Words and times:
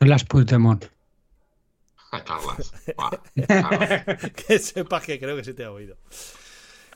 Las 0.00 0.24
Puigdemont. 0.24 0.86
Carlas. 2.24 2.72
que 4.46 4.58
sepas 4.58 5.04
que 5.04 5.20
creo 5.20 5.36
que 5.36 5.44
se 5.44 5.52
te 5.52 5.64
ha 5.64 5.70
oído. 5.70 5.98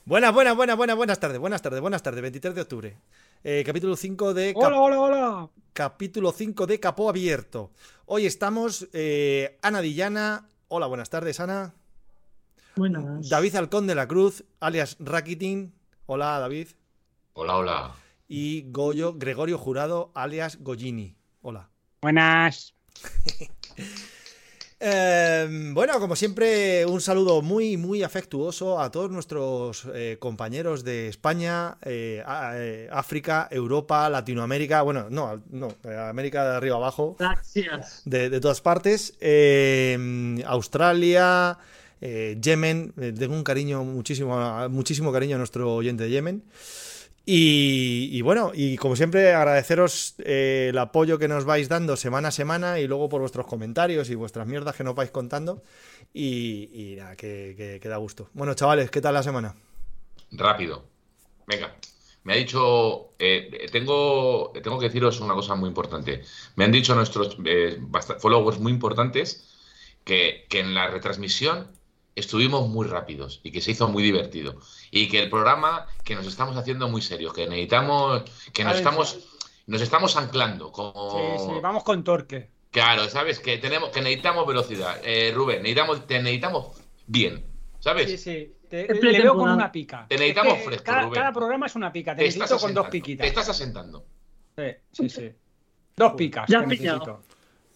Buenas, 0.06 0.32
buenas, 0.32 0.56
buenas, 0.56 0.76
buenas, 0.76 0.96
buenas 0.96 1.20
tardes, 1.20 1.38
buenas 1.38 1.60
tardes, 1.60 1.82
buenas 1.82 2.02
tardes. 2.02 2.22
23 2.22 2.54
de 2.54 2.60
octubre. 2.62 2.96
Eh, 3.44 3.62
capítulo 3.64 3.94
5 3.94 4.32
de. 4.32 4.54
Hola, 4.56 4.80
hola, 4.80 5.00
hola. 5.00 5.50
Capítulo 5.74 6.32
5 6.32 6.66
de 6.66 6.80
Capó 6.80 7.10
Abierto. 7.10 7.72
Hoy 8.06 8.24
estamos 8.24 8.88
eh, 8.94 9.58
Ana 9.60 9.82
Dillana. 9.82 10.48
Hola, 10.68 10.86
buenas 10.86 11.10
tardes, 11.10 11.40
Ana. 11.40 11.74
Buenas. 12.74 13.28
David 13.28 13.54
Halcón 13.56 13.86
de 13.86 13.96
la 13.96 14.08
Cruz, 14.08 14.44
alias 14.60 14.96
Rakitin. 14.98 15.74
Hola, 16.06 16.38
David. 16.38 16.68
Hola, 17.34 17.56
hola. 17.56 17.94
Y 18.28 18.70
Goyo, 18.72 19.12
Gregorio 19.12 19.58
Jurado, 19.58 20.10
alias 20.14 20.58
Goyini. 20.62 21.16
Hola. 21.42 21.68
Buenas. 22.00 22.73
Eh, 24.86 25.70
bueno, 25.72 25.98
como 25.98 26.14
siempre, 26.14 26.84
un 26.84 27.00
saludo 27.00 27.40
muy, 27.40 27.78
muy 27.78 28.02
afectuoso 28.02 28.78
a 28.80 28.90
todos 28.90 29.10
nuestros 29.10 29.86
eh, 29.94 30.18
compañeros 30.18 30.84
de 30.84 31.08
España, 31.08 31.78
eh, 31.82 32.22
a- 32.26 32.52
eh, 32.56 32.88
África, 32.92 33.48
Europa, 33.50 34.10
Latinoamérica, 34.10 34.82
bueno, 34.82 35.06
no, 35.08 35.40
no, 35.50 35.68
América 36.08 36.44
de 36.50 36.56
arriba 36.56 36.76
abajo, 36.76 37.16
Gracias. 37.18 38.02
de, 38.04 38.28
de 38.28 38.40
todas 38.40 38.60
partes, 38.60 39.14
eh, 39.20 40.42
Australia, 40.46 41.56
Yemen, 42.00 42.92
tengo 43.18 43.32
un 43.34 43.44
cariño, 43.44 43.82
muchísimo, 43.84 44.68
muchísimo 44.68 45.10
cariño 45.10 45.36
a 45.36 45.38
nuestro 45.38 45.74
oyente 45.74 46.04
de 46.04 46.10
Yemen. 46.10 46.42
Y, 47.26 48.20
bueno, 48.20 48.52
y 48.54 48.76
como 48.76 48.96
siempre, 48.96 49.32
agradeceros 49.32 50.14
eh, 50.18 50.66
el 50.70 50.78
apoyo 50.78 51.18
que 51.18 51.26
nos 51.26 51.46
vais 51.46 51.68
dando 51.68 51.96
semana 51.96 52.28
a 52.28 52.30
semana 52.30 52.80
y 52.80 52.86
luego 52.86 53.08
por 53.08 53.22
vuestros 53.22 53.46
comentarios 53.46 54.10
y 54.10 54.14
vuestras 54.14 54.46
mierdas 54.46 54.76
que 54.76 54.84
nos 54.84 54.94
vais 54.94 55.10
contando. 55.10 55.62
Y, 56.12 56.96
nada, 56.98 57.16
que, 57.16 57.80
da 57.82 57.96
gusto. 57.96 58.28
Bueno, 58.34 58.52
chavales, 58.54 58.90
¿qué 58.90 59.00
tal 59.00 59.14
la 59.14 59.22
semana? 59.22 59.54
Rápido. 60.32 60.84
Venga. 61.46 61.74
Me 62.24 62.34
ha 62.34 62.36
dicho, 62.36 63.14
eh, 63.18 63.68
tengo, 63.70 64.52
tengo 64.62 64.78
que 64.78 64.86
deciros 64.86 65.20
una 65.20 65.34
cosa 65.34 65.54
muy 65.54 65.68
importante. 65.68 66.22
Me 66.56 66.64
han 66.64 66.72
dicho 66.72 66.94
nuestros 66.94 67.38
eh, 67.44 67.80
followers 68.18 68.58
muy 68.58 68.72
importantes 68.72 69.50
que 70.04 70.46
en 70.50 70.74
la 70.74 70.88
retransmisión 70.88 71.70
estuvimos 72.16 72.68
muy 72.68 72.86
rápidos 72.86 73.40
y 73.42 73.50
que 73.50 73.60
se 73.60 73.72
hizo 73.72 73.88
muy 73.88 74.02
divertido. 74.02 74.60
Y 74.96 75.08
que 75.08 75.18
el 75.24 75.28
programa 75.28 75.86
que 76.04 76.14
nos 76.14 76.24
estamos 76.26 76.56
haciendo 76.56 76.88
muy 76.88 77.02
serio, 77.02 77.32
que 77.32 77.46
necesitamos, 77.48 78.22
que 78.52 78.62
nos 78.62 78.76
estamos, 78.76 79.18
nos 79.66 79.80
estamos 79.82 80.16
anclando 80.16 80.70
como... 80.70 81.10
Sí, 81.38 81.44
sí, 81.46 81.60
vamos 81.60 81.82
con 81.82 82.04
torque. 82.04 82.48
Claro, 82.70 83.08
sabes 83.08 83.40
que 83.40 83.58
tenemos, 83.58 83.90
que 83.90 84.00
necesitamos 84.00 84.46
velocidad. 84.46 85.00
Eh, 85.02 85.32
Rubén, 85.34 85.62
necesitamos, 85.62 86.06
te 86.06 86.18
necesitamos 86.22 86.80
bien, 87.08 87.44
¿sabes? 87.80 88.08
Sí, 88.08 88.18
sí. 88.18 88.52
Te- 88.68 88.86
le 88.94 89.18
veo 89.20 89.36
con 89.36 89.50
una 89.50 89.70
pica. 89.72 90.06
Te 90.08 90.14
necesitamos 90.16 90.52
Es 90.54 90.58
que 90.60 90.64
fresco, 90.66 90.84
cada, 90.84 91.02
Rubén. 91.02 91.14
cada 91.14 91.32
programa 91.32 91.66
es 91.66 91.74
una 91.74 91.92
pica. 91.92 92.14
Te, 92.14 92.22
Te 92.22 92.28
estás 92.28 92.50
necesito 92.50 92.66
con 92.66 92.74
dos 92.74 92.86
asentando, 92.86 92.90
piquitas. 92.90 93.22
Te 93.24 93.28
estás 93.28 93.48
asentando. 93.48 94.04
Sí, 94.56 94.64
sí, 94.92 95.08
sí. 95.08 95.32
Dos 95.96 96.12
picas. 96.14 96.48
Ya 96.48 96.64
pillado. 96.64 97.22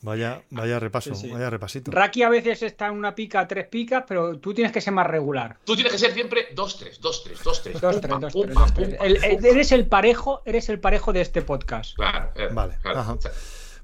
Vaya, 0.02 0.42
vaya 0.50 0.78
repaso, 0.78 1.12
Sí, 1.14 1.26
sí. 1.26 1.32
vaya 1.32 1.50
repasito. 1.50 1.90
Raki 1.90 2.22
a 2.22 2.28
veces 2.28 2.62
está 2.62 2.86
en 2.86 2.94
una 2.94 3.14
pica, 3.16 3.48
tres 3.48 3.66
picas, 3.66 4.04
pero 4.06 4.38
tú 4.38 4.54
tienes 4.54 4.72
que 4.72 4.80
ser 4.80 4.92
más 4.92 5.06
regular. 5.06 5.56
Tú 5.64 5.74
tienes 5.74 5.92
que 5.92 5.98
ser 5.98 6.12
siempre 6.12 6.54
2-3, 6.54 7.00
2-3, 7.00 7.00
2-3. 7.00 7.42
Dos, 7.42 7.62
tres, 7.62 7.80
dos, 7.80 8.00
tres, 8.00 8.54
dos, 8.54 8.74
tres. 8.74 8.96
El- 9.00 9.24
el- 9.24 9.44
eres 9.44 9.72
el 9.72 9.86
parejo, 9.86 10.42
eres 10.44 10.68
el 10.68 10.78
parejo 10.78 11.12
de 11.12 11.20
este 11.22 11.42
podcast. 11.42 11.96
Claro, 11.96 12.30
eh, 12.36 12.48
Vale, 12.52 12.76
claro. 12.80 13.00
ajá. 13.00 13.16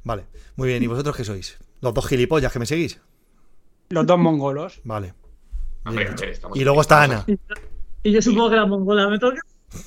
Vale, 0.04 0.24
muy 0.56 0.68
bien. 0.68 0.82
¿Y 0.82 0.86
vosotros 0.86 1.16
qué 1.16 1.24
sois? 1.24 1.58
¿Los 1.80 1.92
dos 1.94 2.06
gilipollas 2.06 2.52
que 2.52 2.58
me 2.60 2.66
seguís? 2.66 3.00
Los 3.88 4.06
dos 4.06 4.18
mongolos. 4.18 4.80
Vale. 4.84 5.14
Hombre, 5.84 6.08
hombre, 6.10 6.32
Y 6.54 6.62
luego 6.64 6.80
está 6.80 7.02
Ana. 7.02 7.24
Y 8.02 8.12
yo 8.12 8.22
supongo 8.22 8.50
que 8.50 8.56
la 8.56 8.66
mongola 8.66 9.08
me 9.08 9.18
toca. 9.18 9.40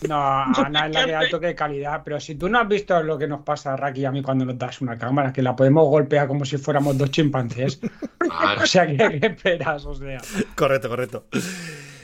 No, 0.07 0.15
Ana 0.55 0.87
es 0.87 0.93
la 0.93 1.05
de 1.05 1.15
alto 1.15 1.39
que 1.39 1.55
calidad, 1.55 2.01
pero 2.03 2.19
si 2.19 2.35
tú 2.35 2.49
no 2.49 2.59
has 2.59 2.67
visto 2.67 3.01
lo 3.03 3.17
que 3.17 3.27
nos 3.27 3.41
pasa 3.43 3.73
a 3.73 3.77
Raki 3.77 4.01
y 4.01 4.05
a 4.05 4.11
mí 4.11 4.21
cuando 4.21 4.45
nos 4.45 4.57
das 4.57 4.81
una 4.81 4.97
cámara, 4.97 5.31
que 5.33 5.41
la 5.41 5.55
podemos 5.55 5.87
golpear 5.87 6.27
como 6.27 6.45
si 6.45 6.57
fuéramos 6.57 6.97
dos 6.97 7.11
chimpancés. 7.11 7.79
Ah, 8.29 8.57
O 8.61 8.65
sea, 8.65 8.85
¿qué, 8.85 8.97
qué 8.97 9.27
esperas? 9.27 9.85
O 9.85 9.95
sea. 9.95 10.19
Correcto, 10.53 10.89
correcto. 10.89 11.27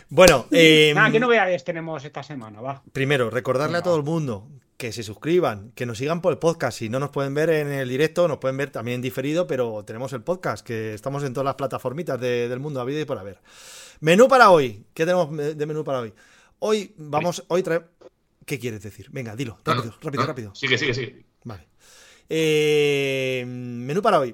Bueno, 0.09 0.45
eh, 0.51 0.94
Nada, 0.95 1.11
¿qué 1.11 1.19
novedades 1.19 1.63
tenemos 1.66 2.03
esta 2.05 2.23
semana? 2.23 2.61
Va. 2.61 2.81
primero, 2.94 3.29
recordarle 3.29 3.77
a 3.77 3.81
todo 3.81 3.97
el 3.97 4.03
mundo 4.03 4.47
que 4.77 4.91
se 4.94 5.03
suscriban, 5.03 5.71
que 5.75 5.85
nos 5.85 5.97
sigan 5.97 6.21
por 6.21 6.31
el 6.31 6.39
podcast. 6.39 6.77
Si 6.79 6.88
no 6.89 7.00
nos 7.00 7.09
pueden 7.09 7.33
ver 7.33 7.50
en 7.50 7.71
el 7.71 7.89
directo, 7.89 8.27
nos 8.27 8.38
pueden 8.38 8.57
ver 8.57 8.69
también 8.69 8.95
en 8.95 9.01
diferido, 9.01 9.47
pero 9.47 9.83
tenemos 9.85 10.13
el 10.13 10.21
podcast, 10.21 10.65
que 10.65 10.94
estamos 10.94 11.23
en 11.23 11.33
todas 11.33 11.45
las 11.45 11.55
plataformitas 11.55 12.19
de- 12.19 12.47
del 12.47 12.59
mundo, 12.59 12.79
a 12.79 12.85
vida 12.85 13.01
y 13.01 13.05
por 13.05 13.17
haber. 13.17 13.39
Menú 14.00 14.27
para 14.27 14.50
hoy. 14.50 14.85
¿Qué 14.94 15.05
tenemos 15.05 15.35
de 15.35 15.65
menú 15.65 15.83
para 15.83 16.00
hoy? 16.00 16.13
Hoy 16.66 16.94
vamos, 16.96 17.44
hoy 17.50 17.62
trae... 17.62 17.81
¿Qué 18.46 18.57
quieres 18.57 18.81
decir? 18.81 19.09
Venga, 19.12 19.35
dilo, 19.35 19.59
rápido, 19.66 19.88
no, 19.88 19.97
rápido, 20.01 20.24
no. 20.24 20.28
rápido. 20.28 20.56
Sigue, 20.56 20.78
sigue, 20.78 20.94
sigue. 20.94 21.25
Vale. 21.44 21.68
Eh, 22.29 23.44
menú 23.46 24.01
para 24.01 24.18
hoy. 24.18 24.34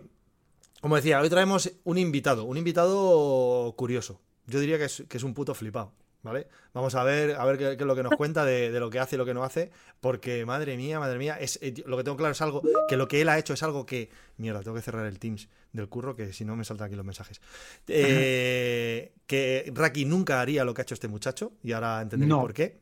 Como 0.79 0.95
decía, 0.95 1.21
hoy 1.21 1.29
traemos 1.29 1.71
un 1.85 1.97
invitado, 1.97 2.43
un 2.43 2.55
invitado 2.55 3.73
curioso. 3.75 4.21
Yo 4.45 4.59
diría 4.59 4.77
que 4.77 4.83
es, 4.85 5.05
que 5.09 5.17
es 5.17 5.23
un 5.23 5.33
puto 5.33 5.55
flipado, 5.55 5.91
¿vale? 6.21 6.47
Vamos 6.73 6.95
a 6.95 7.03
ver, 7.03 7.35
a 7.35 7.45
ver 7.45 7.57
qué, 7.57 7.77
qué 7.77 7.83
es 7.83 7.87
lo 7.87 7.95
que 7.95 8.03
nos 8.03 8.15
cuenta 8.15 8.45
de, 8.45 8.71
de 8.71 8.79
lo 8.79 8.89
que 8.89 8.99
hace 8.99 9.15
y 9.15 9.17
lo 9.17 9.25
que 9.25 9.33
no 9.33 9.43
hace, 9.43 9.71
porque 10.01 10.45
madre 10.45 10.77
mía, 10.77 10.99
madre 10.99 11.17
mía, 11.17 11.37
es, 11.39 11.59
eh, 11.61 11.73
lo 11.85 11.97
que 11.97 12.03
tengo 12.03 12.17
claro 12.17 12.31
es 12.33 12.41
algo, 12.41 12.61
que 12.87 12.97
lo 12.97 13.07
que 13.07 13.21
él 13.21 13.29
ha 13.29 13.37
hecho 13.37 13.53
es 13.53 13.63
algo 13.63 13.85
que, 13.85 14.09
mierda, 14.37 14.61
tengo 14.61 14.75
que 14.75 14.81
cerrar 14.81 15.05
el 15.05 15.19
Teams 15.19 15.47
del 15.71 15.87
curro, 15.87 16.15
que 16.15 16.33
si 16.33 16.45
no 16.45 16.55
me 16.55 16.63
saltan 16.65 16.87
aquí 16.87 16.95
los 16.95 17.05
mensajes. 17.05 17.39
Eh, 17.87 19.13
que 19.27 19.71
Raki 19.73 20.05
nunca 20.05 20.41
haría 20.41 20.63
lo 20.63 20.73
que 20.73 20.81
ha 20.81 20.83
hecho 20.83 20.93
este 20.93 21.07
muchacho, 21.07 21.53
y 21.63 21.71
ahora 21.73 22.01
entenderé 22.01 22.29
No. 22.29 22.41
por 22.41 22.53
qué. 22.53 22.79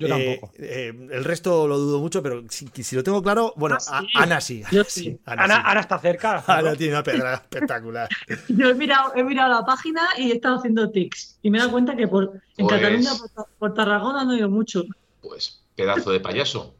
Yo 0.00 0.06
Eh, 0.08 0.34
tampoco. 0.38 0.52
eh, 0.58 1.08
el 1.12 1.24
resto 1.24 1.68
lo 1.68 1.78
dudo 1.78 2.00
mucho, 2.00 2.22
pero 2.22 2.42
si, 2.48 2.66
si 2.82 2.96
lo 2.96 3.02
tengo 3.04 3.22
claro, 3.22 3.52
bueno, 3.56 3.76
Ah, 3.88 4.00
sí. 4.00 4.08
a- 4.16 4.22
Ana 4.22 4.40
sí. 4.40 4.62
Yo 4.72 4.82
sí. 4.88 5.20
Ana, 5.26 5.44
Ana, 5.44 5.54
sí. 5.56 5.62
Ana 5.66 5.80
está 5.80 5.98
cerca. 5.98 6.42
Ana 6.48 6.74
tiene 6.74 6.94
una 6.94 7.02
pedra 7.02 7.34
espectacular. 7.44 8.08
Yo 8.48 8.68
he 8.70 8.74
mirado, 8.74 9.12
he 9.14 9.22
mirado 9.22 9.52
la 9.54 9.64
página 9.64 10.00
y 10.16 10.30
he 10.30 10.34
estado 10.34 10.56
haciendo 10.56 10.90
tics. 10.90 11.38
Y 11.42 11.50
me 11.50 11.58
he 11.58 11.60
dado 11.60 11.70
cuenta 11.72 11.94
que 11.94 12.08
por, 12.08 12.32
en 12.56 12.66
Pues- 12.66 12.80
Cataluña, 12.80 13.10
por, 13.34 13.46
por 13.58 13.74
Tarragona, 13.74 14.24
no 14.24 14.32
he 14.32 14.38
ido 14.38 14.48
mucho. 14.48 14.84
Pues 15.20 15.62
pedazo 15.76 16.10
de 16.10 16.20
payaso. 16.20 16.74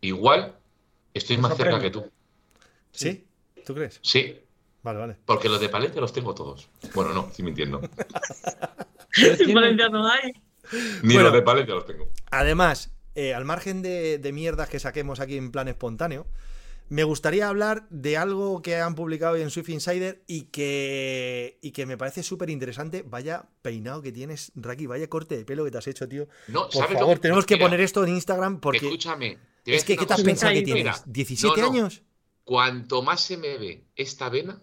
Igual 0.00 0.54
estoy 1.14 1.38
más 1.38 1.56
cerca 1.56 1.80
que 1.80 1.90
tú. 1.90 2.04
¿Sí? 2.92 3.24
¿Tú 3.64 3.74
crees? 3.74 3.98
Sí, 4.02 4.38
Vale, 4.82 4.98
vale. 4.98 5.16
porque 5.24 5.48
los 5.48 5.60
de 5.60 5.68
Palencia 5.70 6.00
los 6.00 6.12
tengo 6.12 6.34
todos. 6.34 6.68
Bueno, 6.94 7.12
no, 7.14 7.28
estoy 7.28 7.44
mintiendo. 7.44 7.80
En 9.16 9.54
Valencia 9.54 9.88
no 9.88 10.06
hay. 10.08 10.32
Ni 11.02 11.14
Bueno. 11.14 11.24
los 11.24 11.32
de 11.32 11.42
Palencia 11.42 11.74
los 11.74 11.86
tengo. 11.86 12.08
Además, 12.30 12.92
eh, 13.14 13.34
al 13.34 13.44
margen 13.44 13.82
de, 13.82 14.18
de 14.18 14.32
mierdas 14.32 14.68
que 14.68 14.78
saquemos 14.78 15.20
aquí 15.20 15.36
en 15.36 15.50
plan 15.52 15.68
espontáneo, 15.68 16.26
me 16.90 17.02
gustaría 17.04 17.48
hablar 17.48 17.86
de 17.88 18.16
algo 18.18 18.60
que 18.60 18.76
han 18.76 18.94
publicado 18.94 19.34
hoy 19.34 19.40
en 19.42 19.50
Swift 19.50 19.70
Insider 19.70 20.22
y 20.26 20.42
que, 20.44 21.58
y 21.62 21.70
que 21.70 21.86
me 21.86 21.96
parece 21.96 22.22
súper 22.22 22.50
interesante. 22.50 23.02
Vaya 23.06 23.46
peinado 23.62 24.02
que 24.02 24.12
tienes, 24.12 24.52
Raki, 24.54 24.86
vaya 24.86 25.08
corte 25.08 25.36
de 25.36 25.44
pelo 25.46 25.64
que 25.64 25.70
te 25.70 25.78
has 25.78 25.86
hecho, 25.86 26.06
tío. 26.08 26.28
No, 26.48 26.64
Por 26.64 26.72
¿sabes 26.72 26.92
lo 26.92 26.98
favor, 27.00 27.18
tenemos 27.20 27.46
que 27.46 27.56
poner 27.56 27.80
esto 27.80 28.04
en 28.04 28.10
Instagram 28.14 28.60
porque 28.60 28.78
Escúchame. 28.86 29.38
es 29.64 29.82
que 29.84 29.96
¿qué 29.96 30.04
te 30.04 30.12
has 30.12 30.22
pensado 30.22 30.52
que 30.52 30.62
tienes? 30.62 31.04
¿17 31.06 31.56
no, 31.56 31.56
no. 31.56 31.70
años? 31.70 32.02
Cuanto 32.44 33.00
más 33.02 33.22
se 33.22 33.38
me 33.38 33.56
ve 33.56 33.84
esta 33.96 34.28
vena, 34.28 34.62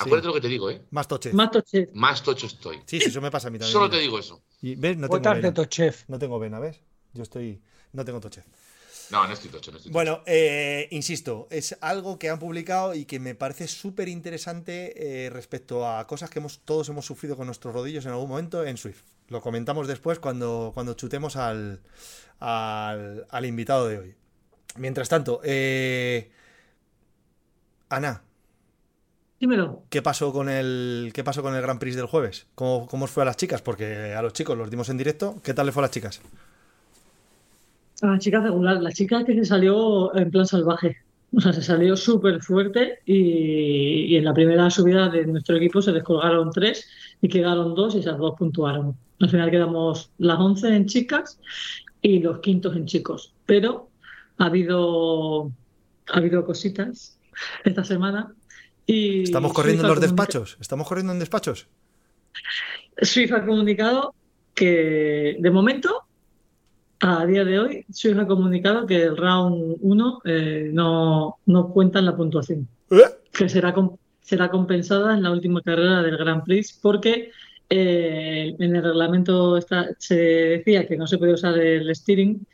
acuérdate 0.00 0.26
lo 0.28 0.34
que 0.34 0.40
te 0.40 0.48
digo, 0.48 0.70
¿eh? 0.70 0.82
Más 0.90 1.06
toche. 1.06 1.32
Más 1.32 1.50
toche. 1.50 1.88
Más 1.94 2.22
tocho 2.22 2.46
estoy. 2.46 2.80
Sí, 2.86 3.00
sí, 3.00 3.08
eso 3.08 3.20
me 3.20 3.30
pasa 3.30 3.48
a 3.48 3.50
mí 3.50 3.58
también. 3.58 3.72
Solo 3.72 3.86
mira. 3.86 3.98
te 3.98 4.02
digo 4.02 4.18
eso. 4.18 4.42
Y, 4.62 4.74
¿Ves? 4.74 4.96
No 4.96 5.08
tengo 5.08 5.34
vena. 5.34 5.54
Tochef. 5.54 6.04
No 6.08 6.18
tengo 6.18 6.38
vena, 6.38 6.58
¿ves? 6.58 6.80
Yo 7.12 7.22
estoy... 7.22 7.60
No 7.92 8.04
tengo 8.04 8.20
toche. 8.20 8.44
No, 9.10 9.26
no 9.26 9.32
estoy 9.32 9.50
tocho, 9.50 9.72
no 9.72 9.78
estoy 9.78 9.90
tocho. 9.90 9.92
Bueno, 9.92 10.22
eh, 10.26 10.86
insisto, 10.92 11.48
es 11.50 11.76
algo 11.80 12.18
que 12.18 12.30
han 12.30 12.38
publicado 12.38 12.94
y 12.94 13.04
que 13.04 13.18
me 13.18 13.34
parece 13.34 13.66
súper 13.66 14.08
interesante 14.08 15.24
eh, 15.26 15.30
respecto 15.30 15.88
a 15.88 16.06
cosas 16.06 16.30
que 16.30 16.38
hemos, 16.38 16.60
todos 16.60 16.88
hemos 16.88 17.04
sufrido 17.06 17.36
con 17.36 17.46
nuestros 17.46 17.74
rodillos 17.74 18.06
en 18.06 18.12
algún 18.12 18.28
momento 18.28 18.64
en 18.64 18.76
Swift. 18.76 19.02
Lo 19.28 19.40
comentamos 19.40 19.88
después 19.88 20.20
cuando, 20.20 20.70
cuando 20.74 20.94
chutemos 20.94 21.34
al, 21.36 21.80
al, 22.38 23.26
al 23.28 23.46
invitado 23.46 23.88
de 23.88 23.98
hoy. 23.98 24.14
Mientras 24.76 25.08
tanto, 25.08 25.40
eh, 25.42 26.30
Ana, 27.88 28.22
Dímelo. 29.40 29.84
¿qué 29.88 30.02
pasó 30.02 30.32
con 30.32 30.50
el 30.50 31.12
qué 31.14 31.24
pasó 31.24 31.42
con 31.42 31.54
el 31.54 31.62
Grand 31.62 31.80
Prix 31.80 31.96
del 31.96 32.04
jueves? 32.04 32.46
¿Cómo, 32.54 32.86
¿Cómo 32.86 33.06
os 33.06 33.10
fue 33.10 33.22
a 33.22 33.26
las 33.26 33.38
chicas? 33.38 33.62
Porque 33.62 34.12
a 34.14 34.20
los 34.20 34.34
chicos 34.34 34.56
los 34.56 34.70
dimos 34.70 34.90
en 34.90 34.98
directo. 34.98 35.36
¿Qué 35.42 35.54
tal 35.54 35.64
le 35.64 35.72
fue 35.72 35.80
a 35.80 35.84
las 35.86 35.90
chicas? 35.90 36.20
A 38.02 38.06
la 38.08 38.18
chica 38.18 38.40
regular. 38.40 38.82
La 38.82 38.92
chica 38.92 39.24
que 39.24 39.34
se 39.34 39.46
salió 39.46 40.14
en 40.14 40.30
plan 40.30 40.46
salvaje. 40.46 40.98
O 41.34 41.40
sea, 41.40 41.54
se 41.54 41.62
salió 41.62 41.96
súper 41.96 42.42
fuerte 42.42 42.98
y, 43.06 44.12
y 44.12 44.16
en 44.16 44.24
la 44.24 44.34
primera 44.34 44.68
subida 44.68 45.08
de 45.08 45.24
nuestro 45.26 45.56
equipo 45.56 45.80
se 45.80 45.92
descolgaron 45.92 46.50
tres 46.50 46.86
y 47.22 47.28
quedaron 47.28 47.74
dos 47.74 47.94
y 47.94 48.00
esas 48.00 48.18
dos 48.18 48.34
puntuaron. 48.36 48.94
Al 49.20 49.28
final 49.30 49.50
quedamos 49.50 50.10
las 50.18 50.38
11 50.38 50.74
en 50.74 50.86
chicas 50.86 51.38
y 52.02 52.18
los 52.18 52.40
quintos 52.40 52.76
en 52.76 52.84
chicos. 52.84 53.32
Pero 53.46 53.88
ha 54.36 54.46
habido, 54.46 55.50
ha 56.08 56.18
habido 56.18 56.44
cositas 56.44 57.18
esta 57.64 57.84
semana 57.84 58.34
Y 58.90 59.22
Estamos 59.22 59.52
corriendo 59.52 59.84
en 59.84 59.88
los 59.90 60.00
despachos. 60.00 60.56
Estamos 60.60 60.88
corriendo 60.88 61.12
en 61.12 61.18
despachos. 61.20 61.66
Swift 63.00 63.32
ha 63.32 63.46
comunicado 63.46 64.14
que, 64.54 65.36
de 65.38 65.50
momento, 65.50 66.02
a 67.00 67.24
día 67.24 67.44
de 67.44 67.58
hoy, 67.58 67.84
Swift 67.92 68.18
ha 68.18 68.26
comunicado 68.26 68.86
que 68.86 69.02
el 69.02 69.16
round 69.16 69.76
1 69.80 70.20
eh, 70.24 70.70
no, 70.72 71.36
no 71.46 71.68
cuenta 71.72 71.98
en 72.00 72.06
la 72.06 72.16
puntuación. 72.16 72.68
¿Eh? 72.90 72.96
que 73.32 73.48
será, 73.48 73.72
será 74.20 74.50
compensada 74.50 75.14
en 75.14 75.22
la 75.22 75.30
última 75.30 75.62
carrera 75.62 76.02
del 76.02 76.16
Grand 76.16 76.42
Prix 76.42 76.76
porque 76.82 77.30
eh, 77.68 78.56
en 78.58 78.74
el 78.76 78.82
reglamento 78.82 79.56
está- 79.56 79.86
se 79.98 80.16
decía 80.16 80.88
que 80.88 80.96
no 80.96 81.06
se 81.06 81.16
podía 81.16 81.34
usar 81.34 81.56
el 81.56 81.94
steering 81.94 82.44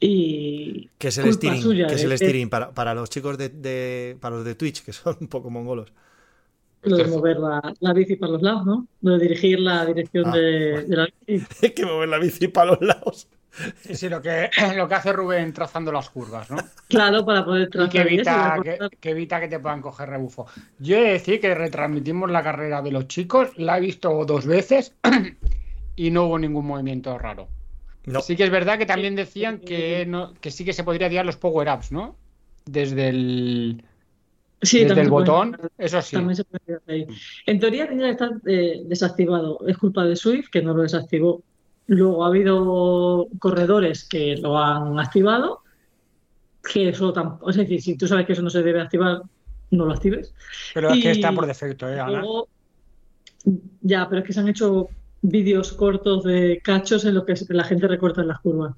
y 0.00 0.88
¿Qué 0.98 1.08
es 1.08 1.18
el 1.18 1.32
steering? 1.32 1.62
suya 1.62 1.86
¿Qué 1.86 1.94
es 1.94 2.00
de 2.00 2.06
el 2.06 2.10
que- 2.12 2.16
steering? 2.26 2.48
Para, 2.50 2.70
para 2.72 2.94
los 2.94 3.10
chicos 3.10 3.36
de, 3.38 3.50
de- 3.50 4.16
para 4.20 4.36
los 4.36 4.44
de 4.44 4.54
Twitch, 4.54 4.82
que 4.84 4.92
son 4.92 5.16
un 5.20 5.28
poco 5.28 5.50
mongolos. 5.50 5.92
lo 6.82 6.96
de 6.96 7.04
mover 7.04 7.36
la, 7.38 7.74
la 7.80 7.92
bici 7.92 8.16
para 8.16 8.32
los 8.32 8.42
lados, 8.42 8.64
¿no? 8.64 8.86
Lo 9.02 9.18
de 9.18 9.18
dirigir 9.28 9.60
la 9.60 9.84
dirección 9.84 10.24
Ah, 10.28 10.36
de, 10.36 10.70
bueno. 10.72 10.88
de 10.88 10.96
la 10.96 11.08
bici. 11.26 11.46
Hay 11.62 11.70
que 11.72 11.84
mover 11.86 12.08
la 12.08 12.18
bici 12.18 12.48
para 12.48 12.70
los 12.72 12.80
lados. 12.80 13.28
Sí, 13.82 13.96
sí, 13.96 14.08
lo 14.08 14.22
que, 14.22 14.48
lo 14.76 14.88
que 14.88 14.94
hace 14.94 15.12
Rubén 15.12 15.52
trazando 15.52 15.90
las 15.92 16.08
curvas, 16.08 16.48
¿no? 16.50 16.56
Claro, 16.88 17.26
para 17.26 17.44
poder 17.44 17.68
Y 17.68 17.70
que 17.70 17.78
trazar 17.78 17.94
y 17.94 17.98
eso, 17.98 18.04
y 18.08 18.14
evita, 18.14 18.60
que, 18.62 18.96
que 18.98 19.10
evita 19.10 19.40
que 19.40 19.48
te 19.48 19.58
puedan 19.58 19.82
coger 19.82 20.08
rebufo. 20.08 20.46
Yo 20.78 20.96
he 20.96 21.00
de 21.02 21.12
decir 21.14 21.40
que 21.40 21.52
retransmitimos 21.54 22.30
la 22.30 22.42
carrera 22.44 22.80
de 22.80 22.92
los 22.92 23.08
chicos, 23.08 23.48
la 23.58 23.76
he 23.76 23.80
visto 23.80 24.24
dos 24.24 24.46
veces 24.46 24.94
y 25.96 26.10
no 26.12 26.26
hubo 26.26 26.38
ningún 26.38 26.64
movimiento 26.66 27.18
raro. 27.18 27.48
No. 28.12 28.20
Sí 28.20 28.36
que 28.36 28.44
es 28.44 28.50
verdad 28.50 28.78
que 28.78 28.86
también 28.86 29.14
decían 29.14 29.58
que, 29.58 30.06
no, 30.06 30.34
que 30.34 30.50
sí 30.50 30.64
que 30.64 30.72
se 30.72 30.84
podría 30.84 31.08
tirar 31.08 31.26
los 31.26 31.36
power-ups, 31.36 31.92
¿no? 31.92 32.16
Desde 32.66 33.08
el, 33.08 33.82
Sí, 34.62 34.84
desde 34.84 35.00
el 35.00 35.08
puede 35.08 35.24
botón, 35.24 35.56
eso 35.78 36.02
sí. 36.02 36.16
También 36.16 36.36
se 36.36 36.44
puede 36.44 36.64
tirar 36.64 36.82
ahí. 36.86 37.06
En 37.46 37.58
teoría 37.58 37.88
tenía 37.88 38.06
que 38.06 38.12
estar 38.12 38.32
eh, 38.46 38.82
desactivado. 38.84 39.58
Es 39.66 39.78
culpa 39.78 40.04
de 40.04 40.16
Swift 40.16 40.50
que 40.50 40.60
no 40.60 40.74
lo 40.74 40.82
desactivó. 40.82 41.42
Luego 41.86 42.24
ha 42.24 42.28
habido 42.28 43.26
corredores 43.38 44.06
que 44.06 44.36
lo 44.36 44.58
han 44.58 44.98
activado, 45.00 45.62
que 46.70 46.90
eso 46.90 47.12
tampoco, 47.12 47.50
es 47.50 47.56
decir, 47.56 47.80
si 47.80 47.96
tú 47.96 48.06
sabes 48.06 48.26
que 48.26 48.34
eso 48.34 48.42
no 48.42 48.50
se 48.50 48.62
debe 48.62 48.80
activar, 48.80 49.22
no 49.70 49.86
lo 49.86 49.92
actives. 49.92 50.34
Pero 50.74 50.90
es 50.90 51.02
que 51.02 51.10
está 51.10 51.32
por 51.32 51.46
defecto, 51.46 51.88
¿eh, 51.88 51.98
Ana? 51.98 52.20
Luego, 52.20 52.48
ya, 53.80 54.08
pero 54.08 54.20
es 54.20 54.26
que 54.26 54.32
se 54.32 54.40
han 54.40 54.48
hecho 54.48 54.88
vídeos 55.22 55.72
cortos 55.72 56.24
de 56.24 56.60
cachos 56.62 57.04
en 57.04 57.14
los 57.14 57.24
que 57.24 57.34
la 57.50 57.64
gente 57.64 57.86
recorta 57.88 58.22
las 58.24 58.40
curvas. 58.40 58.74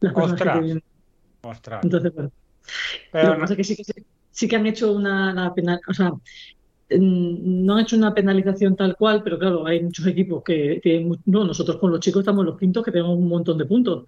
Las 0.00 0.14
personas 0.14 0.40
que 0.40 0.48
Ostras. 0.48 0.82
Ostras. 1.42 1.84
Entonces, 1.84 2.14
bueno. 2.14 2.30
Pero 3.12 3.24
Lo 3.28 3.32
que 3.32 3.36
no- 3.38 3.40
pasa 3.42 3.52
es 3.54 3.56
que 3.56 3.64
sí 3.64 3.76
que, 3.76 3.84
se- 3.84 4.04
sí 4.30 4.48
que 4.48 4.56
han 4.56 4.66
hecho 4.66 4.92
una, 4.92 5.32
una 5.32 5.54
penal, 5.54 5.80
o 5.88 5.92
sea, 5.94 6.12
no 6.98 7.74
han 7.74 7.80
hecho 7.82 7.96
una 7.96 8.12
penalización 8.14 8.74
tal 8.76 8.96
cual, 8.96 9.22
pero 9.22 9.38
claro, 9.38 9.66
hay 9.66 9.82
muchos 9.82 10.06
equipos 10.06 10.42
que 10.42 10.80
tienen, 10.82 11.16
no, 11.26 11.44
nosotros 11.44 11.76
con 11.78 11.90
los 11.92 12.00
chicos 12.00 12.20
estamos 12.20 12.44
los 12.44 12.58
quintos 12.58 12.84
que 12.84 12.90
tenemos 12.90 13.16
un 13.16 13.28
montón 13.28 13.58
de 13.58 13.64
puntos. 13.66 14.04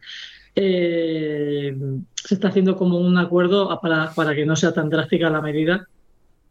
Eh, 0.54 1.74
se 2.14 2.34
está 2.34 2.48
haciendo 2.48 2.76
como 2.76 2.98
un 2.98 3.16
acuerdo 3.18 3.78
para, 3.80 4.12
para 4.14 4.34
que 4.34 4.44
no 4.46 4.54
sea 4.56 4.72
tan 4.72 4.88
drástica 4.90 5.30
la 5.30 5.40
medida 5.40 5.86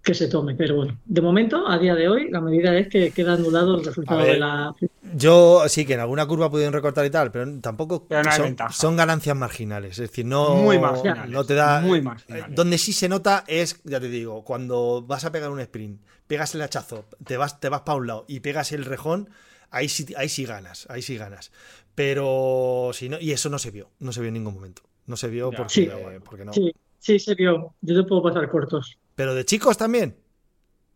que 0.03 0.13
se 0.15 0.27
tome, 0.27 0.55
pero 0.55 0.75
bueno, 0.77 0.97
de 1.05 1.21
momento, 1.21 1.67
a 1.67 1.77
día 1.77 1.93
de 1.93 2.09
hoy, 2.09 2.29
la 2.31 2.41
medida 2.41 2.75
es 2.77 2.87
que 2.87 3.11
queda 3.11 3.33
anulado 3.33 3.75
el 3.77 3.85
resultado 3.85 4.19
ver. 4.19 4.33
de 4.33 4.39
la... 4.39 4.73
Yo 5.15 5.63
sí 5.67 5.85
que 5.85 5.93
en 5.93 5.99
alguna 5.99 6.25
curva 6.25 6.49
pudieron 6.49 6.73
recortar 6.73 7.05
y 7.05 7.09
tal, 7.09 7.31
pero 7.31 7.45
tampoco 7.59 8.07
Pero 8.07 8.23
no 8.23 8.31
hay 8.31 8.55
son, 8.71 8.95
ganancias 8.97 9.35
marginales. 9.35 9.91
Es 9.99 10.09
decir, 10.09 10.25
no, 10.25 10.55
Muy 10.55 10.79
no 11.27 11.43
te 11.43 11.53
da. 11.53 11.81
muy 11.81 11.99
eh, 11.99 12.01
marginales. 12.01 12.55
Donde 12.55 12.77
sí 12.77 12.93
se 12.93 13.09
nota 13.09 13.43
es, 13.47 13.81
ya 13.83 13.99
te 13.99 14.09
digo, 14.09 14.43
cuando 14.43 15.03
vas 15.05 15.25
a 15.25 15.31
pegar 15.31 15.51
un 15.51 15.59
sprint, 15.59 16.01
pegas 16.27 16.55
el 16.55 16.61
hachazo, 16.61 17.05
te 17.25 17.37
vas, 17.37 17.59
te 17.59 17.69
vas 17.69 17.81
para 17.81 17.97
un 17.97 18.07
lado 18.07 18.25
y 18.27 18.39
pegas 18.39 18.71
el 18.71 18.85
rejón, 18.85 19.29
ahí 19.69 19.87
sí, 19.87 20.05
ahí 20.17 20.29
sí 20.29 20.45
ganas, 20.45 20.87
ahí 20.89 21.01
sí 21.01 21.17
ganas. 21.17 21.51
Pero 21.93 22.91
si 22.93 23.09
no, 23.09 23.19
y 23.19 23.31
eso 23.33 23.49
no 23.49 23.59
se 23.59 23.69
vio, 23.69 23.89
no 23.99 24.11
se 24.13 24.21
vio 24.21 24.29
en 24.29 24.33
ningún 24.35 24.53
momento. 24.55 24.81
No 25.05 25.17
se 25.17 25.27
vio 25.27 25.51
Ya, 25.51 25.57
porque, 25.57 25.73
Sí. 25.73 25.89
porque 26.23 26.45
no. 26.45 26.53
Sí, 26.53 26.73
sí, 26.99 27.19
se 27.19 27.35
vio. 27.35 27.75
Yo 27.81 28.01
te 28.01 28.07
puedo 28.07 28.23
pasar 28.23 28.49
cortos. 28.49 28.97
Pero 29.15 29.33
de 29.35 29.45
chicos 29.45 29.77
también. 29.77 30.15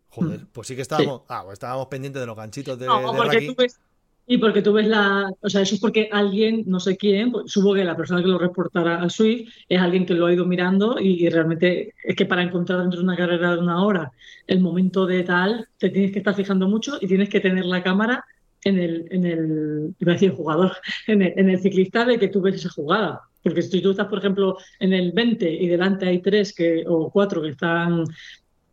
Joder, 0.10 0.42
Mm. 0.42 0.48
pues 0.54 0.68
sí 0.68 0.76
que 0.76 0.82
estábamos, 0.82 1.24
ah, 1.28 1.42
pues 1.44 1.54
estábamos 1.54 1.88
pendientes 1.88 2.22
de 2.22 2.26
los 2.26 2.36
ganchitos 2.38 2.80
de, 2.80 2.86
No, 2.86 3.00
de 3.12 3.18
porque 3.18 3.36
Raki. 3.36 3.48
tú 3.48 3.56
ves, 3.58 3.80
y 4.28 4.38
porque 4.38 4.62
tú 4.62 4.72
ves 4.74 4.88
la, 4.88 5.30
o 5.42 5.50
sea, 5.50 5.62
eso 5.62 5.76
es 5.76 5.82
porque 5.82 6.10
alguien, 6.12 6.64
no 6.68 6.80
sé 6.80 6.96
quién, 6.98 7.32
pues, 7.32 7.52
supongo 7.52 7.76
que 7.76 7.84
la 7.84 7.98
persona 7.98 8.22
que 8.22 8.28
lo 8.30 8.40
reportará 8.40 9.02
a 9.04 9.10
Swift 9.10 9.52
es 9.68 9.80
alguien 9.80 10.06
que 10.06 10.14
lo 10.14 10.26
ha 10.26 10.34
ido 10.34 10.46
mirando 10.46 11.00
y, 11.00 11.26
y 11.26 11.30
realmente 11.30 11.94
es 12.04 12.16
que 12.16 12.26
para 12.26 12.42
encontrar 12.44 12.80
dentro 12.82 13.00
de 13.00 13.04
una 13.06 13.18
carrera 13.18 13.52
de 13.56 13.60
una 13.62 13.84
hora 13.84 14.12
el 14.48 14.62
momento 14.62 15.06
de 15.06 15.24
tal, 15.24 15.68
te 15.78 15.90
tienes 15.90 16.12
que 16.14 16.20
estar 16.20 16.34
fijando 16.34 16.68
mucho 16.68 16.98
y 17.02 17.08
tienes 17.08 17.30
que 17.30 17.40
tener 17.42 17.66
la 17.66 17.84
cámara 17.84 18.24
en 18.64 18.80
el, 18.80 19.08
en 19.12 19.26
el, 19.26 19.96
iba 20.00 20.12
a 20.14 20.16
decir 20.16 20.32
jugador, 20.32 20.72
en 21.08 21.22
el, 21.22 21.34
en 21.38 21.50
el 21.50 21.60
ciclista 21.60 22.06
de 22.06 22.18
que 22.18 22.30
tú 22.30 22.42
ves 22.42 22.56
esa 22.56 22.70
jugada. 22.70 23.22
Porque 23.46 23.62
si 23.62 23.80
tú 23.80 23.92
estás, 23.92 24.08
por 24.08 24.18
ejemplo, 24.18 24.58
en 24.80 24.92
el 24.92 25.12
20 25.12 25.48
y 25.48 25.68
delante 25.68 26.08
hay 26.08 26.20
tres 26.20 26.52
que, 26.52 26.84
o 26.88 27.12
cuatro 27.12 27.44
que 27.44 27.50
están 27.50 28.04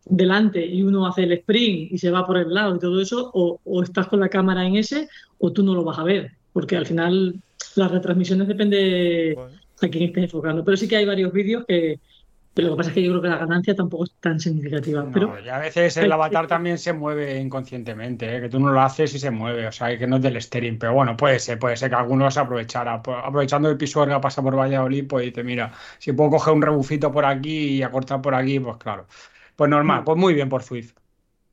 delante 0.07 0.65
y 0.65 0.83
uno 0.83 1.07
hace 1.07 1.25
el 1.25 1.33
sprint 1.33 1.93
y 1.93 1.99
se 1.99 2.11
va 2.11 2.27
por 2.27 2.39
el 2.39 2.53
lado 2.55 2.75
y 2.75 2.79
todo 2.79 2.99
eso, 2.99 3.31
o, 3.35 3.61
o 3.63 3.83
estás 3.83 4.07
con 4.09 4.21
la 4.21 4.31
cámara 4.31 4.67
en 4.67 4.77
ese 4.77 5.11
o 5.39 5.53
tú 5.53 5.63
no 5.63 5.75
lo 5.75 5.85
vas 5.85 5.99
a 5.99 6.05
ver, 6.05 6.31
porque 6.55 6.79
al 6.79 6.87
final 6.87 7.35
las 7.77 7.91
retransmisiones 7.91 8.49
depende 8.49 9.35
Bueno. 9.37 9.59
a 9.83 9.89
quién 9.89 10.05
estés 10.05 10.25
enfocando. 10.25 10.65
Pero 10.65 10.79
sí 10.79 10.89
que 10.89 10.97
hay 10.97 11.05
varios 11.05 11.35
vídeos 11.35 11.67
que, 11.69 12.01
pero 12.55 12.69
lo 12.69 12.75
que 12.75 12.79
pasa 12.79 12.91
es 12.91 12.95
que 12.95 13.03
yo 13.03 13.11
creo 13.11 13.23
que 13.23 13.29
la 13.29 13.39
ganancia 13.39 13.75
tampoco 13.75 14.05
es 14.05 14.13
tan 14.21 14.39
significativa. 14.39 15.03
No, 15.03 15.11
pero 15.11 15.41
y 15.43 15.49
a 15.49 15.59
veces 15.59 15.97
el 15.97 16.13
avatar 16.13 16.47
también 16.47 16.77
se 16.77 16.93
mueve 16.93 17.41
inconscientemente, 17.41 18.37
¿eh? 18.37 18.41
que 18.43 18.49
tú 18.51 18.61
no 18.61 18.71
lo 18.71 18.81
haces 18.81 19.15
y 19.15 19.19
se 19.19 19.31
mueve, 19.31 19.67
o 19.67 19.73
sea, 19.73 19.97
que 19.97 20.07
no 20.07 20.17
es 20.17 20.23
del 20.23 20.41
steering, 20.41 20.79
pero 20.79 20.93
bueno, 20.93 21.17
puede 21.17 21.39
ser, 21.39 21.59
puede 21.59 21.77
ser 21.77 21.89
que 21.89 21.97
algunos 21.97 22.37
aprovechara, 22.37 23.03
pues, 23.03 23.17
aprovechando 23.23 23.71
el 23.71 23.79
pisuerga 23.79 24.21
pasa 24.21 24.43
por 24.43 24.55
Valladolid, 24.55 25.07
pues 25.07 25.25
dice, 25.25 25.43
mira, 25.43 25.73
si 25.99 26.13
puedo 26.13 26.31
coger 26.31 26.53
un 26.53 26.63
rebufito 26.63 27.11
por 27.11 27.25
aquí 27.25 27.77
y 27.77 27.83
acortar 27.83 28.21
por 28.21 28.35
aquí, 28.35 28.61
pues 28.61 28.77
claro, 28.77 29.07
pues 29.57 29.71
normal, 29.71 30.05
pues 30.05 30.19
muy 30.19 30.35
bien 30.35 30.51
por 30.51 30.63
Swift. 30.63 30.93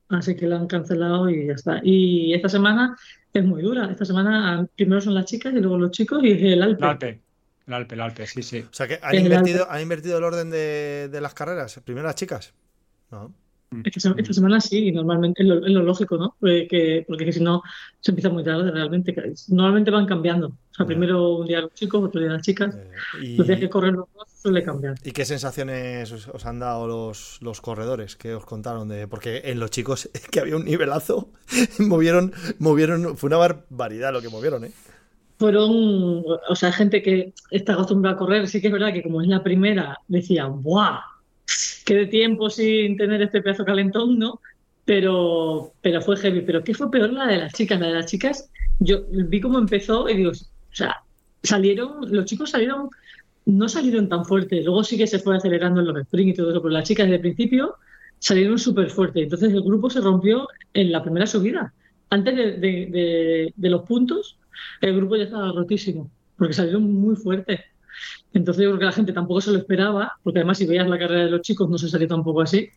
así 0.09 0.35
que 0.35 0.47
la 0.47 0.57
han 0.57 0.67
cancelado 0.67 1.29
y 1.29 1.47
ya 1.47 1.53
está. 1.53 1.79
Y 1.81 2.33
esta 2.33 2.49
semana 2.49 2.97
es 3.33 3.45
muy 3.45 3.61
dura. 3.61 3.89
Esta 3.89 4.03
semana 4.03 4.67
primero 4.75 4.99
son 4.99 5.13
las 5.13 5.25
chicas 5.25 5.53
y 5.53 5.59
luego 5.59 5.77
los 5.77 5.91
chicos 5.91 6.21
y 6.23 6.31
el 6.31 6.61
Alpe. 6.61 6.83
El 6.83 6.89
Alpe, 6.89 7.21
el 7.69 7.73
Alpe, 7.75 7.95
el 7.95 8.01
Alpe, 8.01 8.27
sí, 8.27 8.43
sí. 8.43 8.59
O 8.69 8.73
sea 8.73 8.87
que 8.87 8.99
han 9.01 9.15
El 9.15 9.23
invertido, 9.23 9.69
han 9.69 9.81
invertido 9.81 10.17
el 10.17 10.23
orden 10.23 10.49
de, 10.49 11.07
de 11.11 11.21
las 11.21 11.33
carreras. 11.33 11.79
Primero 11.85 12.07
las 12.07 12.15
chicas. 12.15 12.53
No. 13.11 13.31
Esta, 13.85 13.99
se- 13.99 14.13
esta 14.17 14.33
semana 14.33 14.59
sí, 14.59 14.91
normalmente 14.91 15.43
es 15.43 15.47
lo, 15.47 15.63
es 15.63 15.71
lo 15.71 15.83
lógico, 15.83 16.17
¿no? 16.17 16.35
Porque, 16.39 16.67
que- 16.67 17.05
porque 17.07 17.31
si 17.31 17.39
no 17.39 17.61
se 17.99 18.09
empieza 18.09 18.29
muy 18.29 18.43
tarde 18.43 18.71
realmente. 18.71 19.13
Normalmente 19.49 19.91
van 19.91 20.07
cambiando. 20.07 20.47
O 20.47 20.75
sea, 20.75 20.87
primero 20.87 21.35
un 21.37 21.45
día 21.45 21.61
los 21.61 21.73
chicos, 21.75 22.03
otro 22.03 22.19
día 22.19 22.31
las 22.31 22.41
chicas. 22.41 22.75
Eh, 22.75 22.89
y, 23.21 23.35
Los 23.37 23.45
días 23.45 23.59
que 23.59 23.69
corren 23.69 23.93
los 23.97 24.07
dos 24.11 24.27
suele 24.41 24.63
cambiar. 24.63 24.95
¿y 25.03 25.11
qué 25.11 25.23
sensaciones 25.23 26.11
os, 26.11 26.27
os 26.29 26.45
han 26.47 26.57
dado 26.57 26.87
los, 26.87 27.37
los 27.43 27.61
corredores 27.61 28.15
que 28.15 28.33
os 28.33 28.43
contaron? 28.45 28.87
de 28.87 29.07
Porque 29.07 29.41
en 29.45 29.59
los 29.59 29.69
chicos 29.69 30.09
que 30.31 30.39
había 30.39 30.55
un 30.55 30.65
nivelazo, 30.65 31.29
movieron, 31.77 32.33
movieron, 32.57 33.17
fue 33.17 33.27
una 33.27 33.37
barbaridad 33.37 34.11
lo 34.11 34.21
que 34.23 34.29
movieron, 34.29 34.63
¿eh? 34.65 34.71
Fueron, 35.39 36.23
o 36.49 36.55
sea, 36.55 36.71
gente 36.71 37.01
que 37.01 37.33
está 37.49 37.73
acostumbrada 37.73 38.15
a 38.15 38.19
correr. 38.19 38.47
Sí 38.47 38.59
que 38.61 38.67
es 38.67 38.73
verdad 38.73 38.93
que 38.93 39.01
como 39.03 39.21
es 39.21 39.27
la 39.27 39.41
primera, 39.41 39.97
decían, 40.07 40.61
¡buah! 40.61 40.99
Qué 41.85 41.95
de 41.95 42.05
tiempo 42.07 42.49
sin 42.49 42.97
tener 42.97 43.21
este 43.21 43.41
pedazo 43.41 43.65
calentón, 43.65 44.19
¿no? 44.19 44.41
Pero, 44.85 45.73
pero 45.81 46.01
fue 46.01 46.17
heavy. 46.17 46.41
Pero 46.41 46.63
¿qué 46.63 46.73
fue 46.73 46.91
peor 46.91 47.13
la 47.13 47.25
de 47.27 47.37
las 47.37 47.53
chicas? 47.53 47.79
La 47.79 47.87
de 47.87 47.93
las 47.93 48.05
chicas, 48.07 48.51
yo 48.79 49.03
vi 49.09 49.39
cómo 49.41 49.59
empezó 49.59 50.09
y 50.09 50.17
digo, 50.17 50.31
o 50.31 50.75
sea, 50.75 50.97
salieron, 51.41 52.11
los 52.11 52.25
chicos 52.25 52.49
salieron, 52.51 52.89
no 53.45 53.69
salieron 53.69 54.09
tan 54.09 54.25
fuertes. 54.25 54.65
Luego 54.65 54.83
sí 54.83 54.97
que 54.97 55.07
se 55.07 55.19
fue 55.19 55.37
acelerando 55.37 55.79
en 55.79 55.87
los 55.87 56.03
sprints 56.03 56.33
y 56.33 56.37
todo 56.37 56.51
eso, 56.51 56.61
pero 56.61 56.73
las 56.73 56.87
chicas 56.87 57.05
desde 57.05 57.15
el 57.15 57.21
principio 57.21 57.75
salieron 58.19 58.59
súper 58.59 58.89
fuertes. 58.89 59.23
Entonces 59.23 59.53
el 59.53 59.61
grupo 59.61 59.89
se 59.89 60.01
rompió 60.01 60.47
en 60.73 60.91
la 60.91 61.01
primera 61.01 61.25
subida. 61.27 61.73
Antes 62.09 62.35
de, 62.35 63.53
de- 63.55 63.69
los 63.69 63.83
puntos, 63.83 64.38
el 64.81 64.95
grupo 64.95 65.15
ya 65.15 65.23
estaba 65.25 65.51
rotísimo, 65.51 66.09
porque 66.37 66.53
salieron 66.53 66.91
muy 66.91 67.15
fuertes. 67.15 67.61
Entonces 68.33 68.63
yo 68.63 68.69
creo 68.69 68.79
que 68.79 68.85
la 68.85 68.91
gente 68.91 69.11
tampoco 69.11 69.41
se 69.41 69.51
lo 69.51 69.57
esperaba, 69.57 70.13
porque 70.23 70.39
además 70.39 70.57
si 70.59 70.65
veías 70.67 70.87
la 70.87 70.97
carrera 70.99 71.25
de 71.25 71.31
los 71.31 71.41
chicos 71.41 71.69
no 71.69 71.77
se 71.77 71.89
salió 71.89 72.07
tampoco 72.07 72.41
así. 72.41 72.69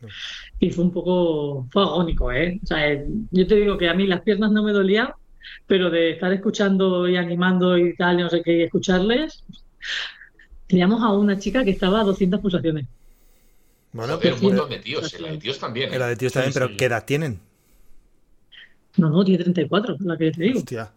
Y 0.58 0.70
fue 0.70 0.84
un 0.84 0.90
poco, 0.92 1.68
fue 1.70 1.82
agónico, 1.82 2.32
¿eh? 2.32 2.58
O 2.62 2.66
sea, 2.66 2.90
eh, 2.90 3.06
yo 3.30 3.46
te 3.46 3.56
digo 3.56 3.76
que 3.78 3.88
a 3.88 3.94
mí 3.94 4.06
las 4.06 4.22
piernas 4.22 4.50
no 4.50 4.62
me 4.64 4.72
dolían, 4.72 5.08
pero 5.66 5.90
de 5.90 6.12
estar 6.12 6.32
escuchando 6.32 7.06
y 7.08 7.16
animando 7.16 7.76
y 7.76 7.94
tal, 7.94 8.18
y 8.18 8.22
no 8.22 8.30
sé 8.30 8.42
qué, 8.42 8.58
y 8.58 8.62
escucharles, 8.62 9.44
teníamos 10.66 11.02
a 11.02 11.10
una 11.12 11.38
chica 11.38 11.62
que 11.64 11.70
estaba 11.70 12.00
a 12.00 12.04
200 12.04 12.40
pulsaciones. 12.40 12.86
Bueno, 13.92 14.14
Joder, 14.14 14.32
un 14.32 14.38
pero- 14.40 14.50
montón 14.52 14.70
de 14.70 14.78
tíos, 14.78 15.12
en 15.14 15.22
la 15.22 15.30
de 15.32 15.36
tíos 15.38 15.58
también. 15.58 15.92
¿eh? 15.92 15.96
era 15.96 16.06
de 16.06 16.16
tíos 16.16 16.32
Sí, 16.32 16.38
también, 16.38 16.54
pero 16.54 16.68
sí. 16.68 16.76
¿qué 16.78 16.84
edad 16.86 17.04
tienen? 17.04 17.38
No, 18.96 19.10
no, 19.10 19.22
tiene 19.24 19.42
34, 19.44 19.96
la 20.00 20.16
que 20.16 20.30
te 20.30 20.42
digo. 20.42 20.58
Hostia. 20.60 20.90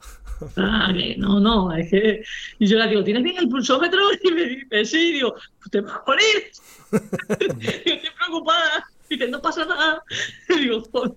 Ah, 0.57 0.91
no, 1.17 1.39
no, 1.39 1.71
es 1.75 1.89
que. 1.89 2.23
Y 2.59 2.67
yo 2.67 2.77
le 2.77 2.87
digo, 2.89 3.03
¿tienes 3.03 3.23
bien 3.23 3.37
el 3.37 3.47
pulsómetro? 3.49 3.99
Y 4.23 4.31
me 4.31 4.43
dice, 4.45 4.85
sí, 4.85 5.13
digo, 5.13 5.33
pues 5.33 5.71
te 5.71 5.81
vas 5.81 5.93
a 5.93 6.03
morir. 6.05 6.51
Yo 7.85 7.93
estoy 7.93 8.09
preocupada. 8.17 8.85
Dice, 9.09 9.27
no 9.27 9.41
pasa 9.41 9.65
nada. 9.65 10.03
Y 10.49 10.59
digo, 10.61 10.83
joder. 10.91 11.13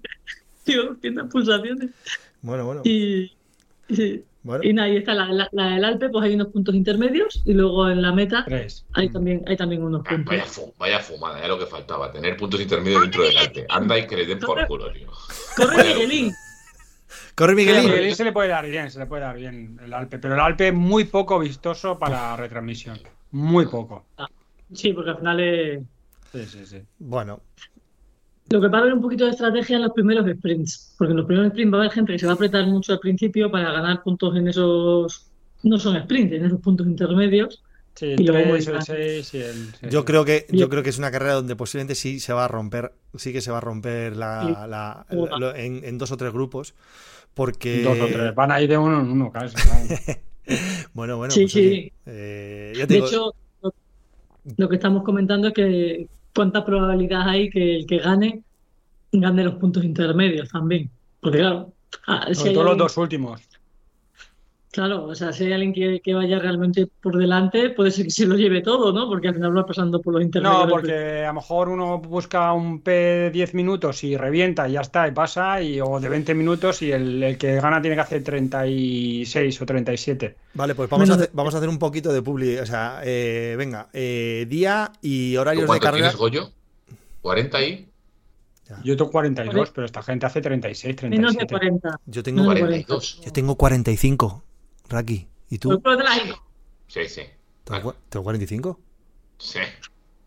Digo, 0.67 0.83
200 0.85 1.31
pulsaciones. 1.31 1.91
Bueno, 2.43 2.67
bueno. 2.67 2.83
Y, 2.85 3.33
y, 3.89 4.23
bueno. 4.43 4.63
y 4.65 4.73
nada, 4.73 4.89
y 4.89 4.97
está 4.99 5.15
la, 5.15 5.27
la- 5.33 5.49
la 5.53 5.67
del 5.71 5.85
Alpe, 5.85 6.09
pues 6.11 6.25
hay 6.25 6.35
unos 6.35 6.49
puntos 6.49 6.75
intermedios. 6.75 7.43
Y 7.47 7.55
luego 7.55 7.89
en 7.89 8.03
la 8.03 8.13
meta 8.13 8.45
Tres. 8.47 8.85
hay 8.93 9.09
también, 9.09 9.43
hay 9.47 9.57
también 9.57 9.83
unos 9.83 10.03
Ah, 10.07 10.11
puntos. 10.11 10.27
Vaya, 10.31 10.45
fu- 10.47 10.75
vaya 10.79 10.99
fumada, 11.01 11.41
ya 11.41 11.49
lo 11.49 11.59
que 11.59 11.67
faltaba, 11.67 12.11
tener 12.13 12.37
puntos 12.37 12.61
intermedios 12.61 13.03
dentro 13.03 13.23
del 13.25 13.39
arte. 13.39 13.67
Anda 13.69 13.99
y 13.99 14.07
que 14.07 14.17
le 14.17 14.27
den 14.27 14.39
por 14.41 14.67
culo, 14.67 14.93
tío. 14.93 15.09
Corre, 15.57 15.85
Miguelín. 15.95 16.33
Corre, 17.39 17.55
Sí, 17.55 17.63
a 17.63 17.65
Miguelín. 17.67 17.91
Miguelín 17.91 18.15
se 18.17 18.25
le 18.25 18.33
puede 18.33 18.49
dar 18.49 18.67
bien, 18.69 18.91
se 18.91 18.99
le 18.99 19.07
puede 19.07 19.23
dar 19.23 19.37
bien 19.37 19.79
el 19.85 19.95
Alpe, 19.95 20.19
pero 20.19 20.35
el 20.35 20.41
Alpe 20.41 20.69
es 20.69 20.75
muy 20.75 21.05
poco 21.05 21.39
vistoso 21.39 21.99
para 21.99 22.37
retransmisión. 22.37 22.99
Muy 23.31 23.67
poco. 23.67 24.07
Sí, 24.73 24.93
porque 24.93 25.11
al 25.11 25.19
final 25.19 25.41
es. 25.41 25.81
Sí, 26.33 26.45
sí, 26.47 26.67
sí. 26.67 26.83
Bueno, 26.99 27.41
Lo 28.51 28.61
que 28.61 28.69
va 28.69 28.79
a 28.79 28.81
haber 28.83 28.95
un 28.95 29.01
poquito 29.03 29.25
de 29.25 29.31
estrategia 29.31 29.77
en 29.77 29.83
los 29.83 29.93
primeros 29.93 30.27
sprints, 30.31 30.95
porque 30.99 31.13
en 31.13 31.19
los 31.19 31.27
primeros 31.27 31.51
sprints 31.53 31.73
va 31.73 31.79
a 31.79 31.81
haber 31.83 31.93
gente 31.93 32.13
que 32.13 32.19
se 32.19 32.27
va 32.27 32.33
a 32.33 32.35
apretar 32.35 32.67
mucho 32.67 32.93
al 32.93 32.99
principio 32.99 33.51
para 33.51 33.71
ganar 33.73 34.03
puntos 34.03 34.37
en 34.37 34.49
esos, 34.49 35.27
no 35.63 35.79
son 35.79 36.03
sprints, 36.03 36.33
en 36.35 36.45
esos 36.47 36.61
puntos 36.61 36.87
intermedios. 36.87 37.63
Sí, 37.95 38.07
Y 38.07 38.13
el 38.13 38.27
luego 38.27 38.51
3, 38.55 38.67
el 38.69 38.73
vuelta. 38.75 38.95
6 38.95 39.35
y 39.35 39.39
el. 39.39 39.55
sí, 39.55 39.87
yo 39.91 40.01
sí. 40.01 40.05
creo 40.07 40.25
que 40.25 40.47
yo 40.51 40.69
creo 40.69 40.83
que 40.83 40.91
es 40.91 40.99
una 40.99 41.11
carrera 41.11 41.35
donde 41.35 41.57
posiblemente 41.57 41.95
sí 41.95 42.21
se 42.21 42.33
va 42.33 42.45
a 42.45 42.49
romper, 42.49 42.93
sí 43.17 43.33
que 43.33 43.41
se 43.41 43.51
va 43.51 43.59
a 43.59 43.61
romper 43.61 44.17
la, 44.17 45.05
Sí. 45.11 45.17
en 45.57 45.99
dos 45.99 46.13
o 46.13 46.17
tres 46.17 46.33
grupos, 46.33 46.75
porque 47.35 47.83
Dos 47.83 47.99
o 48.01 48.07
tres. 48.07 48.35
Van 48.35 48.53
a 48.53 48.61
ir 48.61 48.69
de 48.69 48.79
uno 48.79 49.01
en 49.01 49.11
uno, 49.11 49.31
casi. 49.31 49.55
bueno, 50.95 51.17
bueno, 51.17 51.33
Sí, 51.33 51.43
pues, 51.43 51.53
sí. 51.53 51.59
oye, 51.61 51.93
eh, 52.07 52.73
ya 52.77 52.87
De 52.87 52.95
digo, 52.95 53.07
hecho, 53.07 53.35
lo, 54.57 54.69
que 54.69 54.75
estamos 54.77 55.03
comentando 55.03 55.49
es 55.49 55.55
que 55.55 56.09
cuánta 56.35 56.65
probabilidad 56.65 57.29
hay 57.29 57.51
que 57.51 57.77
el 57.77 57.87
que 57.87 57.99
gane 57.99 58.43
gane 59.13 59.45
los 59.45 59.55
puntos 59.55 59.85
intermedios 59.85 60.49
también. 60.51 60.91
Porque 61.21 61.39
claro, 61.39 61.73
ah, 62.07 62.27
si 62.29 62.35
Sobre 62.35 62.55
los 62.55 62.79
dos 62.79 62.97
últimos. 62.97 63.48
Claro, 64.71 65.05
o 65.05 65.15
sea, 65.15 65.33
si 65.33 65.45
hay 65.45 65.53
alguien 65.53 65.73
que, 65.73 66.01
que 66.03 66.15
vaya 66.15 66.39
realmente 66.39 66.87
por 67.03 67.17
delante, 67.17 67.71
puede 67.71 67.91
ser 67.91 68.05
que 68.05 68.11
se 68.11 68.27
lo 68.27 68.37
lleve 68.37 68.61
todo, 68.63 68.93
¿no? 68.93 69.09
Porque 69.09 69.29
al 69.29 69.35
final 69.35 69.57
va 69.57 69.67
pasando 69.67 70.01
por 70.01 70.15
los 70.15 70.23
intermedios. 70.23 70.65
No, 70.65 70.69
porque 70.71 71.25
a 71.25 71.29
lo 71.29 71.35
mejor 71.35 71.69
uno 71.69 71.99
busca 71.99 72.53
un 72.53 72.81
P 72.83 72.91
de 72.91 73.31
10 73.31 73.55
minutos 73.55 74.05
y 74.05 74.17
revienta 74.17 74.69
y 74.69 74.73
ya 74.73 74.81
está, 74.81 75.09
y 75.09 75.13
pasa, 75.13 75.63
y, 75.63 75.81
o 75.81 75.99
de 76.01 76.09
20 76.09 76.35
minutos 76.35 76.83
y 76.83 76.93
el, 76.93 77.23
el 77.23 77.39
que 77.39 77.55
gana 77.61 77.81
tiene 77.81 77.97
que 77.97 78.03
hacer 78.03 78.23
36 78.23 79.63
o 79.63 79.67
37. 79.67 80.37
Vale, 80.55 80.75
pues 80.75 80.89
vamos 80.91 81.09
a, 81.09 81.13
Menos- 81.13 81.23
hacer, 81.23 81.31
vamos 81.35 81.55
a 81.55 81.59
hacer 81.59 81.69
un 81.69 81.79
poquito 81.79 82.13
de 82.13 82.23
publi. 82.23 82.59
O 82.59 82.67
sea, 82.67 83.01
eh, 83.05 83.55
venga, 83.59 83.89
eh, 83.93 84.47
día 84.49 84.93
y 85.03 85.35
¿Tú 85.35 85.41
horarios 85.41 85.63
de 85.63 85.67
cuánto 85.69 85.85
carrera. 85.85 86.09
tienes, 86.11 86.17
Goyo? 86.17 86.51
¿40 87.23 87.69
y? 87.69 87.89
Yo 88.85 88.99
tengo 88.99 89.11
42, 89.11 89.55
Vale. 89.55 89.71
pero 89.75 89.87
esta 89.87 90.03
gente 90.03 90.27
hace 90.27 90.43
36, 90.43 91.03
menos 91.05 91.33
de 91.35 91.47
37. 91.47 91.81
40. 91.81 92.01
Yo 92.05 92.23
tengo, 92.23 92.43
No, 92.43 92.51
de 92.53 92.61
42. 92.61 93.21
yo 93.25 93.33
tengo 93.33 93.57
45, 93.57 94.45
Raki. 94.89 95.29
¿Y 95.51 95.59
tú? 95.59 95.81
Pues, 95.83 95.97
pues, 95.97 96.35
Sí, 96.89 97.09
sí. 97.09 97.23
¿Tengo, 97.65 97.93
cua- 97.93 97.97
tengo 98.09 98.25
45? 98.25 98.81
Sí. 99.39 99.59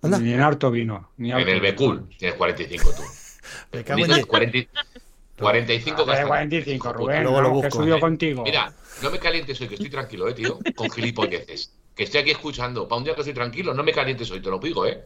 Anda. 0.04 0.20
Ni 0.20 0.34
en 0.34 0.42
harto 0.42 0.72
vino. 0.72 1.12
Ni 1.18 1.30
En 1.32 1.38
harto 1.38 1.50
el. 1.50 1.60
Becul 1.62 2.08
tienes 2.18 2.38
45 2.38 2.92
tú. 2.96 3.02
Me 3.74 3.84
cago 3.84 4.00
en 4.00 4.04
Dices 4.06 4.16
diez. 4.16 4.26
40 4.28 4.70
45 5.38 5.96
A 6.02 6.06
ver, 6.06 6.08
gastas. 6.08 6.28
45, 6.28 6.72
Hijo 6.88 6.94
Rubén. 6.94 7.24
Luego 7.24 7.42
lo 7.42 7.48
no, 7.50 7.56
que 7.62 7.68
busco. 7.68 7.80
subido 7.82 8.00
contigo. 8.00 8.44
Mira, 8.44 8.74
no 9.02 9.10
me 9.10 9.18
calientes 9.20 9.60
hoy, 9.62 9.68
que 9.68 9.74
estoy 9.76 9.90
tranquilo, 9.90 10.28
eh, 10.30 10.34
tío. 10.34 10.60
Con 10.76 10.90
gilipolleces. 10.92 11.74
Que 11.96 12.04
estoy 12.04 12.22
aquí 12.22 12.32
escuchando. 12.32 12.88
Para 12.88 12.98
un 13.00 13.04
día 13.06 13.16
que 13.16 13.22
estoy 13.22 13.34
tranquilo, 13.34 13.74
no 13.74 13.84
me 13.84 13.92
calientes 13.92 14.30
hoy, 14.30 14.40
te 14.42 14.50
lo 14.50 14.60
digo, 14.60 14.86
eh. 14.86 15.04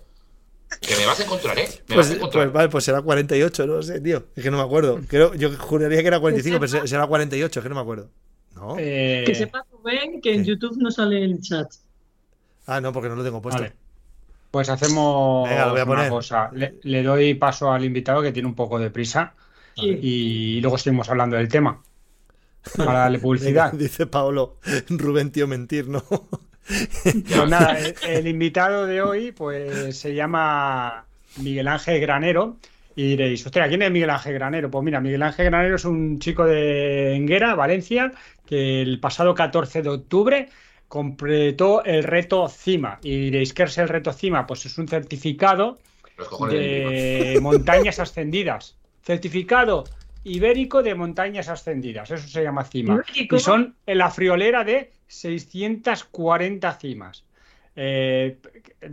Que 0.82 0.96
me 0.98 1.06
vas 1.06 1.20
a 1.20 1.24
encontrar, 1.24 1.58
eh. 1.58 1.68
Me 1.88 1.96
vas 1.96 2.08
Pues, 2.08 2.10
a 2.12 2.14
encontrar. 2.16 2.44
pues 2.46 2.54
vale, 2.54 2.70
pues 2.70 2.84
será 2.84 3.02
48, 3.02 3.66
no 3.66 3.82
sé, 3.82 4.02
tío. 4.02 4.26
Es 4.36 4.44
que 4.44 4.52
no 4.52 4.58
me 4.58 4.64
acuerdo. 4.64 5.00
Creo, 5.08 5.34
yo 5.36 5.56
juraría 5.58 6.02
que 6.02 6.08
era 6.08 6.20
45, 6.20 6.60
pero 6.60 6.68
se- 6.68 6.88
será 6.88 7.08
48, 7.08 7.60
es 7.60 7.64
que 7.64 7.70
no 7.70 7.76
me 7.76 7.82
acuerdo. 7.82 8.10
¿No? 8.68 8.76
Eh, 8.80 9.24
que 9.26 9.36
sepa 9.36 9.66
Rubén 9.72 10.22
que 10.22 10.34
en. 10.34 10.44
YouTube 10.46 10.78
no 10.78 10.92
sale 10.92 11.24
el 11.24 11.42
chat. 11.42 11.72
Ah, 12.68 12.82
no, 12.82 12.92
porque 12.92 13.10
no 13.10 13.16
lo 13.16 13.24
tengo 13.24 13.42
puesto. 13.42 13.62
Vale. 13.62 13.74
Pues 14.52 14.70
hacemos 14.70 15.50
Venga, 15.50 15.66
lo 15.66 15.72
voy 15.72 15.82
a 15.82 15.84
una 15.84 15.94
poner. 15.96 16.10
cosa. 16.10 16.50
Le, 16.54 16.76
le 16.84 17.04
doy 17.04 17.34
paso 17.36 17.72
al 17.72 17.84
invitado 17.86 18.22
que 18.22 18.32
tiene 18.32 18.48
un 18.48 18.56
poco 18.56 18.80
de 18.80 18.90
prisa 18.90 19.34
Sí. 19.76 20.00
y 20.02 20.62
luego 20.62 20.78
seguimos 20.78 21.10
hablando 21.10 21.36
del 21.36 21.50
tema. 21.50 21.82
Para 22.78 23.00
darle 23.00 23.20
publicidad. 23.20 23.74
Dice 23.74 24.08
Paolo, 24.08 24.58
Rubén, 24.90 25.32
tío, 25.32 25.48
mentir, 25.48 25.88
¿no? 25.90 26.02
Pues 26.08 27.50
nada, 27.50 27.78
el, 27.80 27.94
el 28.08 28.28
invitado 28.28 28.86
de 28.86 29.02
hoy 29.02 29.32
pues 29.34 30.00
se 30.00 30.16
llama 30.16 31.06
Miguel 31.38 31.68
Ángel 31.68 32.00
Granero 32.00 32.56
y 32.96 33.10
diréis, 33.10 33.46
ostras, 33.46 33.68
¿quién 33.68 33.82
es 33.82 33.92
Miguel 33.92 34.10
Ángel 34.10 34.34
Granero? 34.36 34.72
Pues 34.72 34.84
mira, 34.86 35.02
Miguel 35.02 35.22
Ángel 35.22 35.46
Granero 35.48 35.76
es 35.76 35.84
un 35.86 36.18
chico 36.20 36.46
de 36.46 37.14
Enguera, 37.16 37.54
Valencia, 37.54 38.14
que 38.46 38.82
el 38.82 39.00
pasado 39.00 39.34
14 39.34 39.82
de 39.82 39.90
octubre 39.90 40.50
completó 40.88 41.84
el 41.84 42.04
reto 42.04 42.48
CIMA. 42.48 43.00
Y 43.04 43.18
diréis, 43.18 43.54
¿qué 43.54 43.64
es 43.64 43.78
el 43.78 43.90
reto 43.90 44.14
CIMA? 44.14 44.46
Pues 44.48 44.66
es 44.66 44.78
un 44.78 44.88
certificado 44.88 45.80
de 46.50 47.40
montañas 47.42 48.00
ascendidas. 48.00 48.76
Certificado 49.02 49.84
ibérico 50.24 50.82
de 50.84 50.96
montañas 50.96 51.50
ascendidas. 51.50 52.10
Eso 52.12 52.28
se 52.28 52.44
llama 52.44 52.64
CIMA. 52.64 52.96
Ibérico. 52.96 53.36
Y 53.36 53.40
son 53.40 53.76
en 53.86 53.98
la 53.98 54.10
friolera 54.10 54.64
de 54.64 54.92
640 55.08 56.74
cimas. 56.74 57.24
Eh, 57.76 58.38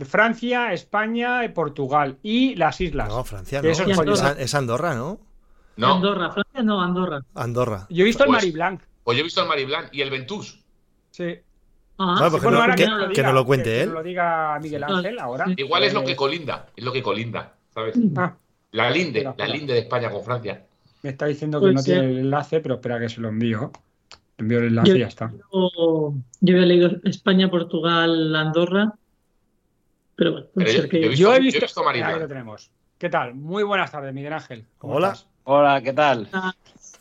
Francia, 0.05 0.73
España, 0.73 1.41
Portugal 1.53 2.17
y 2.21 2.55
las 2.55 2.81
islas. 2.81 3.07
No, 3.07 3.23
Francia, 3.23 3.61
no. 3.61 3.69
eso 3.69 3.83
es 4.37 4.55
Andorra, 4.55 4.93
¿no? 4.93 5.19
No, 5.77 5.95
Andorra, 5.95 6.31
Francia 6.31 6.61
no, 6.63 6.81
Andorra. 6.81 7.21
Andorra. 7.33 7.87
Yo 7.89 8.03
he 8.03 8.05
visto 8.05 8.23
el 8.23 8.27
Pues- 8.27 8.43
Mari 8.43 8.51
Blanc. 8.51 8.81
Pues 9.03 9.17
yo 9.17 9.21
he 9.21 9.23
visto 9.23 9.41
al 9.41 9.47
Mariblan 9.47 9.85
y 9.91 10.01
el 10.01 10.09
Ventus. 10.09 10.59
Sí. 11.11 11.35
Ah, 11.99 12.15
pues 12.19 12.33
que 12.33 12.39
Bueno, 12.47 12.57
no- 12.57 12.61
ahora 12.63 12.75
que- 12.75 12.87
nos 12.87 12.99
lo 13.33 13.41
que 13.41 13.45
cuente 13.45 13.63
que 13.69 13.81
él. 13.81 13.85
nos 13.87 13.93
lo 13.95 14.03
diga 14.03 14.59
Miguel 14.61 14.83
Ángel 14.83 15.19
ahora. 15.19 15.45
Igual 15.55 15.83
es 15.83 15.93
lo 15.93 16.03
que 16.03 16.15
colinda, 16.15 16.67
es 16.75 16.83
lo 16.83 16.91
que 16.91 17.03
colinda, 17.03 17.53
¿sabes? 17.73 17.95
ah, 18.17 18.35
La 18.71 18.89
linde, 18.89 19.19
Espera, 19.19 19.35
la 19.37 19.53
linde 19.53 19.73
de 19.73 19.79
España 19.81 20.09
con 20.09 20.23
Francia. 20.23 20.65
me 21.03 21.09
está 21.11 21.27
diciendo 21.27 21.59
que 21.59 21.65
Puede 21.65 21.73
no 21.75 21.83
tiene 21.83 21.99
el 22.09 22.17
enlace, 22.19 22.59
pero 22.61 22.75
espera 22.75 22.99
que 22.99 23.09
se 23.09 23.21
lo 23.21 23.27
envío. 23.29 23.71
Envío 24.39 24.57
el 24.59 24.65
enlace 24.65 24.89
Yo- 24.89 24.95
y 24.95 24.99
ya 25.01 25.07
está. 25.07 25.31
yo, 25.53 26.13
yo 26.41 26.53
había 26.55 26.65
leído 26.65 26.89
España, 27.03 27.49
Portugal, 27.51 28.35
Andorra. 28.35 28.93
Pero 30.15 30.31
bueno, 30.31 30.47
puede 30.53 30.65
Pero 30.65 30.75
yo- 30.77 30.81
ser 30.81 30.89
que. 30.89 30.99
yo 30.99 31.05
he 31.05 31.09
visto- 31.09 31.21
Yo 31.23 31.33
he 31.33 31.37
he 31.37 31.39
visto. 31.41 31.87
Ahí 31.89 32.19
lo 32.19 32.27
tenemos. 32.27 32.71
¿Qué 32.97 33.09
tal? 33.09 33.35
Muy 33.35 33.61
buenas 33.63 33.91
tardes, 33.91 34.13
Miguel 34.13 34.33
Ángel. 34.33 34.65
¿Cómo 34.79 34.95
Hola. 34.95 35.07
estás? 35.09 35.27
Hola, 35.43 35.81
¿qué 35.81 35.93
tal? 35.93 36.29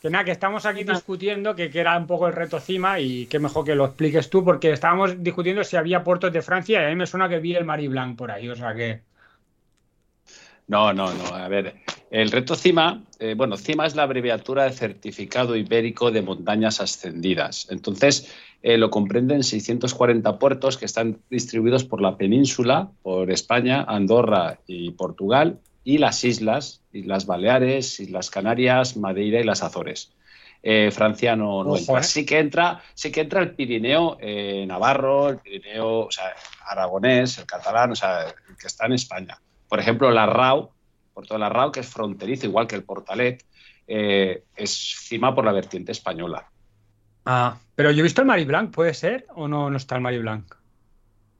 Que 0.02 0.10
nada, 0.10 0.24
que 0.24 0.32
estamos 0.32 0.66
aquí 0.66 0.82
discutiendo 0.82 1.54
que, 1.54 1.70
que 1.70 1.78
era 1.78 1.96
un 1.96 2.08
poco 2.08 2.26
el 2.26 2.32
reto 2.32 2.58
cima 2.58 2.98
y 2.98 3.26
qué 3.26 3.38
mejor 3.38 3.64
que 3.64 3.76
lo 3.76 3.84
expliques 3.84 4.28
tú, 4.28 4.44
porque 4.44 4.72
estábamos 4.72 5.22
discutiendo 5.22 5.62
si 5.62 5.76
había 5.76 6.02
puertos 6.02 6.32
de 6.32 6.42
Francia 6.42 6.82
y 6.82 6.84
a 6.86 6.88
mí 6.88 6.96
me 6.96 7.06
suena 7.06 7.28
que 7.28 7.38
vi 7.38 7.54
el 7.54 7.64
Mari 7.64 7.86
Blanc 7.86 8.18
por 8.18 8.32
ahí, 8.32 8.48
o 8.48 8.56
sea 8.56 8.74
que. 8.74 9.00
No, 10.66 10.92
no, 10.92 11.14
no. 11.14 11.36
A 11.36 11.46
ver, 11.46 11.76
el 12.10 12.32
reto 12.32 12.56
CIMA, 12.56 13.04
eh, 13.20 13.34
bueno, 13.36 13.56
CIMA 13.56 13.86
es 13.86 13.94
la 13.94 14.02
abreviatura 14.02 14.64
de 14.64 14.72
Certificado 14.72 15.54
Ibérico 15.54 16.10
de 16.10 16.22
Montañas 16.22 16.80
Ascendidas. 16.80 17.68
Entonces, 17.70 18.28
eh, 18.64 18.78
lo 18.78 18.90
comprenden 18.90 19.44
640 19.44 20.36
puertos 20.40 20.78
que 20.78 20.84
están 20.84 21.18
distribuidos 21.30 21.84
por 21.84 22.02
la 22.02 22.16
península, 22.16 22.90
por 23.02 23.30
España, 23.30 23.84
Andorra 23.86 24.58
y 24.66 24.90
Portugal, 24.90 25.60
y 25.84 25.98
las 25.98 26.22
islas, 26.24 26.82
Islas 26.92 27.26
Baleares, 27.26 27.98
Islas 28.00 28.30
Canarias, 28.30 28.96
Madeira 28.96 29.40
y 29.40 29.44
las 29.44 29.62
Azores. 29.62 30.12
Eh, 30.62 30.90
Francia 30.92 31.34
no, 31.34 31.64
no 31.64 31.70
Ojo, 31.70 31.78
entra. 31.78 32.00
¿eh? 32.00 32.04
Sí 32.04 32.24
que 32.24 32.38
entra, 32.38 32.80
sí 32.94 33.10
que 33.10 33.22
entra 33.22 33.40
el 33.40 33.50
Pirineo 33.54 34.16
eh, 34.20 34.64
Navarro, 34.66 35.28
el 35.30 35.38
Pirineo, 35.38 36.00
o 36.06 36.10
sea, 36.10 36.32
aragonés, 36.68 37.38
el 37.38 37.46
catalán, 37.46 37.90
o 37.90 37.96
sea, 37.96 38.28
el 38.28 38.56
que 38.56 38.68
está 38.68 38.86
en 38.86 38.92
España. 38.92 39.40
Por 39.68 39.80
ejemplo, 39.80 40.10
la 40.10 40.26
RAU, 40.26 40.70
Puerto 41.14 41.34
de 41.34 41.40
la 41.40 41.48
RAU, 41.48 41.72
que 41.72 41.80
es 41.80 41.88
fronterizo, 41.88 42.46
igual 42.46 42.66
que 42.68 42.76
el 42.76 42.84
Portalet, 42.84 43.44
es 43.86 44.70
cima 44.70 45.34
por 45.34 45.44
la 45.44 45.52
vertiente 45.52 45.92
española. 45.92 46.46
Ah, 47.26 47.58
pero 47.74 47.90
yo 47.90 48.00
he 48.00 48.02
visto 48.02 48.22
el 48.22 48.26
Mari 48.26 48.44
Blanc, 48.44 48.72
¿puede 48.72 48.94
ser? 48.94 49.26
¿O 49.34 49.48
no, 49.48 49.68
no 49.68 49.76
está 49.76 49.96
el 49.96 50.00
Mari 50.00 50.18
Blanc? 50.18 50.54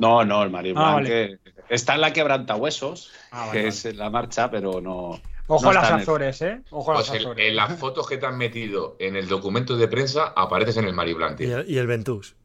No, 0.00 0.24
no, 0.24 0.42
el 0.42 0.50
Mario 0.50 0.74
Ah, 0.76 0.96
Blanc, 0.96 1.08
vale. 1.08 1.38
Eh, 1.72 1.74
está 1.74 1.94
en 1.94 2.00
la 2.02 2.12
quebrantahuesos, 2.12 3.10
Ah, 3.30 3.46
vale, 3.46 3.52
que 3.52 3.58
vale. 3.58 3.68
es 3.68 3.96
la 3.96 4.10
marcha, 4.10 4.50
pero 4.50 4.80
no. 4.80 5.20
Ojo 5.48 5.64
no 5.64 5.70
a 5.70 5.74
las 5.74 5.88
en 5.90 5.94
el- 5.96 6.02
Azores, 6.02 6.42
¿eh? 6.42 6.60
Ojo 6.70 6.92
a 6.92 6.94
las 6.94 7.08
Pues 7.08 7.20
en, 7.20 7.26
Azores. 7.26 7.48
en 7.48 7.56
las 7.56 7.78
fotos 7.78 8.06
que 8.08 8.16
te 8.16 8.26
han 8.26 8.38
metido 8.38 8.96
en 8.98 9.16
el 9.16 9.26
documento 9.28 9.76
de 9.76 9.88
prensa 9.88 10.32
apareces 10.36 10.76
en 10.76 10.84
el 10.86 10.94
Y 10.94 11.36
tío. 11.36 11.58
el, 11.58 11.70
y 11.70 11.78
el 11.78 11.86
Ventus. 11.86 12.36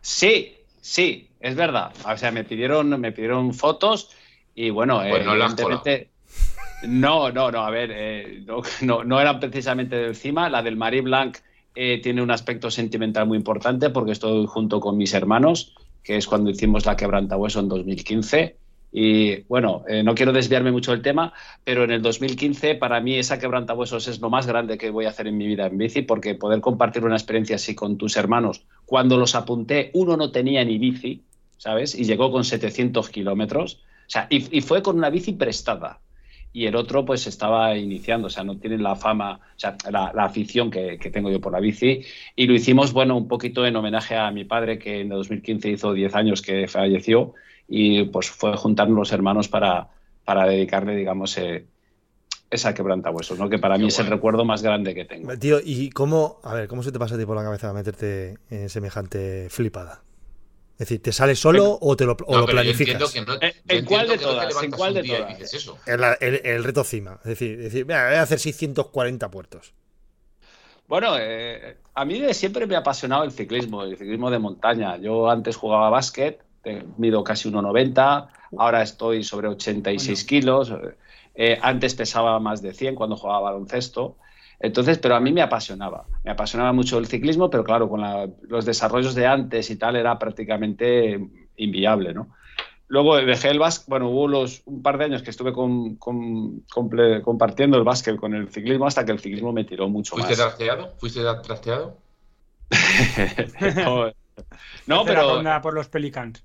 Sí, 0.00 0.56
sí, 0.80 1.30
es 1.40 1.54
verdad. 1.54 1.92
O 2.04 2.16
sea, 2.16 2.30
me 2.32 2.44
pidieron, 2.44 2.88
me 3.00 3.12
pidieron 3.12 3.54
fotos 3.54 4.10
y 4.54 4.70
bueno, 4.70 5.00
Pues 5.08 5.24
no 5.24 5.34
las 5.36 5.52
evidentemente. 5.52 6.10
No, 6.82 7.30
no, 7.30 7.50
no, 7.50 7.60
a 7.60 7.70
ver, 7.70 7.90
eh, 7.92 8.42
no, 8.46 8.62
no, 8.82 9.04
no 9.04 9.20
eran 9.20 9.38
precisamente 9.38 9.96
del 9.96 10.16
CIMA. 10.16 10.48
La 10.48 10.62
del 10.62 10.76
Marie 10.76 11.02
Blanc 11.02 11.38
eh, 11.74 12.00
tiene 12.02 12.22
un 12.22 12.30
aspecto 12.30 12.70
sentimental 12.70 13.26
muy 13.26 13.36
importante 13.38 13.90
porque 13.90 14.12
estoy 14.12 14.46
junto 14.46 14.80
con 14.80 14.96
mis 14.96 15.12
hermanos, 15.14 15.74
que 16.02 16.16
es 16.16 16.26
cuando 16.26 16.50
hicimos 16.50 16.86
la 16.86 16.96
quebrantahueso 16.96 17.60
en 17.60 17.68
2015. 17.68 18.56
Y 18.92 19.42
bueno, 19.42 19.84
eh, 19.88 20.02
no 20.02 20.14
quiero 20.14 20.32
desviarme 20.32 20.72
mucho 20.72 20.90
del 20.90 21.02
tema, 21.02 21.32
pero 21.64 21.84
en 21.84 21.92
el 21.92 22.02
2015 22.02 22.74
para 22.74 23.00
mí 23.00 23.16
esa 23.16 23.38
quebrantahuesos 23.38 24.08
es 24.08 24.20
lo 24.20 24.30
más 24.30 24.46
grande 24.46 24.78
que 24.78 24.90
voy 24.90 25.04
a 25.04 25.10
hacer 25.10 25.28
en 25.28 25.38
mi 25.38 25.46
vida 25.46 25.66
en 25.66 25.78
bici, 25.78 26.02
porque 26.02 26.34
poder 26.34 26.60
compartir 26.60 27.04
una 27.04 27.16
experiencia 27.16 27.56
así 27.56 27.74
con 27.74 27.96
tus 27.96 28.16
hermanos, 28.16 28.64
cuando 28.86 29.16
los 29.16 29.34
apunté, 29.34 29.90
uno 29.94 30.16
no 30.16 30.32
tenía 30.32 30.64
ni 30.64 30.78
bici, 30.78 31.22
¿sabes? 31.56 31.94
Y 31.94 32.04
llegó 32.04 32.32
con 32.32 32.44
700 32.44 33.08
kilómetros, 33.10 33.80
o 34.08 34.10
sea, 34.10 34.26
y, 34.28 34.60
fue 34.60 34.82
con 34.82 34.96
una 34.96 35.08
bici 35.08 35.32
prestada 35.32 36.00
y 36.52 36.66
el 36.66 36.74
otro 36.74 37.04
pues 37.04 37.28
estaba 37.28 37.76
iniciando, 37.76 38.26
o 38.26 38.30
sea, 38.30 38.42
no 38.42 38.58
tiene 38.58 38.76
la 38.76 38.96
fama, 38.96 39.38
o 39.54 39.58
sea, 39.58 39.76
la, 39.88 40.06
afición 40.24 40.68
que, 40.68 40.98
que, 40.98 41.10
tengo 41.10 41.30
yo 41.30 41.40
por 41.40 41.52
la 41.52 41.60
bici. 41.60 42.02
Y 42.34 42.48
lo 42.48 42.54
hicimos, 42.54 42.92
bueno, 42.92 43.16
un 43.16 43.28
poquito 43.28 43.64
en 43.64 43.76
homenaje 43.76 44.16
a 44.16 44.32
mi 44.32 44.44
padre, 44.44 44.80
que 44.80 45.02
en 45.02 45.10
2015 45.10 45.70
hizo 45.70 45.92
10 45.92 46.12
años 46.16 46.42
que 46.42 46.66
falleció, 46.66 47.34
y 47.70 48.04
pues 48.04 48.28
fue 48.28 48.56
juntarnos 48.56 48.98
los 48.98 49.12
hermanos 49.12 49.48
para, 49.48 49.88
para 50.24 50.44
dedicarle, 50.46 50.96
digamos, 50.96 51.38
eh, 51.38 51.64
esa 52.50 52.74
quebrantahuesos, 52.74 53.38
¿no? 53.38 53.48
Que 53.48 53.58
para 53.58 53.76
Qué 53.76 53.78
mí 53.78 53.84
bueno. 53.84 53.94
es 53.94 53.98
el 54.00 54.06
recuerdo 54.08 54.44
más 54.44 54.62
grande 54.62 54.92
que 54.92 55.04
tengo. 55.04 55.38
Tío, 55.38 55.60
¿y 55.64 55.90
cómo, 55.90 56.40
a 56.42 56.52
ver, 56.54 56.66
cómo 56.66 56.82
se 56.82 56.90
te 56.90 56.98
pasa 56.98 57.14
a 57.14 57.18
ti 57.18 57.24
por 57.24 57.36
la 57.36 57.44
cabeza 57.44 57.72
meterte 57.72 58.38
en 58.50 58.68
semejante 58.68 59.48
flipada? 59.48 60.02
Es 60.72 60.88
decir, 60.88 61.02
¿te 61.02 61.12
sale 61.12 61.36
solo 61.36 61.78
o 61.80 61.94
te 61.94 62.06
lo, 62.06 62.16
o 62.26 62.32
no, 62.32 62.40
lo 62.40 62.46
planificas? 62.46 63.14
No, 63.26 63.34
¿En 63.68 63.84
cuál 63.84 64.08
de 64.08 64.18
todas? 64.18 64.62
¿En 64.62 64.70
cuál 64.70 64.94
de 64.94 65.04
todas? 65.04 65.54
Eso. 65.54 65.78
El, 65.86 66.02
el, 66.20 66.40
el, 66.42 66.64
reto 66.64 66.82
cima. 66.84 67.20
Es 67.22 67.28
decir, 67.28 67.58
decir 67.58 67.86
mira, 67.86 68.08
voy 68.08 68.16
a 68.16 68.22
hacer 68.22 68.38
640 68.38 69.30
puertos. 69.30 69.74
Bueno, 70.88 71.16
eh, 71.20 71.76
a 71.94 72.04
mí 72.04 72.34
siempre 72.34 72.66
me 72.66 72.74
ha 72.74 72.78
apasionado 72.78 73.22
el 73.22 73.30
ciclismo, 73.30 73.84
el 73.84 73.96
ciclismo 73.96 74.28
de 74.30 74.40
montaña. 74.40 74.96
Yo 74.96 75.30
antes 75.30 75.54
jugaba 75.54 75.88
básquet, 75.90 76.42
mido 76.96 77.24
casi 77.24 77.50
1,90, 77.50 78.28
ahora 78.58 78.82
estoy 78.82 79.24
sobre 79.24 79.48
86 79.48 80.24
kilos. 80.24 80.72
Eh, 81.34 81.58
antes 81.62 81.94
pesaba 81.94 82.38
más 82.40 82.60
de 82.62 82.74
100 82.74 82.94
cuando 82.94 83.16
jugaba 83.16 83.40
baloncesto. 83.40 84.16
Entonces, 84.58 84.98
pero 84.98 85.16
a 85.16 85.20
mí 85.20 85.32
me 85.32 85.40
apasionaba, 85.40 86.04
me 86.22 86.30
apasionaba 86.30 86.72
mucho 86.72 86.98
el 86.98 87.06
ciclismo, 87.06 87.48
pero 87.48 87.64
claro, 87.64 87.88
con 87.88 88.02
la, 88.02 88.28
los 88.46 88.66
desarrollos 88.66 89.14
de 89.14 89.26
antes 89.26 89.70
y 89.70 89.76
tal 89.76 89.96
era 89.96 90.18
prácticamente 90.18 91.18
inviable, 91.56 92.12
¿no? 92.12 92.28
Luego 92.88 93.16
dejé 93.16 93.48
el 93.48 93.58
básquet, 93.58 93.88
bueno, 93.88 94.10
hubo 94.10 94.28
los, 94.28 94.62
un 94.66 94.82
par 94.82 94.98
de 94.98 95.04
años 95.04 95.22
que 95.22 95.30
estuve 95.30 95.52
con, 95.52 95.94
con, 95.94 96.60
comple, 96.62 97.22
compartiendo 97.22 97.78
el 97.78 97.84
básquet 97.84 98.16
con 98.16 98.34
el 98.34 98.50
ciclismo 98.50 98.86
hasta 98.86 99.04
que 99.04 99.12
el 99.12 99.20
ciclismo 99.20 99.52
me 99.52 99.64
tiró 99.64 99.88
mucho 99.88 100.16
¿Fuiste 100.16 100.32
más. 100.32 100.38
Trasteado? 100.38 100.92
¿Fuiste 100.98 101.22
trasteado? 101.42 101.96
no, 103.76 104.12
no 104.86 105.04
pero... 105.04 105.42
por 105.62 105.72
los 105.72 105.88
Pelicans. 105.88 106.44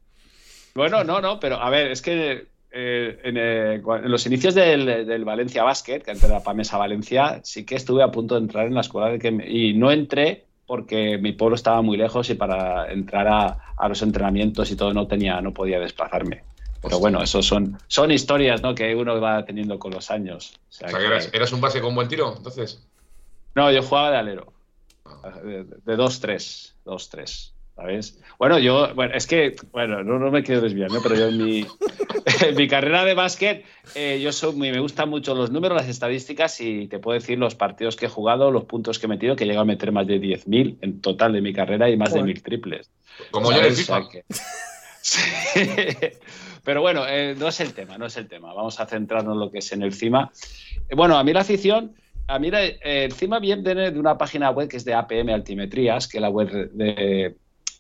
Bueno, 0.75 1.05
no, 1.05 1.21
no, 1.21 1.39
pero 1.39 1.55
a 1.55 1.69
ver, 1.69 1.89
es 1.89 2.01
que 2.01 2.47
eh, 2.71 3.19
en, 3.23 3.37
eh, 3.37 3.75
en, 3.75 4.11
los 4.11 4.25
inicios 4.25 4.53
del, 4.53 5.07
del, 5.07 5.23
Valencia 5.23 5.63
Basket, 5.63 6.01
que 6.01 6.11
antes 6.11 6.29
era 6.29 6.43
Pamesa 6.43 6.77
Valencia, 6.77 7.39
sí 7.43 7.65
que 7.65 7.75
estuve 7.75 8.03
a 8.03 8.11
punto 8.11 8.35
de 8.35 8.41
entrar 8.41 8.67
en 8.67 8.73
la 8.73 8.81
escuela 8.81 9.07
de 9.07 9.17
que 9.17 9.31
me, 9.31 9.49
y 9.49 9.73
no 9.73 9.89
entré 9.89 10.43
porque 10.67 11.17
mi 11.17 11.31
pueblo 11.31 11.55
estaba 11.55 11.81
muy 11.81 11.95
lejos 11.95 12.29
y 12.29 12.35
para 12.35 12.91
entrar 12.91 13.25
a, 13.27 13.73
a, 13.77 13.87
los 13.87 14.01
entrenamientos 14.01 14.69
y 14.69 14.75
todo 14.75 14.93
no 14.93 15.07
tenía, 15.07 15.39
no 15.39 15.53
podía 15.53 15.79
desplazarme. 15.79 16.43
Pero 16.81 16.99
bueno, 16.99 17.23
eso 17.23 17.41
son, 17.41 17.79
son 17.87 18.11
historias 18.11 18.61
¿no? 18.61 18.75
que 18.75 18.93
uno 18.95 19.21
va 19.21 19.45
teniendo 19.45 19.79
con 19.79 19.93
los 19.93 20.11
años. 20.11 20.59
O 20.69 20.73
sea, 20.73 20.87
o 20.87 20.91
sea 20.91 20.99
que 20.99 21.05
eras, 21.05 21.29
eras, 21.31 21.53
un 21.53 21.61
base 21.61 21.79
con 21.79 21.95
buen 21.95 22.09
tiro, 22.09 22.33
entonces. 22.35 22.85
No, 23.55 23.71
yo 23.71 23.81
jugaba 23.81 24.11
de 24.11 24.17
alero. 24.17 24.53
De 25.43 25.97
2-3. 25.97 26.73
2-3. 26.85 27.54
¿Sabes? 27.75 28.19
Bueno, 28.39 28.57
yo, 28.59 28.93
bueno, 28.95 29.13
es 29.15 29.27
que, 29.27 29.55
bueno, 29.71 30.03
no, 30.03 30.17
no 30.17 30.31
me 30.31 30.43
quiero 30.43 30.61
desviar, 30.61 30.91
¿no? 30.91 31.01
Pero 31.01 31.15
yo 31.15 31.27
en 31.27 31.37
mi, 31.37 31.65
en 32.45 32.55
mi 32.55 32.67
carrera 32.67 33.03
de 33.03 33.13
básquet, 33.13 33.65
eh, 33.95 34.19
yo 34.21 34.31
soy 34.31 34.55
muy, 34.55 34.71
me 34.71 34.79
gustan 34.79 35.09
mucho 35.09 35.35
los 35.35 35.51
números, 35.51 35.77
las 35.77 35.89
estadísticas 35.89 36.59
y 36.61 36.87
te 36.87 36.99
puedo 36.99 37.19
decir 37.19 37.37
los 37.37 37.55
partidos 37.55 37.95
que 37.95 38.05
he 38.05 38.09
jugado, 38.09 38.51
los 38.51 38.65
puntos 38.65 38.99
que 38.99 39.05
he 39.05 39.09
metido, 39.09 39.35
que 39.35 39.43
he 39.43 39.47
llegado 39.47 39.63
a 39.63 39.65
meter 39.65 39.91
más 39.91 40.07
de 40.07 40.19
10.000 40.19 40.77
en 40.81 41.01
total 41.01 41.33
de 41.33 41.41
mi 41.41 41.53
carrera 41.53 41.89
y 41.89 41.97
más 41.97 42.09
Joder. 42.09 42.23
de 42.23 42.33
mil 42.33 42.43
triples. 42.43 42.89
Como 43.31 43.51
yo 43.51 43.59
en 43.59 43.65
el 43.65 43.73
FIFA. 43.73 44.09
que... 44.09 44.23
sí. 45.01 45.21
Pero 46.63 46.81
bueno, 46.81 47.05
eh, 47.07 47.35
no 47.37 47.47
es 47.47 47.59
el 47.59 47.73
tema, 47.73 47.97
no 47.97 48.07
es 48.07 48.17
el 48.17 48.27
tema. 48.27 48.53
Vamos 48.53 48.79
a 48.79 48.87
centrarnos 48.87 49.33
en 49.33 49.39
lo 49.39 49.51
que 49.51 49.59
es 49.59 49.71
en 49.71 49.83
el 49.83 49.93
CIMA. 49.93 50.31
Bueno, 50.95 51.15
a 51.15 51.23
mí 51.23 51.31
la 51.31 51.41
afición, 51.41 51.93
a 52.27 52.39
mí 52.39 52.49
eh, 52.51 52.79
el 52.81 53.13
CIMA 53.13 53.39
viene 53.39 53.91
de 53.91 53.99
una 53.99 54.17
página 54.17 54.49
web 54.49 54.67
que 54.67 54.77
es 54.77 54.85
de 54.85 54.95
APM 54.95 55.29
Altimetrías, 55.29 56.07
que 56.07 56.17
es 56.17 56.21
la 56.21 56.29
web 56.29 56.71
de, 56.71 57.35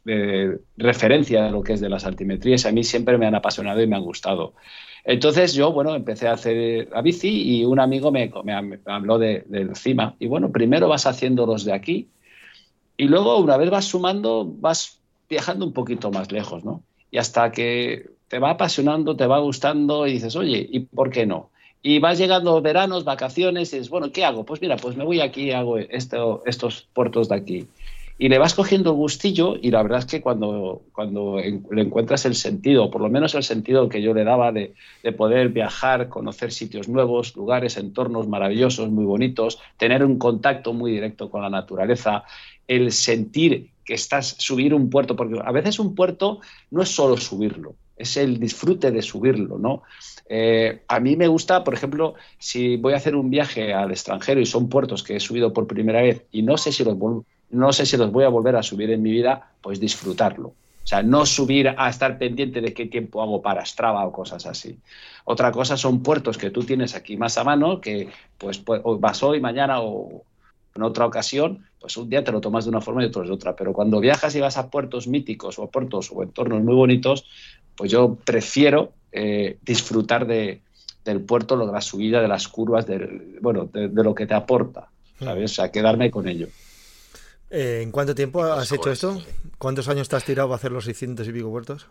de 0.05 0.59
referencia 0.77 1.43
de 1.43 1.51
lo 1.51 1.63
que 1.63 1.73
es 1.73 1.81
de 1.81 1.89
las 1.89 2.05
altimetrías. 2.05 2.65
A 2.65 2.71
mí 2.71 2.83
siempre 2.83 3.17
me 3.17 3.25
han 3.25 3.35
apasionado 3.35 3.81
y 3.81 3.87
me 3.87 3.95
han 3.95 4.03
gustado. 4.03 4.53
Entonces 5.03 5.53
yo, 5.53 5.71
bueno, 5.71 5.95
empecé 5.95 6.27
a 6.27 6.33
hacer 6.33 6.89
la 6.91 7.01
bici 7.01 7.57
y 7.59 7.65
un 7.65 7.79
amigo 7.79 8.11
me, 8.11 8.31
me 8.43 8.79
habló 8.85 9.19
de, 9.19 9.43
del 9.47 9.75
CIMA. 9.75 10.15
Y 10.19 10.27
bueno, 10.27 10.51
primero 10.51 10.87
vas 10.87 11.05
haciendo 11.05 11.45
los 11.45 11.65
de 11.65 11.73
aquí 11.73 12.07
y 12.97 13.05
luego 13.05 13.39
una 13.39 13.57
vez 13.57 13.69
vas 13.69 13.85
sumando, 13.85 14.45
vas 14.45 14.99
viajando 15.29 15.65
un 15.65 15.73
poquito 15.73 16.11
más 16.11 16.31
lejos, 16.31 16.63
¿no? 16.63 16.83
Y 17.11 17.17
hasta 17.17 17.51
que 17.51 18.09
te 18.27 18.39
va 18.39 18.51
apasionando, 18.51 19.15
te 19.15 19.27
va 19.27 19.39
gustando 19.39 20.07
y 20.07 20.13
dices, 20.13 20.35
oye, 20.35 20.67
¿y 20.71 20.81
por 20.81 21.09
qué 21.09 21.25
no? 21.25 21.49
Y 21.81 21.99
vas 21.99 22.17
llegando 22.17 22.59
veranos, 22.61 23.03
vacaciones 23.03 23.71
y 23.71 23.77
dices, 23.77 23.89
bueno, 23.89 24.11
¿qué 24.11 24.25
hago? 24.25 24.43
Pues 24.43 24.61
mira, 24.61 24.75
pues 24.75 24.95
me 24.95 25.03
voy 25.03 25.21
aquí 25.21 25.43
y 25.43 25.51
hago 25.51 25.77
esto, 25.77 26.41
estos 26.45 26.87
puertos 26.93 27.29
de 27.29 27.35
aquí 27.35 27.67
y 28.17 28.29
le 28.29 28.37
vas 28.37 28.53
cogiendo 28.53 28.91
el 28.91 28.95
gustillo 28.95 29.55
y 29.61 29.71
la 29.71 29.83
verdad 29.83 29.99
es 29.99 30.05
que 30.05 30.21
cuando, 30.21 30.83
cuando 30.93 31.37
le 31.37 31.81
encuentras 31.81 32.25
el 32.25 32.35
sentido, 32.35 32.89
por 32.89 33.01
lo 33.01 33.09
menos 33.09 33.35
el 33.35 33.43
sentido 33.43 33.89
que 33.89 34.01
yo 34.01 34.13
le 34.13 34.23
daba 34.23 34.51
de, 34.51 34.73
de, 35.03 35.11
poder 35.11 35.49
viajar, 35.49 36.07
conocer 36.07 36.51
sitios 36.51 36.87
nuevos, 36.87 37.35
lugares, 37.35 37.75
entornos 37.75 38.27
maravillosos, 38.27 38.89
muy 38.89 39.03
bonitos, 39.03 39.59
tener 39.77 40.03
un 40.05 40.17
contacto 40.17 40.71
muy 40.71 40.91
directo 40.91 41.29
con 41.29 41.41
la 41.41 41.49
naturaleza, 41.49 42.23
el 42.67 42.91
sentir 42.91 43.71
que 43.83 43.93
estás 43.93 44.35
subir 44.39 44.73
un 44.73 44.89
puerto, 44.89 45.15
porque 45.15 45.39
a 45.43 45.51
veces 45.51 45.77
un 45.79 45.93
puerto 45.93 46.39
no 46.71 46.81
es 46.81 46.89
solo 46.89 47.17
subirlo, 47.17 47.75
es 47.97 48.17
el 48.17 48.39
disfrute 48.39 48.91
de 48.91 49.01
subirlo, 49.01 49.59
¿no? 49.59 49.83
Eh, 50.27 50.81
a 50.87 50.99
mí 50.99 51.15
me 51.15 51.27
gusta, 51.27 51.63
por 51.63 51.75
ejemplo, 51.75 52.15
si 52.39 52.77
voy 52.77 52.93
a 52.93 52.97
hacer 52.97 53.15
un 53.15 53.29
viaje 53.29 53.73
al 53.73 53.91
extranjero 53.91 54.41
y 54.41 54.45
son 54.45 54.69
puertos 54.69 55.03
que 55.03 55.17
he 55.17 55.19
subido 55.19 55.53
por 55.53 55.67
primera 55.67 56.01
vez 56.01 56.25
y 56.31 56.41
no 56.41 56.57
sé 56.57 56.71
si 56.71 56.83
los 56.83 56.97
no 57.55 57.73
sé 57.73 57.85
si 57.85 57.97
los 57.97 58.11
voy 58.11 58.23
a 58.25 58.29
volver 58.29 58.55
a 58.55 58.63
subir 58.63 58.91
en 58.91 59.01
mi 59.01 59.11
vida, 59.11 59.51
pues 59.61 59.79
disfrutarlo. 59.79 60.49
O 60.49 60.87
sea, 60.87 61.01
no 61.01 61.25
subir 61.25 61.73
a 61.75 61.89
estar 61.89 62.19
pendiente 62.19 62.61
de 62.61 62.73
qué 62.73 62.85
tiempo 62.85 63.23
hago 63.23 63.41
para 63.41 63.65
Strava 63.65 64.05
o 64.05 64.11
cosas 64.11 64.45
así. 64.45 64.77
Otra 65.23 65.51
cosa 65.51 65.77
son 65.77 66.03
puertos 66.03 66.37
que 66.37 66.51
tú 66.51 66.63
tienes 66.63 66.93
aquí 66.93 67.17
más 67.17 67.39
a 67.39 67.43
mano, 67.43 67.81
que 67.81 68.09
pues, 68.37 68.59
pues 68.59 68.81
vas 68.99 69.23
hoy, 69.23 69.39
mañana 69.39 69.81
o 69.81 70.23
en 70.75 70.83
otra 70.83 71.07
ocasión, 71.07 71.65
pues 71.79 71.97
un 71.97 72.07
día 72.07 72.23
te 72.23 72.31
lo 72.31 72.39
tomas 72.39 72.65
de 72.65 72.69
una 72.69 72.81
forma 72.81 73.01
y 73.01 73.07
otro 73.07 73.23
de 73.23 73.31
otra. 73.31 73.55
Pero 73.55 73.73
cuando 73.73 73.99
viajas 73.99 74.35
y 74.35 74.41
vas 74.41 74.57
a 74.57 74.69
puertos 74.69 75.07
míticos 75.07 75.57
o 75.57 75.67
puertos 75.71 76.11
o 76.13 76.21
entornos 76.21 76.61
muy 76.61 76.75
bonitos, 76.75 77.25
pues 77.75 77.89
yo 77.89 78.15
prefiero 78.23 78.91
eh, 79.11 79.57
disfrutar 79.63 80.27
de, 80.27 80.61
del 81.03 81.21
puerto, 81.21 81.57
de 81.57 81.71
la 81.71 81.81
subida, 81.81 82.21
de 82.21 82.27
las 82.27 82.47
curvas, 82.47 82.85
de, 82.85 83.39
bueno, 83.41 83.67
de, 83.73 83.87
de 83.87 84.03
lo 84.03 84.13
que 84.13 84.27
te 84.27 84.35
aporta, 84.35 84.89
¿sabes? 85.17 85.51
O 85.51 85.55
sea, 85.55 85.71
quedarme 85.71 86.11
con 86.11 86.27
ello. 86.27 86.47
Eh, 87.49 87.81
¿En 87.83 87.91
cuánto 87.91 88.15
tiempo 88.15 88.43
has 88.43 88.71
hecho 88.71 88.91
esto? 88.91 89.21
¿Cuántos 89.57 89.87
años 89.87 90.09
te 90.09 90.15
has 90.15 90.25
tirado 90.25 90.49
para 90.49 90.57
hacer 90.57 90.71
los 90.71 90.85
600 90.85 91.27
y 91.27 91.31
pico 91.31 91.49
puertos? 91.49 91.87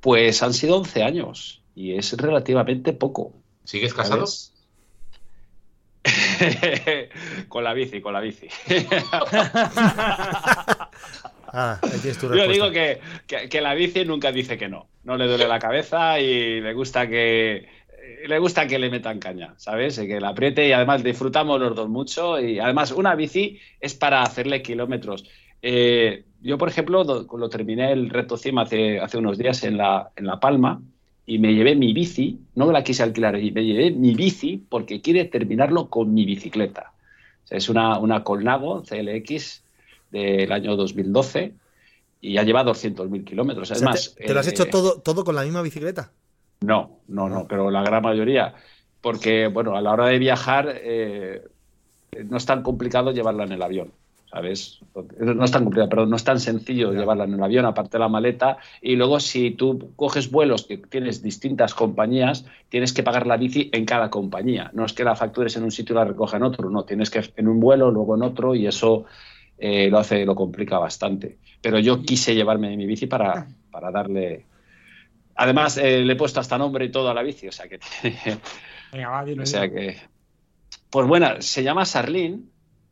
Pues 0.00 0.42
han 0.42 0.54
sido 0.54 0.76
11 0.78 1.02
años 1.02 1.62
y 1.74 1.94
es 1.94 2.12
relativamente 2.16 2.92
poco. 2.92 3.32
¿Sigues 3.64 3.94
casado? 3.94 4.24
con 7.48 7.64
la 7.64 7.74
bici, 7.74 8.00
con 8.00 8.14
la 8.14 8.20
bici. 8.20 8.48
ah, 11.48 11.78
Yo 12.22 12.48
digo 12.48 12.70
que, 12.70 13.00
que, 13.26 13.48
que, 13.50 13.60
la 13.60 13.74
bici 13.74 14.04
nunca 14.06 14.32
dice 14.32 14.56
que 14.56 14.68
no. 14.68 14.88
No 15.04 15.16
le 15.16 15.26
duele 15.26 15.46
la 15.46 15.58
cabeza 15.58 16.18
y 16.18 16.60
le 16.60 16.72
gusta 16.72 17.06
que, 17.06 17.68
le 18.26 18.38
gusta 18.38 18.66
que 18.66 18.78
le 18.78 18.90
metan 18.90 19.18
caña, 19.18 19.54
¿sabes? 19.56 19.98
Que 19.98 20.20
la 20.20 20.30
apriete 20.30 20.68
y 20.68 20.72
además 20.72 21.02
disfrutamos 21.02 21.60
los 21.60 21.74
dos 21.74 21.88
mucho 21.88 22.40
y 22.40 22.58
además 22.58 22.92
una 22.92 23.14
bici 23.14 23.58
es 23.80 23.94
para 23.94 24.22
hacerle 24.22 24.62
kilómetros. 24.62 25.24
Eh, 25.62 26.24
yo, 26.42 26.58
por 26.58 26.68
ejemplo, 26.68 27.04
lo, 27.04 27.26
lo, 27.36 27.48
terminé 27.48 27.92
el 27.92 28.08
reto 28.08 28.36
CIMA 28.36 28.62
hace, 28.62 28.98
hace 28.98 29.18
unos 29.18 29.36
días 29.36 29.62
en 29.64 29.76
La, 29.76 30.10
en 30.16 30.26
la 30.26 30.40
Palma 30.40 30.80
y 31.26 31.38
me 31.38 31.54
llevé 31.54 31.76
mi 31.76 31.92
bici, 31.92 32.38
no 32.54 32.72
la 32.72 32.82
quise 32.82 33.02
alquilar, 33.02 33.38
y 33.38 33.52
me 33.52 33.64
llevé 33.64 33.90
mi 33.90 34.14
bici 34.14 34.64
porque 34.68 35.00
quiere 35.00 35.26
terminarlo 35.26 35.88
con 35.88 36.12
mi 36.12 36.24
bicicleta. 36.24 36.92
O 37.44 37.46
sea, 37.46 37.58
es 37.58 37.68
una, 37.68 37.98
una 37.98 38.24
Colnago 38.24 38.82
CLX 38.82 39.62
del 40.10 40.50
año 40.50 40.76
2012 40.76 41.54
y 42.22 42.34
ya 42.34 42.42
lleva 42.42 42.64
200.000 42.64 43.24
kilómetros. 43.24 43.70
Además, 43.70 44.08
o 44.08 44.10
sea, 44.10 44.14
¿te, 44.16 44.26
¿te, 44.26 44.34
lo 44.34 44.40
has 44.40 44.46
eh, 44.46 44.50
hecho 44.50 44.66
todo, 44.66 45.00
todo 45.00 45.24
con 45.24 45.34
la 45.34 45.42
misma 45.42 45.62
bicicleta? 45.62 46.12
No, 46.60 47.00
no, 47.08 47.28
no, 47.28 47.46
pero 47.48 47.70
la 47.70 47.82
gran 47.82 48.02
mayoría. 48.02 48.54
Porque, 49.00 49.48
bueno, 49.48 49.76
a 49.76 49.80
la 49.80 49.92
hora 49.92 50.06
de 50.06 50.18
viajar 50.18 50.72
eh, 50.74 51.42
no 52.28 52.36
es 52.36 52.46
tan 52.46 52.62
complicado 52.62 53.12
llevarla 53.12 53.44
en 53.44 53.52
el 53.52 53.62
avión. 53.62 53.92
¿sabes? 54.30 54.80
No 55.18 55.44
es 55.44 55.50
tan 55.50 55.64
complicado, 55.64 55.88
pero 55.88 56.06
no 56.06 56.14
es 56.14 56.24
tan 56.24 56.38
sencillo 56.38 56.92
llevarla 56.92 57.24
en 57.24 57.34
el 57.34 57.42
avión, 57.42 57.64
aparte 57.64 57.92
de 57.92 57.98
la 57.98 58.08
maleta. 58.08 58.58
Y 58.80 58.94
luego, 58.96 59.18
si 59.18 59.50
tú 59.50 59.92
coges 59.96 60.30
vuelos 60.30 60.66
que 60.66 60.78
tienes 60.78 61.22
distintas 61.22 61.74
compañías, 61.74 62.46
tienes 62.68 62.92
que 62.92 63.02
pagar 63.02 63.26
la 63.26 63.36
bici 63.36 63.70
en 63.72 63.84
cada 63.84 64.08
compañía. 64.08 64.70
No 64.72 64.84
es 64.84 64.92
que 64.92 65.04
la 65.04 65.16
factures 65.16 65.56
en 65.56 65.64
un 65.64 65.72
sitio 65.72 65.94
y 65.94 65.96
la 65.96 66.04
recoja 66.04 66.36
en 66.36 66.44
otro, 66.44 66.70
no. 66.70 66.84
Tienes 66.84 67.10
que 67.10 67.22
en 67.36 67.48
un 67.48 67.58
vuelo, 67.58 67.90
luego 67.90 68.14
en 68.14 68.22
otro, 68.22 68.54
y 68.54 68.66
eso 68.66 69.04
eh, 69.58 69.88
lo 69.90 69.98
hace, 69.98 70.24
lo 70.24 70.36
complica 70.36 70.78
bastante. 70.78 71.38
Pero 71.60 71.80
yo 71.80 72.02
quise 72.02 72.34
llevarme 72.34 72.76
mi 72.76 72.86
bici 72.86 73.06
para, 73.06 73.48
para 73.70 73.90
darle. 73.90 74.46
Además, 75.40 75.76
eh, 75.78 76.00
le 76.00 76.12
he 76.12 76.16
puesto 76.16 76.38
hasta 76.38 76.58
nombre 76.58 76.84
y 76.84 76.90
todo 76.90 77.08
a 77.08 77.14
la 77.14 77.22
bici, 77.22 77.48
o 77.48 77.52
sea 77.52 77.66
que. 77.66 77.80
o 79.40 79.46
sea 79.46 79.70
que. 79.70 79.96
Pues 80.90 81.06
bueno, 81.06 81.40
se 81.40 81.62
llama 81.62 81.86
Sarlene 81.86 82.40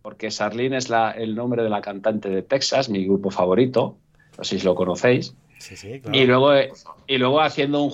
porque 0.01 0.31
Sarlene 0.31 0.79
es 0.79 0.89
el 1.17 1.35
nombre 1.35 1.63
de 1.63 1.69
la 1.69 1.83
cantante 1.83 2.31
de 2.31 2.43
Texas, 2.43 2.89
mi 2.89 3.05
grupo 3.05 3.31
favorito, 3.31 3.99
no 4.39 4.45
sé 4.45 4.59
si 4.59 4.65
lo 4.65 4.75
conocéis. 4.75 5.35
Sí, 5.59 5.77
sí, 5.77 6.01
claro. 6.01 6.19
Y 6.19 6.25
luego, 6.25 6.53
y 7.07 7.19
luego 7.19 7.43
haciendo 7.43 7.83
un 7.83 7.93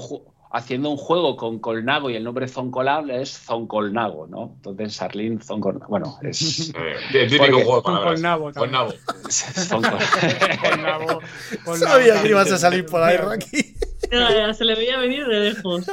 haciendo 0.53 0.91
un 0.91 0.99
juego 0.99 1.37
con 1.37 1.59
Colnago 1.59 2.11
y 2.11 2.15
el 2.15 2.23
nombre 2.23 2.47
Zoncolable 2.47 3.21
es 3.21 3.37
Zoncolnago, 3.37 4.29
¿no? 4.29 4.53
Entonces 4.55 4.95
Sarlene 4.95 5.43
Zoncolnago, 5.43 5.89
bueno, 5.89 6.17
es... 6.23 6.73
el 7.13 7.29
típico 7.29 7.59
juego 7.59 7.83
Zoncolnago. 7.83 8.53
Colnago. 8.53 8.93
Sabía 11.75 12.23
que 12.23 12.29
ibas 12.29 12.53
a 12.53 12.59
salir 12.59 12.87
por 12.87 13.03
ahí, 13.03 13.17
Rocky 13.17 13.75
se 14.55 14.65
le 14.65 14.75
veía 14.75 14.99
venir 14.99 15.27
de 15.27 15.41
lejos. 15.41 15.91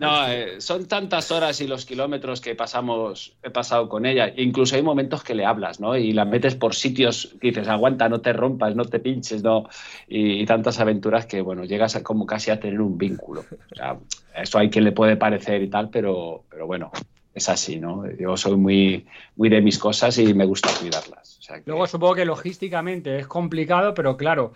No, 0.00 0.28
eh, 0.28 0.60
son 0.60 0.86
tantas 0.86 1.30
horas 1.30 1.60
y 1.60 1.66
los 1.66 1.84
kilómetros 1.84 2.40
que 2.40 2.54
pasamos, 2.54 3.36
he 3.42 3.50
pasado 3.50 3.88
con 3.88 4.06
ella. 4.06 4.32
Incluso 4.36 4.76
hay 4.76 4.82
momentos 4.82 5.22
que 5.22 5.34
le 5.34 5.44
hablas, 5.44 5.80
¿no? 5.80 5.96
Y 5.96 6.12
la 6.12 6.24
metes 6.24 6.54
por 6.54 6.74
sitios 6.74 7.36
que 7.40 7.48
dices, 7.48 7.68
aguanta, 7.68 8.08
no 8.08 8.20
te 8.20 8.32
rompas, 8.32 8.74
no 8.74 8.84
te 8.84 8.98
pinches, 8.98 9.42
¿no? 9.42 9.68
Y, 10.08 10.44
tantas 10.46 10.80
aventuras 10.80 11.26
que, 11.26 11.40
bueno, 11.40 11.64
llegas 11.64 11.96
a, 11.96 12.02
como 12.02 12.26
casi 12.26 12.50
a 12.50 12.58
tener 12.58 12.80
un 12.80 12.98
vínculo. 12.98 13.44
O 13.72 13.74
sea, 13.74 13.98
eso 14.36 14.58
hay 14.58 14.70
quien 14.70 14.84
le 14.84 14.92
puede 14.92 15.16
parecer 15.16 15.62
y 15.62 15.68
tal, 15.68 15.90
pero, 15.90 16.44
pero 16.50 16.66
bueno, 16.66 16.90
es 17.34 17.48
así, 17.48 17.78
¿no? 17.78 18.04
Yo 18.18 18.36
soy 18.36 18.56
muy, 18.56 19.06
muy 19.36 19.48
de 19.48 19.60
mis 19.60 19.78
cosas 19.78 20.16
y 20.18 20.34
me 20.34 20.44
gusta 20.44 20.70
cuidarlas. 20.80 21.40
Luego 21.66 21.86
supongo 21.86 22.14
que 22.14 22.24
logísticamente 22.24 23.18
es 23.18 23.26
complicado, 23.26 23.92
pero 23.94 24.16
claro, 24.16 24.54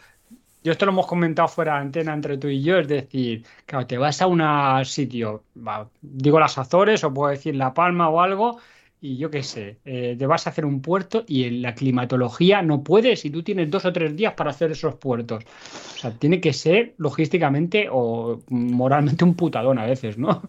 yo 0.63 0.73
esto 0.73 0.87
lo 0.87 0.93
hemos 0.93 1.07
comentado 1.07 1.49
fuera 1.49 1.75
de 1.75 1.81
antena 1.81 2.15
entre 2.15 2.37
tú 2.39 2.49
y 2.49 2.63
yo, 2.63 2.79
es 2.79 2.89
decir, 2.89 3.45
claro, 3.67 3.87
te 3.87 3.99
vas 3.99 4.21
a 4.21 4.27
un 4.27 4.43
sitio, 4.85 5.45
digo 6.01 6.41
las 6.41 6.59
Azores 6.59 7.05
o 7.05 7.15
puedo 7.15 7.31
decir 7.31 7.55
La 7.55 7.73
Palma 7.73 8.09
o 8.09 8.21
algo, 8.21 8.59
y 9.01 9.17
yo 9.17 9.31
qué 9.31 9.43
sé, 9.45 9.79
eh, 9.85 10.17
te 10.19 10.27
vas 10.27 10.47
a 10.47 10.51
hacer 10.51 10.65
un 10.65 10.83
puerto 10.83 11.25
y 11.27 11.45
en 11.45 11.63
la 11.63 11.75
climatología 11.75 12.63
no 12.63 12.83
puedes 12.83 13.25
y 13.25 13.31
tú 13.31 13.43
tienes 13.45 13.71
dos 13.71 13.85
o 13.85 13.93
tres 13.93 14.17
días 14.17 14.35
para 14.35 14.51
hacer 14.51 14.73
esos 14.73 14.97
puertos. 14.97 15.45
O 15.45 15.99
sea, 15.99 16.11
tiene 16.11 16.41
que 16.41 16.53
ser 16.53 16.95
logísticamente 16.99 17.89
o 17.91 18.41
moralmente 18.49 19.25
un 19.25 19.35
putadón 19.35 19.79
a 19.79 19.87
veces, 19.87 20.19
¿no? 20.19 20.43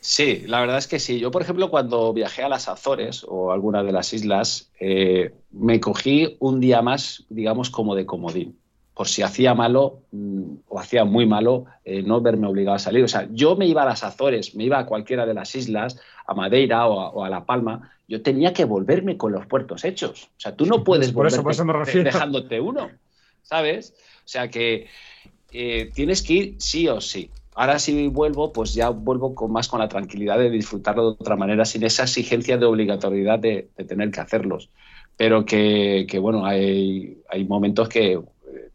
Sí, 0.00 0.44
la 0.46 0.60
verdad 0.60 0.78
es 0.78 0.86
que 0.86 0.98
sí. 0.98 1.18
Yo, 1.18 1.30
por 1.30 1.42
ejemplo, 1.42 1.70
cuando 1.70 2.12
viajé 2.12 2.42
a 2.42 2.48
las 2.48 2.68
Azores 2.68 3.24
o 3.26 3.50
alguna 3.50 3.82
de 3.82 3.92
las 3.92 4.12
islas, 4.12 4.70
eh, 4.78 5.34
me 5.50 5.80
cogí 5.80 6.36
un 6.38 6.60
día 6.60 6.82
más, 6.82 7.24
digamos, 7.30 7.70
como 7.70 7.94
de 7.94 8.06
comodín 8.06 8.58
por 8.98 9.06
si 9.06 9.22
hacía 9.22 9.54
malo 9.54 10.00
mm, 10.10 10.54
o 10.66 10.80
hacía 10.80 11.04
muy 11.04 11.24
malo, 11.24 11.66
eh, 11.84 12.02
no 12.02 12.20
verme 12.20 12.48
obligado 12.48 12.74
a 12.74 12.80
salir. 12.80 13.04
O 13.04 13.08
sea, 13.08 13.28
yo 13.30 13.54
me 13.54 13.64
iba 13.64 13.82
a 13.82 13.84
las 13.84 14.02
Azores, 14.02 14.56
me 14.56 14.64
iba 14.64 14.76
a 14.76 14.86
cualquiera 14.86 15.24
de 15.24 15.34
las 15.34 15.54
islas, 15.54 16.00
a 16.26 16.34
Madeira 16.34 16.88
o 16.88 17.24
a, 17.24 17.30
La 17.30 17.44
Palma, 17.44 17.92
yo 18.08 18.22
tenía 18.22 18.52
que 18.52 18.64
volverme 18.64 19.16
con 19.16 19.30
los 19.30 19.46
puertos 19.46 19.84
hechos. 19.84 20.24
O 20.36 20.40
sea, 20.40 20.56
tú 20.56 20.66
no 20.66 20.82
puedes 20.82 21.12
por 21.12 21.28
eso, 21.28 21.44
dejándote 22.02 22.60
uno, 22.60 22.90
¿sabes? 23.42 23.94
O 24.24 24.28
sea 24.28 24.50
que 24.50 24.88
eh, 25.52 25.92
tienes 25.94 26.20
que 26.24 26.32
ir 26.32 26.54
sí 26.58 26.88
o 26.88 27.00
sí. 27.00 27.30
Ahora 27.54 27.78
si 27.78 28.08
vuelvo, 28.08 28.52
pues 28.52 28.74
ya 28.74 28.88
vuelvo 28.88 29.32
con 29.36 29.52
más 29.52 29.68
con 29.68 29.78
la 29.78 29.88
tranquilidad 29.88 30.38
de 30.38 30.50
disfrutarlo 30.50 31.12
de 31.12 31.16
otra 31.20 31.36
manera, 31.36 31.64
sin 31.64 31.84
esa 31.84 32.02
exigencia 32.02 32.58
de 32.58 32.66
obligatoriedad 32.66 33.38
de, 33.38 33.68
tener 33.86 34.10
que 34.10 34.20
hacerlos. 34.20 34.70
Pero 35.16 35.44
que, 35.44 36.04
que 36.08 36.18
bueno, 36.18 36.44
hay, 36.44 37.18
hay 37.28 37.44
momentos 37.44 37.88
que 37.88 38.18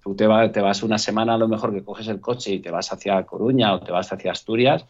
Tú 0.02 0.16
te, 0.16 0.28
te, 0.50 0.62
vas 0.62 0.84
una 0.84 0.98
semana 0.98 1.36
a 1.36 1.38
lo 1.38 1.48
mejor 1.48 1.74
que 1.74 1.84
coges 1.84 2.08
el 2.08 2.20
coche 2.20 2.54
y 2.54 2.60
te 2.60 2.72
vas 2.72 2.92
hacia 2.92 3.24
Coruña 3.26 3.74
o 3.74 3.80
te 3.80 3.92
vas 3.92 4.12
hacia 4.12 4.32
Asturias 4.32 4.86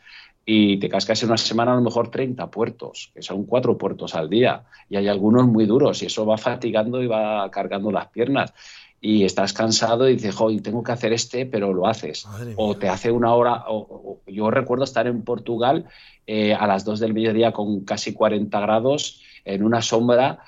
y 0.46 0.78
te 0.78 0.90
cascas 0.90 1.24
en 1.24 1.30
una 1.30 1.38
semana 1.38 1.72
a 1.74 1.76
lo 1.76 1.82
mejor 1.82 2.12
30 2.12 2.52
puertos, 2.52 3.12
que 3.14 3.22
son 3.22 3.46
cuatro 3.46 3.78
puertos 3.78 4.14
al 4.16 4.30
día. 4.30 4.64
Y 4.90 4.98
hay 4.98 5.08
algunos 5.08 5.48
muy 5.48 5.66
duros 5.66 6.04
y 6.04 6.08
eso 6.08 6.26
va 6.26 6.38
fatigando 6.38 7.02
y 7.02 7.08
va 7.08 7.50
cargando 7.50 7.92
las 7.92 8.08
piernas. 8.08 8.54
Y 9.00 9.26
estás 9.26 9.54
cansado 9.54 10.08
y 10.08 10.14
dices, 10.14 10.36
joder, 10.36 10.62
tengo 10.62 10.84
que 10.84 10.92
hacer 10.92 11.14
este, 11.14 11.46
pero 11.46 11.74
lo 11.74 11.88
haces. 11.88 12.26
o 12.56 12.76
te 12.76 12.90
hace 12.90 13.12
una 13.12 13.34
hora. 13.34 13.66
O, 13.68 14.20
yo 14.28 14.52
recuerdo 14.52 14.84
estar 14.84 15.08
en 15.08 15.24
Portugal 15.24 15.86
eh, 16.26 16.54
a 16.54 16.68
las 16.68 16.86
2 16.86 17.00
del 17.00 17.14
mediodía 17.14 17.52
con 17.52 17.82
casi 17.82 18.14
40 18.14 18.60
grados 18.60 19.22
en 19.46 19.64
una 19.64 19.82
sombra 19.82 20.40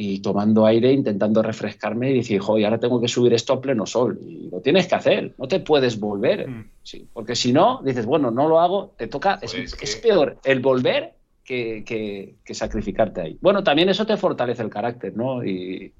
y 0.00 0.20
tomando 0.20 0.64
aire, 0.64 0.92
intentando 0.92 1.42
refrescarme 1.42 2.12
y 2.12 2.18
decir, 2.18 2.40
joder, 2.40 2.66
ahora 2.66 2.78
tengo 2.78 3.00
que 3.00 3.08
subir 3.08 3.32
esto 3.32 3.54
a 3.54 3.60
pleno 3.60 3.84
sol. 3.84 4.16
Y 4.22 4.48
lo 4.48 4.60
tienes 4.60 4.86
que 4.86 4.94
hacer, 4.94 5.34
no 5.36 5.48
te 5.48 5.58
puedes 5.58 5.98
volver. 5.98 6.48
Mm. 6.48 6.70
Sí, 6.84 7.08
porque 7.12 7.34
si 7.34 7.52
no, 7.52 7.82
dices, 7.82 8.06
bueno, 8.06 8.30
no 8.30 8.48
lo 8.48 8.60
hago, 8.60 8.94
te 8.96 9.08
toca. 9.08 9.40
es, 9.42 9.96
peor 9.96 10.38
el 10.44 10.60
volver 10.60 11.14
que, 11.44 11.82
que, 11.84 12.54
sacrificarte 12.54 13.22
ahí. 13.22 13.38
Bueno, 13.40 13.64
también 13.64 13.88
eso 13.88 14.06
te 14.06 14.16
fortalece 14.16 14.62
el 14.62 14.70
carácter, 14.70 15.16
¿no? 15.16 15.44
Y. 15.44 15.92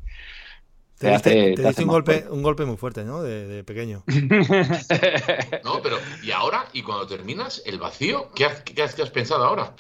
Te, 0.97 1.15
hace, 1.15 1.55
te, 1.55 1.83
un, 1.83 1.89
golpe, 1.89 2.25
un 2.31 2.43
golpe 2.43 2.65
muy 2.65 2.77
fuerte, 2.77 3.05
¿no? 3.05 3.21
De, 3.23 3.65
pequeño. 3.65 4.05
no, 5.65 5.83
pero 5.83 5.97
¿y 6.23 6.31
ahora? 6.31 6.67
¿Y 6.73 6.83
cuando 6.83 7.05
terminas 7.09 7.63
el 7.67 7.79
vacío? 7.79 8.31
¿Qué 8.37 8.45
has, 8.45 8.63
qué 8.63 8.81
has, 8.81 9.11
pensado 9.11 9.45
ahora? 9.45 9.75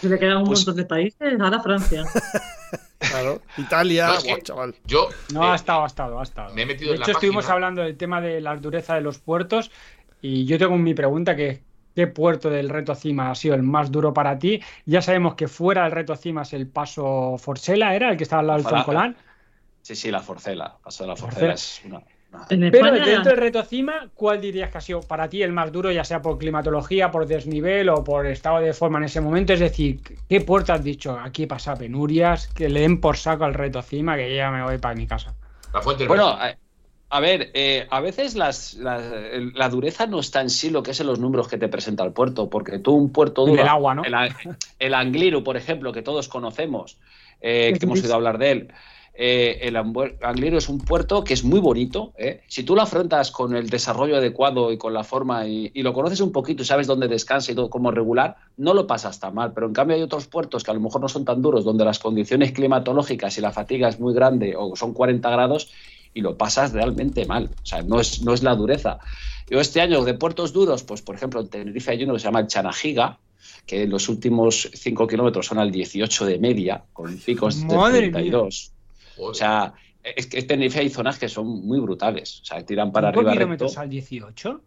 Se 0.00 0.08
le 0.08 0.18
quedan 0.18 0.38
un 0.38 0.44
pues 0.46 0.60
montón 0.60 0.76
de 0.76 0.84
países, 0.84 1.40
ahora 1.40 1.60
Francia. 1.60 2.04
Claro, 3.10 3.40
Italia, 3.56 4.10
chaval. 4.42 4.74
Yo, 4.84 5.08
no, 5.32 5.52
ha 5.52 5.54
estado, 5.54 5.84
ha 5.84 5.86
estado, 5.86 6.20
ha 6.20 6.22
estado. 6.22 6.54
Me 6.54 6.62
he 6.62 6.66
metido 6.66 6.92
de 6.92 6.98
hecho, 6.98 7.12
estuvimos 7.12 7.48
hablando 7.48 7.82
del 7.82 7.96
tema 7.96 8.20
de 8.20 8.40
la 8.40 8.56
dureza 8.56 8.94
de 8.94 9.00
los 9.00 9.18
puertos 9.18 9.70
y 10.20 10.44
yo 10.44 10.58
tengo 10.58 10.76
mi 10.76 10.94
pregunta 10.94 11.36
que 11.36 11.48
es 11.48 11.60
¿qué 11.94 12.06
puerto 12.06 12.50
del 12.50 12.68
reto 12.68 12.94
cima 12.94 13.30
ha 13.30 13.34
sido 13.34 13.54
el 13.54 13.62
más 13.62 13.90
duro 13.90 14.12
para 14.12 14.38
ti? 14.38 14.60
Ya 14.86 15.02
sabemos 15.02 15.34
que 15.34 15.48
fuera 15.48 15.84
del 15.84 15.92
reto 15.92 16.16
cima 16.16 16.42
es 16.42 16.52
el 16.52 16.66
paso 16.66 17.36
Forcela, 17.38 17.94
¿era 17.94 18.10
el 18.10 18.16
que 18.16 18.24
estaba 18.24 18.40
al 18.40 18.46
lado 18.46 18.58
del 18.62 18.68
Zoncolán? 18.68 19.16
Sí, 19.82 19.96
sí, 19.96 20.10
la 20.10 20.20
Forcela. 20.20 20.76
Paso 20.82 21.04
de 21.04 21.08
la 21.08 21.16
Forcela 21.16 21.54
es 21.54 21.82
una... 21.84 22.00
Pero 22.48 22.92
dentro 22.92 23.30
del 23.30 23.36
reto 23.36 23.62
cima, 23.62 24.08
¿cuál 24.14 24.40
dirías 24.40 24.70
que 24.70 24.78
ha 24.78 24.80
sido 24.80 25.00
para 25.00 25.28
ti 25.28 25.42
el 25.42 25.52
más 25.52 25.70
duro, 25.70 25.92
ya 25.92 26.02
sea 26.02 26.22
por 26.22 26.38
climatología, 26.38 27.10
por 27.10 27.26
desnivel 27.26 27.90
o 27.90 28.02
por 28.02 28.26
estado 28.26 28.60
de 28.60 28.72
forma 28.72 28.98
en 28.98 29.04
ese 29.04 29.20
momento? 29.20 29.52
Es 29.52 29.60
decir, 29.60 30.00
¿qué 30.28 30.40
puerta 30.40 30.74
has 30.74 30.84
dicho? 30.84 31.18
Aquí 31.18 31.46
pasa 31.46 31.74
penurias, 31.74 32.46
que 32.48 32.70
le 32.70 32.80
den 32.80 33.00
por 33.00 33.16
saco 33.18 33.44
al 33.44 33.54
reto 33.54 33.82
cima, 33.82 34.16
que 34.16 34.34
ya 34.34 34.50
me 34.50 34.62
voy 34.62 34.78
para 34.78 34.94
mi 34.94 35.06
casa. 35.06 35.34
bueno, 36.08 36.38
a, 37.10 37.20
ver, 37.20 37.50
eh, 37.52 37.86
a 37.90 38.00
veces 38.00 38.34
la, 38.34 39.68
dureza 39.68 40.06
no 40.06 40.20
está 40.20 40.40
en 40.40 40.48
sí 40.48 40.70
lo 40.70 40.82
que 40.82 40.92
es 40.92 41.00
en 41.00 41.08
los 41.08 41.18
números 41.18 41.48
que 41.48 41.58
te 41.58 41.68
presenta 41.68 42.02
el 42.02 42.12
puerto, 42.12 42.48
porque 42.48 42.78
tú 42.78 42.92
un 42.92 43.12
puerto 43.12 43.44
duro, 43.44 43.60
el, 43.60 43.68
agua, 43.68 43.94
¿no? 43.94 44.02
el, 44.78 44.94
Angliru, 44.94 45.44
por 45.44 45.58
ejemplo, 45.58 45.92
que 45.92 46.00
todos 46.00 46.28
conocemos, 46.28 46.96
eh, 47.42 47.74
que 47.78 47.84
hemos 47.84 48.02
oído 48.02 48.14
hablar 48.14 48.38
de 48.38 48.52
él, 48.52 48.68
eh, 49.14 49.58
el 49.62 49.76
Angliru 49.76 50.56
es 50.56 50.68
un 50.68 50.78
puerto 50.78 51.22
que 51.22 51.34
es 51.34 51.44
muy 51.44 51.60
bonito. 51.60 52.12
¿eh? 52.16 52.40
Si 52.48 52.62
tú 52.62 52.74
lo 52.74 52.82
afrontas 52.82 53.30
con 53.30 53.54
el 53.54 53.68
desarrollo 53.68 54.16
adecuado 54.16 54.72
y 54.72 54.78
con 54.78 54.94
la 54.94 55.04
forma 55.04 55.46
y, 55.46 55.70
lo 55.82 55.92
conoces 55.92 56.20
un 56.20 56.32
poquito 56.32 56.62
y 56.62 56.66
sabes 56.66 56.86
dónde 56.86 57.08
descansa 57.08 57.52
y 57.52 57.54
todo 57.54 57.68
cómo 57.68 57.90
regular, 57.90 58.36
no 58.56 58.72
lo 58.72 58.86
pasas 58.86 59.20
tan 59.20 59.34
mal. 59.34 59.52
Pero 59.52 59.66
en 59.66 59.74
cambio 59.74 59.96
hay 59.96 60.02
otros 60.02 60.26
puertos 60.26 60.64
que 60.64 60.70
a 60.70 60.74
lo 60.74 60.80
mejor 60.80 61.00
no 61.00 61.08
son 61.08 61.24
tan 61.24 61.42
duros, 61.42 61.64
donde 61.64 61.84
las 61.84 61.98
condiciones 61.98 62.52
climatológicas 62.52 63.36
y 63.36 63.40
la 63.40 63.52
fatiga 63.52 63.88
es 63.88 64.00
muy 64.00 64.14
grande 64.14 64.54
o 64.56 64.74
son 64.76 64.94
40 64.94 65.28
grados 65.30 65.70
y 66.14 66.20
lo 66.20 66.36
pasas 66.36 66.72
realmente 66.72 67.26
mal. 67.26 67.50
O 67.62 67.66
sea, 67.66 67.82
no 67.82 68.00
es, 68.00 68.22
no 68.22 68.32
es 68.32 68.42
la 68.42 68.54
dureza. 68.54 68.98
Yo 69.50 69.60
este 69.60 69.80
año 69.80 70.04
de 70.04 70.14
puertos 70.14 70.52
duros, 70.52 70.82
pues 70.84 71.02
por 71.02 71.14
ejemplo 71.16 71.40
en 71.40 71.48
Tenerife 71.48 71.90
hay 71.90 72.04
uno 72.04 72.14
que 72.14 72.20
se 72.20 72.24
llama 72.24 72.40
el 72.40 72.46
Chanajiga, 72.46 73.18
que 73.66 73.82
en 73.82 73.90
los 73.90 74.08
últimos 74.08 74.70
5 74.72 75.06
kilómetros 75.06 75.46
son 75.46 75.58
al 75.58 75.70
18 75.70 76.24
de 76.24 76.38
media, 76.38 76.84
con 76.92 77.16
picos 77.18 77.60
de 77.60 77.76
32. 77.76 78.71
O 79.18 79.34
sea, 79.34 79.74
es 80.02 80.26
que 80.26 80.42
Tenerife 80.42 80.80
hay 80.80 80.90
zonas 80.90 81.18
que 81.18 81.28
son 81.28 81.46
muy 81.66 81.80
brutales. 81.80 82.40
O 82.42 82.44
sea, 82.44 82.64
tiran 82.64 82.92
para 82.92 83.08
arriba. 83.08 83.32
kilómetros 83.32 83.78
al 83.78 83.88
18? 83.88 84.60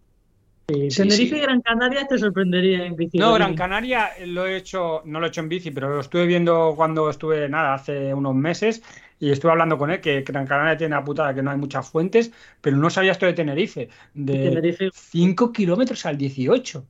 Sí, 0.68 0.88
Tenerife 0.90 1.38
y 1.38 1.42
Gran 1.42 1.62
Canaria 1.62 2.08
te 2.08 2.18
sorprendería 2.18 2.86
en 2.86 2.96
bici. 2.96 3.20
No, 3.20 3.34
Gran 3.34 3.56
Canaria 3.56 4.10
lo 4.26 4.48
he 4.48 4.58
hecho, 4.58 5.04
no 5.06 5.20
lo 5.20 5.28
he 5.28 5.30
hecho 5.30 5.42
en 5.42 5.50
bici, 5.50 5.70
pero 5.70 5.94
lo 5.94 6.02
estuve 6.02 6.26
viendo 6.26 6.74
cuando 6.76 7.08
estuve, 7.10 7.48
nada, 7.48 7.76
hace 7.76 8.14
unos 8.14 8.34
meses 8.34 8.82
y 9.20 9.30
estuve 9.30 9.52
hablando 9.52 9.78
con 9.78 9.92
él 9.92 10.02
que 10.02 10.22
Gran 10.22 10.48
Canaria 10.48 10.76
tiene 10.76 10.96
una 10.96 11.06
putada 11.06 11.36
que 11.36 11.44
no 11.44 11.52
hay 11.52 11.58
muchas 11.58 11.88
fuentes, 11.88 12.32
pero 12.62 12.78
no 12.78 12.90
sabía 12.90 13.12
esto 13.12 13.28
de 13.28 13.34
Tenerife, 13.34 13.90
de 14.16 14.92
5 14.92 15.52
kilómetros 15.52 16.04
al 16.08 16.18
18. 16.18 16.84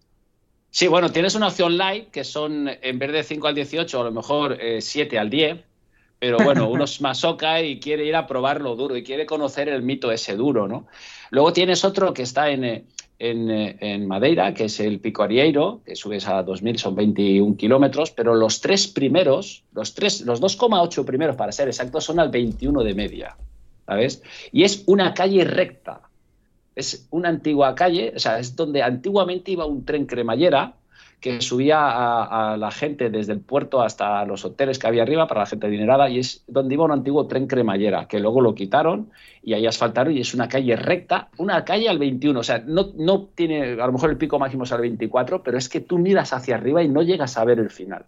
Sí, 0.69 0.87
bueno, 0.87 1.11
tienes 1.11 1.35
una 1.35 1.47
opción 1.47 1.77
light 1.77 2.11
que 2.11 2.23
son 2.23 2.69
en 2.69 2.99
vez 2.99 3.11
de 3.11 3.23
5 3.23 3.47
al 3.47 3.55
18, 3.55 4.01
a 4.01 4.03
lo 4.05 4.11
mejor 4.11 4.57
7 4.79 5.15
eh, 5.15 5.19
al 5.19 5.29
10 5.29 5.63
Pero 6.19 6.37
bueno, 6.37 6.69
uno 6.69 6.85
es 6.85 7.01
masoca 7.01 7.61
y 7.61 7.79
quiere 7.79 8.05
ir 8.05 8.15
a 8.15 8.25
probar 8.25 8.61
lo 8.61 8.75
duro 8.75 8.95
y 8.95 9.03
quiere 9.03 9.25
conocer 9.25 9.69
el 9.69 9.81
mito 9.81 10.11
ese 10.11 10.35
duro, 10.35 10.67
¿no? 10.67 10.87
Luego 11.29 11.53
tienes 11.53 11.83
otro 11.83 12.13
que 12.13 12.23
está 12.23 12.49
en, 12.49 12.63
en, 13.19 13.49
en 13.49 14.07
Madeira, 14.07 14.53
que 14.53 14.65
es 14.65 14.79
el 14.79 14.99
Pico 14.99 15.23
Arieiro, 15.23 15.81
que 15.85 15.95
subes 15.95 16.27
a 16.27 16.45
2.000, 16.45 16.77
son 16.77 16.95
21 16.95 17.57
kilómetros, 17.57 18.11
pero 18.11 18.35
los 18.35 18.61
tres 18.61 18.87
primeros, 18.87 19.63
los, 19.73 19.95
los 20.25 20.41
2,8 20.41 21.05
primeros 21.05 21.35
para 21.35 21.51
ser 21.51 21.67
exactos, 21.67 22.03
son 22.03 22.19
al 22.19 22.29
21 22.29 22.83
de 22.83 22.93
media, 22.93 23.35
¿sabes? 23.85 24.21
Y 24.51 24.63
es 24.63 24.83
una 24.87 25.13
calle 25.13 25.43
recta. 25.43 26.01
Es 26.75 27.07
una 27.09 27.29
antigua 27.29 27.73
calle, 27.73 28.11
o 28.15 28.19
sea, 28.19 28.37
es 28.37 28.55
donde 28.55 28.83
antiguamente 28.83 29.51
iba 29.51 29.65
un 29.65 29.85
tren 29.85 30.05
cremallera, 30.05 30.73
que 31.19 31.41
subía 31.41 31.79
a, 31.79 32.57
la 32.57 32.71
gente 32.71 33.09
desde 33.09 33.33
el 33.33 33.39
puerto 33.39 33.81
hasta 33.81 34.23
los 34.25 34.45
hoteles 34.45 34.77
que 34.77 34.87
había 34.87 35.03
arriba 35.03 35.27
para 35.27 35.41
la 35.41 35.47
gente 35.47 35.67
adinerada 35.67 36.09
y 36.09 36.19
es 36.19 36.43
donde 36.47 36.75
iba 36.75 36.85
un 36.85 36.91
antiguo 36.91 37.25
tren 37.27 37.47
cremallera 37.47 38.07
que 38.07 38.19
luego 38.19 38.41
lo 38.41 38.53
quitaron 38.53 39.09
y 39.41 39.53
ahí 39.53 39.65
asfaltaron 39.65 40.15
y 40.15 40.21
es 40.21 40.33
una 40.33 40.47
calle 40.47 40.75
recta, 40.75 41.29
una 41.37 41.65
calle 41.65 41.89
al 41.89 41.99
21, 41.99 42.39
o 42.39 42.43
sea, 42.43 42.63
no, 42.65 42.91
no 42.95 43.27
tiene, 43.33 43.73
a 43.73 43.87
lo 43.87 43.91
mejor 43.93 44.09
el 44.11 44.17
pico 44.17 44.39
máximo 44.39 44.65
es 44.65 44.71
al 44.71 44.81
24, 44.81 45.41
pero 45.43 45.57
es 45.57 45.69
que 45.69 45.81
tú 45.81 45.97
miras 45.97 46.33
hacia 46.33 46.55
arriba 46.55 46.83
y 46.83 46.89
no 46.89 47.01
llegas 47.01 47.37
a 47.37 47.45
ver 47.45 47.59
el 47.59 47.69
final. 47.69 48.05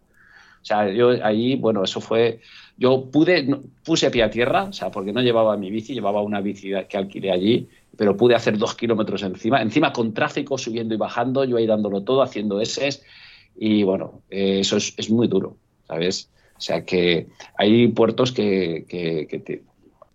O 0.62 0.65
sea, 0.67 0.89
yo 0.89 1.12
ahí, 1.24 1.56
bueno, 1.56 1.84
eso 1.84 2.02
fue, 2.02 2.41
yo 2.78 3.06
pude, 3.12 3.48
puse 3.86 4.12
pie 4.12 4.24
a 4.24 4.30
tierra, 4.30 4.63
o 4.63 4.74
sea, 4.74 4.91
porque 4.91 5.13
no 5.13 5.22
llevaba 5.22 5.56
mi 5.58 5.72
bici, 5.72 5.93
llevaba 5.93 6.22
una 6.22 6.41
bici 6.41 6.72
que 6.89 6.98
alquilé 6.98 7.32
allí 7.32 7.70
pero 7.95 8.17
pude 8.17 8.36
hacer 8.36 8.58
dos 8.58 8.76
kilómetros 8.76 9.23
encima, 9.23 9.62
encima 9.62 9.93
con 9.93 10.13
tráfico 10.13 10.58
subiendo 10.58 10.93
y 10.93 10.97
bajando, 10.97 11.43
yo 11.43 11.58
ahí 11.58 11.65
dándolo 11.65 12.04
todo, 12.04 12.21
haciendo 12.21 12.60
S 12.62 13.02
y 13.56 13.84
bueno, 13.84 14.21
eh, 14.30 14.60
eso 14.60 14.78
es, 14.78 14.93
es, 14.97 15.10
muy 15.10 15.28
duro, 15.28 15.58
¿sabes? 15.88 16.30
O 16.58 16.62
sea 16.62 16.86
que 16.86 17.28
hay 17.58 17.88
puertos 17.88 18.32
que, 18.32 18.86
que, 18.88 19.28
que 19.28 19.39
te... 19.39 19.63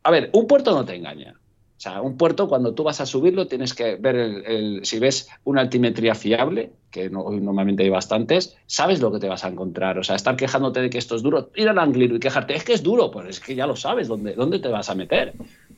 A 0.05 0.11
ver, 0.11 0.31
un 0.33 0.47
puerto 0.47 0.73
no 0.73 0.85
te 0.85 0.95
engaña. 0.95 1.35
O 1.77 1.81
sea, 1.83 2.01
un 2.01 2.17
puerto 2.17 2.49
cuando 2.49 2.75
tú 2.75 2.85
vas 2.85 3.01
a 3.01 3.07
subirlo 3.07 3.49
tienes 3.49 3.75
que 3.75 3.97
ver 3.97 4.15
el, 4.15 4.47
el, 4.47 4.85
si 4.85 5.01
ves 5.01 5.29
una 5.43 5.63
altimetría 5.63 6.15
fiable, 6.15 6.71
que 6.93 7.11
no, 7.11 7.29
normalmente 7.29 7.83
hay 7.83 7.89
bastantes, 7.89 8.57
sabes 8.67 9.01
lo 9.01 9.11
que 9.11 9.19
te 9.19 9.29
vas 9.29 9.45
a 9.45 9.49
encontrar. 9.49 9.99
O 9.99 10.05
sea, 10.05 10.15
estar 10.15 10.37
quejándote 10.37 10.81
de 10.81 10.91
que 10.91 10.99
esto 10.99 11.17
es 11.17 11.23
duro, 11.23 11.51
ir 11.57 11.69
al 11.69 11.81
Angliru 11.81 12.15
y 12.15 12.21
quejarte, 12.21 12.55
es 12.55 12.63
que 12.63 12.75
es 12.75 12.85
duro, 12.85 13.11
pues 13.11 13.29
es 13.29 13.41
que 13.41 13.57
ya 13.57 13.67
lo 13.67 13.75
sabes 13.75 14.07
dónde, 14.07 14.35
dónde 14.35 14.61
te 14.61 14.69
vas 14.69 14.91
a 14.91 14.95
meter, 14.95 15.33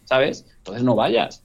¿sabes? 0.05 0.45
Entonces 0.59 0.83
no 0.83 0.95
vayas. 0.95 1.43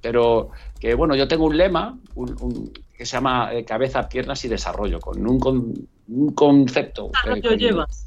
Pero 0.00 0.50
que 0.78 0.94
bueno, 0.94 1.16
yo 1.16 1.26
tengo 1.26 1.46
un 1.46 1.56
lema 1.56 1.98
un, 2.14 2.36
un, 2.40 2.72
que 2.96 3.06
se 3.06 3.16
llama 3.16 3.50
eh, 3.52 3.64
cabeza, 3.64 4.08
piernas 4.08 4.44
y 4.44 4.48
desarrollo, 4.48 5.00
con 5.00 5.24
un, 5.26 5.38
con, 5.38 5.72
un 6.08 6.32
concepto. 6.32 7.10
¿Qué 7.42 7.48
eh, 7.48 7.56
llevas? 7.56 8.06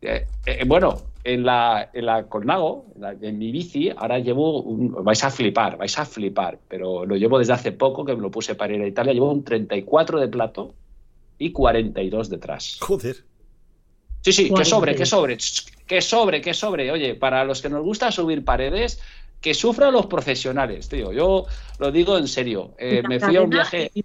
Eh, 0.00 0.26
eh, 0.46 0.64
bueno, 0.66 1.00
en 1.22 1.44
la, 1.44 1.90
en 1.92 2.06
la 2.06 2.24
Colnago, 2.24 2.86
en, 2.94 3.00
la, 3.02 3.12
en, 3.12 3.38
mi 3.38 3.50
bici, 3.50 3.90
ahora 3.90 4.18
llevo, 4.18 4.62
un, 4.62 5.04
vais 5.04 5.24
a 5.24 5.30
flipar, 5.30 5.76
vais 5.78 5.98
a 5.98 6.04
flipar, 6.04 6.58
pero 6.68 7.06
lo 7.06 7.16
llevo 7.16 7.38
desde 7.38 7.54
hace 7.54 7.72
poco, 7.72 8.04
que 8.04 8.14
me 8.14 8.20
lo 8.20 8.30
puse 8.30 8.54
para 8.54 8.74
ir 8.74 8.82
a 8.82 8.86
Italia, 8.86 9.12
llevo 9.12 9.30
un 9.30 9.44
34 9.44 10.20
de 10.20 10.28
plato 10.28 10.74
y 11.38 11.52
42 11.52 12.28
detrás. 12.28 12.78
Joder. 12.80 13.16
Sí, 14.22 14.32
sí, 14.32 14.54
que 14.54 14.64
sobre, 14.64 14.94
que 14.94 15.04
sobre, 15.04 15.36
que 15.86 16.00
sobre, 16.00 16.40
que 16.40 16.54
sobre. 16.54 16.90
Oye, 16.90 17.14
para 17.14 17.44
los 17.44 17.60
que 17.60 17.68
nos 17.68 17.82
gusta 17.82 18.10
subir 18.10 18.44
paredes, 18.44 19.00
que 19.44 19.52
sufran 19.52 19.92
los 19.92 20.06
profesionales, 20.06 20.88
tío. 20.88 21.12
Yo 21.12 21.44
lo 21.78 21.92
digo 21.92 22.16
en 22.16 22.26
serio. 22.28 22.70
Eh, 22.78 23.02
me 23.06 23.20
fui 23.20 23.36
a 23.36 23.42
un 23.42 23.50
viaje. 23.50 23.90
Y, 23.92 24.00
o 24.00 24.04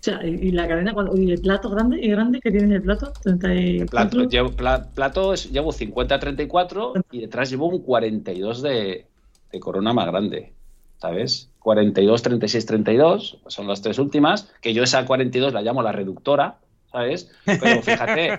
sea, 0.00 0.24
y 0.24 0.52
la 0.52 0.66
cadena, 0.66 0.94
y 1.14 1.32
el 1.32 1.42
plato 1.42 1.68
grande 1.68 2.00
y 2.00 2.08
grande 2.08 2.40
que 2.40 2.50
tiene 2.50 2.76
el 2.76 2.80
plato, 2.82 3.12
34. 3.24 3.82
El 3.82 3.86
plato, 3.86 4.30
llevo, 4.30 4.52
pla, 4.52 4.88
plato 4.94 5.34
es, 5.34 5.52
llevo 5.52 5.70
50-34 5.70 7.04
y 7.10 7.20
detrás 7.20 7.50
llevo 7.50 7.68
un 7.68 7.80
42 7.80 8.62
de, 8.62 9.06
de 9.52 9.60
corona 9.60 9.92
más 9.92 10.06
grande, 10.06 10.54
¿sabes? 10.96 11.50
42, 11.58 12.22
36, 12.22 12.64
32, 12.64 13.38
son 13.48 13.68
las 13.68 13.82
tres 13.82 13.98
últimas, 13.98 14.50
que 14.62 14.72
yo 14.72 14.82
esa 14.82 15.04
42 15.04 15.52
la 15.52 15.60
llamo 15.60 15.82
la 15.82 15.92
reductora, 15.92 16.56
¿sabes? 16.94 17.28
Pero 17.44 17.82
fíjate, 17.82 18.38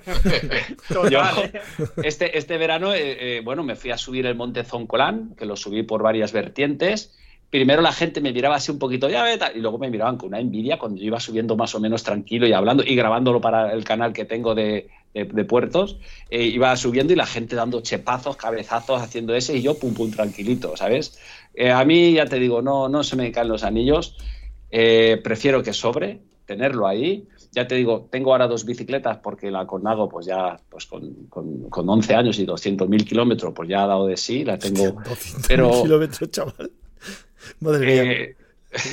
yo 1.12 1.20
este, 2.02 2.38
este 2.38 2.58
verano, 2.58 2.94
eh, 2.94 3.38
eh, 3.38 3.42
bueno, 3.44 3.64
me 3.64 3.76
fui 3.76 3.92
a 3.92 3.98
subir 3.98 4.26
el 4.26 4.36
monte 4.36 4.64
Zoncolán, 4.64 5.36
que 5.38 5.46
lo 5.46 5.58
subí 5.58 5.84
por 5.84 6.02
varias 6.02 6.32
vertientes. 6.32 7.14
Primero 7.50 7.82
la 7.82 7.92
gente 7.92 8.22
me 8.22 8.32
miraba 8.32 8.56
así 8.56 8.72
un 8.72 8.80
poquito, 8.80 9.10
ya 9.10 9.24
ve, 9.24 9.38
y 9.56 9.60
luego 9.60 9.78
me 9.78 9.90
miraban 9.90 10.18
con 10.18 10.30
una 10.30 10.40
envidia 10.40 10.80
cuando 10.80 11.00
yo 11.00 11.08
iba 11.08 11.20
subiendo 11.20 11.58
más 11.58 11.76
o 11.76 11.82
menos 11.82 12.04
tranquilo 12.04 12.48
y 12.48 12.54
hablando 12.54 12.82
y 12.84 12.96
grabándolo 12.96 13.42
para 13.42 13.74
el 13.74 13.84
canal 13.84 14.14
que 14.14 14.24
tengo 14.24 14.56
de, 14.56 14.88
de, 15.14 15.26
de 15.26 15.46
puertos. 15.46 15.98
Eh, 16.30 16.46
iba 16.46 16.76
subiendo 16.78 17.12
y 17.12 17.18
la 17.18 17.26
gente 17.26 17.58
dando 17.58 17.82
chepazos, 17.82 18.38
cabezazos, 18.38 19.02
haciendo 19.02 19.36
ese 19.36 19.58
y 19.58 19.62
yo 19.62 19.78
pum 19.78 19.94
pum 19.94 20.12
tranquilito, 20.12 20.78
¿sabes? 20.78 21.20
Eh, 21.54 21.72
a 21.72 21.84
mí, 21.84 22.14
ya 22.14 22.26
te 22.26 22.40
digo, 22.40 22.62
no, 22.62 22.88
no 22.88 23.04
se 23.04 23.18
me 23.18 23.32
caen 23.34 23.50
los 23.50 23.64
anillos. 23.64 24.16
Eh, 24.72 25.20
prefiero 25.24 25.62
que 25.62 25.74
sobre, 25.74 26.22
tenerlo 26.46 26.88
ahí 26.88 27.28
ya 27.56 27.66
te 27.66 27.76
digo, 27.76 28.10
tengo 28.12 28.34
ahora 28.34 28.48
dos 28.48 28.66
bicicletas 28.66 29.18
porque 29.18 29.50
la 29.50 29.66
Cornago, 29.66 30.10
pues 30.10 30.26
ya 30.26 30.60
pues 30.70 30.86
con, 30.86 31.28
con, 31.30 31.70
con 31.70 31.90
11 31.90 32.14
años 32.14 32.38
y 32.38 32.46
200.000 32.46 33.08
kilómetros, 33.08 33.54
pues 33.56 33.70
ya 33.70 33.84
ha 33.84 33.88
dado 33.88 34.08
de 34.08 34.18
sí, 34.18 34.44
la 34.44 34.60
tengo. 34.60 34.92
200 35.06 35.48
pero 35.48 35.82
kilómetros, 35.82 36.30
chaval. 36.32 36.72
Madre 37.62 37.86
mía. 37.86 38.12
Eh, 38.12 38.36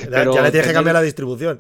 ya 0.08 0.42
le 0.42 0.50
tienes 0.52 0.68
que 0.68 0.72
cambiar 0.72 0.94
la 0.94 1.02
distribución. 1.02 1.58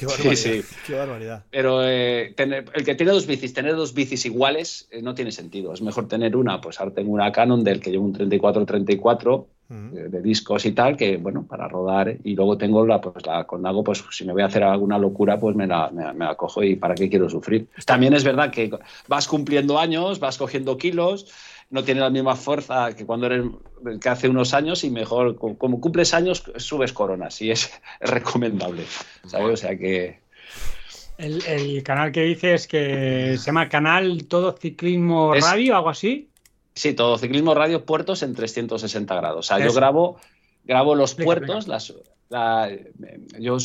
Qué 0.00 0.06
barbaridad. 0.06 0.34
Sí, 0.34 0.62
sí. 0.62 0.76
Qué 0.86 0.94
barbaridad. 0.94 1.44
Pero 1.50 1.86
eh, 1.86 2.32
tener, 2.34 2.64
el 2.72 2.84
que 2.86 2.94
tiene 2.94 3.12
dos 3.12 3.26
bicis, 3.26 3.52
tener 3.52 3.76
dos 3.76 3.92
bicis 3.92 4.24
iguales 4.24 4.88
eh, 4.90 5.02
no 5.02 5.14
tiene 5.14 5.30
sentido. 5.30 5.74
Es 5.74 5.82
mejor 5.82 6.08
tener 6.08 6.36
una, 6.36 6.58
pues 6.58 6.80
ahora 6.80 6.94
tengo 6.94 7.12
una 7.12 7.30
Canon 7.30 7.62
del 7.62 7.80
que 7.80 7.90
llevo 7.90 8.06
un 8.06 8.14
34-34 8.14 9.46
de 9.70 10.20
discos 10.20 10.66
y 10.66 10.72
tal, 10.72 10.96
que 10.96 11.16
bueno, 11.18 11.46
para 11.46 11.68
rodar. 11.68 12.16
Y 12.24 12.34
luego 12.34 12.56
tengo 12.56 12.84
la, 12.86 13.00
pues 13.00 13.24
la 13.26 13.44
Condago, 13.44 13.84
pues 13.84 14.02
si 14.10 14.24
me 14.24 14.32
voy 14.32 14.42
a 14.42 14.46
hacer 14.46 14.64
alguna 14.64 14.98
locura, 14.98 15.38
pues 15.38 15.54
me 15.54 15.66
la, 15.66 15.90
me, 15.90 16.12
me 16.14 16.24
la 16.24 16.34
cojo 16.34 16.64
y 16.64 16.76
para 16.76 16.94
qué 16.94 17.08
quiero 17.10 17.28
sufrir. 17.28 17.68
También 17.84 18.14
es 18.14 18.24
verdad 18.24 18.50
que 18.50 18.70
vas 19.06 19.28
cumpliendo 19.28 19.78
años, 19.78 20.18
vas 20.18 20.38
cogiendo 20.38 20.76
kilos, 20.76 21.30
no 21.70 21.84
tiene 21.84 22.00
la 22.00 22.10
misma 22.10 22.36
fuerza 22.36 22.94
que 22.94 23.06
cuando 23.06 23.26
eres 23.26 23.44
que 24.00 24.08
hace 24.08 24.28
unos 24.28 24.52
años 24.54 24.84
y 24.84 24.90
mejor, 24.90 25.36
como 25.36 25.80
cumples 25.80 26.12
años, 26.12 26.42
subes 26.56 26.92
coronas 26.92 27.40
y 27.40 27.50
es, 27.50 27.70
es 28.00 28.10
recomendable. 28.10 28.84
¿sabes? 29.26 29.54
O 29.54 29.56
sea 29.56 29.78
que. 29.78 30.20
El, 31.16 31.44
el, 31.46 31.82
canal 31.82 32.12
que 32.12 32.22
dices 32.22 32.66
que 32.66 33.36
se 33.38 33.46
llama 33.46 33.68
Canal 33.68 34.26
Todo 34.26 34.52
Ciclismo 34.52 35.34
es, 35.34 35.44
Radio, 35.44 35.76
algo 35.76 35.90
así. 35.90 36.30
Sí, 36.74 36.94
todo 36.94 37.18
ciclismo 37.18 37.52
radio, 37.52 37.84
puertos 37.84 38.22
en 38.22 38.34
360 38.34 39.14
grados. 39.14 39.38
O 39.38 39.42
sea, 39.42 39.58
Eso. 39.58 39.68
yo 39.68 39.74
grabo, 39.74 40.18
grabo 40.64 40.94
los 40.94 41.10
explica, 41.10 41.26
puertos, 41.26 41.68
las, 41.68 41.92
la, 42.30 42.70
yo 43.38 43.58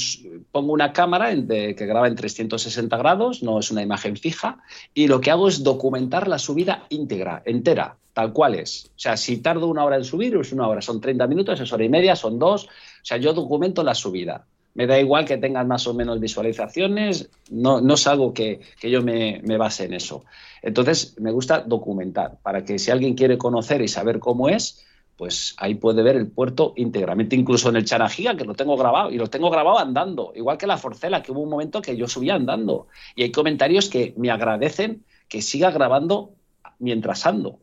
pongo 0.52 0.74
una 0.74 0.92
cámara 0.92 1.32
en 1.32 1.48
de, 1.48 1.76
que 1.76 1.86
graba 1.86 2.08
en 2.08 2.16
360 2.16 2.98
grados, 2.98 3.44
no 3.44 3.60
es 3.60 3.72
una 3.72 3.84
imagen 3.84 4.18
fija, 4.18 4.58
y 4.94 5.08
lo 5.08 5.22
que 5.22 5.32
hago 5.32 5.48
es 5.48 5.64
documentar 5.64 6.28
la 6.28 6.40
subida 6.40 6.86
íntegra, 6.90 7.44
entera, 7.46 7.96
tal 8.14 8.34
cual 8.34 8.56
es. 8.56 8.92
O 8.96 9.00
sea, 9.00 9.18
si 9.18 9.38
tardo 9.38 9.68
una 9.68 9.86
hora 9.86 9.98
en 9.98 10.04
subir, 10.04 10.36
es 10.36 10.52
una 10.52 10.68
hora, 10.68 10.82
son 10.82 11.00
30 11.00 11.28
minutos, 11.28 11.60
es 11.60 11.72
hora 11.72 11.84
y 11.84 11.90
media, 11.90 12.16
son 12.16 12.40
dos. 12.40 12.66
O 12.66 12.70
sea, 13.04 13.18
yo 13.18 13.34
documento 13.34 13.84
la 13.84 13.94
subida. 13.94 14.46
Me 14.74 14.88
da 14.88 15.00
igual 15.00 15.26
que 15.26 15.38
tengan 15.38 15.68
más 15.68 15.88
o 15.88 15.94
menos 15.94 16.20
visualizaciones, 16.20 17.30
no, 17.50 17.80
no 17.82 17.94
es 17.94 18.08
algo 18.08 18.34
que, 18.34 18.60
que 18.80 18.90
yo 18.90 19.02
me, 19.04 19.42
me 19.44 19.58
base 19.58 19.86
en 19.86 19.94
eso. 19.94 20.26
Entonces, 20.62 21.16
me 21.20 21.32
gusta 21.32 21.62
documentar 21.62 22.40
para 22.42 22.66
que 22.66 22.80
si 22.80 22.90
alguien 22.90 23.14
quiere 23.14 23.38
conocer 23.38 23.82
y 23.82 23.88
saber 23.88 24.20
cómo 24.20 24.50
es, 24.50 24.85
pues 25.18 25.56
ahí 25.58 25.76
puede 25.76 26.04
ver 26.04 26.18
el 26.18 26.28
puerto 26.28 26.74
íntegramente, 26.76 27.36
incluso 27.36 27.70
en 27.70 27.78
el 27.78 27.86
Charajiga, 27.86 28.36
que 28.36 28.44
lo 28.44 28.54
tengo 28.54 28.76
grabado, 28.76 29.12
y 29.12 29.18
lo 29.18 29.28
tengo 29.28 29.50
grabado 29.50 29.80
andando, 29.80 30.34
igual 30.36 30.58
que 30.58 30.68
la 30.68 30.78
Forcela, 30.78 31.24
que 31.24 31.32
hubo 31.32 31.42
un 31.42 31.50
momento 31.50 31.82
que 31.82 31.96
yo 31.96 32.08
subía 32.08 32.36
andando. 32.36 32.88
Y 33.16 33.24
hay 33.24 33.32
comentarios 33.32 33.90
que 33.90 34.14
me 34.18 34.30
agradecen 34.30 35.06
que 35.30 35.42
siga 35.42 35.72
grabando 35.72 36.34
mientras 36.80 37.26
ando. 37.26 37.60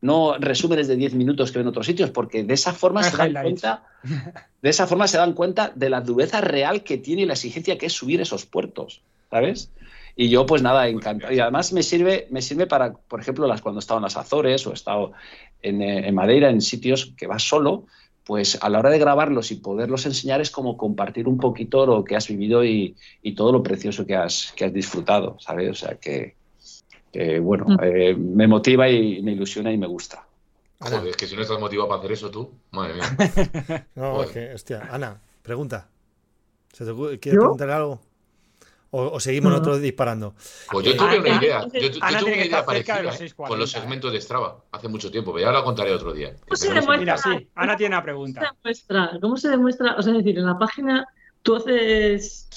No 0.00 0.36
resúmenes 0.38 0.88
de 0.88 0.96
10 0.96 1.14
minutos 1.14 1.52
que 1.52 1.58
ven 1.58 1.66
en 1.66 1.70
otros 1.70 1.86
sitios, 1.86 2.10
porque 2.10 2.42
de 2.42 2.54
esa 2.54 2.72
forma 2.72 3.02
se 3.02 3.16
dan 3.16 3.34
cuenta, 3.34 3.84
de 4.62 4.70
esa 4.70 4.86
forma 4.86 5.06
se 5.06 5.18
dan 5.18 5.34
cuenta 5.34 5.72
de 5.74 5.90
la 5.90 6.00
dureza 6.00 6.40
real 6.40 6.82
que 6.82 6.98
tiene 6.98 7.22
y 7.22 7.26
la 7.26 7.34
exigencia 7.34 7.78
que 7.78 7.86
es 7.86 7.92
subir 7.92 8.20
esos 8.20 8.46
puertos, 8.46 9.02
¿sabes? 9.30 9.70
Y 10.16 10.28
yo, 10.28 10.44
pues 10.46 10.62
nada, 10.62 10.88
encantado. 10.88 11.32
Y 11.32 11.38
además 11.38 11.72
me 11.72 11.82
sirve, 11.82 12.26
me 12.30 12.42
sirve 12.42 12.66
para, 12.66 12.94
por 12.94 13.20
ejemplo, 13.20 13.46
las, 13.46 13.62
cuando 13.62 13.78
he 13.78 13.80
estado 13.80 13.98
en 13.98 14.04
las 14.04 14.16
Azores 14.16 14.66
o 14.66 14.70
he 14.70 14.74
estado 14.74 15.12
en, 15.62 15.82
en 15.82 16.14
Madeira, 16.14 16.50
en 16.50 16.60
sitios 16.60 17.14
que 17.16 17.26
vas 17.26 17.42
solo, 17.42 17.86
pues 18.24 18.58
a 18.60 18.68
la 18.68 18.78
hora 18.78 18.90
de 18.90 18.98
grabarlos 18.98 19.50
y 19.50 19.56
poderlos 19.56 20.06
enseñar 20.06 20.40
es 20.40 20.50
como 20.50 20.76
compartir 20.76 21.26
un 21.26 21.38
poquito 21.38 21.86
lo 21.86 22.04
que 22.04 22.16
has 22.16 22.28
vivido 22.28 22.64
y, 22.64 22.94
y 23.22 23.34
todo 23.34 23.50
lo 23.50 23.62
precioso 23.62 24.06
que 24.06 24.14
has, 24.14 24.52
que 24.54 24.64
has 24.64 24.72
disfrutado, 24.72 25.36
¿sabes? 25.40 25.70
O 25.70 25.74
sea 25.74 25.96
que, 25.96 26.36
que 27.12 27.40
bueno, 27.40 27.66
mm. 27.66 27.78
eh, 27.82 28.14
me 28.14 28.46
motiva 28.46 28.88
y 28.88 29.20
me 29.22 29.32
ilusiona 29.32 29.72
y 29.72 29.78
me 29.78 29.86
gusta. 29.86 30.26
Joder, 30.78 31.08
es 31.08 31.16
que 31.16 31.26
si 31.26 31.36
no 31.36 31.42
estás 31.42 31.58
motivado 31.58 31.88
para 31.88 31.98
hacer 31.98 32.12
eso 32.12 32.30
tú, 32.30 32.52
madre 32.70 32.94
mía. 32.94 33.86
no, 33.96 34.22
es 34.22 34.30
que, 34.30 34.54
hostia, 34.54 34.88
Ana, 34.90 35.20
pregunta. 35.42 35.88
¿Se 36.72 36.84
te 36.84 36.94
¿Quieres 37.18 37.38
preguntar 37.38 37.70
algo? 37.70 38.00
¿O, 38.92 39.02
o 39.12 39.20
seguimos 39.20 39.50
No. 39.52 39.58
nosotros 39.58 39.80
disparando? 39.80 40.34
Pues 40.70 40.84
yo 40.86 40.92
Eh, 40.92 40.96
tuve 40.96 41.18
una 41.20 41.36
idea. 41.36 41.66
Yo, 41.72 41.80
yo 41.80 41.90
tuve 41.92 42.08
una 42.10 42.34
que 42.34 42.46
idea 42.46 42.64
parecida 42.64 43.02
los 43.02 43.20
¿eh? 43.20 43.24
6.40, 43.28 43.48
con 43.48 43.58
los 43.58 43.70
¿eh? 43.74 43.78
segmentos 43.78 44.12
de 44.12 44.20
Strava 44.20 44.64
hace 44.72 44.88
mucho 44.88 45.10
tiempo, 45.10 45.32
pero 45.32 45.46
ya 45.46 45.52
la 45.52 45.62
contaré 45.62 45.92
otro 45.92 46.12
día. 46.12 46.34
¿Cómo 46.44 46.56
se 46.56 46.66
demuestra? 46.68 46.98
Mira, 46.98 47.16
sí, 47.16 47.48
Ana 47.54 47.76
tiene 47.76 47.94
una 47.96 48.02
¿Cómo 48.04 48.26
se 48.26 48.32
pregunta. 48.34 48.54
demuestra? 48.62 49.18
¿Cómo 49.20 49.36
se 49.36 49.48
demuestra? 49.48 49.94
O 49.96 50.02
sea, 50.02 50.12
es 50.12 50.18
decir, 50.18 50.38
en 50.38 50.46
la 50.46 50.58
página 50.58 51.06
tú 51.42 51.56
haces 51.56 52.48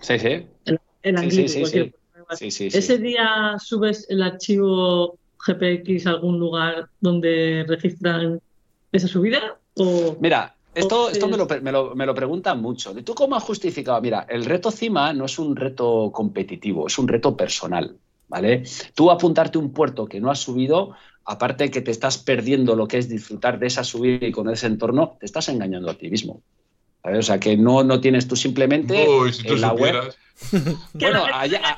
Sí, 0.00 0.18
sí. 0.18 0.46
el 0.64 0.78
Sí, 1.18 1.28
clic, 1.28 1.48
sí, 1.48 1.66
sí. 1.66 1.94
Sí, 2.36 2.50
sí, 2.50 2.70
sí. 2.70 2.78
Ese 2.78 2.96
día 2.98 3.56
subes 3.58 4.06
el 4.08 4.22
archivo 4.22 5.18
GPX 5.46 6.06
a 6.06 6.10
algún 6.10 6.38
lugar 6.38 6.88
donde 7.00 7.66
registran 7.68 8.40
esa 8.92 9.06
subida 9.08 9.58
o 9.74 10.16
Mira, 10.20 10.53
esto, 10.74 11.04
O 11.04 11.08
esto 11.08 11.28
me, 11.28 11.36
lo, 11.36 11.46
me, 11.46 11.72
lo, 11.72 11.94
me 11.94 12.06
lo 12.06 12.14
preguntan 12.14 12.60
mucho. 12.60 12.96
¿Y 12.98 13.02
tú 13.02 13.14
cómo 13.14 13.36
has 13.36 13.42
justificado? 13.42 14.00
Mira, 14.00 14.26
el 14.28 14.44
reto 14.44 14.70
CIMA 14.70 15.12
no 15.12 15.26
es 15.26 15.38
un 15.38 15.56
reto 15.56 16.10
competitivo, 16.12 16.86
es 16.86 16.98
un 16.98 17.08
reto 17.08 17.36
personal, 17.36 17.96
¿vale? 18.28 18.64
Tú 18.94 19.10
apuntarte 19.10 19.58
un 19.58 19.72
puerto 19.72 20.06
que 20.06 20.20
no 20.20 20.30
has 20.30 20.40
subido, 20.40 20.96
aparte 21.24 21.70
que 21.70 21.80
te 21.80 21.90
estás 21.90 22.18
perdiendo 22.18 22.76
lo 22.76 22.88
que 22.88 22.98
es 22.98 23.08
disfrutar 23.08 23.58
de 23.58 23.66
esa 23.66 23.84
subida 23.84 24.26
y 24.26 24.32
con 24.32 24.50
ese 24.50 24.66
entorno, 24.66 25.16
te 25.20 25.26
estás 25.26 25.48
engañando 25.48 25.90
a 25.90 25.94
ti 25.94 26.10
mismo. 26.10 26.42
¿sabes? 27.02 27.18
O 27.18 27.22
sea, 27.22 27.38
que 27.38 27.56
no, 27.56 27.84
no 27.84 28.00
tienes 28.00 28.26
tú 28.26 28.34
simplemente 28.34 29.06
Uy, 29.08 29.32
si 29.32 29.44
tú 29.44 29.54
en 29.54 29.60
la 29.60 29.72
web... 29.72 30.14
Bueno, 30.94 31.24
allá, 31.32 31.76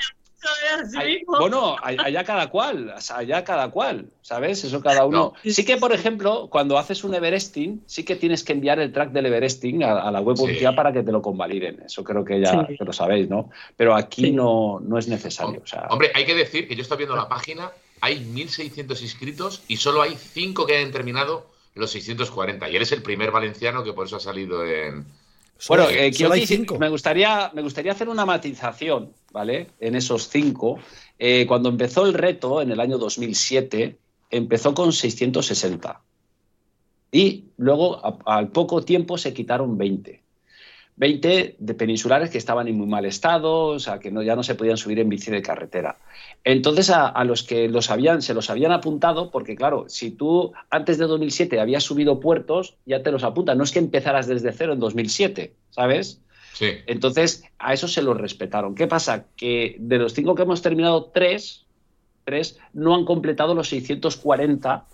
así 0.80 0.96
Ay, 0.98 1.18
mismo. 1.18 1.38
bueno, 1.38 1.76
allá 1.82 2.24
cada 2.24 2.48
cual, 2.48 2.94
allá 3.14 3.44
cada 3.44 3.70
cual, 3.70 4.10
¿sabes? 4.22 4.64
Eso 4.64 4.80
cada 4.80 5.04
uno. 5.06 5.34
No. 5.44 5.50
Sí 5.52 5.64
que, 5.64 5.76
por 5.76 5.92
ejemplo, 5.92 6.48
cuando 6.50 6.78
haces 6.78 7.04
un 7.04 7.14
Everesting, 7.14 7.82
sí 7.86 8.04
que 8.04 8.16
tienes 8.16 8.44
que 8.44 8.52
enviar 8.52 8.78
el 8.80 8.92
track 8.92 9.10
del 9.12 9.26
Everesting 9.26 9.82
a, 9.84 10.00
a 10.00 10.10
la 10.10 10.20
web 10.20 10.36
Sí. 10.36 10.44
oficial 10.44 10.74
para 10.74 10.92
que 10.92 11.02
te 11.02 11.12
lo 11.12 11.22
convaliden. 11.22 11.82
Eso 11.86 12.02
creo 12.04 12.24
que 12.24 12.40
ya 12.40 12.66
Sí. 12.66 12.76
que 12.76 12.84
lo 12.84 12.92
sabéis, 12.92 13.28
¿no? 13.28 13.50
Pero 13.76 13.94
aquí 13.94 14.22
Sí. 14.26 14.32
no, 14.32 14.80
no 14.80 14.98
es 14.98 15.08
necesario. 15.08 15.60
O 15.62 15.66
sea, 15.66 15.86
Hombre, 15.90 16.10
hay 16.14 16.24
que 16.24 16.34
decir 16.34 16.68
que 16.68 16.76
yo 16.76 16.82
estoy 16.82 16.98
viendo 16.98 17.16
la 17.16 17.28
página, 17.28 17.70
hay 18.00 18.20
1.600 18.20 19.00
inscritos 19.02 19.62
y 19.68 19.76
solo 19.78 20.02
hay 20.02 20.16
5 20.16 20.66
que 20.66 20.76
hayan 20.76 20.92
terminado 20.92 21.46
los 21.74 21.90
640. 21.90 22.68
Y 22.70 22.76
eres 22.76 22.92
el 22.92 23.02
primer 23.02 23.30
valenciano 23.30 23.84
que 23.84 23.92
por 23.92 24.06
eso 24.06 24.16
ha 24.16 24.20
salido 24.20 24.64
en... 24.66 25.04
Bueno, 25.68 25.84
eh, 25.88 26.12
solo 26.12 26.16
quiero 26.16 26.32
hay 26.34 26.40
decir, 26.40 26.58
cinco. 26.58 26.78
me 26.78 26.88
gustaría, 26.88 27.50
me 27.54 27.62
gustaría 27.62 27.92
hacer 27.92 28.08
una 28.08 28.26
matización, 28.26 29.12
¿vale? 29.32 29.68
En 29.80 29.94
esos 29.96 30.28
cinco. 30.28 30.78
Eh, 31.18 31.46
cuando 31.46 31.68
empezó 31.70 32.04
el 32.06 32.12
reto 32.14 32.60
en 32.60 32.70
el 32.70 32.80
año 32.80 32.98
2007, 32.98 33.96
empezó 34.30 34.74
con 34.74 34.92
660. 34.92 36.00
Y 37.12 37.44
luego, 37.56 38.04
a- 38.04 38.18
al 38.36 38.48
poco 38.48 38.82
tiempo, 38.82 39.16
se 39.16 39.32
quitaron 39.32 39.78
20. 39.78 40.22
20 40.96 41.56
de 41.58 41.74
peninsulares 41.74 42.30
que 42.30 42.38
estaban 42.38 42.68
en 42.68 42.78
muy 42.78 42.86
mal 42.86 43.04
estado, 43.04 43.66
o 43.66 43.78
sea, 43.78 43.98
que 43.98 44.10
no, 44.10 44.22
ya 44.22 44.34
no 44.34 44.42
se 44.42 44.54
podían 44.54 44.78
subir 44.78 44.98
en 44.98 45.08
bici 45.08 45.30
de 45.30 45.42
carretera. 45.42 45.98
Entonces, 46.42 46.88
a, 46.90 47.06
a 47.06 47.24
los 47.24 47.42
que 47.42 47.68
los 47.68 47.90
habían, 47.90 48.22
se 48.22 48.32
los 48.32 48.48
habían 48.48 48.72
apuntado, 48.72 49.30
porque 49.30 49.56
claro, 49.56 49.84
si 49.88 50.10
tú 50.10 50.52
antes 50.70 50.96
de 50.96 51.06
2007 51.06 51.60
habías 51.60 51.84
subido 51.84 52.18
puertos, 52.18 52.76
ya 52.86 53.02
te 53.02 53.12
los 53.12 53.24
apuntan. 53.24 53.58
No 53.58 53.64
es 53.64 53.72
que 53.72 53.78
empezaras 53.78 54.26
desde 54.26 54.52
cero 54.52 54.72
en 54.72 54.80
2007, 54.80 55.54
¿sabes? 55.70 56.22
Sí. 56.54 56.70
Entonces, 56.86 57.44
a 57.58 57.74
eso 57.74 57.86
se 57.86 58.00
los 58.00 58.16
respetaron. 58.16 58.74
¿Qué 58.74 58.86
pasa? 58.86 59.26
Que 59.36 59.76
de 59.78 59.98
los 59.98 60.14
cinco 60.14 60.34
que 60.34 60.42
hemos 60.42 60.62
terminado, 60.62 61.10
tres, 61.12 61.66
tres 62.24 62.58
no 62.72 62.94
han 62.94 63.04
completado 63.04 63.54
los 63.54 63.68
640 63.68 64.86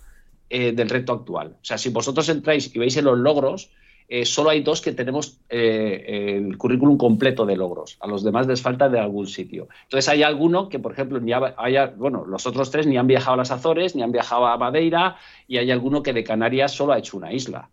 eh, 0.49 0.73
del 0.73 0.89
reto 0.89 1.13
actual. 1.13 1.55
O 1.61 1.65
sea, 1.65 1.77
si 1.77 1.89
vosotros 1.89 2.27
entráis 2.27 2.75
y 2.75 2.79
veis 2.79 2.97
en 2.97 3.05
los 3.05 3.17
logros, 3.17 3.71
eh, 4.07 4.25
solo 4.25 4.49
hay 4.49 4.61
dos 4.61 4.81
que 4.81 4.91
tenemos 4.93 5.39
eh, 5.49 6.35
el 6.37 6.57
currículum 6.57 6.97
completo 6.97 7.45
de 7.45 7.55
logros. 7.55 7.97
A 8.01 8.07
los 8.07 8.23
demás 8.23 8.47
les 8.47 8.61
falta 8.61 8.89
de 8.89 8.99
algún 8.99 9.27
sitio. 9.27 9.67
Entonces, 9.83 10.09
hay 10.09 10.23
alguno 10.23 10.69
que, 10.69 10.79
por 10.79 10.91
ejemplo, 10.91 11.19
ni 11.19 11.31
ha- 11.33 11.55
haya, 11.57 11.87
bueno, 11.87 12.25
los 12.25 12.45
otros 12.45 12.69
tres 12.71 12.87
ni 12.87 12.97
han 12.97 13.07
viajado 13.07 13.33
a 13.33 13.37
las 13.37 13.51
Azores, 13.51 13.95
ni 13.95 14.03
han 14.03 14.11
viajado 14.11 14.45
a 14.47 14.57
Madeira, 14.57 15.17
y 15.47 15.57
hay 15.57 15.71
alguno 15.71 16.03
que 16.03 16.13
de 16.13 16.23
Canarias 16.23 16.71
solo 16.73 16.93
ha 16.93 16.99
hecho 16.99 17.17
una 17.17 17.33
isla. 17.33 17.69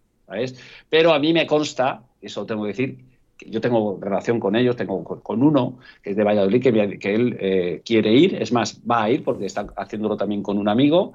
Pero 0.88 1.12
a 1.12 1.18
mí 1.18 1.32
me 1.32 1.46
consta, 1.46 2.02
eso 2.20 2.46
tengo 2.46 2.62
que 2.62 2.68
decir, 2.68 2.98
que 3.36 3.50
yo 3.50 3.60
tengo 3.60 3.98
relación 4.00 4.38
con 4.38 4.54
ellos, 4.54 4.76
tengo 4.76 5.02
con, 5.02 5.42
uno 5.42 5.78
que 6.02 6.10
es 6.10 6.16
de 6.16 6.24
Valladolid, 6.24 6.62
que 7.00 7.14
él 7.14 7.36
eh, 7.40 7.82
quiere 7.84 8.12
ir, 8.12 8.40
es 8.40 8.52
más, 8.52 8.80
va 8.88 9.04
a 9.04 9.10
ir 9.10 9.24
porque 9.24 9.46
está 9.46 9.66
haciéndolo 9.76 10.16
también 10.16 10.42
con 10.42 10.58
un 10.58 10.68
amigo 10.68 11.14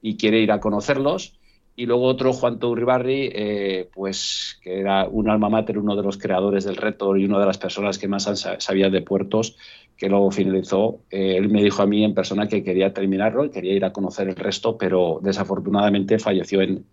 y 0.00 0.16
quiere 0.16 0.40
ir 0.40 0.52
a 0.52 0.60
conocerlos. 0.60 1.34
Y 1.74 1.86
luego 1.86 2.04
otro, 2.04 2.32
Juan 2.34 2.58
Tourribarri, 2.58 3.30
eh, 3.32 3.88
pues 3.94 4.58
que 4.62 4.80
era 4.80 5.08
un 5.08 5.30
alma 5.30 5.48
mater, 5.48 5.78
uno 5.78 5.96
de 5.96 6.02
los 6.02 6.18
creadores 6.18 6.64
del 6.64 6.76
reto 6.76 7.16
y 7.16 7.24
una 7.24 7.38
de 7.38 7.46
las 7.46 7.56
personas 7.56 7.98
que 7.98 8.08
más 8.08 8.24
sabía 8.58 8.90
de 8.90 9.00
puertos, 9.00 9.56
que 9.96 10.08
luego 10.08 10.30
finalizó. 10.30 11.00
Eh, 11.10 11.36
él 11.38 11.48
me 11.48 11.62
dijo 11.62 11.82
a 11.82 11.86
mí 11.86 12.04
en 12.04 12.14
persona 12.14 12.46
que 12.46 12.62
quería 12.62 12.92
terminarlo 12.92 13.46
y 13.46 13.50
quería 13.50 13.72
ir 13.72 13.84
a 13.86 13.92
conocer 13.92 14.28
el 14.28 14.36
resto, 14.36 14.76
pero 14.76 15.20
desafortunadamente 15.22 16.18
falleció 16.18 16.60
en, 16.60 16.84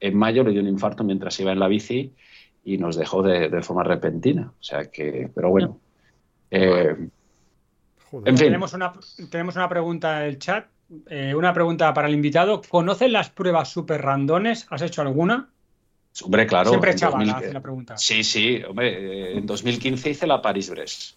en 0.00 0.16
mayo, 0.16 0.44
le 0.44 0.52
dio 0.52 0.60
un 0.60 0.68
infarto 0.68 1.02
mientras 1.02 1.40
iba 1.40 1.52
en 1.52 1.58
la 1.58 1.68
bici 1.68 2.12
y 2.62 2.76
nos 2.76 2.96
dejó 2.96 3.22
de, 3.22 3.48
de 3.48 3.62
forma 3.62 3.84
repentina. 3.84 4.52
O 4.60 4.62
sea 4.62 4.90
que, 4.90 5.30
pero 5.34 5.48
bueno. 5.48 5.78
Eh, 6.50 6.94
Joder. 8.10 8.28
En 8.28 8.38
fin. 8.38 8.46
Tenemos 8.48 8.74
una, 8.74 8.92
tenemos 9.30 9.56
una 9.56 9.68
pregunta 9.68 10.22
en 10.22 10.28
el 10.28 10.38
chat. 10.38 10.66
Eh, 11.08 11.34
una 11.34 11.52
pregunta 11.52 11.92
para 11.94 12.08
el 12.08 12.14
invitado. 12.14 12.62
¿Conocen 12.68 13.12
las 13.12 13.30
pruebas 13.30 13.68
super 13.70 14.02
randones? 14.02 14.66
¿Has 14.70 14.82
hecho 14.82 15.02
alguna? 15.02 15.50
hombre, 16.22 16.46
claro. 16.46 16.70
Siempre 16.70 16.92
en 16.92 16.96
chaval 16.98 17.26
2000 17.26 17.34
hace 17.44 17.52
la 17.52 17.60
pregunta. 17.60 17.96
Sí, 17.98 18.24
sí, 18.24 18.62
hombre, 18.66 19.32
eh, 19.34 19.38
en 19.38 19.44
2015 19.46 20.08
hice 20.10 20.26
la 20.26 20.40
Paris-Brest, 20.40 21.16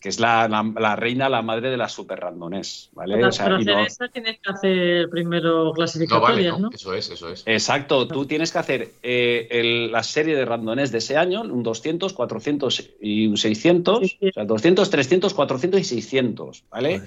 que 0.00 0.08
es 0.08 0.18
la, 0.20 0.48
la- 0.48 0.72
la 0.78 0.96
reina, 0.96 1.28
la 1.28 1.42
madre 1.42 1.68
de 1.68 1.76
las 1.76 1.92
super 1.92 2.20
randones, 2.20 2.88
¿vale? 2.94 3.14
Para, 3.16 3.28
O 3.28 3.32
sea, 3.32 3.48
no- 3.50 3.84
esa 3.84 4.08
tienes 4.08 4.38
que 4.40 4.50
hacer 4.50 5.10
primero 5.10 5.50
No 5.50 5.64
vale, 5.64 5.74
clasificatorias, 5.74 6.54
¿no? 6.58 6.70
¿no? 6.70 6.70
Eso 6.74 6.94
es, 6.94 7.10
eso 7.10 7.28
es. 7.30 7.42
Exacto, 7.44 8.08
tú 8.08 8.24
tienes 8.24 8.50
que 8.52 8.58
hacer 8.58 8.90
eh, 9.02 9.48
el- 9.50 9.92
la 9.92 10.02
serie 10.02 10.34
de 10.34 10.46
randones 10.46 10.92
de 10.92 10.98
ese 10.98 11.18
año, 11.18 11.42
un 11.42 11.62
200, 11.62 12.14
400 12.14 12.88
y 13.00 13.26
un 13.26 13.36
600, 13.36 13.98
Sí, 14.00 14.16
sí. 14.18 14.28
o 14.28 14.32
sea, 14.32 14.44
200, 14.46 14.88
300, 14.88 15.34
400 15.34 15.78
y 15.78 15.84
600, 15.84 16.64
¿vale? 16.70 17.02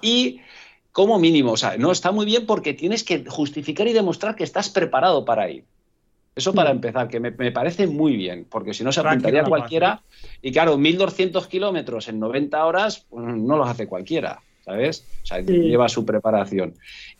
Y 0.00 0.40
como 0.94 1.18
mínimo, 1.18 1.50
o 1.52 1.56
sea, 1.56 1.76
no 1.76 1.90
está 1.90 2.12
muy 2.12 2.24
bien 2.24 2.46
porque 2.46 2.72
tienes 2.72 3.02
que 3.02 3.24
justificar 3.26 3.88
y 3.88 3.92
demostrar 3.92 4.36
que 4.36 4.44
estás 4.44 4.68
preparado 4.70 5.24
para 5.24 5.50
ir. 5.50 5.64
Eso 6.36 6.54
para 6.54 6.70
Mm. 6.70 6.76
empezar, 6.76 7.08
que 7.08 7.18
me, 7.18 7.32
me 7.32 7.50
parece 7.50 7.88
muy 7.88 8.16
bien, 8.16 8.46
porque 8.48 8.72
si 8.74 8.84
no 8.84 8.92
se 8.92 9.00
apuntaría 9.00 9.42
cualquiera. 9.44 10.02
Y 10.40 10.52
claro, 10.52 10.78
1200 10.78 11.48
kilómetros 11.48 12.06
en 12.06 12.20
90 12.20 12.64
horas 12.64 13.06
pues, 13.10 13.24
no 13.26 13.56
los 13.56 13.68
hace 13.68 13.88
cualquiera, 13.88 14.40
¿sabes? 14.64 15.04
O 15.24 15.26
sea, 15.26 15.42
Sí. 15.42 15.52
lleva 15.52 15.88
su 15.88 16.04
preparación. 16.06 16.74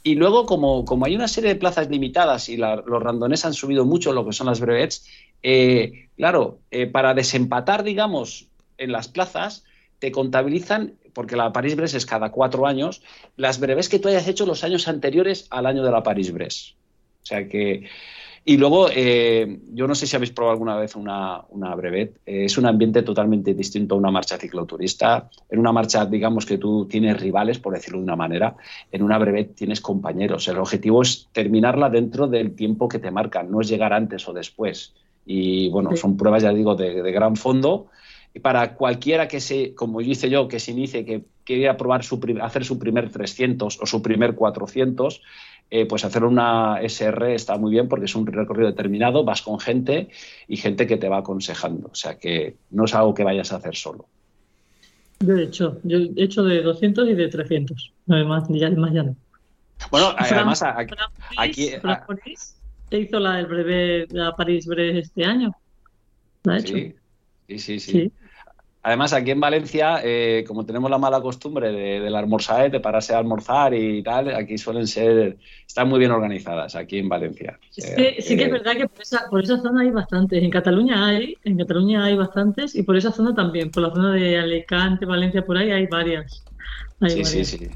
Y 0.05 0.15
luego, 0.15 0.47
como, 0.47 0.85
como 0.85 1.07
hay 1.07 1.17
una 1.17 1.27
serie 1.29 1.51
de 1.51 1.57
plazas 1.57 1.91
limitadas 1.91 2.49
y 2.49 2.57
la- 2.57 2.77
los 2.87 3.03
randones 3.03 3.45
han 3.45 3.55
subido 3.55 3.85
mucho 3.85 4.13
lo 4.13 4.25
que 4.25 4.33
son 4.33 4.47
las 4.47 4.61
brevets, 4.61 5.05
eh, 5.43 6.11
claro, 6.17 6.61
eh, 6.71 6.87
para 6.87 7.13
desempatar, 7.13 7.83
digamos, 7.83 8.49
en 8.79 8.93
las 8.93 9.09
plazas, 9.09 9.65
te 9.99 10.11
contabilizan, 10.13 10.95
porque 11.15 11.37
la 11.37 11.53
París-Brest 11.53 11.95
es 11.95 12.07
cada 12.07 12.31
cuatro 12.31 12.67
años, 12.67 13.03
las 13.37 13.59
breves 13.61 13.89
que 13.89 13.99
tú 13.99 14.09
hayas 14.09 14.29
hecho 14.29 14.45
los 14.45 14.65
años 14.65 14.89
anteriores 14.89 15.47
al 15.51 15.67
año 15.67 15.83
de 15.85 15.91
la 15.91 16.03
París-Brest. 16.03 16.75
O 17.23 17.27
sea 17.27 17.49
que. 17.49 17.89
Y 18.47 18.59
luego, 18.59 18.89
eh, 18.95 19.59
yo 19.73 19.89
no 19.89 19.95
sé 19.95 20.07
si 20.07 20.15
habéis 20.17 20.31
probado 20.31 20.53
alguna 20.53 20.77
vez 20.77 20.97
una, 20.97 21.45
una 21.49 21.75
brevet. 21.75 22.17
eh, 22.27 22.45
es 22.45 22.59
un 22.59 22.67
ambiente 22.67 23.03
totalmente 23.03 23.55
distinto 23.55 23.95
a 23.95 23.99
una 23.99 24.11
marcha 24.11 24.37
cicloturista. 24.37 25.31
En 25.49 25.61
una 25.61 25.73
marcha, 25.73 26.05
digamos 26.05 26.45
que 26.45 26.59
tú 26.59 26.87
tienes 26.87 27.19
rivales, 27.19 27.59
por 27.59 27.73
decirlo 27.73 28.01
de 28.01 28.05
una 28.05 28.17
manera. 28.17 28.55
En 28.93 29.03
una 29.03 29.17
brevet 29.17 29.55
tienes 29.55 29.81
compañeros. 29.81 30.47
El 30.47 30.59
objetivo 30.59 31.01
es 31.01 31.31
terminarla 31.33 31.89
dentro 31.89 32.27
del 32.27 32.55
tiempo 32.55 32.87
que 32.87 32.99
te 32.99 33.11
marcan, 33.11 33.51
no 33.51 33.63
es 33.63 33.69
llegar 33.69 33.95
antes 33.95 34.29
o 34.29 34.35
después. 34.35 34.93
Y 35.25 35.71
bueno, 35.71 35.97
son 35.97 36.19
pruebas, 36.19 36.43
ya 36.43 36.53
digo, 36.53 36.75
de, 36.75 37.03
de 37.03 37.13
gran 37.13 37.37
fondo. 37.37 37.87
Y 38.35 38.41
para 38.41 38.75
cualquiera 38.75 39.29
que 39.29 39.41
se, 39.41 39.75
como 39.75 40.01
hice 40.01 40.29
yo, 40.29 40.49
que 40.49 40.59
se 40.59 40.73
inicie, 40.73 41.05
que 41.05 41.23
quiera 41.45 41.77
probar 41.77 42.03
su, 42.03 42.21
hacer 42.43 42.65
su 42.65 42.79
primer 42.81 43.11
300 43.11 43.79
o 43.81 43.87
su 43.87 44.03
primer 44.03 44.35
400, 44.35 45.23
eh, 45.71 45.87
pues 45.87 46.05
hacer 46.05 46.25
una 46.25 46.81
SR 46.83 47.35
está 47.35 47.57
muy 47.57 47.71
bien 47.71 47.89
porque 47.89 48.07
es 48.07 48.15
un 48.15 48.27
recorrido 48.27 48.69
determinado, 48.69 49.25
vas 49.25 49.41
con 49.43 49.61
gente 49.61 50.09
y 50.49 50.57
gente 50.57 50.87
que 50.87 50.97
te 50.97 51.09
va 51.09 51.19
aconsejando. 51.19 51.89
O 51.93 51.95
sea 51.95 52.19
que 52.19 52.57
no 52.71 52.85
es 52.87 52.95
algo 52.95 53.15
que 53.15 53.23
vayas 53.23 53.53
a 53.53 53.57
hacer 53.57 53.77
solo. 53.77 54.07
Yo 55.21 55.37
he 55.37 55.45
hecho, 55.45 55.79
yo 55.85 55.99
he 55.99 56.25
hecho 56.25 56.43
de 56.43 56.61
200 56.61 57.09
y 57.09 57.15
de 57.15 57.29
300. 57.29 57.93
No, 58.07 58.25
más, 58.27 58.49
ya, 58.49 58.69
más 58.71 58.93
ya 58.93 59.05
no. 59.05 59.17
Bueno, 59.93 60.09
Fran- 60.17 60.27
además, 60.33 60.59
Fran 60.59 60.89
aquí- 61.39 61.71
Fran 61.81 62.03
hizo 62.91 63.19
la 63.21 63.37
del 63.37 63.47
breve 63.47 64.07
la 64.11 64.35
París-Brest 64.35 64.99
este 65.07 65.25
año. 65.25 65.55
La 66.45 66.55
ha 66.55 66.59
hecho. 66.59 66.75
sí, 66.75 66.95
sí, 67.49 67.59
sí, 67.59 67.81
sí. 67.81 68.13
Además, 68.87 69.15
aquí 69.15 69.31
en 69.31 69.41
Valencia, 69.41 70.01
eh, 70.05 70.45
como 70.47 70.67
tenemos 70.67 70.91
la 70.91 70.99
mala 70.99 71.23
costumbre 71.23 71.73
de, 71.73 72.01
del 72.01 72.15
almorzar, 72.15 72.71
de 72.71 72.81
pararse 72.81 73.15
a 73.15 73.19
almorzar 73.19 73.73
y 73.73 74.03
tal, 74.03 74.35
aquí 74.35 74.59
suelen 74.59 74.87
ser, 74.87 75.39
están 75.67 75.89
muy 75.89 75.99
bien 75.99 76.11
organizadas 76.11 76.77
aquí 76.77 76.99
en 76.99 77.09
Valencia. 77.09 77.59
Sí 77.71 77.81
que 77.97 78.17
es 78.19 78.31
Eh, 78.31 78.49
verdad 78.51 78.77
que 78.77 78.87
por 78.87 79.01
esa, 79.01 79.27
por 79.31 79.43
esa 79.43 79.59
zona 79.63 79.81
hay 79.81 79.91
bastantes. 79.91 80.43
En 80.43 80.51
Cataluña 80.51 81.07
hay, 81.07 81.35
en 81.45 81.57
Cataluña 81.57 82.05
hay 82.05 82.15
bastantes 82.15 82.75
y 82.75 82.83
por 82.83 82.99
esa 82.99 83.11
zona 83.11 83.35
también. 83.35 83.71
Por 83.71 83.85
la 83.85 83.91
zona 83.91 84.13
de 84.13 84.39
Alicante, 84.39 85.07
Valencia, 85.07 85.47
por 85.47 85.57
ahí 85.57 85.71
hay 85.71 85.87
varias. 85.87 86.45
Hay 87.01 87.11
Sí, 87.11 87.25
sí, 87.25 87.45
sí. 87.47 87.69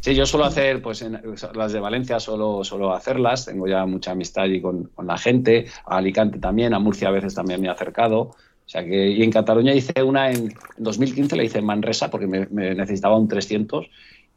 Sí, 0.00 0.14
yo 0.14 0.24
suelo 0.24 0.46
hacer, 0.46 0.80
pues 0.80 1.02
en, 1.02 1.20
las 1.52 1.72
de 1.72 1.80
Valencia 1.80 2.18
suelo, 2.18 2.64
suelo 2.64 2.94
hacerlas, 2.94 3.44
tengo 3.44 3.66
ya 3.66 3.84
mucha 3.84 4.12
amistad 4.12 4.44
allí 4.44 4.62
con, 4.62 4.84
con 4.94 5.06
la 5.06 5.18
gente, 5.18 5.66
a 5.84 5.98
Alicante 5.98 6.38
también, 6.38 6.72
a 6.72 6.78
Murcia 6.78 7.08
a 7.08 7.10
veces 7.10 7.34
también 7.34 7.60
me 7.60 7.66
he 7.66 7.70
acercado. 7.70 8.30
O 8.66 8.68
sea 8.68 8.84
que, 8.84 9.10
y 9.10 9.22
en 9.22 9.30
Cataluña 9.30 9.72
hice 9.72 10.02
una 10.02 10.30
en, 10.30 10.46
en 10.48 10.84
2015, 10.84 11.36
la 11.36 11.44
hice 11.44 11.58
en 11.60 11.66
Manresa 11.66 12.10
porque 12.10 12.26
me, 12.26 12.46
me 12.46 12.74
necesitaba 12.74 13.16
un 13.16 13.28
300 13.28 13.86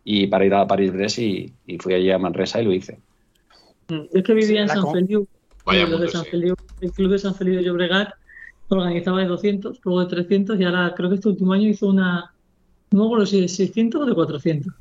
y 0.04 0.28
para 0.28 0.46
ir 0.46 0.54
a 0.54 0.68
París-Brest 0.68 1.20
y, 1.20 1.52
y 1.66 1.78
fui 1.80 1.94
allí 1.96 2.12
a 2.12 2.20
Manresa 2.20 2.62
y 2.62 2.66
lo 2.66 2.72
hice. 2.74 3.00
Yo 3.90 4.06
es 4.14 4.24
que 4.24 4.34
vivía 4.34 4.62
en 4.62 4.68
San 4.70 4.84
Feliu. 4.94 5.28
San 6.12 6.26
sí. 6.26 6.32
Feliu- 6.32 6.56
el 6.82 6.92
club 6.92 7.12
de 7.12 7.20
San 7.20 7.36
Feliu 7.36 7.56
de 7.56 7.64
Llobregat 7.64 8.10
organizaba 8.70 9.20
de 9.20 9.26
200, 9.26 9.80
luego 9.84 10.02
de 10.02 10.16
300 10.16 10.60
y 10.60 10.64
ahora 10.64 10.94
creo 10.96 11.10
que 11.10 11.16
este 11.16 11.30
último 11.30 11.54
año 11.54 11.68
hizo 11.68 11.88
una, 11.88 12.32
no 12.92 13.00
me 13.00 13.06
acuerdo 13.06 13.26
si 13.26 13.42
de 13.42 13.48
600 13.48 14.02
o 14.02 14.06
de 14.06 14.14
400. 14.14 14.74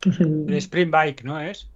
Que 0.00 0.10
hacen- 0.10 0.44
El 0.48 0.54
Spring 0.56 0.90
Bike, 0.90 1.24
¿no 1.24 1.40
es? 1.40 1.66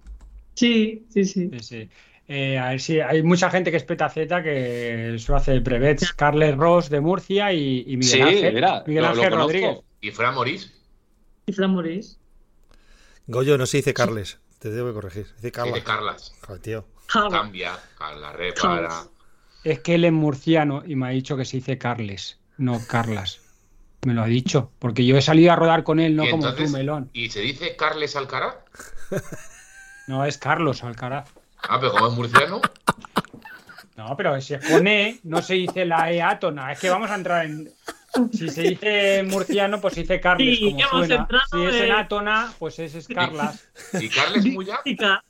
Sí, 0.53 1.03
sí, 1.09 1.25
sí. 1.25 1.49
Sí, 1.53 1.59
sí. 1.59 1.89
Eh, 2.33 2.57
a 2.57 2.69
ver 2.69 2.79
si 2.79 2.99
hay 3.01 3.23
mucha 3.23 3.49
gente 3.51 3.71
que 3.71 3.77
es 3.77 3.83
petaceta 3.83 4.41
que 4.41 5.15
eso 5.15 5.35
hace 5.35 5.59
prevets. 5.59 6.13
Carles 6.13 6.55
Ross 6.55 6.89
de 6.89 7.01
Murcia 7.01 7.51
y, 7.51 7.79
y 7.85 7.97
Miguel 7.97 8.03
Sí, 8.03 8.21
Ángel, 8.21 8.53
mira, 8.53 8.83
Miguel 8.87 9.03
lo- 9.03 9.09
lo 9.09 9.15
Ángel 9.15 9.29
conozco. 9.31 9.47
Rodríguez. 9.47 9.77
¿Y 9.99 10.11
Fran 10.11 10.33
Morís? 10.35 10.73
Y 11.47 11.51
Fran 11.51 11.71
Morís. 11.71 12.19
Goyo, 13.27 13.57
no 13.57 13.65
se 13.65 13.77
dice 13.77 13.93
Carles. 13.93 14.39
Te 14.59 14.69
tengo 14.69 14.87
que 14.87 14.93
corregir. 14.93 15.25
Se 15.25 15.33
dice 15.33 15.47
Dice 15.47 15.51
Carla. 15.51 15.83
Carlas. 15.83 16.33
Joder, 16.45 16.61
tío. 16.61 16.85
Java. 17.07 17.29
Cambia, 17.29 17.77
Carla, 17.97 18.31
repara. 18.31 19.03
Es 19.65 19.79
que 19.81 19.95
él 19.95 20.05
es 20.05 20.11
murciano 20.13 20.83
y 20.85 20.95
me 20.95 21.07
ha 21.07 21.09
dicho 21.09 21.35
que 21.35 21.43
se 21.45 21.57
dice 21.57 21.77
Carles, 21.77 22.39
no 22.57 22.79
Carlas. 22.87 23.41
Me 24.05 24.13
lo 24.13 24.21
ha 24.23 24.27
dicho, 24.27 24.71
porque 24.79 25.05
yo 25.05 25.17
he 25.17 25.21
salido 25.21 25.51
a 25.51 25.55
rodar 25.57 25.83
con 25.83 25.99
él, 25.99 26.15
no 26.15 26.23
como 26.29 26.45
entonces- 26.47 26.71
tú, 26.71 26.77
Melón. 26.77 27.09
¿Y 27.13 27.29
se 27.29 27.41
dice 27.41 27.75
Carles 27.75 28.15
Alcaraz? 28.15 28.55
No, 30.07 30.25
es 30.25 30.37
Carlos 30.37 30.83
Alcaraz. 30.83 31.29
Ah, 31.69 31.79
pero 31.79 31.91
como 31.91 32.07
es 32.07 32.13
murciano. 32.13 32.61
No, 33.97 34.17
pero 34.17 34.39
si 34.41 34.55
es 34.55 34.65
con 34.65 34.87
E, 34.87 35.19
no 35.23 35.41
se 35.41 35.53
dice 35.55 35.85
la 35.85 36.11
E 36.11 36.21
átona. 36.21 36.71
Es 36.71 36.79
que 36.79 36.89
vamos 36.89 37.11
a 37.11 37.15
entrar 37.15 37.45
en. 37.45 37.71
Si 38.33 38.49
se 38.49 38.63
dice 38.63 39.23
murciano, 39.23 39.79
pues 39.79 39.93
se 39.93 40.01
dice 40.01 40.19
Carles, 40.19 40.59
Sí, 40.59 40.75
como 40.91 41.05
suena. 41.05 41.27
Si 41.49 41.63
es 41.63 41.75
en 41.75 41.91
átona, 41.91 42.51
pues 42.59 42.77
ese 42.79 42.97
es 42.97 43.07
Carlas. 43.07 43.69
¿Y 43.93 44.09
Carles 44.09 44.45
Muya? 44.47 44.81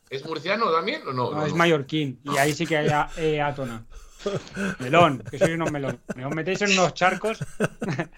¿Es 0.10 0.26
murciano 0.26 0.72
también 0.72 1.08
o 1.08 1.14
no? 1.14 1.32
No, 1.32 1.46
es 1.46 1.54
mallorquín. 1.54 2.20
Y 2.24 2.38
ahí 2.38 2.54
sí 2.54 2.66
que 2.66 2.78
hay 2.78 2.90
E 3.18 3.40
átona. 3.42 3.86
Melón, 4.80 5.24
que 5.30 5.38
sois 5.38 5.54
unos 5.56 5.72
melones. 5.72 6.00
Me 6.16 6.26
os 6.26 6.34
metéis 6.36 6.62
en 6.62 6.72
unos 6.72 6.94
charcos. 6.94 7.40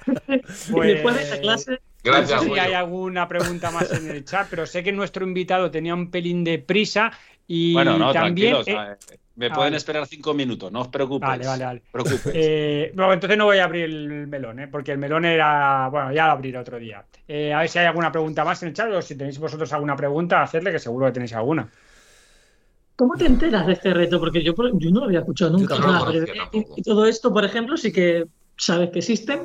Y 0.08 0.80
después 0.88 1.16
de 1.16 1.22
esa 1.24 1.40
clase, 1.40 1.72
No 2.06 2.12
Gracias, 2.12 2.42
sé 2.42 2.50
si 2.50 2.60
hay 2.60 2.74
alguna 2.74 3.28
pregunta 3.28 3.72
más 3.72 3.92
en 3.92 4.10
el 4.10 4.26
chat, 4.26 4.48
pero 4.50 4.66
sé 4.66 4.84
que 4.84 4.92
nuestro 4.92 5.26
invitado 5.26 5.72
tenía 5.72 5.94
un 5.94 6.12
pelín 6.12 6.44
de 6.44 6.60
prisa 6.60 7.12
y 7.48 7.74
Bueno, 7.74 7.98
no, 7.98 8.12
también. 8.14 8.56
eh, 8.66 8.98
me 9.36 9.48
ah, 9.48 9.54
pueden 9.54 9.74
vale. 9.74 9.78
esperar 9.78 10.06
cinco 10.08 10.34
minutos, 10.34 10.72
no 10.72 10.82
os 10.82 10.88
preocupéis. 10.90 11.30
Vale, 11.30 11.48
vale, 11.48 11.66
vale. 11.66 11.82
Preocupéis. 11.92 12.36
eh, 12.38 12.92
bueno, 12.96 13.14
entonces 13.14 13.38
no 13.38 13.46
voy 13.46 13.58
a 13.58 13.64
abrir 13.66 13.86
el 13.86 14.28
melón, 14.28 14.60
¿eh? 14.60 14.68
porque 14.68 14.92
el 14.92 14.98
melón 15.00 15.26
era. 15.26 15.88
Bueno, 15.90 16.12
ya 16.14 16.28
lo 16.28 16.34
abriré 16.34 16.58
otro 16.60 16.78
día. 16.78 17.04
Eh, 17.28 17.52
a 17.54 17.60
ver 17.60 17.70
si 17.70 17.80
hay 17.80 17.86
alguna 17.88 18.12
pregunta 18.12 18.44
más 18.46 18.62
en 18.64 18.70
el 18.70 18.76
chat 18.76 18.92
o 18.92 19.02
si 19.02 19.16
tenéis 19.18 19.40
vosotros 19.40 19.72
alguna 19.74 19.96
pregunta, 19.96 20.42
hacedle 20.44 20.72
que 20.72 20.80
seguro 20.80 21.08
que 21.08 21.14
tenéis 21.14 21.34
alguna. 21.34 21.70
¿Cómo 22.96 23.16
te 23.16 23.26
enteras 23.26 23.66
de 23.68 23.74
este 23.74 23.94
reto? 23.94 24.20
Porque 24.20 24.44
yo, 24.44 24.54
yo 24.56 24.92
no 24.92 25.00
lo 25.02 25.06
había 25.06 25.20
escuchado 25.20 25.52
nunca. 25.52 25.76
tampoco. 26.38 26.74
y 26.78 26.82
todo 26.82 27.06
esto, 27.06 27.34
por 27.34 27.46
ejemplo, 27.46 27.78
sí 27.78 27.92
que 27.92 28.26
sabes 28.58 28.90
que 28.92 29.00
existen, 29.00 29.42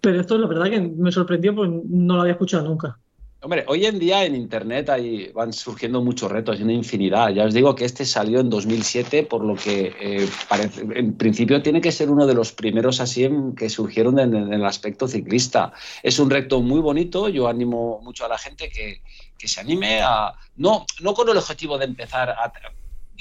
pero 0.00 0.20
esto 0.20 0.38
la 0.38 0.46
verdad 0.46 0.70
que 0.70 0.80
me 0.80 1.12
sorprendió 1.12 1.54
porque 1.54 1.80
no 1.88 2.16
lo 2.16 2.20
había 2.22 2.32
escuchado 2.32 2.68
nunca. 2.68 2.98
Hombre, 3.44 3.64
hoy 3.66 3.86
en 3.86 3.98
día 3.98 4.24
en 4.24 4.36
Internet 4.36 4.88
ahí 4.88 5.32
van 5.34 5.52
surgiendo 5.52 6.00
muchos 6.00 6.30
retos 6.30 6.60
y 6.60 6.62
una 6.62 6.74
infinidad. 6.74 7.30
Ya 7.30 7.44
os 7.44 7.52
digo 7.52 7.74
que 7.74 7.84
este 7.84 8.04
salió 8.04 8.38
en 8.38 8.48
2007, 8.48 9.24
por 9.24 9.44
lo 9.44 9.56
que 9.56 9.92
eh, 10.00 10.28
parece, 10.48 10.82
en 10.94 11.16
principio 11.16 11.60
tiene 11.60 11.80
que 11.80 11.90
ser 11.90 12.08
uno 12.08 12.24
de 12.24 12.34
los 12.34 12.52
primeros 12.52 13.00
así 13.00 13.24
en- 13.24 13.56
que 13.56 13.68
surgieron 13.68 14.20
en, 14.20 14.36
en 14.36 14.52
el 14.52 14.64
aspecto 14.64 15.08
ciclista. 15.08 15.72
Es 16.04 16.20
un 16.20 16.30
reto 16.30 16.60
muy 16.62 16.78
bonito, 16.80 17.28
yo 17.28 17.48
animo 17.48 18.00
mucho 18.00 18.24
a 18.24 18.28
la 18.28 18.38
gente 18.38 18.68
que, 18.68 19.02
que 19.36 19.48
se 19.48 19.58
anime 19.60 20.00
a... 20.02 20.32
No, 20.54 20.86
no 21.00 21.12
con 21.12 21.28
el 21.28 21.36
objetivo 21.36 21.78
de 21.78 21.86
empezar 21.86 22.30
a... 22.30 22.52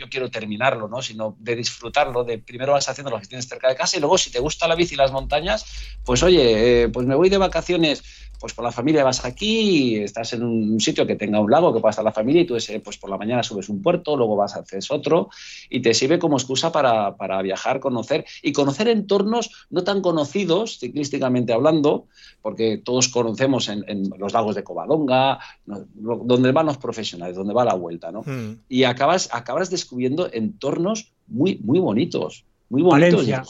Yo 0.02 0.10
quiero 0.10 0.32
terminarlo, 0.32 0.88
¿no? 0.88 1.00
Sino 1.04 1.36
de 1.38 1.56
disfrutarlo, 1.56 2.24
de 2.24 2.40
primero 2.40 2.72
vas 2.72 2.90
haciendo 2.90 3.12
lo 3.12 3.20
que 3.20 3.28
tienes 3.28 3.48
cerca 3.48 3.70
de 3.70 3.76
casa 3.76 3.98
y 3.98 4.00
luego 4.00 4.18
si 4.18 4.32
te 4.32 4.40
gusta 4.40 4.68
la 4.68 4.74
bici 4.74 4.96
y 4.96 4.98
las 4.98 5.12
montañas, 5.12 5.64
pues 6.04 6.24
oye, 6.24 6.86
eh, 6.86 6.90
pues 6.90 7.06
me 7.06 7.14
voy 7.14 7.30
de 7.30 7.38
vacaciones 7.38 8.04
pues 8.42 8.54
por 8.54 8.66
la 8.66 8.72
familia 8.72 9.04
vas 9.04 9.24
aquí, 9.24 9.98
estás 9.98 10.34
en 10.34 10.44
un 10.44 10.80
sitio 10.80 11.06
que 11.06 11.16
tenga 11.16 11.40
un 11.40 11.52
lago 11.52 11.74
que 11.74 11.80
pueda 11.80 11.92
estar 11.92 12.04
la 12.04 12.12
familia 12.12 12.42
y 12.42 12.46
tú 12.46 12.56
ese, 12.56 12.80
pues 12.80 12.98
por 12.98 13.10
la 13.10 13.18
mañana 13.18 13.44
subes 13.44 13.70
un 13.70 13.82
puerto, 13.82 14.18
luego 14.18 14.36
vas 14.36 14.56
a 14.56 14.60
hacer 14.60 14.82
otro 14.90 15.30
y 15.70 15.82
te 15.82 15.94
sirve 15.94 16.18
como 16.18 16.38
excusa 16.38 16.72
para, 16.72 17.16
para 17.16 17.42
viajar, 17.44 17.80
conocer 17.80 18.26
y 18.42 18.52
conocer 18.52 18.88
entornos 18.88 19.68
no 19.70 19.84
tan 19.84 20.02
conocidos 20.02 20.80
ciclísticamente 20.80 21.54
hablando, 21.54 22.08
porque 22.42 22.82
todos 22.84 23.10
conocemos 23.10 23.70
en, 23.70 23.84
en 23.88 24.12
los 24.18 24.34
lagos 24.34 24.56
de 24.56 24.64
Covadonga, 24.64 25.40
donde 25.66 26.52
van 26.52 26.66
los 26.66 26.78
profesionales, 26.78 27.36
donde 27.36 27.54
va 27.54 27.64
la 27.64 27.76
vuelta, 27.76 28.12
¿no? 28.12 28.22
Mm. 28.22 28.62
Y 28.68 28.84
acabas, 28.86 29.30
acabas 29.32 29.70
descubriendo 29.70 30.30
entornos 30.32 31.14
muy, 31.28 31.60
muy 31.64 31.80
bonitos, 31.80 32.44
muy 32.70 32.82
bonitos. 32.82 33.28
Valencia. 33.28 33.44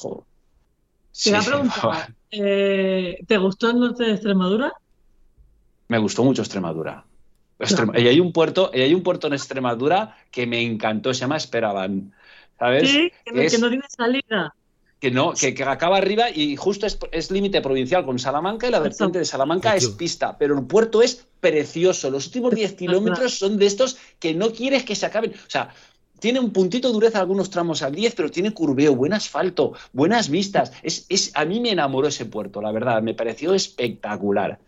Y, 1.14 1.30
Te 1.30 1.36
a 1.36 1.42
sí, 1.42 1.50
preguntar, 1.50 2.16
eh, 2.32 3.18
¿te 3.28 3.38
gustó 3.38 3.70
el 3.70 3.80
norte 3.80 4.04
de 4.04 4.12
Extremadura? 4.14 4.74
Me 5.92 5.98
gustó 5.98 6.24
mucho 6.24 6.42
Extremadura. 6.42 7.04
Extrem- 7.60 7.92
Y 8.02 8.08
hay 8.08 8.22
un 8.22 8.32
puerto, 8.32 8.72
y 8.74 8.80
hay 8.80 8.94
un 8.94 9.04
puerto 9.04 9.28
en 9.28 9.34
Extremadura 9.34 10.16
que 10.32 10.48
me 10.48 10.62
encantó, 10.62 11.14
se 11.14 11.20
llama 11.20 11.36
Esperaban. 11.36 12.14
¿Sabes? 12.58 12.90
Sí, 12.90 13.12
que, 13.26 13.32
no- 13.34 13.42
Es- 13.42 13.52
que 13.52 13.58
no 13.60 13.68
tiene 13.68 13.84
salida. 13.90 14.56
Que 15.02 15.12
no, 15.12 15.34
que, 15.34 15.54
que 15.54 15.64
acaba 15.64 15.98
arriba 15.98 16.30
y 16.30 16.56
justo 16.56 16.86
es, 16.86 16.98
es 17.12 17.30
límite 17.30 17.60
provincial 17.60 18.06
con 18.06 18.20
Salamanca 18.20 18.68
y 18.68 18.72
la 18.72 18.80
vertiente 18.80 19.20
de 19.20 19.26
Salamanca 19.26 19.76
es 19.76 19.90
pista, 19.98 20.38
pero 20.38 20.58
el 20.58 20.66
puerto 20.66 21.02
es 21.02 21.28
precioso. 21.42 22.10
Los 22.10 22.28
últimos 22.28 22.56
10 22.56 22.72
kilómetros 22.74 23.34
son 23.38 23.58
de 23.58 23.66
estos 23.66 23.98
que 24.18 24.34
no 24.34 24.52
quieres 24.54 24.84
que 24.86 24.96
se 24.96 25.06
acaben. 25.08 25.32
O 25.32 25.50
sea, 25.50 25.74
tiene 26.20 26.40
un 26.40 26.52
puntito 26.54 26.88
de 26.88 26.94
dureza 26.94 27.20
algunos 27.20 27.50
tramos 27.50 27.82
al 27.82 27.94
10, 27.94 28.16
pero 28.16 28.32
tiene 28.32 28.54
curveo, 28.54 28.96
buen 28.96 29.12
asfalto, 29.12 29.74
buenas 29.92 30.30
vistas. 30.30 30.72
Es, 30.84 31.06
es, 31.10 31.32
a 31.34 31.44
mí 31.44 31.60
me 31.60 31.72
enamoró 31.72 32.08
ese 32.08 32.26
puerto, 32.28 32.62
la 32.62 32.72
verdad, 32.72 33.02
me 33.02 33.14
pareció 33.14 33.54
espectacular. 33.56 34.60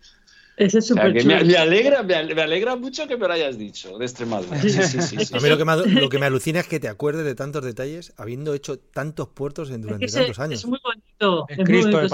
Ese 0.56 0.78
es 0.78 0.84
O 0.84 0.94
sea, 0.94 1.04
súper 1.04 1.12
me, 1.12 1.22
chulo. 1.22 1.44
me 1.44 1.56
alegra, 1.56 2.02
me, 2.02 2.14
ale- 2.14 2.34
me 2.34 2.42
alegra 2.42 2.76
mucho 2.76 3.06
que 3.08 3.16
me 3.16 3.26
lo 3.26 3.32
hayas 3.34 3.58
dicho, 3.58 3.98
de 3.98 4.04
Extremadura. 4.04 4.60
Sí, 4.60 4.70
sí, 4.70 4.82
sí, 5.02 5.18
sí, 5.26 5.34
A 5.36 5.40
mí 5.40 5.48
lo 5.48 5.58
que, 5.58 5.64
me, 5.64 5.76
lo 6.00 6.08
que 6.08 6.18
me 6.18 6.26
alucina 6.26 6.60
es 6.60 6.68
que 6.68 6.78
te 6.78 6.88
acuerdes 6.88 7.24
de 7.24 7.34
tantos 7.34 7.64
detalles 7.64 8.12
habiendo 8.16 8.54
hecho 8.54 8.78
tantos 8.78 9.28
puertos 9.28 9.70
Es 9.70 9.76
durante 9.78 10.06
que 10.06 10.12
tantos 10.12 10.38
años. 10.38 10.60
Es 10.60 10.66
muy 10.66 10.78
bonito. 10.84 11.46
Es 11.48 11.58
muy 11.58 11.64
Cristo 11.66 11.98
bonito 11.98 11.98
de 12.00 12.08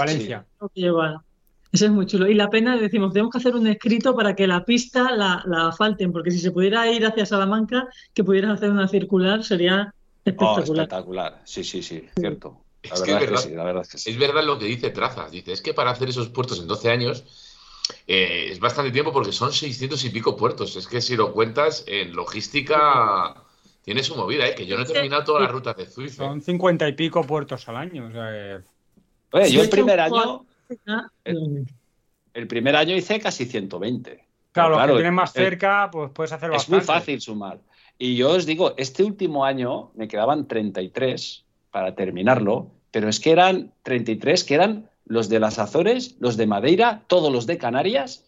lleva. 0.73 1.23
Ese 1.71 1.85
es 1.85 1.91
muy 1.91 2.05
chulo. 2.05 2.27
Y 2.27 2.33
la 2.33 2.49
pena, 2.49 2.77
decimos, 2.77 3.13
tenemos 3.13 3.31
que 3.31 3.37
hacer 3.37 3.55
un 3.55 3.67
escrito 3.67 4.15
para 4.15 4.35
que 4.35 4.45
la 4.47 4.65
pista 4.65 5.15
la, 5.15 5.41
la 5.45 5.69
asfalten, 5.69 6.11
porque 6.11 6.31
si 6.31 6.39
se 6.39 6.51
pudiera 6.51 6.91
ir 6.91 7.05
hacia 7.05 7.25
Salamanca, 7.25 7.87
que 8.13 8.23
pudieras 8.23 8.51
hacer 8.53 8.71
una 8.71 8.87
circular, 8.87 9.43
sería 9.43 9.93
Oh, 10.23 10.23
espectacular. 10.25 10.63
espectacular. 10.83 11.41
Sí, 11.45 11.63
sí, 11.63 11.81
sí, 11.83 12.07
cierto. 12.19 12.65
La 12.89 12.95
Es 12.95 13.01
que 13.01 13.11
verdad 13.11 13.17
es 13.17 13.23
es 13.23 13.29
que 13.29 13.31
verdad. 13.31 13.49
sí, 13.49 13.55
la 13.55 13.63
verdad 13.63 13.81
es 13.83 13.89
que 13.89 13.97
sí. 13.97 14.09
Es 14.11 14.17
verdad 14.19 14.43
lo 14.43 14.57
que 14.59 14.65
dice 14.65 14.89
Trazas. 14.89 15.31
Dice, 15.31 15.51
es 15.53 15.61
que 15.61 15.73
para 15.73 15.91
hacer 15.91 16.09
esos 16.09 16.29
puertos 16.29 16.59
en 16.59 16.67
12 16.67 16.89
años 16.89 17.23
eh, 18.07 18.49
es 18.51 18.59
bastante 18.59 18.91
tiempo 18.91 19.11
porque 19.11 19.31
son 19.31 19.51
600 19.53 20.03
y 20.05 20.09
pico 20.09 20.35
puertos. 20.37 20.75
Es 20.75 20.87
que 20.87 21.01
si 21.01 21.15
lo 21.15 21.33
cuentas, 21.33 21.83
en 21.87 22.13
logística 22.13 23.35
tiene 23.83 24.03
su 24.03 24.15
movida, 24.15 24.47
¿eh? 24.47 24.55
Que 24.55 24.65
yo 24.65 24.77
no 24.77 24.83
he 24.83 24.85
terminado 24.85 25.23
todas 25.23 25.43
las 25.43 25.51
rutas 25.51 25.75
de. 25.75 25.83
¿eh? 25.83 26.09
Son 26.09 26.41
cincuenta 26.41 26.87
y 26.87 26.93
pico 26.93 27.23
puertos 27.23 27.67
al 27.67 27.77
año. 27.77 28.07
O 28.07 28.11
sea, 28.11 28.29
que- 28.29 28.59
Oye, 29.33 29.51
yo 29.51 29.61
el 29.61 29.69
primer 29.69 29.99
año, 29.99 30.45
Eh, 31.25 31.33
el 32.33 32.47
primer 32.47 32.75
año 32.75 32.95
hice 32.95 33.19
casi 33.19 33.45
120. 33.45 34.23
claro, 34.51 34.69
los 34.69 34.77
Claro, 34.79 34.93
que 34.93 34.97
tienes 34.99 35.13
más 35.13 35.35
el- 35.35 35.43
cerca, 35.43 35.89
pues 35.91 36.11
puedes 36.13 36.31
hacer 36.31 36.49
Es 36.49 36.57
bastante. 36.57 36.75
muy 36.77 36.85
fácil 36.85 37.21
sumar. 37.21 37.59
Y 37.97 38.15
yo 38.15 38.31
os 38.31 38.45
digo, 38.45 38.73
este 38.77 39.03
último 39.03 39.45
año 39.45 39.91
me 39.95 40.07
quedaban 40.07 40.47
33 40.47 41.43
para 41.71 41.93
terminarlo, 41.95 42.71
pero 42.91 43.07
es 43.09 43.19
que 43.19 43.31
eran 43.31 43.71
33 43.83 44.43
que 44.43 44.55
eran 44.55 44.89
los 45.05 45.29
de 45.29 45.39
las 45.39 45.59
Azores, 45.59 46.15
los 46.19 46.37
de 46.37 46.47
Madeira, 46.47 47.03
todos 47.07 47.31
los 47.31 47.45
de 47.47 47.57
Canarias. 47.57 48.25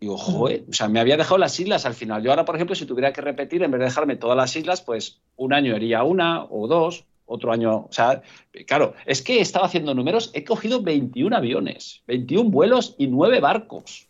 Y 0.00 0.06
digo, 0.06 0.16
joder, 0.18 0.64
o 0.68 0.72
sea, 0.72 0.88
me 0.88 1.00
había 1.00 1.16
dejado 1.16 1.38
las 1.38 1.58
islas 1.60 1.86
al 1.86 1.94
final. 1.94 2.22
Yo 2.22 2.30
ahora, 2.30 2.44
por 2.44 2.56
ejemplo, 2.56 2.74
si 2.74 2.84
tuviera 2.86 3.12
que 3.12 3.20
repetir, 3.20 3.62
en 3.62 3.70
vez 3.70 3.78
de 3.78 3.84
dejarme 3.86 4.16
todas 4.16 4.36
las 4.36 4.54
islas, 4.56 4.82
pues 4.82 5.20
un 5.36 5.52
año 5.52 5.74
haría 5.74 6.02
una 6.02 6.44
o 6.44 6.66
dos, 6.66 7.04
otro 7.26 7.52
año. 7.52 7.76
O 7.76 7.92
sea, 7.92 8.22
claro, 8.66 8.94
es 9.06 9.22
que 9.22 9.38
he 9.38 9.40
estado 9.40 9.64
haciendo 9.64 9.94
números, 9.94 10.30
he 10.34 10.44
cogido 10.44 10.82
21 10.82 11.36
aviones, 11.36 12.02
21 12.06 12.50
vuelos 12.50 12.94
y 12.98 13.06
9 13.06 13.40
barcos. 13.40 14.06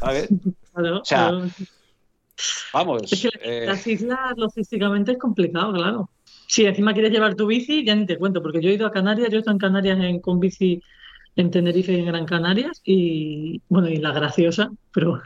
¿Sabes? 0.00 0.28
Claro, 0.72 1.00
O 1.00 1.04
sea, 1.04 1.28
claro. 1.30 1.48
Vamos. 2.72 3.12
Es 3.12 3.22
que 3.22 3.28
eh, 3.42 3.64
las 3.66 3.84
islas 3.86 4.18
logísticamente 4.36 5.12
es 5.12 5.18
complicado, 5.18 5.72
claro. 5.72 6.10
Si 6.46 6.64
encima 6.64 6.92
quieres 6.92 7.12
llevar 7.12 7.34
tu 7.34 7.46
bici, 7.46 7.84
ya 7.84 7.94
ni 7.94 8.06
te 8.06 8.16
cuento, 8.18 8.40
porque 8.42 8.60
yo 8.60 8.70
he 8.70 8.74
ido 8.74 8.86
a 8.86 8.92
Canarias, 8.92 9.28
yo 9.30 9.36
he 9.36 9.38
estado 9.40 9.54
en 9.56 9.58
Canarias 9.58 9.98
en- 10.00 10.20
con 10.20 10.40
bici 10.40 10.80
en 11.40 11.50
Tenerife 11.50 11.92
y 11.92 11.98
en 12.00 12.06
Gran 12.06 12.26
Canarias, 12.26 12.80
y 12.84 13.60
bueno, 13.68 13.88
y 13.88 13.96
la 13.96 14.12
graciosa, 14.12 14.70
pero 14.92 15.20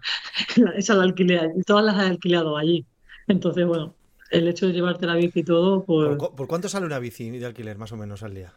esa 0.77 0.95
la 0.95 1.03
alquilé, 1.05 1.51
todas 1.67 1.85
las 1.85 1.97
he 1.99 2.07
alquilado 2.09 2.57
allí. 2.57 2.85
Entonces, 3.29 3.67
bueno, 3.67 3.95
el 4.31 4.49
hecho 4.49 4.67
de 4.67 4.73
llevarte 4.73 5.07
la 5.07 5.15
bici 5.17 5.41
y 5.41 5.45
todo, 5.45 5.85
¿Por, 5.85 6.17
pues. 6.17 6.19
cu- 6.31 6.37
por 6.37 6.47
cuánto 6.47 6.69
sale 6.69 6.87
una 6.87 6.99
bici 6.99 7.31
de 7.31 7.47
alquiler 7.47 7.79
más 7.79 7.93
o 7.93 7.97
menos 7.97 8.23
al 8.23 8.35
día? 8.35 8.53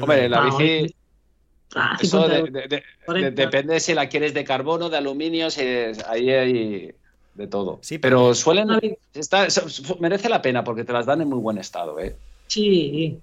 Hombre, 0.00 0.28
la 0.28 0.42
Ah, 0.42 0.44
bici, 0.58 0.94
ah, 1.74 1.96
eso 2.00 2.22
50 2.22 2.28
de- 2.28 2.38
euros, 2.40 2.52
de- 2.52 2.60
de- 2.60 2.68
de- 2.76 2.82
40. 3.06 3.42
depende 3.42 3.80
si 3.80 3.94
la 3.94 4.08
quieres 4.08 4.34
de 4.34 4.44
carbono, 4.44 4.90
de 4.90 4.96
aluminio, 4.98 5.50
si 5.50 5.62
es- 5.62 6.04
ahí 6.06 6.30
hay 6.30 6.92
de 7.34 7.46
todo. 7.46 7.78
Sí, 7.82 7.98
pero 7.98 8.18
pero- 8.18 8.34
suelen. 8.34 8.68
Bici- 8.68 8.98
está- 9.14 9.46
merece 10.00 10.28
la 10.28 10.42
pena 10.42 10.62
porque 10.64 10.84
te 10.84 10.92
las 10.92 11.06
dan 11.06 11.20
en 11.22 11.28
muy 11.28 11.38
buen 11.38 11.56
estado, 11.58 11.98
¿eh? 12.00 12.16
Sí. 12.48 13.18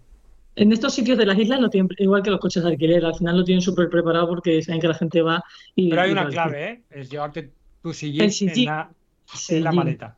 En 0.56 0.72
estos 0.72 0.94
sitios 0.94 1.18
de 1.18 1.26
las 1.26 1.38
islas 1.38 1.60
lo 1.60 1.70
tienen 1.70 1.90
igual 1.98 2.24
que 2.24 2.32
los 2.32 2.40
coches 2.40 2.64
de 2.64 2.70
alquiler, 2.70 3.06
al 3.06 3.16
final 3.16 3.38
lo 3.38 3.44
tienen 3.44 3.62
súper 3.62 3.90
preparado 3.90 4.28
porque 4.28 4.62
saben 4.62 4.80
que 4.80 4.88
la 4.88 4.94
gente 4.94 5.22
va 5.22 5.44
y. 5.76 5.90
Pero 5.90 6.02
hay 6.02 6.12
una 6.12 6.28
clave, 6.28 6.70
¿eh? 6.70 6.82
Es 6.90 7.10
llevarte 7.10 7.52
tu 7.82 7.94
sillín 7.94 8.24
en 8.24 8.32
sillín. 8.32 8.66
la, 8.66 8.90
en 9.50 9.64
la 9.64 9.72
maleta. 9.72 10.18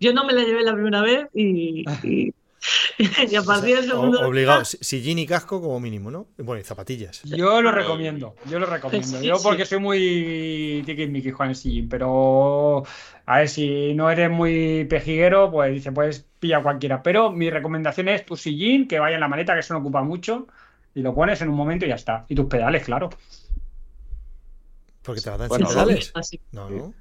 Yo 0.00 0.12
no 0.12 0.24
me 0.24 0.32
la 0.32 0.42
llevé 0.42 0.62
la 0.62 0.72
primera 0.72 1.02
vez 1.02 1.28
y, 1.34 1.84
y, 2.02 2.34
y 2.98 3.34
a 3.36 3.42
partir 3.42 3.76
del 3.76 3.90
O- 3.90 3.94
segundo. 3.94 4.26
obligado, 4.26 4.64
si- 4.64 4.78
sillín 4.80 5.18
y 5.18 5.26
casco 5.26 5.60
como 5.60 5.78
mínimo, 5.80 6.10
¿no? 6.10 6.26
Bueno, 6.38 6.60
y 6.60 6.64
zapatillas. 6.64 7.22
Yo 7.24 7.60
lo 7.62 7.70
recomiendo, 7.72 8.34
yo 8.46 8.58
lo 8.58 8.66
recomiendo. 8.66 9.06
Sí, 9.20 9.26
Yo 9.26 9.36
sí. 9.36 9.42
porque 9.44 9.64
soy 9.66 9.78
muy 9.78 10.82
tiquismiquis 10.86 11.34
con 11.34 11.48
el 11.48 11.54
sillín, 11.56 11.88
pero 11.88 12.82
a 13.26 13.38
ver, 13.38 13.48
si 13.48 13.94
no 13.94 14.10
eres 14.10 14.30
muy 14.30 14.84
pejiguero, 14.88 15.50
pues 15.50 15.72
dice, 15.74 15.92
puedes 15.92 16.26
pillar 16.40 16.62
cualquiera. 16.62 17.02
Pero 17.02 17.30
mi 17.32 17.50
recomendación 17.50 18.08
es 18.08 18.24
tu 18.24 18.36
sillín, 18.36 18.88
que 18.88 18.98
vaya 18.98 19.14
en 19.14 19.20
la 19.20 19.28
maleta, 19.28 19.54
que 19.54 19.60
eso 19.60 19.74
no 19.74 19.80
ocupa 19.80 20.02
mucho, 20.02 20.46
y 20.94 21.02
lo 21.02 21.14
pones 21.14 21.40
en 21.42 21.48
un 21.50 21.56
momento 21.56 21.84
y 21.84 21.88
ya 21.88 21.94
está. 21.96 22.24
Y 22.28 22.34
tus 22.34 22.46
pedales, 22.46 22.84
claro. 22.84 23.10
Porque 25.02 25.20
te 25.20 25.30
la 25.30 25.36
dan 25.36 25.48
Bueno, 25.48 25.66
sin 25.66 25.74
pedales. 25.74 26.10
Así. 26.14 26.40
No, 26.52 26.68
no. 26.70 26.94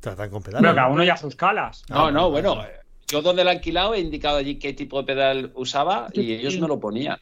Te 0.00 0.10
la 0.10 0.16
dan 0.16 0.30
con 0.30 0.42
Pero 0.42 0.58
pedales. 0.58 0.74
cada 0.76 0.88
uno 0.88 1.04
ya 1.04 1.16
sus 1.16 1.36
calas. 1.36 1.84
No, 1.88 2.10
no, 2.10 2.22
no, 2.22 2.30
bueno. 2.30 2.54
no. 2.56 2.64
eh, 2.64 2.80
Yo 3.12 3.22
donde 3.22 3.44
la 3.44 3.52
he 3.52 3.54
alquilado 3.56 3.94
he 3.94 4.00
indicado 4.00 4.38
allí 4.38 4.58
qué 4.58 4.72
tipo 4.72 4.98
de 4.98 5.04
pedal 5.04 5.52
usaba 5.54 6.08
y 6.12 6.20
Sí. 6.22 6.32
ellos 6.34 6.58
me 6.58 6.66
lo 6.66 6.80
ponían. 6.80 7.18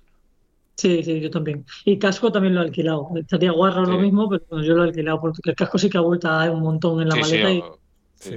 Sí, 0.77 1.03
sí, 1.03 1.21
yo 1.21 1.31
también. 1.31 1.67
Y 1.85 1.99
casco 1.99 2.33
también 2.33 2.55
lo 2.55 2.63
he 2.63 2.65
alquilado. 2.67 3.09
Estaría 3.17 3.51
guarro 3.53 3.85
lo 3.85 3.99
mismo, 3.99 4.29
pero 4.31 4.43
bueno, 4.49 4.65
yo 4.65 4.75
lo 4.75 4.85
he 4.85 4.89
alquilado 4.89 5.21
porque 5.21 5.41
el 5.45 5.55
casco 5.55 5.77
sí 5.79 5.91
que 5.91 5.99
ha 5.99 6.01
vuelto 6.01 6.29
a 6.29 6.51
un 6.51 6.61
montón 6.63 7.03
en 7.03 7.09
la 7.09 7.17
Sí, 7.17 7.25
sí, 7.25 7.39
maleta. 7.43 7.51
y, 7.51 7.63
Sí, 8.15 8.31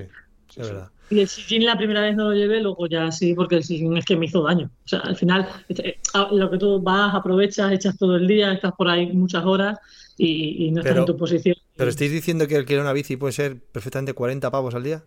sí, 0.50 0.60
es 0.62 0.68
verdad. 0.70 0.90
y 1.10 1.20
el 1.22 1.28
sillín 1.30 1.66
la 1.66 1.78
primera 1.78 2.02
vez 2.02 2.16
no 2.18 2.26
lo 2.32 2.34
llevé, 2.36 2.60
luego 2.62 2.88
ya 2.88 3.12
sí, 3.12 3.34
porque 3.34 3.56
el 3.58 3.64
sillín 3.64 3.96
es 3.96 4.04
que 4.06 4.18
me 4.18 4.26
hizo 4.26 4.42
daño. 4.44 4.70
O 4.84 4.88
sea, 4.88 5.00
al 5.00 5.16
final, 5.16 5.48
eh, 5.70 6.00
lo 6.32 6.50
que 6.50 6.58
tú 6.58 6.82
vas, 6.82 7.14
aprovechas, 7.16 7.72
echas 7.72 7.98
todo 7.98 8.16
el 8.18 8.28
día, 8.28 8.52
estás 8.52 8.74
por 8.78 8.90
ahí 8.90 9.08
muchas 9.14 9.46
horas 9.46 9.78
y, 10.18 10.66
y 10.66 10.72
no 10.72 10.80
estás 10.82 10.92
Pero- 10.94 11.02
en 11.04 11.06
tu 11.06 11.16
posición. 11.18 11.56
Pero 11.78 11.90
estáis 11.90 12.12
diciendo 12.12 12.46
que 12.48 12.56
alquilar 12.58 12.82
una 12.84 12.94
bici 12.94 13.16
puede 13.16 13.32
ser 13.34 13.62
perfectamente 13.72 14.14
40 14.14 14.52
pavos 14.52 14.76
al 14.76 14.84
día. 14.84 15.04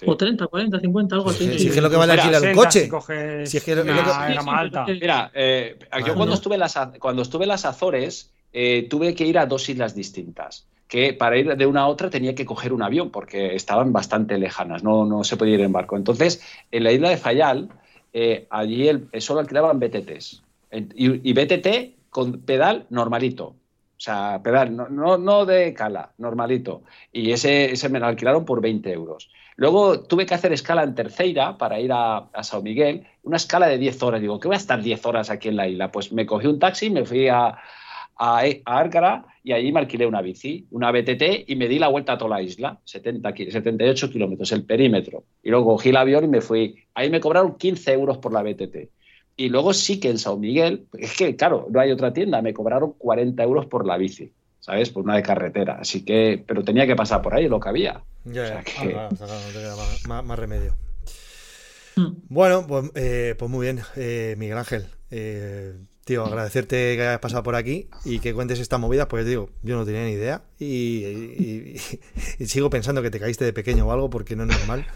Sí. 0.00 0.06
O 0.06 0.16
30, 0.16 0.46
40, 0.46 0.80
50, 0.80 1.14
algo 1.16 1.30
así. 1.30 1.44
sí. 1.52 1.58
si 1.58 1.68
es 1.68 1.74
que 1.74 1.80
lo 1.80 1.90
que 1.90 1.96
vale 1.96 2.12
alquilar 2.12 2.40
un 2.42 2.48
60 2.48 2.62
coche. 2.64 2.80
Si 2.84 2.88
coges 2.88 3.50
Si 3.50 3.56
es 3.58 3.64
que 3.64 3.74
lo- 3.76 3.82
una 3.82 3.96
lo 3.96 4.02
que- 4.28 4.34
gama 4.34 4.58
alta. 4.58 4.84
Mira, 4.86 5.30
eh, 5.34 5.76
yo 5.80 5.86
Ah, 5.90 6.00
cuando 6.02 6.26
no. 6.26 6.34
estuve, 6.34 6.54
en 6.54 6.60
las, 6.60 6.78
cuando 6.98 7.22
estuve 7.22 7.44
en 7.44 7.48
las 7.48 7.64
Azores 7.64 8.30
eh, 8.52 8.86
tuve 8.90 9.14
que 9.14 9.24
ir 9.24 9.38
a 9.38 9.46
dos 9.46 9.68
islas 9.68 9.94
distintas. 9.94 10.66
Que 10.88 11.14
para 11.14 11.38
ir 11.38 11.56
de 11.56 11.64
una 11.66 11.82
a 11.82 11.86
otra 11.88 12.10
tenía 12.10 12.34
que 12.34 12.44
coger 12.44 12.72
un 12.72 12.82
avión 12.82 13.10
porque 13.10 13.54
estaban 13.54 13.92
bastante 13.94 14.36
lejanas, 14.38 14.82
no, 14.84 15.06
no 15.06 15.24
se 15.24 15.36
podía 15.38 15.54
ir 15.54 15.60
en 15.62 15.72
barco. 15.72 15.96
Entonces, 15.96 16.42
en 16.70 16.84
la 16.84 16.92
isla 16.92 17.08
de 17.08 17.16
Fayal, 17.16 17.70
eh, 18.12 18.46
allí 18.50 18.88
el, 18.88 19.08
solo 19.20 19.40
alquilaban 19.40 19.80
BTTs. 19.80 20.42
Y, 20.94 21.30
y 21.30 21.32
BTT 21.32 21.94
con 22.10 22.40
pedal 22.42 22.84
normalito. 22.90 23.44
O 23.46 24.04
sea, 24.04 24.40
pedal, 24.42 24.76
no, 24.76 24.88
no, 24.88 25.16
no 25.16 25.46
de 25.46 25.72
cala, 25.72 26.10
normalito. 26.18 26.82
Y 27.12 27.30
ese, 27.30 27.70
ese 27.72 27.88
me 27.88 28.00
lo 28.00 28.06
alquilaron 28.06 28.44
por 28.44 28.60
20 28.60 28.92
euros. 28.92 29.30
Luego 29.56 30.02
tuve 30.02 30.26
que 30.26 30.34
hacer 30.34 30.52
escala 30.52 30.82
en 30.82 30.94
Terceira 30.94 31.58
para 31.58 31.78
ir 31.80 31.92
a, 31.92 32.18
a 32.32 32.42
Sao 32.42 32.62
Miguel, 32.62 33.06
una 33.22 33.36
escala 33.36 33.66
de 33.68 33.78
10 33.78 34.02
horas. 34.02 34.20
Digo, 34.20 34.40
¿qué 34.40 34.48
voy 34.48 34.54
a 34.54 34.58
estar 34.58 34.82
10 34.82 35.04
horas 35.06 35.30
aquí 35.30 35.48
en 35.48 35.56
la 35.56 35.68
isla? 35.68 35.90
Pues 35.92 36.12
me 36.12 36.26
cogí 36.26 36.46
un 36.46 36.58
taxi, 36.58 36.90
me 36.90 37.04
fui 37.04 37.28
a, 37.28 37.58
a, 38.16 38.46
y 39.44 39.52
allí 39.52 39.72
me 39.72 39.80
alquilé 39.80 40.06
una 40.06 40.22
bici, 40.22 40.66
una 40.70 40.90
BTT 40.92 41.44
y 41.50 41.56
me 41.56 41.68
di 41.68 41.78
la 41.78 41.88
vuelta 41.88 42.12
a 42.12 42.18
toda 42.18 42.36
la 42.36 42.42
isla, 42.42 42.80
70, 42.84 43.32
ki- 43.34 43.50
78 43.50 44.10
kilómetros, 44.10 44.52
el 44.52 44.64
perímetro. 44.64 45.24
Y 45.42 45.50
luego 45.50 45.66
cogí 45.72 45.88
el 45.90 45.96
avión 45.96 46.24
y 46.24 46.28
me 46.28 46.40
fui. 46.40 46.76
Ahí 46.94 47.10
me 47.10 47.20
cobraron 47.20 47.56
15 47.56 47.92
euros 47.92 48.18
por 48.18 48.32
la 48.32 48.42
BTT. 48.42 48.90
Y 49.36 49.48
luego 49.48 49.72
sí 49.72 49.98
que 49.98 50.10
en 50.10 50.18
Sao 50.18 50.36
Miguel, 50.38 50.86
es 50.92 51.16
que 51.16 51.34
claro, 51.36 51.66
no 51.70 51.80
hay 51.80 51.90
otra 51.90 52.12
tienda, 52.12 52.42
me 52.42 52.52
cobraron 52.54 52.92
40 52.98 53.42
euros 53.42 53.66
por 53.66 53.86
la 53.86 53.96
bici, 53.96 54.32
¿sabes? 54.62 54.88
Por 54.90 55.02
una 55.04 55.16
de 55.16 55.22
carretera. 55.22 55.78
Así 55.80 56.04
que, 56.04 56.42
pero 56.46 56.62
tenía 56.64 56.86
que 56.86 56.94
pasar 56.96 57.20
por 57.20 57.34
ahí 57.34 57.48
lo 57.48 57.58
que 57.60 57.68
había. 57.68 58.02
Ya, 58.24 58.42
O 58.42 58.46
sea 58.46 58.62
ya. 58.62 58.62
que- 58.64 58.72
Ah, 58.96 59.08
claro, 59.08 59.08
o 59.12 59.16
sea, 59.16 59.26
claro, 59.26 59.40
no 59.42 59.46
te 59.48 59.52
queda 59.58 59.76
más, 59.76 60.06
más- 60.06 60.24
más 60.24 60.38
remedio. 60.38 60.76
Mm. 61.96 62.12
Bueno, 62.28 62.66
pues, 62.66 62.90
eh, 62.94 63.34
pues 63.38 63.50
muy 63.50 63.66
bien, 63.66 63.80
eh, 63.96 64.34
Miguel 64.38 64.56
Ángel. 64.58 64.86
Eh, 65.10 65.74
tío, 66.04 66.24
agradecerte 66.24 66.96
que 66.96 67.02
hayas 67.02 67.18
pasado 67.18 67.42
por 67.42 67.54
aquí 67.56 67.88
y 68.04 68.18
que 68.20 68.32
cuentes 68.32 68.60
esta 68.60 68.78
movida, 68.78 69.08
porque 69.08 69.24
digo, 69.24 69.50
yo 69.62 69.76
no 69.76 69.84
tenía 69.84 70.04
ni 70.04 70.12
idea 70.12 70.42
y, 70.58 70.64
y- 71.04 71.76
y- 72.38 72.42
y 72.44 72.46
sigo 72.46 72.70
pensando 72.70 73.02
que 73.02 73.10
te 73.10 73.20
caíste 73.20 73.44
de 73.44 73.52
pequeño 73.52 73.86
o 73.86 73.92
algo 73.92 74.08
porque 74.10 74.36
no 74.36 74.44
es 74.44 74.48
normal. 74.58 74.86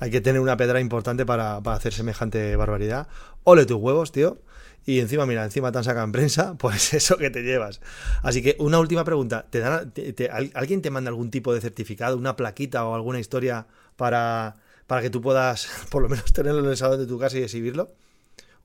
Hay 0.00 0.10
que 0.10 0.20
tener 0.20 0.40
una 0.40 0.56
pedra 0.56 0.78
importante 0.80 1.24
para, 1.26 1.60
para 1.62 1.76
hacer 1.76 1.92
semejante 1.92 2.54
barbaridad. 2.56 3.08
Ole 3.44 3.64
tus 3.66 3.78
huevos, 3.78 4.12
tío. 4.12 4.38
Y 4.86 5.00
encima, 5.00 5.26
mira, 5.26 5.44
encima 5.44 5.72
te 5.72 5.78
han 5.78 5.84
sacado 5.84 6.04
en 6.06 6.12
prensa, 6.12 6.54
pues 6.58 6.94
eso 6.94 7.16
que 7.18 7.30
te 7.30 7.42
llevas. 7.42 7.80
Así 8.22 8.42
que 8.42 8.56
una 8.60 8.78
última 8.78 9.04
pregunta. 9.04 9.46
¿Te 9.50 9.58
dan, 9.58 9.90
te- 9.90 10.12
te- 10.12 10.30
al- 10.30 10.52
¿Alguien 10.54 10.80
te 10.82 10.90
manda 10.90 11.08
algún 11.10 11.30
tipo 11.30 11.52
de 11.52 11.60
certificado, 11.60 12.16
una 12.16 12.36
plaquita 12.36 12.86
o 12.86 12.94
alguna 12.94 13.18
historia 13.20 13.66
para, 13.96 14.56
para 14.86 15.02
que 15.02 15.10
tú 15.10 15.20
puedas 15.20 15.68
por 15.90 16.02
lo 16.02 16.08
menos 16.08 16.32
tenerlo 16.32 16.60
en 16.60 16.70
el 16.70 16.76
salón 16.76 17.00
de 17.00 17.06
tu 17.06 17.18
casa 17.18 17.38
y 17.38 17.42
exhibirlo? 17.42 17.92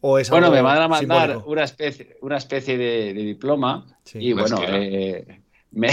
¿O 0.04 0.18
es 0.20 0.30
Bueno, 0.30 0.50
me 0.52 0.62
van 0.62 0.82
a 0.82 0.88
mandar 0.88 1.28
simbólico? 1.30 1.50
una 1.52 1.64
especie, 1.64 2.18
una 2.22 2.38
especie 2.38 2.78
de, 2.78 3.14
de 3.14 3.22
diploma 3.24 3.86
Sí. 4.04 4.18
y 4.20 4.34
bueno, 4.34 4.60
eh, 4.68 5.41
me- 5.72 5.90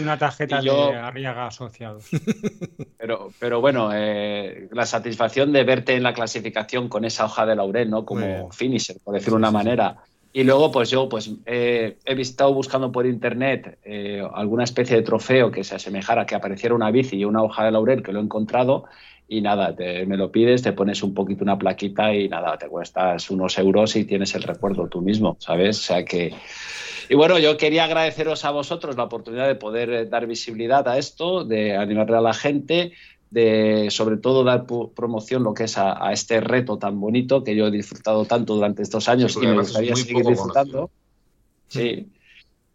una 0.00 0.18
tarjeta 0.18 0.60
yo- 0.62 0.90
de 0.92 0.96
Arriaga 0.96 1.46
asociados. 1.46 2.04
pero, 2.98 3.30
pero 3.38 3.60
bueno, 3.60 3.90
eh, 3.94 4.68
la 4.72 4.86
satisfacción 4.86 5.52
de 5.52 5.64
verte 5.64 5.94
en 5.94 6.02
la 6.02 6.12
clasificación 6.14 6.88
con 6.88 7.04
esa 7.04 7.24
hoja 7.24 7.46
de 7.46 7.56
laurel, 7.56 7.90
¿no? 7.90 8.04
Como 8.04 8.50
finisher, 8.52 8.96
por 9.02 9.14
decirlo 9.14 9.36
Sí, 9.38 9.42
de 9.42 9.48
una 9.48 9.48
sí, 9.48 9.52
sí. 9.52 9.54
manera. 9.64 9.96
Y 10.30 10.44
luego, 10.44 10.70
pues 10.70 10.90
yo 10.90 11.08
pues 11.08 11.30
eh, 11.46 11.96
he 12.04 12.20
estado 12.20 12.52
buscando 12.52 12.92
por 12.92 13.06
internet 13.06 13.78
eh, 13.82 14.22
alguna 14.34 14.64
especie 14.64 14.96
de 14.96 15.02
trofeo 15.02 15.50
que 15.50 15.64
se 15.64 15.74
asemejara, 15.76 16.26
que 16.26 16.34
apareciera 16.34 16.74
una 16.74 16.90
bici 16.90 17.16
y 17.16 17.24
una 17.24 17.42
hoja 17.42 17.64
de 17.64 17.72
laurel, 17.72 18.02
que 18.02 18.12
lo 18.12 18.20
he 18.20 18.22
encontrado. 18.22 18.84
Y 19.26 19.40
nada, 19.40 19.74
te- 19.74 20.06
me 20.06 20.16
lo 20.16 20.30
pides, 20.30 20.62
te 20.62 20.72
pones 20.72 21.02
un 21.02 21.12
poquito 21.14 21.44
una 21.44 21.58
plaquita 21.58 22.14
y 22.14 22.28
nada, 22.28 22.56
te 22.58 22.68
cuestas 22.68 23.30
unos 23.30 23.58
euros 23.58 23.96
y 23.96 24.04
tienes 24.04 24.34
el 24.34 24.42
recuerdo 24.42 24.88
tú 24.88 25.00
mismo, 25.02 25.36
¿sabes? 25.40 25.78
O 25.80 25.82
sea 25.82 26.04
que. 26.04 26.34
Y 27.08 27.14
bueno, 27.14 27.38
yo 27.38 27.56
quería 27.56 27.84
agradeceros 27.84 28.44
a 28.44 28.50
vosotros 28.50 28.96
la 28.96 29.04
oportunidad 29.04 29.46
de 29.46 29.54
poder 29.54 29.90
eh, 29.90 30.06
dar 30.06 30.26
visibilidad 30.26 30.86
a 30.88 30.98
esto, 30.98 31.44
de 31.44 31.76
animarle 31.76 32.16
a 32.18 32.20
la 32.20 32.34
gente, 32.34 32.92
de 33.30 33.88
sobre 33.90 34.16
todo 34.16 34.44
dar 34.44 34.66
promoción 34.94 35.42
lo 35.42 35.54
que 35.54 35.64
es 35.64 35.78
a, 35.78 36.06
a 36.06 36.12
este 36.12 36.40
reto 36.40 36.78
tan 36.78 37.00
bonito 37.00 37.44
que 37.44 37.54
yo 37.54 37.66
he 37.66 37.70
disfrutado 37.70 38.24
tanto 38.24 38.54
durante 38.54 38.82
estos 38.82 39.08
años 39.08 39.34
Sí, 39.34 39.40
y 39.42 39.46
me 39.46 39.58
gustaría 39.58 39.96
seguir 39.96 40.24
disfrutando. 40.24 40.90
Sí. 41.68 42.08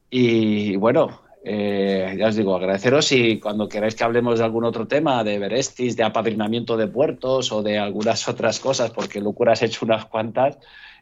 Y 0.10 0.76
bueno, 0.76 1.22
eh, 1.46 2.16
ya 2.18 2.28
os 2.28 2.36
digo, 2.36 2.56
agradeceros 2.56 3.12
y 3.12 3.40
cuando 3.40 3.68
queráis 3.68 3.96
que 3.96 4.04
hablemos 4.04 4.40
de 4.40 4.46
algún 4.46 4.64
otro 4.64 4.88
tema, 4.88 5.24
de 5.24 5.40
Verestis, 5.40 5.98
de 5.98 6.04
apadrinamiento 6.04 6.78
de 6.78 6.88
puertos 6.88 7.52
o 7.52 7.62
de 7.62 7.78
algunas 7.78 8.28
otras 8.30 8.60
cosas, 8.60 8.92
porque 8.92 9.20
locuras 9.20 9.62
he 9.62 9.66
hecho 9.66 9.86
unas 9.86 10.06
cuantas. 10.06 10.58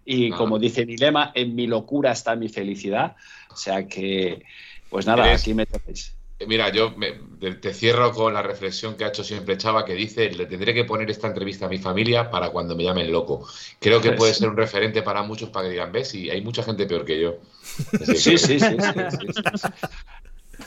Y 0.05 0.31
como 0.31 0.57
dice 0.59 0.85
mi 0.85 0.97
lema, 0.97 1.31
en 1.35 1.55
mi 1.55 1.67
locura 1.67 2.11
está 2.11 2.35
mi 2.35 2.49
felicidad. 2.49 3.15
O 3.51 3.55
sea 3.55 3.87
que, 3.87 4.43
pues 4.89 5.05
nada, 5.05 5.25
Eres- 5.27 5.41
aquí 5.41 5.53
me 5.53 5.65
tenéis. 5.65 6.15
Eh, 6.39 6.45
Mira, 6.47 6.69
yo 6.71 6.91
me- 6.97 7.11
te, 7.55 7.73
cierro 7.73 8.11
con 8.11 8.33
la 8.33 8.41
reflexión 8.41 8.95
que 8.95 9.03
ha 9.05 9.09
hecho 9.09 9.23
siempre 9.23 9.57
Chava, 9.57 9.85
que 9.85 9.93
dice, 9.93 10.31
le 10.31 10.47
tendré 10.47 10.73
que 10.73 10.85
poner 10.85 11.09
esta 11.11 11.27
entrevista 11.27 11.67
a 11.67 11.69
mi 11.69 11.77
familia 11.77 12.31
para 12.31 12.49
cuando 12.49 12.75
me 12.75 12.83
llamen 12.83 13.11
loco. 13.11 13.47
Creo 13.79 14.01
que 14.01 14.11
puede 14.13 14.33
ser 14.33 14.49
un 14.49 14.57
referente 14.57 15.03
para 15.03 15.21
muchos 15.21 15.49
para 15.49 15.65
que 15.67 15.71
digan, 15.73 15.91
ves, 15.91 16.15
y 16.15 16.29
hay 16.31 16.41
mucha 16.41 16.63
gente 16.63 16.85
peor 16.87 17.05
que 17.05 17.21
yo. 17.21 17.37
Que- 17.99 18.05
sí, 18.15 18.37
sí. 18.37 18.59
sí, 18.59 18.59
sí, 18.59 18.77
sí. 19.57 19.67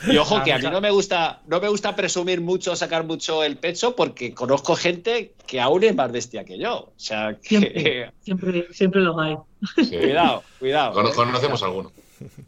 Y 0.07 0.17
ojo 0.17 0.43
que 0.43 0.53
a 0.53 0.57
mí 0.57 0.67
no 0.69 0.81
me 0.81 0.91
gusta, 0.91 1.41
no 1.47 1.59
me 1.59 1.69
gusta 1.69 1.95
presumir 1.95 2.41
mucho, 2.41 2.75
sacar 2.75 3.05
mucho 3.05 3.43
el 3.43 3.57
pecho, 3.57 3.95
porque 3.95 4.33
conozco 4.33 4.75
gente 4.75 5.33
que 5.47 5.61
aún 5.61 5.83
es 5.83 5.95
más 5.95 6.11
bestia 6.11 6.43
que 6.43 6.57
yo. 6.57 6.75
O 6.75 6.93
sea, 6.95 7.37
que... 7.41 7.59
Siempre, 7.59 8.11
siempre, 8.21 8.67
siempre 8.71 9.01
los 9.01 9.17
hay. 9.17 9.37
Sí. 9.83 9.97
cuidado, 9.97 10.43
cuidado. 10.59 10.93
Cono-. 10.93 11.11
Conocemos 11.13 11.63
alguno. 11.63 11.91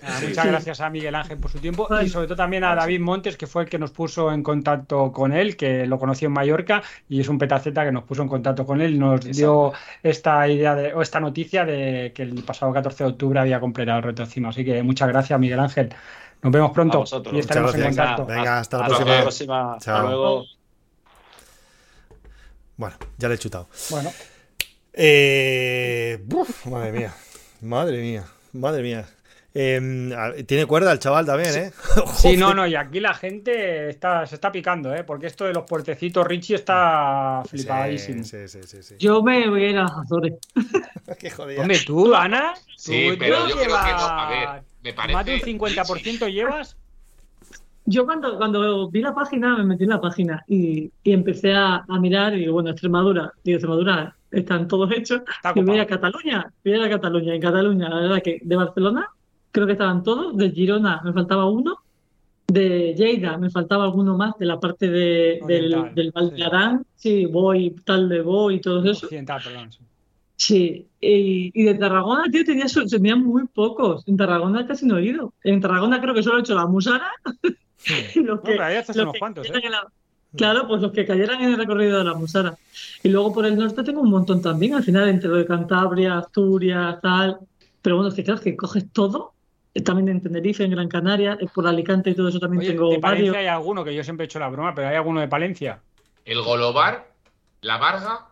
Ah, 0.02 0.18
Sí, 0.20 0.28
muchas 0.28 0.44
sí. 0.44 0.50
gracias 0.50 0.82
a 0.82 0.90
Miguel 0.90 1.16
Ángel 1.16 1.38
por 1.38 1.52
su 1.52 1.60
tiempo 1.60 1.88
y 2.02 2.10
sobre 2.10 2.28
todo 2.28 2.38
también 2.38 2.64
a 2.64 2.76
David 2.76 3.02
Montes, 3.02 3.38
que 3.38 3.48
fue 3.48 3.64
el 3.64 3.70
que 3.70 3.78
nos 3.78 3.92
puso 3.92 4.32
en 4.32 4.44
contacto 4.44 5.12
con 5.12 5.34
él, 5.34 5.58
que 5.58 5.86
lo 5.86 6.00
conoció 6.00 6.28
en 6.28 6.34
Mallorca 6.34 6.84
y 7.10 7.20
es 7.20 7.28
un 7.28 7.38
petaceta 7.38 7.84
que 7.84 7.92
nos 7.92 8.04
puso 8.04 8.22
en 8.22 8.30
contacto 8.30 8.66
con 8.66 8.82
él 8.82 8.96
y 8.96 8.98
nos 8.98 9.26
dio 9.26 9.74
esta 10.04 10.48
idea 10.48 10.76
de, 10.76 10.94
o 10.94 11.02
esta 11.02 11.20
noticia 11.20 11.66
de 11.66 12.12
que 12.16 12.24
el 12.24 12.44
pasado 12.44 12.72
14 12.74 13.04
de 13.04 13.10
octubre 13.10 13.40
había 13.40 13.60
completado 13.60 13.98
el 13.98 14.04
reto 14.04 14.24
encima. 14.24 14.50
Así 14.50 14.64
que 14.64 14.82
muchas 14.84 15.10
gracias, 15.10 15.40
Miguel 15.40 15.60
Ángel. 15.60 15.90
Nos 16.44 16.52
vemos 16.54 16.72
pronto 16.72 17.00
vosotros. 17.00 17.34
y 17.36 17.40
estaremos 17.40 17.74
en 17.76 17.84
contacto. 17.84 18.26
Venga, 18.26 18.60
hasta 18.60 18.78
la 18.78 18.86
hasta 18.86 18.98
próxima. 18.98 19.22
próxima. 19.22 19.74
Hasta 19.76 19.86
Chao. 19.86 20.08
luego. 20.08 20.46
Bueno, 22.78 22.96
ya 23.18 23.28
le 23.28 23.36
he 23.36 23.38
chutado. 23.38 23.68
Bueno, 23.90 24.12
Eh, 24.94 26.24
uf, 26.34 26.66
madre 26.68 26.92
mía. 26.92 27.14
Madre 27.62 28.02
mía. 28.02 28.24
Madre 28.54 28.82
mía. 28.84 29.06
Eh, 29.54 30.14
a- 30.16 30.34
tiene 30.44 30.66
cuerda 30.68 30.92
el 30.92 31.00
chaval 31.00 31.26
también, 31.26 31.56
¿eh? 31.56 31.72
sí, 32.16 32.38
no, 32.38 32.54
no, 32.54 32.68
y 32.68 32.76
aquí 32.76 33.00
la 33.00 33.14
gente 33.16 33.90
está, 33.90 34.26
se 34.28 34.36
está 34.36 34.52
picando, 34.52 34.94
¿eh? 34.94 35.04
porque 35.04 35.26
esto 35.28 35.46
de 35.46 35.54
los 35.54 35.64
puertecitos 35.66 36.26
Richie 36.28 36.56
está 36.56 37.42
flipadísimo. 37.48 38.24
Sí, 38.24 38.48
sí, 38.48 38.60
sí, 38.64 38.84
sí. 38.84 38.96
Yo 39.00 39.24
me 39.24 39.50
voy 39.50 39.64
a 39.66 39.70
ir 39.70 39.78
a 39.78 39.84
las 39.84 39.92
Azores. 39.98 40.34
Qué 41.20 41.32
jodida. 41.32 41.62
Hombre, 41.62 41.80
tú, 41.86 42.14
Ana, 42.14 42.54
Sí, 42.76 43.08
tú 43.12 43.16
pero 43.18 43.48
yo 43.48 43.56
creo 43.56 43.58
que 43.58 43.68
no. 43.68 43.78
llevas 43.78 44.04
A 44.12 44.30
ver, 44.30 44.64
me 44.88 44.94
parece. 44.94 45.14
más 45.14 45.26
de 45.26 45.36
un 45.36 45.42
50% 45.42 46.32
llevas. 46.32 46.78
Yo 47.86 48.06
cuando, 48.06 48.38
cuando 48.38 48.90
vi 48.90 49.02
la 49.02 49.16
página, 49.16 49.56
me 49.58 49.64
metí 49.64 49.84
en 49.86 49.92
la 49.92 50.02
página 50.02 50.44
y, 50.48 50.92
y 51.04 51.12
empecé 51.14 51.54
a, 51.54 51.86
a 51.88 52.00
mirar 52.00 52.36
y 52.36 52.40
digo, 52.40 52.54
bueno, 52.54 52.70
Extremadura, 52.70 53.32
digo, 53.44 53.58
Extremadura, 53.58 54.16
están 54.32 54.68
todos 54.68 54.92
hechos. 54.92 55.22
Está 55.22 55.54
Y 55.56 55.64
voy 55.64 55.80
a. 55.80 55.88
Cataluña, 55.88 56.52
voy 56.64 56.74
a 56.74 56.78
ir 56.78 56.84
a 56.84 56.90
Cataluña. 56.90 57.36
En 57.36 57.42
Cataluña, 57.42 57.90
la 57.90 58.00
verdad 58.02 58.22
que 58.22 58.40
de 58.42 58.56
Barcelona 58.56 59.10
creo 59.52 59.66
que 59.66 59.74
estaban 59.74 60.04
todos, 60.04 60.36
de 60.38 60.52
Girona 60.52 61.02
me 61.04 61.14
faltaba 61.14 61.50
uno, 61.50 61.80
de 62.48 62.94
Lleida 62.96 63.38
me 63.38 63.50
faltaba 63.50 63.86
alguno 63.86 64.16
más, 64.18 64.38
de 64.38 64.46
la 64.46 64.60
parte 64.60 64.90
de, 64.90 65.40
del, 65.48 65.74
Oriental, 65.74 65.96
del 65.96 66.12
Val 66.12 66.30
sí. 66.30 66.36
de 66.36 66.46
Arán, 66.46 66.86
sí, 66.96 67.26
Boy, 67.26 67.76
tal 67.84 68.10
de 68.10 68.22
Boy 68.22 68.56
y 68.56 68.62
todo 68.62 68.84
eso. 68.90 69.06
Occidental, 69.06 69.42
perdón. 69.44 69.72
sí. 69.72 69.80
Sí, 70.40 70.88
y, 71.02 71.52
y 71.60 71.64
de 71.64 71.74
Tarragona, 71.76 72.26
tío, 72.32 72.46
tenía, 72.46 72.66
tenía 72.90 73.16
muy 73.16 73.48
pocos. 73.48 74.08
En 74.08 74.16
Tarragona 74.18 74.68
casi 74.68 74.86
no 74.86 74.98
he 75.00 75.06
ido. 75.06 75.34
En 75.44 75.60
Tarragona 75.60 76.00
creo 76.00 76.14
que 76.14 76.22
solo 76.22 76.38
he 76.38 76.42
hecho 76.42 76.54
la 76.54 76.68
Musara. 76.68 77.12
los 78.16 78.42
que, 78.42 78.52
pero 78.52 78.64
ahí 78.64 78.76
haces 78.76 78.96
los 78.96 79.04
unos 79.04 79.14
que 79.14 79.20
cuantos, 79.20 79.50
¿eh? 79.50 79.54
la- 79.70 79.88
Claro, 80.36 80.68
pues 80.68 80.82
los 80.82 80.92
que 80.92 81.06
cayeran 81.06 81.42
en 81.42 81.52
el 81.52 81.58
recorrido 81.58 81.98
de 81.98 82.04
la 82.04 82.14
Musara. 82.14 82.56
Y 83.02 83.10
luego 83.10 83.34
por 83.34 83.46
el 83.48 83.58
norte 83.58 83.82
tengo 83.84 84.02
un 84.02 84.12
montón 84.12 84.40
también, 84.42 84.76
al 84.76 84.84
final 84.84 85.10
entre 85.10 85.30
lo 85.30 85.38
de 85.38 85.46
Cantabria, 85.46 86.20
Asturias, 86.20 87.00
tal. 87.02 87.40
Pero 87.82 87.96
bueno, 87.96 88.10
es 88.10 88.14
que 88.16 88.24
claro, 88.24 88.38
es 88.38 88.44
que 88.44 88.56
coges 88.56 88.92
todo. 88.92 89.34
eh, 89.74 89.82
También 89.82 90.10
en 90.10 90.22
Tenerife, 90.22 90.64
en 90.64 90.72
Gran 90.72 90.90
Canaria, 90.90 91.38
eh, 91.42 91.48
por 91.52 91.66
Alicante 91.66 92.12
y 92.12 92.14
todo 92.14 92.28
eso 92.28 92.40
también 92.40 92.60
Oye, 92.60 92.72
tengo 92.72 92.90
de 92.92 93.00
Palencia 93.00 93.32
varios. 93.32 93.36
hay 93.38 93.48
alguno 93.48 93.84
que 93.84 93.96
yo 93.96 94.04
siempre 94.04 94.26
he 94.26 94.28
hecho 94.28 94.38
la 94.38 94.50
broma, 94.50 94.76
pero 94.76 94.90
hay 94.90 94.98
alguno 94.98 95.22
de 95.22 95.28
Palencia. 95.30 95.80
El 96.26 96.42
Golobar, 96.44 97.08
la 97.62 97.78
Varga 97.78 98.28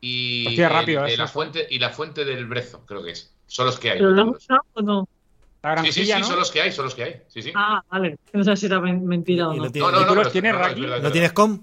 y, 0.00 0.46
Hostia, 0.48 0.68
rápido, 0.68 1.04
eso. 1.04 1.16
la 1.18 1.28
fuente, 1.28 1.66
y 1.70 1.78
la 1.78 1.90
fuente 1.90 2.24
del 2.24 2.46
Brezo, 2.46 2.84
creo 2.86 3.02
que 3.02 3.10
es. 3.12 3.32
Son 3.46 3.66
los 3.66 3.78
que 3.78 3.90
hay. 3.90 3.98
¿Pero 3.98 4.10
lo 4.10 4.22
has 4.22 4.36
usado 4.36 4.60
o 4.74 4.82
no? 4.82 5.08
La 5.62 5.82
Sí, 5.82 5.92
sí, 5.92 6.06
sí, 6.06 6.12
¿no? 6.18 6.24
son 6.24 6.38
los 6.38 6.50
que 6.50 6.62
hay, 6.62 6.72
son 6.72 6.86
los 6.86 6.94
que 6.94 7.02
hay. 7.04 7.22
Sí, 7.28 7.42
sí. 7.42 7.52
Ah, 7.54 7.82
vale. 7.90 8.16
No 8.32 8.42
sé 8.44 8.56
si 8.56 8.66
era 8.66 8.80
men- 8.80 9.04
mentira 9.04 9.48
o 9.48 9.54
no. 9.54 9.64
no 9.64 9.70
tiene- 9.72 9.86
No, 9.86 9.92
no, 9.92 10.00
¿Y 10.00 10.06
tú 10.06 10.14
no. 10.14 10.22
los 10.22 10.32
tienes, 10.32 10.52
no, 10.52 10.58
no, 10.58 10.64
es 10.64 10.70
Raki? 10.70 10.80
verdad, 10.80 10.96
es 10.98 11.02
¿No 11.02 11.12
tienes 11.12 11.32
com? 11.32 11.60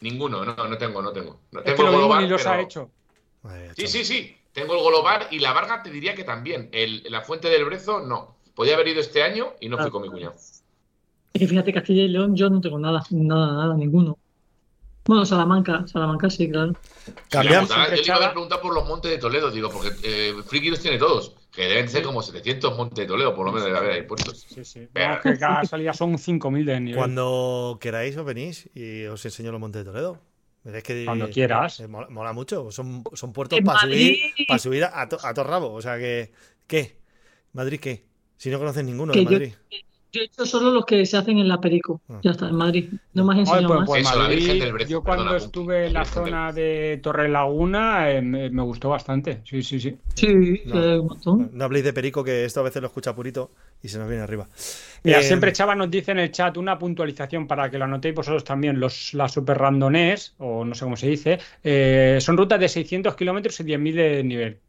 Ninguno, 0.00 0.44
no, 0.44 0.54
no 0.54 0.78
tengo, 0.78 1.02
no 1.02 1.10
tengo. 1.12 1.40
No 1.50 1.58
Es 1.60 1.64
tengo 1.64 1.76
que 1.76 1.82
lo 1.82 1.88
el 1.88 1.94
mismo 1.94 2.06
Golobar, 2.06 2.22
ni 2.22 2.28
los 2.28 2.46
ha 2.46 2.50
pero- 2.52 2.62
hecho. 2.62 2.90
Madre 3.42 3.62
mía, 3.62 3.72
Sí, 3.76 3.86
sí, 3.88 4.04
sí. 4.04 4.36
Tengo 4.52 4.74
el 4.74 4.80
Golobar 4.80 5.26
y 5.30 5.40
la 5.40 5.52
Varga 5.52 5.82
te 5.82 5.90
diría 5.90 6.14
que 6.14 6.24
también. 6.24 6.68
El, 6.72 7.02
la 7.10 7.22
fuente 7.22 7.48
del 7.48 7.64
Brezo, 7.64 8.00
no. 8.00 8.36
Podía 8.54 8.74
haber 8.74 8.88
ido 8.88 9.00
este 9.00 9.22
año 9.22 9.54
y 9.60 9.68
no 9.68 9.78
fui 9.78 9.90
con 9.90 10.02
mi 10.02 10.08
cuñado. 10.08 10.34
Es 11.32 11.40
que 11.40 11.46
fíjate, 11.46 11.72
Castilla 11.72 12.02
y 12.02 12.08
León 12.08 12.36
yo 12.36 12.48
no 12.50 12.60
tengo 12.60 12.78
nada, 12.78 13.04
nada, 13.10 13.52
nada, 13.52 13.74
ninguno. 13.74 14.18
Bueno, 15.08 15.24
Salamanca, 15.24 15.86
Salamanca 15.86 16.28
sí, 16.28 16.50
claro. 16.50 16.72
Cambiamos. 17.30 17.70
Yo 17.70 17.76
le 17.90 18.02
iba 18.04 18.26
a 18.26 18.30
preguntado 18.30 18.60
por 18.60 18.74
los 18.74 18.86
montes 18.86 19.10
de 19.10 19.16
Toledo, 19.18 19.50
digo, 19.50 19.70
porque 19.70 19.88
eh, 20.02 20.34
Friki 20.46 20.68
los 20.70 20.80
tiene 20.80 20.98
todos. 20.98 21.34
Que 21.50 21.62
deben 21.62 21.88
ser 21.88 22.02
como 22.02 22.22
700 22.22 22.76
montes 22.76 22.98
de 22.98 23.06
Toledo, 23.06 23.34
por 23.34 23.46
lo 23.46 23.52
menos 23.52 23.64
debe 23.66 23.78
haber 23.78 23.90
ahí 23.92 24.02
puestos. 24.02 24.46
Sí, 24.48 24.62
sí. 24.64 24.86
Pero- 24.92 25.20
que 25.22 25.38
cada 25.38 25.64
salida 25.64 25.94
son 25.94 26.18
5.000 26.18 26.64
de 26.66 26.80
nivel. 26.80 26.98
Cuando 26.98 27.78
queráis 27.80 28.16
os 28.18 28.24
venís 28.26 28.68
y 28.74 29.06
os 29.06 29.24
enseño 29.24 29.50
los 29.50 29.58
montes 29.60 29.82
de 29.84 29.90
Toledo. 29.90 30.20
Que 30.84 31.04
Cuando 31.06 31.30
quieras. 31.30 31.80
eh, 31.80 31.88
mola, 31.88 32.08
mola 32.10 32.32
mucho. 32.34 32.70
Son, 32.70 33.02
son 33.14 33.32
puertos 33.32 33.58
para 33.64 33.80
subir, 33.80 34.18
para 34.46 34.58
subir 34.58 34.84
a, 34.84 35.08
to- 35.08 35.18
a 35.24 35.32
todo 35.32 35.46
rabo. 35.46 35.72
O 35.72 35.80
sea 35.80 35.96
que. 35.98 36.32
¿Qué? 36.66 36.98
¿Madrid 37.54 37.80
qué? 37.80 38.04
Si 38.36 38.50
no 38.50 38.58
conoces 38.58 38.84
ninguno 38.84 39.14
de 39.14 39.22
Madrid. 39.24 39.52
Yo 39.70 39.78
he 40.12 40.24
hecho 40.24 40.46
solo 40.46 40.70
los 40.70 40.84
que 40.84 41.04
se 41.06 41.16
hacen 41.16 41.38
en 41.38 41.48
la 41.48 41.60
Perico. 41.60 42.02
Ah. 42.08 42.20
Ya 42.22 42.30
está, 42.32 42.48
en 42.48 42.56
Madrid. 42.56 42.92
No 43.14 43.24
me 43.24 43.32
has 43.34 43.38
Oye, 43.48 43.66
enseñado 43.66 43.68
pues, 43.68 43.80
más. 43.80 43.86
pues 43.86 44.06
Eso, 44.06 44.18
Madrid, 44.18 44.72
Brezo, 44.72 44.90
yo 44.90 45.02
cuando 45.02 45.24
perdona, 45.24 45.36
estuve 45.36 45.86
en 45.86 45.92
la 45.92 46.04
zona 46.04 46.52
de 46.52 46.98
Torre 47.02 47.28
Laguna 47.28 48.10
eh, 48.10 48.22
me, 48.22 48.50
me 48.50 48.62
gustó 48.62 48.88
bastante. 48.90 49.40
Sí, 49.44 49.62
sí, 49.62 49.80
sí. 49.80 49.96
Sí, 50.14 50.62
No. 50.64 50.82
eh, 50.82 50.98
un 50.98 51.06
montón. 51.06 51.50
No 51.52 51.64
habléis 51.64 51.84
de 51.84 51.92
Perico, 51.92 52.24
que 52.24 52.44
esto 52.44 52.60
a 52.60 52.62
veces 52.64 52.80
lo 52.82 52.88
escucha 52.88 53.14
Purito 53.14 53.50
y 53.82 53.88
se 53.88 53.98
nos 53.98 54.08
viene 54.08 54.22
arriba. 54.22 54.48
Mira, 55.04 55.20
Eh, 55.20 55.22
siempre 55.22 55.52
Chava 55.52 55.74
nos 55.74 55.90
dice 55.90 56.12
en 56.12 56.18
el 56.20 56.30
chat 56.32 56.56
una 56.56 56.78
puntualización 56.78 57.46
para 57.46 57.70
que 57.70 57.78
lo 57.78 57.84
anotéis 57.84 58.14
vosotros 58.14 58.44
también. 58.44 58.80
Los, 58.80 59.14
las 59.14 59.32
super 59.32 59.58
randonés, 59.58 60.34
o 60.38 60.64
no 60.64 60.74
sé 60.74 60.84
cómo 60.84 60.96
se 60.96 61.08
dice, 61.08 61.38
eh, 61.62 62.18
son 62.20 62.36
rutas 62.36 62.60
de 62.60 62.68
600 62.68 63.14
kilómetros 63.14 63.58
y 63.60 63.64
10.000 63.64 63.94
de 63.94 64.24
nivel. 64.24 64.60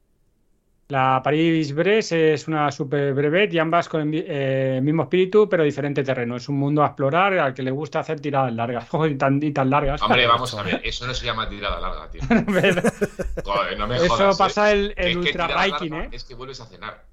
La 0.92 1.22
París-Brest 1.24 2.14
es 2.14 2.48
una 2.48 2.72
super 2.72 3.14
brevet 3.14 3.54
y 3.54 3.60
ambas 3.60 3.88
con 3.88 4.12
el 4.12 4.26
eh, 4.28 4.80
mismo 4.82 5.04
espíritu, 5.04 5.48
pero 5.48 5.64
diferente 5.64 6.04
terreno. 6.04 6.36
Es 6.36 6.50
un 6.50 6.58
mundo 6.58 6.82
a 6.82 6.88
explorar 6.88 7.38
al 7.38 7.54
que 7.54 7.62
le 7.62 7.70
gusta 7.70 8.00
hacer 8.00 8.20
tiradas 8.20 8.52
largas. 8.56 8.90
Joder, 8.90 9.12
y 9.12 9.16
tan, 9.16 9.42
y 9.44 9.52
tan 9.52 9.70
largas. 9.70 10.02
Hombre, 10.02 10.26
vamos 10.28 10.52
a 10.56 10.64
ver, 10.64 10.82
eso 10.84 11.06
no 11.06 11.14
se 11.14 11.28
llama 11.28 11.48
tirada 11.48 11.80
larga, 11.80 12.10
tío. 12.10 12.22
Joder, 13.46 13.78
no 13.78 13.86
me 13.86 13.98
Eso 13.98 14.08
jodas. 14.08 14.38
pasa 14.40 14.74
¿eh? 14.74 14.92
el, 14.98 15.18
ultra 15.20 15.48
biking, 15.64 15.94
¿eh? 15.94 16.10
Es 16.12 16.24
que 16.24 16.34
vuelves 16.34 16.60
a 16.60 16.66
cenar. 16.66 17.04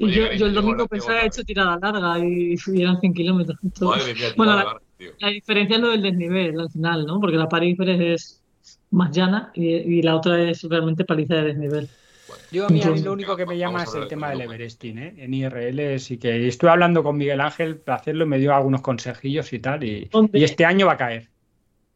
Y 0.00 0.10
yo, 0.12 0.30
yo 0.32 0.44
el 0.46 0.52
domingo 0.54 0.86
pensaba 0.86 1.22
hecho 1.22 1.42
tirada 1.44 1.78
larga 1.80 2.18
y, 2.18 2.56
y 2.66 2.82
eran 2.82 3.00
100 3.00 3.14
kilómetros. 3.14 3.58
Todo. 3.78 3.96
Madre 3.96 4.12
mía, 4.12 4.26
Bueno, 4.36 4.52
tirada 4.52 4.56
la- 4.58 4.64
larga, 4.64 4.86
tío. 4.98 5.10
La 5.18 5.28
diferencia 5.28 5.76
es 5.76 5.82
lo 5.82 5.88
del 5.88 6.02
desnivel 6.02 6.60
al 6.60 6.70
final, 6.70 7.06
¿no? 7.06 7.18
Porque 7.20 7.38
la 7.38 7.48
París-Brest 7.48 8.00
es 8.02 8.42
más 8.90 9.16
llana 9.16 9.50
y, 9.54 9.66
y 9.66 10.02
la 10.02 10.14
otra 10.14 10.38
es 10.42 10.62
realmente 10.64 11.06
paliza 11.06 11.36
de 11.36 11.42
desnivel. 11.44 11.88
Yo 12.50 12.66
a 12.66 12.68
mí, 12.68 12.72
a 12.72 12.72
mí 12.72 12.80
Entonces- 12.80 13.04
lo 13.04 13.12
único 13.12 13.36
que 13.36 13.46
me 13.46 13.56
llama 13.58 13.82
es 13.84 13.94
el 13.94 14.02
de 14.02 14.06
tema 14.06 14.30
del. 14.30 14.42
Everesting, 14.42 14.98
¿eh? 14.98 15.14
En 15.18 15.34
IRL, 15.34 15.98
sí 15.98 16.18
que 16.18 16.46
estuve 16.48 16.70
hablando 16.70 17.02
con 17.02 17.16
Miguel 17.16 17.40
Ángel 17.40 17.76
para 17.78 17.98
hacerlo 17.98 18.24
y 18.24 18.28
me 18.28 18.38
dio 18.38 18.54
algunos 18.54 18.80
consejillos 18.82 19.52
y 19.52 19.58
tal. 19.58 19.84
Y, 19.84 20.06
¿Dónde? 20.12 20.38
y 20.38 20.44
este 20.44 20.64
año 20.64 20.86
va 20.86 20.92
a 20.94 20.96
caer. 20.96 21.28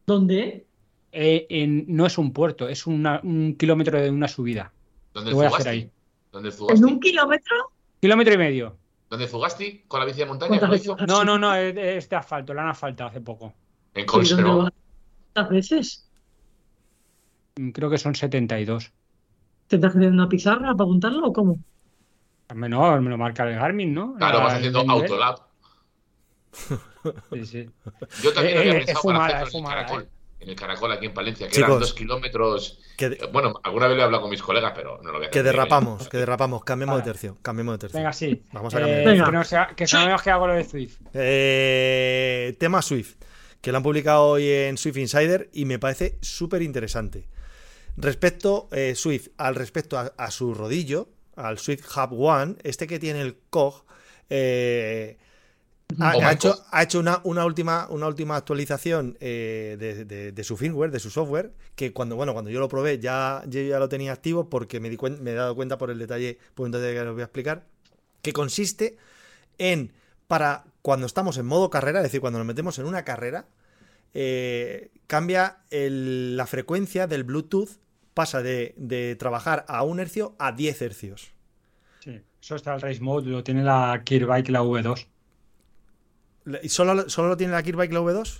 ¿Dónde? 0.05 0.65
Eh, 1.11 1.45
en- 1.49 1.85
no 1.87 2.05
es 2.05 2.17
un 2.17 2.33
puerto, 2.33 2.67
es 2.67 2.87
una- 2.87 3.19
un 3.23 3.55
kilómetro 3.55 4.01
de 4.01 4.09
una 4.09 4.27
subida. 4.27 4.71
¿Dónde 5.13 5.45
hacer 5.45 5.67
ahí? 5.67 5.89
¿Dónde 6.31 6.51
¿En 6.69 6.83
un 6.85 6.99
kilómetro? 6.99 7.55
Kilómetro 8.01 8.33
y 8.33 8.37
medio. 8.37 8.77
¿Dónde 9.09 9.27
Zugasti? 9.27 9.83
¿Con 9.87 9.99
la 9.99 10.07
bici 10.07 10.19
de 10.19 10.25
montaña? 10.25 10.49
¿Cuántas 10.49 10.69
¿Lo 10.69 10.73
veces 10.73 10.85
hizo? 10.87 10.95
has 10.99 11.07
No, 11.07 11.23
no, 11.23 11.37
no, 11.37 11.53
es, 11.55 11.77
es 11.77 12.09
de 12.09 12.15
asfalto, 12.15 12.53
la 12.55 12.63
han 12.63 12.69
asfaltado 12.69 13.11
hace 13.11 13.21
poco. 13.21 13.53
En 13.93 14.01
¿Y 14.01 14.05
dónde 14.05 14.05
Conservo. 14.07 14.57
vas? 14.63 14.73
¿Cuántas 15.33 15.49
veces? 15.53 16.09
Creo 17.73 17.89
que 17.91 17.99
son 17.99 18.15
72. 18.15 18.91
¿Tendrás 19.73 19.93
que 19.93 19.99
tener 19.99 20.13
una 20.13 20.29
pizarra 20.29 20.59
para 20.59 20.71
apuntarlo 20.73 21.27
o 21.27 21.33
cómo? 21.33 21.57
No, 22.55 23.01
me 23.01 23.09
lo 23.09 23.17
marca 23.17 23.43
el 23.49 23.55
Garmin, 23.55 23.93
¿no? 23.93 24.15
Claro, 24.15 24.37
La- 24.39 24.43
vas 24.45 24.53
haciendo 24.55 24.79
autolab. 24.87 25.39
Sí, 27.31 27.45
sí. 27.45 27.69
Yo 28.21 28.33
también 28.33 28.55
Eh, 28.57 28.59
había 28.59 28.71
eh, 28.73 28.75
pensado 28.85 28.93
es 28.97 29.01
fumada, 29.01 29.27
para 29.27 29.41
hacerlo 29.41 29.59
en 29.59 29.65
el 29.65 29.69
Caracol. 29.71 30.01
eh. 30.03 30.07
En 30.39 30.49
el 30.49 30.55
Caracol 30.55 30.91
aquí 30.91 31.05
en 31.05 31.13
Palencia, 31.13 31.47
que 31.47 31.53
Chicos. 31.53 31.67
eran 31.69 31.79
dos 31.79 31.93
kilómetros. 31.93 32.79
Que, 32.97 33.05
Eh, 33.05 33.19
Bueno, 33.31 33.59
alguna 33.63 33.87
vez 33.87 33.95
lo 33.95 34.01
he 34.01 34.05
hablado 34.05 34.21
con 34.21 34.29
mis 34.29 34.41
colegas, 34.43 34.73
pero 34.75 34.99
no 35.01 35.11
lo 35.11 35.17
voy 35.17 35.27
a 35.27 35.29
que 35.31 35.41
derrapamos, 35.41 36.07
que 36.09 36.17
derrapamos. 36.17 36.63
Cambiemos 36.63 36.97
de 36.97 37.01
tercio. 37.03 37.37
Cambiemos 37.41 37.73
de 37.75 37.79
tercio. 37.79 37.97
Venga, 37.99 38.13
sí. 38.13 38.43
Vamos 38.51 38.73
a 38.75 38.77
Eh, 38.77 38.81
cambiar. 38.81 38.99
de 38.99 39.05
Venga. 39.11 39.25
Que 39.25 39.31
no 39.31 39.43
sea, 39.43 39.67
que 39.75 39.87
sabemos 39.87 40.21
que 40.21 40.29
hago 40.31 40.47
lo 40.47 40.53
de 40.53 40.63
Swift. 40.65 40.99
Eh, 41.13 42.55
tema 42.59 42.81
Swift, 42.81 43.15
que 43.61 43.71
lo 43.71 43.77
han 43.77 43.83
publicado 43.83 44.25
hoy 44.27 44.47
en 44.49 44.77
Swift 44.77 44.97
Insider 44.97 45.49
y 45.53 45.65
me 45.65 45.79
parece 45.79 46.17
súper 46.21 46.61
interesante. 46.61 47.27
Respecto, 47.97 48.69
eh, 48.71 48.95
Swift, 48.95 49.29
al 49.37 49.55
respecto 49.55 49.97
a, 49.97 50.13
a 50.17 50.31
su 50.31 50.53
rodillo, 50.53 51.09
al 51.35 51.57
Swift 51.59 51.85
Hub 51.95 52.19
One, 52.19 52.55
este 52.63 52.87
que 52.87 52.99
tiene 52.99 53.21
el 53.21 53.37
COG, 53.49 53.83
eh, 54.29 55.17
ha, 55.99 56.11
Oh 56.17 56.31
hecho, 56.31 56.65
ha 56.71 56.81
hecho 56.83 56.99
una, 56.99 57.21
una 57.23 57.45
última, 57.45 57.87
una 57.89 58.07
última 58.07 58.35
actualización 58.35 59.15
eh, 59.19 59.75
de, 59.79 60.05
de- 60.05 60.31
de 60.31 60.43
su 60.43 60.57
firmware, 60.57 60.89
de 60.91 60.99
su 60.99 61.11
software, 61.11 61.53
que 61.75 61.93
cuando, 61.93 62.15
bueno, 62.15 62.33
cuando 62.33 62.49
yo 62.49 62.59
lo 62.59 62.67
probé 62.67 62.97
ya, 62.99 63.43
yo 63.47 63.61
ya 63.61 63.77
lo 63.77 63.89
tenía 63.89 64.11
activo 64.11 64.49
porque 64.49 64.79
me, 64.79 64.89
di 64.89 64.97
me 65.21 65.31
he 65.31 65.35
dado 65.35 65.55
cuenta 65.55 65.77
por 65.77 65.91
el 65.91 65.99
detalle, 65.99 66.39
por 66.55 66.69
detalle 66.71 66.93
que 66.93 66.99
os 67.01 67.13
voy 67.13 67.21
a 67.21 67.25
explicar, 67.25 67.65
que 68.23 68.33
consiste 68.33 68.97
en, 69.59 69.91
para 70.27 70.63
cuando 70.81 71.05
estamos 71.05 71.37
en 71.37 71.45
modo 71.45 71.69
carrera, 71.69 71.99
es 71.99 72.03
decir, 72.03 72.21
cuando 72.21 72.39
nos 72.39 72.47
metemos 72.47 72.79
en 72.79 72.85
una 72.85 73.03
carrera, 73.05 73.45
eh, 74.15 74.89
cambia 75.05 75.59
el- 75.69 76.37
la 76.37 76.47
frecuencia 76.47 77.05
del 77.05 77.23
Bluetooth, 77.23 77.69
pasa 78.13 78.41
de, 78.41 78.73
de 78.77 79.15
trabajar 79.15 79.65
a 79.67 79.83
un 79.83 79.99
hercio 79.99 80.35
a 80.39 80.51
10 80.51 80.81
hercios. 80.81 81.31
Sí, 81.99 82.21
eso 82.41 82.55
está 82.55 82.75
el 82.75 82.81
Race 82.81 82.99
Mode, 83.01 83.29
lo 83.29 83.43
tiene 83.43 83.63
la 83.63 84.01
Kirbike, 84.03 84.49
la 84.49 84.61
V2. 84.61 85.07
¿Y 86.61 86.69
solo, 86.69 87.09
solo 87.09 87.29
lo 87.29 87.37
tiene 87.37 87.53
la 87.53 87.61
Gearbike 87.63 87.93
la 87.93 88.01
V2? 88.01 88.39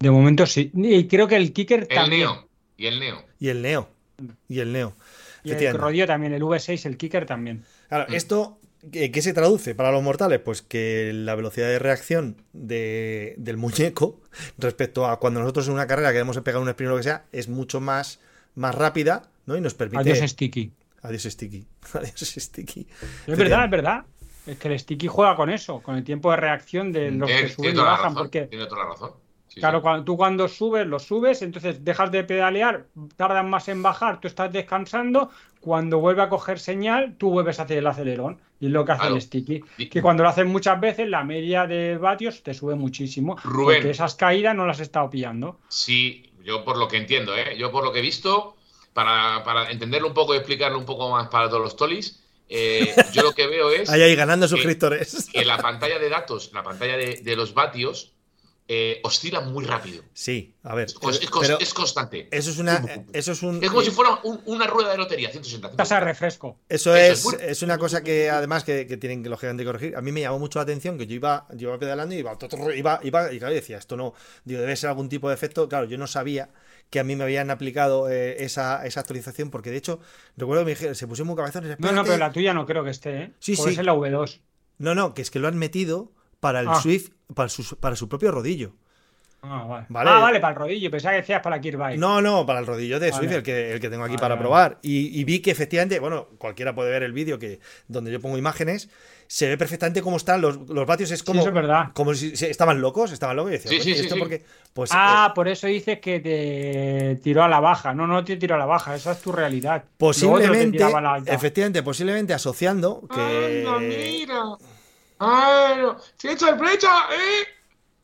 De 0.00 0.10
momento 0.10 0.46
sí. 0.46 0.70
Y 0.74 1.06
creo 1.06 1.28
que 1.28 1.36
el 1.36 1.52
Kicker 1.52 1.80
El 1.80 1.88
también. 1.88 2.20
Neo. 2.22 2.48
Y 2.78 2.86
el 2.86 2.98
Neo. 2.98 3.24
Y 3.38 3.48
el 3.48 3.60
Neo. 3.62 3.88
Y 4.48 4.60
el 4.60 4.72
Neo. 4.72 4.96
Y 5.44 5.50
el 5.52 5.74
rodillo 5.74 6.06
también, 6.06 6.32
el 6.32 6.42
V6, 6.42 6.86
el 6.86 6.96
Kicker 6.96 7.26
también. 7.26 7.64
Claro, 7.88 8.10
esto, 8.12 8.58
¿qué, 8.90 9.10
qué 9.10 9.20
se 9.22 9.32
traduce 9.34 9.74
para 9.74 9.90
los 9.92 10.02
mortales? 10.02 10.38
Pues 10.40 10.62
que 10.62 11.12
la 11.14 11.34
velocidad 11.34 11.68
de 11.68 11.78
reacción 11.78 12.36
de- 12.54 13.34
del 13.38 13.56
muñeco 13.58 14.20
respecto 14.58 15.06
a 15.06 15.18
cuando 15.18 15.40
nosotros 15.40 15.66
en 15.68 15.74
una 15.74 15.86
carrera 15.86 16.12
queremos 16.12 16.38
pegar 16.40 16.60
un 16.62 16.68
sprint 16.70 16.88
o 16.88 16.92
lo 16.92 16.96
que 16.98 17.02
sea, 17.04 17.24
es 17.32 17.48
mucho 17.48 17.80
más, 17.80 18.20
más 18.54 18.74
rápida, 18.74 19.22
¿no? 19.46 19.56
Y 19.56 19.60
nos 19.60 19.74
permite... 19.74 20.00
Adiós 20.12 20.30
Sticky. 20.30 20.72
Adiós, 21.02 21.22
Sticky. 21.22 21.66
Adiós, 21.94 22.34
Sticky. 22.38 22.86
Es 23.26 23.38
verdad, 23.38 23.64
es 23.64 23.70
verdad. 23.70 24.04
Es 24.46 24.58
que 24.58 24.68
el 24.68 24.78
Sticky 24.78 25.06
juega 25.06 25.36
con 25.36 25.50
eso, 25.50 25.80
con 25.80 25.96
el 25.96 26.04
tiempo 26.04 26.30
de 26.30 26.36
reacción 26.38 26.92
de 26.92 27.10
los 27.10 27.30
que 27.30 27.48
suben 27.48 27.74
y 27.74 27.78
bajan. 27.78 27.96
razón, 27.98 28.14
Porque, 28.14 28.42
Tiene 28.46 28.66
toda 28.66 28.84
la 28.84 28.90
razón. 28.90 29.10
Sí, 29.48 29.58
claro, 29.60 29.78
sí. 29.78 29.82
cuando, 29.82 30.04
tú 30.04 30.16
cuando 30.16 30.46
subes, 30.48 30.86
lo 30.86 30.98
subes, 31.00 31.42
entonces 31.42 31.84
dejas 31.84 32.12
de 32.12 32.22
pedalear, 32.22 32.86
tardan 33.16 33.50
más 33.50 33.68
en 33.68 33.82
bajar, 33.82 34.20
tú 34.20 34.28
estás 34.28 34.52
descansando. 34.52 35.30
Cuando 35.60 35.98
vuelve 35.98 36.22
a 36.22 36.28
coger 36.28 36.58
señal, 36.60 37.16
tú 37.18 37.30
vuelves 37.30 37.58
a 37.60 37.64
hacer 37.64 37.78
el 37.78 37.86
acelerón. 37.86 38.38
Y 38.60 38.66
es 38.66 38.72
lo 38.72 38.84
que 38.84 38.92
hace 38.92 39.00
Claro. 39.00 39.16
el 39.16 39.22
Sticky. 39.22 39.60
Y- 39.76 39.88
Que 39.88 40.00
cuando 40.00 40.22
lo 40.22 40.28
haces 40.28 40.46
muchas 40.46 40.80
veces, 40.80 41.08
la 41.08 41.24
media 41.24 41.66
de 41.66 41.98
vatios 41.98 42.42
te 42.42 42.54
sube 42.54 42.76
muchísimo. 42.76 43.36
Rubén. 43.42 43.78
Porque 43.78 43.90
esas 43.90 44.14
caídas 44.14 44.54
no 44.54 44.66
las 44.66 44.78
he 44.80 44.84
estado 44.84 45.10
pillando. 45.10 45.58
Sí, 45.68 46.29
yo 46.44 46.64
por 46.64 46.76
lo 46.76 46.88
que 46.88 46.96
entiendo, 46.96 47.36
¿eh? 47.36 47.56
yo 47.56 47.70
por 47.70 47.84
lo 47.84 47.92
que 47.92 47.98
he 47.98 48.02
visto, 48.02 48.56
para, 48.92 49.42
para 49.44 49.70
entenderlo 49.70 50.08
un 50.08 50.14
poco 50.14 50.34
y 50.34 50.38
explicarlo 50.38 50.78
un 50.78 50.86
poco 50.86 51.10
más 51.10 51.28
para 51.28 51.48
todos 51.48 51.62
los 51.62 51.76
tolis, 51.76 52.20
eh, 52.48 52.94
yo 53.12 53.22
lo 53.22 53.32
que 53.32 53.46
veo 53.46 53.70
es 53.70 53.88
Ahí, 53.90 54.02
ahí, 54.02 54.16
ganando 54.16 54.48
suscriptores. 54.48 55.28
que 55.32 55.44
la 55.44 55.58
pantalla 55.58 55.98
de 55.98 56.08
datos, 56.08 56.50
la 56.52 56.62
pantalla 56.62 56.96
de, 56.96 57.20
de 57.22 57.36
los 57.36 57.54
vatios, 57.54 58.12
eh, 58.72 59.00
oscila 59.02 59.40
muy 59.40 59.64
rápido. 59.64 60.04
Sí, 60.14 60.54
a 60.62 60.76
ver. 60.76 60.86
Es, 60.86 60.94
cons- 60.94 61.18
es 61.20 61.28
cons- 61.28 61.40
pero 61.40 61.58
es 61.58 61.74
constante. 61.74 62.28
eso 62.30 62.50
es 62.50 62.58
una... 62.58 62.80
Eso 63.12 63.32
es 63.32 63.42
un... 63.42 63.62
Es 63.62 63.68
como 63.68 63.82
si 63.82 63.90
fuera 63.90 64.20
un- 64.22 64.40
una 64.46 64.68
rueda 64.68 64.92
de 64.92 64.98
lotería, 64.98 65.28
160. 65.28 65.76
Tasa 65.76 65.96
de 65.96 66.02
refresco. 66.02 66.56
Eso 66.68 66.94
Eso 66.94 67.32
es, 67.32 67.40
es 67.42 67.62
una 67.62 67.78
cosa 67.78 68.04
que 68.04 68.30
además 68.30 68.62
que, 68.62 68.86
que 68.86 68.96
tienen 68.96 69.24
que 69.24 69.28
lógicamente 69.28 69.64
corregir. 69.64 69.96
A 69.96 70.00
mí 70.02 70.12
me 70.12 70.20
llamó 70.20 70.38
mucho 70.38 70.60
la 70.60 70.62
atención 70.62 70.96
que 70.98 71.08
yo 71.08 71.14
iba, 71.16 71.48
yo 71.54 71.68
iba 71.70 71.78
pedalando 71.80 72.14
y 72.14 72.18
iba, 72.18 72.38
iba, 72.76 73.00
iba- 73.02 73.32
y 73.32 73.38
claro, 73.40 73.54
decía, 73.54 73.76
esto 73.78 73.96
no, 73.96 74.14
digo, 74.44 74.60
debe 74.60 74.76
ser 74.76 74.90
algún 74.90 75.08
tipo 75.08 75.28
de 75.28 75.34
efecto. 75.34 75.68
Claro, 75.68 75.86
yo 75.86 75.98
no 75.98 76.06
sabía 76.06 76.50
que 76.90 77.00
a 77.00 77.04
mí 77.04 77.16
me 77.16 77.24
habían 77.24 77.50
aplicado 77.50 78.08
eh, 78.08 78.44
esa, 78.44 78.86
esa 78.86 79.00
actualización, 79.00 79.50
porque 79.50 79.70
de 79.70 79.78
hecho, 79.78 80.00
recuerdo 80.36 80.62
que 80.62 80.66
me 80.66 80.70
dijeron, 80.72 80.94
se 80.94 81.06
pusieron 81.08 81.26
muy 81.28 81.36
cabezones. 81.36 81.76
No, 81.80 81.92
no, 81.92 82.04
pero 82.04 82.18
la 82.18 82.30
tuya 82.32 82.54
no 82.54 82.66
creo 82.66 82.84
que 82.84 82.90
esté, 82.90 83.22
¿eh? 83.22 83.32
Sí, 83.40 83.56
Puede 83.56 83.70
sí. 83.70 83.76
ser 83.76 83.84
la 83.84 83.94
V2. 83.94 84.40
No, 84.78 84.94
no, 84.94 85.12
que 85.14 85.22
es 85.22 85.30
que 85.30 85.38
lo 85.40 85.48
han 85.48 85.58
metido 85.58 86.12
para 86.40 86.60
el 86.60 86.68
Ah. 86.68 86.80
Swift, 86.80 87.10
para 87.34 87.48
su, 87.48 87.76
para 87.78 87.94
su 87.96 88.08
propio 88.08 88.30
rodillo. 88.32 88.72
Ah, 89.42 89.64
vale. 89.66 89.86
Vale. 89.88 90.10
Ah, 90.10 90.18
vale, 90.18 90.38
para 90.40 90.52
el 90.52 90.58
rodillo. 90.58 90.90
Pensaba 90.90 91.12
que 91.14 91.20
decías 91.22 91.40
para 91.40 91.56
la 91.56 91.62
Kirbike. 91.62 91.98
No, 91.98 92.20
no, 92.20 92.44
para 92.44 92.58
el 92.60 92.66
rodillo 92.66 93.00
de 93.00 93.10
Vale. 93.10 93.18
Swift, 93.22 93.36
el 93.36 93.42
que, 93.42 93.72
el 93.72 93.80
que 93.80 93.88
tengo 93.88 94.04
aquí 94.04 94.12
Vale, 94.16 94.20
para 94.20 94.34
vale. 94.34 94.42
probar. 94.44 94.78
Y, 94.82 95.18
y 95.18 95.24
vi 95.24 95.40
que 95.40 95.50
efectivamente, 95.50 95.98
bueno, 95.98 96.26
cualquiera 96.36 96.74
puede 96.74 96.90
ver 96.90 97.02
el 97.04 97.12
vídeo 97.14 97.38
que 97.38 97.58
donde 97.88 98.12
yo 98.12 98.20
pongo 98.20 98.36
imágenes, 98.36 98.90
se 99.28 99.48
ve 99.48 99.56
perfectamente 99.56 100.02
cómo 100.02 100.18
están 100.18 100.42
los, 100.42 100.68
los 100.68 100.84
vatios. 100.86 101.10
Es 101.10 101.20
Sí, 101.20 101.24
como, 101.24 101.40
eso 101.40 101.48
es 101.48 101.54
verdad. 101.54 101.86
como 101.94 102.12
si 102.12 102.36
si 102.36 102.44
estaban 102.46 102.82
locos, 102.82 103.12
estaban 103.12 103.34
locos. 103.36 103.52
Y 103.52 103.54
decía, 103.54 103.70
Sí, 103.70 103.78
"Coño, 103.78 103.84
sí, 103.84 103.90
¿y 103.92 103.94
sí, 103.94 104.00
esto 104.02 104.14
sí. 104.16 104.20
por 104.20 104.28
qué?". 104.28 104.44
Pues, 104.74 104.90
Ah, 104.92 105.28
eh, 105.30 105.32
por 105.34 105.48
eso 105.48 105.66
dices 105.68 106.00
que 106.00 106.20
te 106.20 107.18
tiró 107.22 107.42
a 107.42 107.48
la 107.48 107.60
baja. 107.60 107.94
No, 107.94 108.06
no 108.06 108.22
te 108.22 108.36
tiró 108.36 108.56
a 108.56 108.58
la 108.58 108.66
baja. 108.66 108.94
Esa 108.94 109.12
es 109.12 109.22
tu 109.22 109.32
realidad. 109.32 109.84
Posiblemente, 109.96 110.84
efectivamente, 111.26 111.82
posiblemente 111.82 112.34
asociando 112.34 113.08
que. 113.08 113.64
¡Anda, 113.66 113.78
mira! 113.78 114.42
¡Ah, 115.20 115.96
¡Qué 116.18 116.36
sorpresa, 116.38 117.06
eh! 117.12 117.44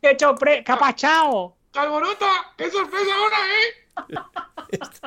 ¡Qué 0.02 0.10
hecho 0.10 0.34
pre... 0.34 0.62
¡Qué 0.62 0.72
ha 0.72 0.78
pachao! 0.78 1.56
¡Calborota! 1.72 2.52
¡Qué 2.56 2.70
sorpresa 2.70 3.10
ahora, 3.16 3.36
eh! 3.48 4.16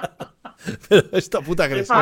Pero 0.89 1.07
esta 1.13 1.41
puta 1.41 1.67
¡Qué 1.67 1.73
agresión. 1.75 1.97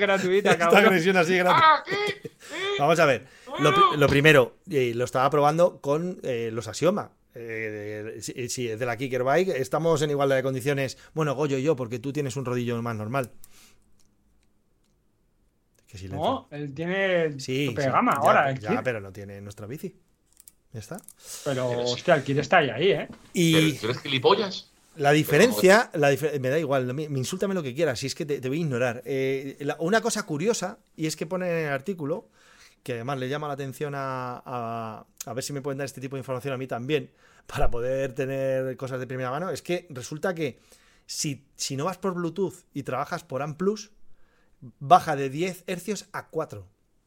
gratuita, 0.00 0.52
Esta 0.52 0.64
cabrón! 0.66 0.84
agresión 0.86 1.16
así 1.16 1.36
grande. 1.36 1.62
¡Ah, 1.64 1.82
qué! 1.84 1.94
¿Eh? 1.94 2.30
Vamos 2.78 2.98
a 3.00 3.06
ver. 3.06 3.26
Lo, 3.58 3.72
pri- 3.74 3.98
lo 3.98 4.06
primero, 4.08 4.56
eh, 4.70 4.92
lo 4.94 5.04
estaba 5.04 5.28
probando 5.30 5.80
con 5.80 6.20
eh, 6.22 6.50
los 6.52 6.68
Asioma. 6.68 7.10
Eh, 7.34 8.18
si, 8.20 8.48
si 8.48 8.68
es 8.70 8.78
de 8.78 8.86
la 8.86 8.96
Kicker 8.96 9.24
Bike, 9.24 9.48
estamos 9.56 10.00
en 10.02 10.10
igualdad 10.10 10.36
de 10.36 10.42
condiciones. 10.42 10.96
Bueno, 11.14 11.34
Goyo 11.34 11.58
y 11.58 11.62
yo, 11.62 11.74
porque 11.76 11.98
tú 11.98 12.12
tienes 12.12 12.36
un 12.36 12.44
rodillo 12.44 12.80
más 12.82 12.94
normal. 12.96 13.30
Qué 15.96 16.02
silencio. 16.02 16.30
No, 16.30 16.48
él 16.50 16.72
tiene 16.74 17.38
sí, 17.40 17.66
tope 17.66 17.80
sí, 17.82 17.86
de 17.86 17.92
gama 17.92 18.12
ya, 18.12 18.18
ahora. 18.18 18.50
el 18.50 18.58
ya, 18.60 18.70
Kir. 18.70 18.80
pero 18.84 19.00
no 19.00 19.12
tiene 19.12 19.40
nuestra 19.40 19.66
bici. 19.66 19.94
Ya 20.72 20.80
está. 20.80 20.98
Pero, 21.44 21.68
hostia, 21.80 22.14
el 22.14 22.22
Kir 22.24 22.38
está 22.38 22.58
ahí, 22.58 22.70
ahí, 22.70 22.90
¿eh? 22.90 23.08
Y 23.32 23.52
¿Pero, 23.52 23.80
¿Tú 23.80 23.86
eres 23.86 23.98
gilipollas? 24.02 24.70
la 24.96 25.12
diferencia, 25.12 25.90
la 25.94 26.12
dif- 26.12 26.38
me 26.40 26.48
da 26.48 26.58
igual, 26.58 26.86
me, 26.94 27.08
me 27.08 27.18
insúltame 27.18 27.54
lo 27.54 27.62
que 27.62 27.74
quieras, 27.74 27.98
si 27.98 28.06
es 28.06 28.14
que 28.14 28.24
te, 28.26 28.40
te 28.40 28.48
voy 28.48 28.58
a 28.58 28.60
ignorar. 28.62 29.02
Eh, 29.04 29.56
la- 29.60 29.76
una 29.80 30.00
cosa 30.00 30.24
curiosa, 30.24 30.78
y 30.96 31.06
es 31.06 31.16
que 31.16 31.26
pone 31.26 31.48
en 31.50 31.66
el 31.66 31.72
artículo, 31.72 32.28
que 32.82 32.94
además 32.94 33.18
le 33.18 33.28
llama 33.28 33.46
la 33.48 33.54
atención 33.54 33.94
a, 33.94 34.42
a, 34.44 35.06
a 35.26 35.32
ver 35.34 35.44
si 35.44 35.52
me 35.52 35.60
pueden 35.60 35.78
dar 35.78 35.84
este 35.86 36.00
tipo 36.00 36.16
de 36.16 36.20
información 36.20 36.54
a 36.54 36.56
mí 36.56 36.66
también, 36.66 37.10
para 37.46 37.70
poder 37.70 38.14
tener 38.14 38.76
cosas 38.76 39.00
de 39.00 39.06
primera 39.06 39.30
mano, 39.30 39.50
es 39.50 39.62
que 39.62 39.86
resulta 39.90 40.34
que 40.34 40.58
si, 41.06 41.44
si 41.56 41.76
no 41.76 41.84
vas 41.84 41.98
por 41.98 42.14
Bluetooth 42.14 42.54
y 42.74 42.82
trabajas 42.82 43.22
por 43.22 43.40
AMPlus, 43.42 43.90
baja 44.60 45.16
de 45.16 45.30
10 45.30 45.64
hercios 45.66 46.08
a 46.12 46.28
4. 46.28 46.66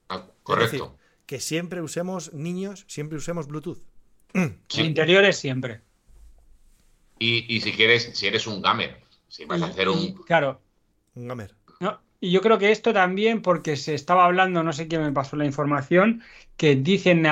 Ah, 0.10 0.26
Es 0.50 0.60
decir, 0.60 0.80
correcto. 0.82 0.98
que 1.26 1.40
siempre 1.40 1.82
usemos 1.82 2.34
niños, 2.34 2.86
siempre 2.88 3.18
usemos 3.18 3.48
Bluetooth. 3.48 3.82
Sí. 4.68 4.82
Interiores 4.84 5.38
siempre. 5.38 5.82
Y, 7.20 7.54
y 7.56 7.62
si 7.62 7.74
quieres, 7.74 8.12
si 8.14 8.28
eres 8.28 8.48
un 8.48 8.62
gamer, 8.62 9.06
si 9.28 9.46
vas 9.46 9.62
a 9.62 9.68
hacer 9.68 9.90
un. 9.90 10.14
claro. 10.26 10.62
Un 11.16 11.28
gamer. 11.28 11.56
No, 11.80 12.02
y 12.20 12.32
yo 12.32 12.42
creo 12.42 12.58
que 12.60 12.72
esto 12.72 12.94
también, 12.94 13.42
porque 13.42 13.76
se 13.78 13.94
estaba 13.96 14.26
hablando, 14.26 14.64
no 14.64 14.74
sé 14.74 14.88
quién 14.88 15.02
me 15.04 15.12
pasó 15.12 15.36
la 15.36 15.46
información, 15.46 16.24
que 16.58 16.76
dicen 16.76 17.24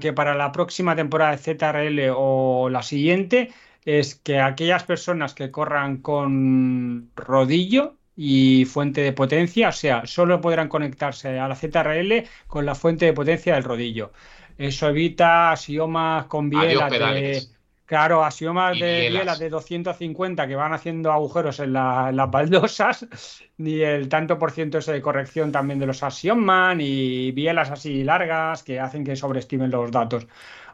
que 0.00 0.12
para 0.12 0.34
la 0.34 0.52
próxima 0.52 0.96
temporada 0.96 1.36
de 1.36 1.38
ZRL 1.38 2.12
o 2.16 2.68
la 2.70 2.82
siguiente, 2.82 3.52
es 3.84 4.14
que 4.16 4.40
aquellas 4.40 4.84
personas 4.84 5.34
que 5.34 5.50
corran 5.50 5.98
con 6.02 7.10
rodillo 7.16 7.98
y 8.22 8.66
fuente 8.66 9.00
de 9.00 9.12
potencia, 9.14 9.68
o 9.70 9.72
sea, 9.72 10.02
solo 10.06 10.40
podrán 10.42 10.68
conectarse 10.68 11.38
a 11.38 11.48
la 11.48 11.54
ZRL 11.56 12.24
con 12.46 12.66
la 12.66 12.74
fuente 12.74 13.06
de 13.06 13.12
potencia 13.14 13.54
del 13.54 13.64
rodillo. 13.64 14.12
Eso 14.58 14.88
evita 14.88 15.52
axiomas 15.52 16.26
con 16.26 16.50
bielas 16.50 16.90
de. 16.90 17.42
Claro, 17.86 18.22
axiomas 18.24 18.76
Y 18.76 18.80
de 18.80 18.86
bielas. 19.00 19.10
bielas 19.10 19.38
de 19.40 19.48
250 19.50 20.46
que 20.46 20.54
van 20.54 20.72
haciendo 20.72 21.10
agujeros 21.12 21.58
en, 21.60 21.72
la- 21.72 22.06
en 22.10 22.16
las 22.16 22.30
baldosas, 22.30 23.06
ni 23.56 23.80
el 23.80 24.08
tanto 24.08 24.38
por 24.38 24.52
ciento 24.52 24.78
ese 24.78 24.92
de 24.92 25.02
corrección 25.02 25.50
también 25.50 25.80
de 25.80 25.86
los 25.86 26.02
axiomas, 26.02 26.76
y 26.78 27.32
bielas 27.32 27.70
así 27.70 28.04
largas 28.04 28.62
que 28.62 28.78
hacen 28.78 29.02
que 29.02 29.16
sobreestimen 29.16 29.70
los 29.70 29.90
datos. 29.90 30.26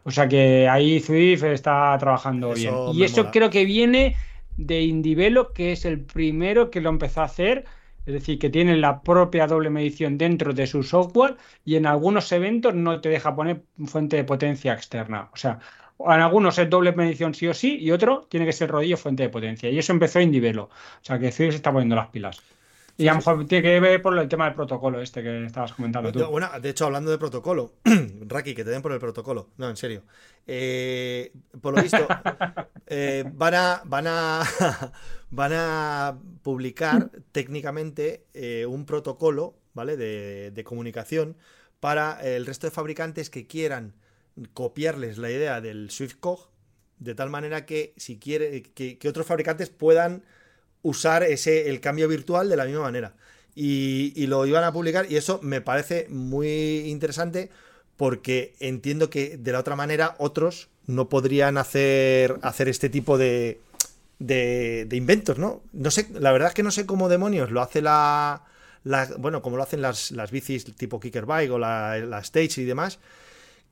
O 0.05 0.11
sea 0.11 0.29
que 0.29 0.69
ahí 0.69 1.01
Zwift 1.01 1.45
está 1.45 1.97
trabajando 1.99 2.53
Eso 2.53 2.91
bien. 2.93 3.01
Y 3.01 3.05
eso 3.05 3.23
mola. 3.23 3.31
creo 3.31 3.51
que 3.51 3.65
viene 3.65 4.17
de 4.57 4.83
Indivelo, 4.83 5.53
que 5.53 5.73
es 5.73 5.85
el 5.85 6.01
primero 6.01 6.71
que 6.71 6.81
lo 6.81 6.91
empezó 6.91 7.23
a 7.23 7.25
hacer. 7.25 7.65
Es 8.07 8.15
decir, 8.15 8.39
que 8.39 8.51
tiene 8.51 8.77
la 8.77 9.03
propia 9.03 9.47
doble 9.47 9.69
medición 9.71 10.17
dentro 10.17 10.53
de 10.53 10.67
su 10.67 10.83
software 10.85 11.37
y 11.65 11.75
en 11.75 11.87
algunos 11.87 12.31
eventos 12.31 12.75
no 12.75 13.01
te 13.01 13.09
deja 13.09 13.35
poner 13.35 13.63
fuente 13.87 14.17
de 14.17 14.25
potencia 14.25 14.75
externa. 14.75 15.29
O 15.33 15.37
sea, 15.37 15.59
en 15.99 16.21
algunos 16.21 16.59
es 16.59 16.71
doble 16.71 16.93
medición 16.93 17.35
sí 17.35 17.49
o 17.49 17.55
sí 17.55 17.79
y 17.81 17.91
otro 17.91 18.27
tiene 18.31 18.47
que 18.47 18.53
ser 18.53 18.71
rodillo 18.71 18.97
fuente 18.97 19.25
de 19.25 19.29
potencia. 19.29 19.71
Y 19.71 19.79
eso 19.79 19.93
empezó 19.93 20.21
Indivelo. 20.21 20.65
O 20.65 20.71
sea, 21.03 21.19
que 21.19 21.33
Zwift 21.33 21.51
se 21.51 21.57
está 21.57 21.73
poniendo 21.73 21.97
las 21.97 22.09
pilas. 22.09 22.41
Y 22.99 23.09
a 23.09 23.13
lo 23.13 23.19
mejor 23.19 23.47
tiene 23.47 23.63
que 23.63 23.81
ver 23.81 24.01
por 24.01 24.19
el 24.19 24.29
tema 24.29 24.47
del 24.47 24.55
protocolo 24.55 25.01
este 25.01 25.23
que 25.23 25.45
estabas 25.45 25.73
comentando 25.73 26.11
tú. 26.13 26.19
No, 26.19 26.31
Bueno, 26.31 26.49
de 26.61 26.71
hecho, 26.71 26.87
hablando 26.87 27.11
de 27.11 27.19
protocolo, 27.19 27.75
Raki, 28.27 28.55
que 28.55 28.65
te 28.65 28.71
den 28.71 28.81
por 28.81 28.93
el 28.93 28.99
protocolo. 28.99 29.51
No, 29.59 29.69
en 29.69 29.77
serio. 29.77 30.03
Eh, 30.47 31.33
por 31.61 31.77
lo 31.77 31.83
visto, 31.83 32.07
eh, 32.87 33.25
van 33.35 33.55
a. 33.55 33.83
Van 33.85 34.07
a. 34.07 34.43
Van 35.29 35.51
a 35.53 36.21
publicar 36.45 37.11
técnicamente 37.33 38.27
eh, 38.33 38.65
un 38.65 38.87
protocolo, 38.87 39.57
¿vale? 39.75 39.97
De, 39.97 40.53
de 40.53 40.65
comunicación 40.65 41.37
para 41.81 42.21
el 42.23 42.47
resto 42.47 42.69
de 42.69 42.71
fabricantes 42.71 43.29
que 43.29 43.49
quieran 43.49 43.95
copiarles 44.55 45.19
la 45.19 45.31
idea 45.31 45.61
del 45.61 45.91
SwiftCog, 45.91 46.49
de 46.99 47.17
tal 47.17 47.29
manera 47.29 47.67
que 47.67 47.93
si 47.97 48.19
quiere 48.21 48.63
que, 48.63 48.99
que 48.99 49.09
otros 49.09 49.27
fabricantes 49.27 49.69
puedan 49.69 50.23
usar 50.87 51.23
ese 51.23 51.69
el 51.69 51.81
cambio 51.81 52.09
virtual 52.09 52.49
de 52.49 52.57
la 52.57 52.65
misma 52.65 52.83
manera. 52.83 53.15
Y, 53.55 54.13
y 54.15 54.27
lo 54.27 54.47
iban 54.47 54.65
a 54.65 54.73
publicar 54.73 55.11
y 55.11 55.17
eso 55.17 55.41
me 55.43 55.61
parece 55.61 56.07
muy 56.11 56.81
interesante 56.87 57.51
porque 57.97 58.55
entiendo 58.61 59.09
que 59.09 59.39
de 59.39 59.53
la 59.53 59.61
otra 59.61 59.77
manera 59.77 60.15
otros 60.19 60.69
no 60.87 61.09
podrían 61.09 61.59
hacer, 61.59 62.39
hacer 62.43 62.69
este 62.69 62.91
tipo 62.91 63.19
de, 63.19 63.61
de, 64.19 64.89
inventos, 64.93 65.39
¿no? 65.39 65.63
No 65.73 65.91
sé, 65.91 66.07
la 66.13 66.33
verdad 66.33 66.49
es 66.49 66.55
que 66.55 66.63
no 66.63 66.71
sé 66.71 66.87
cómo 66.87 67.09
demonios 67.09 67.51
lo 67.51 67.63
hace 67.63 67.83
la, 67.83 68.45
la 68.85 69.09
bueno, 69.19 69.43
como 69.43 69.57
lo 69.57 69.63
hacen 69.63 69.83
las, 69.83 70.11
las 70.11 70.31
bicis 70.31 70.77
tipo 70.77 71.01
Kicker 71.01 71.27
Bike 71.27 71.51
o 71.51 71.59
la, 71.59 71.97
la 71.99 72.19
Stage 72.21 72.61
y 72.61 72.65
demás, 72.65 72.99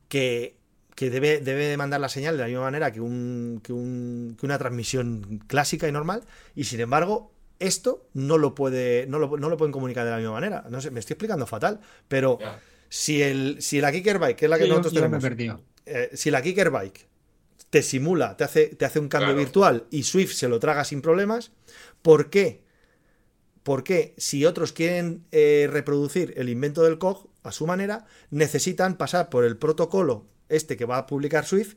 que, 0.09 0.55
que 0.95 1.09
debe, 1.09 1.39
debe 1.39 1.75
mandar 1.77 1.99
la 1.99 2.09
señal 2.09 2.37
de 2.37 2.43
la 2.43 2.47
misma 2.47 2.61
manera 2.63 2.91
que, 2.91 3.01
un, 3.01 3.59
que, 3.61 3.73
un, 3.73 4.35
que 4.39 4.45
una 4.45 4.57
transmisión 4.57 5.43
clásica 5.47 5.87
y 5.87 5.91
normal, 5.91 6.23
y 6.55 6.63
sin 6.63 6.79
embargo, 6.79 7.33
esto 7.59 8.07
no 8.13 8.37
lo 8.37 8.55
puede 8.55 9.05
no 9.07 9.19
lo, 9.19 9.37
no 9.37 9.49
lo 9.49 9.57
pueden 9.57 9.71
comunicar 9.71 10.05
de 10.05 10.11
la 10.11 10.17
misma 10.17 10.33
manera. 10.33 10.65
No 10.69 10.81
sé, 10.81 10.91
me 10.91 10.99
estoy 10.99 11.13
explicando 11.13 11.45
fatal, 11.45 11.79
pero 12.07 12.39
si 12.89 13.21
el 13.21 13.61
si 13.61 13.81
la 13.81 13.91
Kicker 13.91 14.19
Bike, 14.19 14.37
que 14.37 14.45
es 14.45 14.49
la 14.49 14.57
que 14.57 14.63
Sí, 14.63 14.69
nosotros 14.69 14.93
tenemos, 14.93 15.23
eh, 15.85 16.09
si 16.13 16.31
la 16.31 16.41
Kicker 16.41 16.71
Bike 16.71 17.07
te 17.69 17.81
simula, 17.81 18.37
te 18.37 18.43
hace, 18.45 18.67
te 18.67 18.85
hace 18.85 18.99
un 18.99 19.09
cambio 19.09 19.29
Claro. 19.29 19.39
virtual 19.39 19.85
y 19.91 20.03
Swift 20.03 20.33
se 20.33 20.47
lo 20.47 20.59
traga 20.59 20.83
sin 20.85 21.01
problemas, 21.01 21.51
¿por 22.01 22.29
qué? 22.29 22.63
¿Por 23.63 23.83
qué 23.83 24.13
si 24.17 24.45
otros 24.45 24.71
quieren 24.71 25.25
eh, 25.31 25.67
reproducir 25.69 26.33
el 26.37 26.49
invento 26.49 26.83
del 26.83 26.99
COG 26.99 27.27
a 27.43 27.51
su 27.51 27.67
manera, 27.67 28.05
necesitan 28.29 28.95
pasar 28.95 29.29
por 29.29 29.43
el 29.43 29.57
protocolo 29.57 30.25
este 30.49 30.77
que 30.77 30.85
va 30.85 30.97
a 30.99 31.05
publicar 31.05 31.45
Swift 31.45 31.75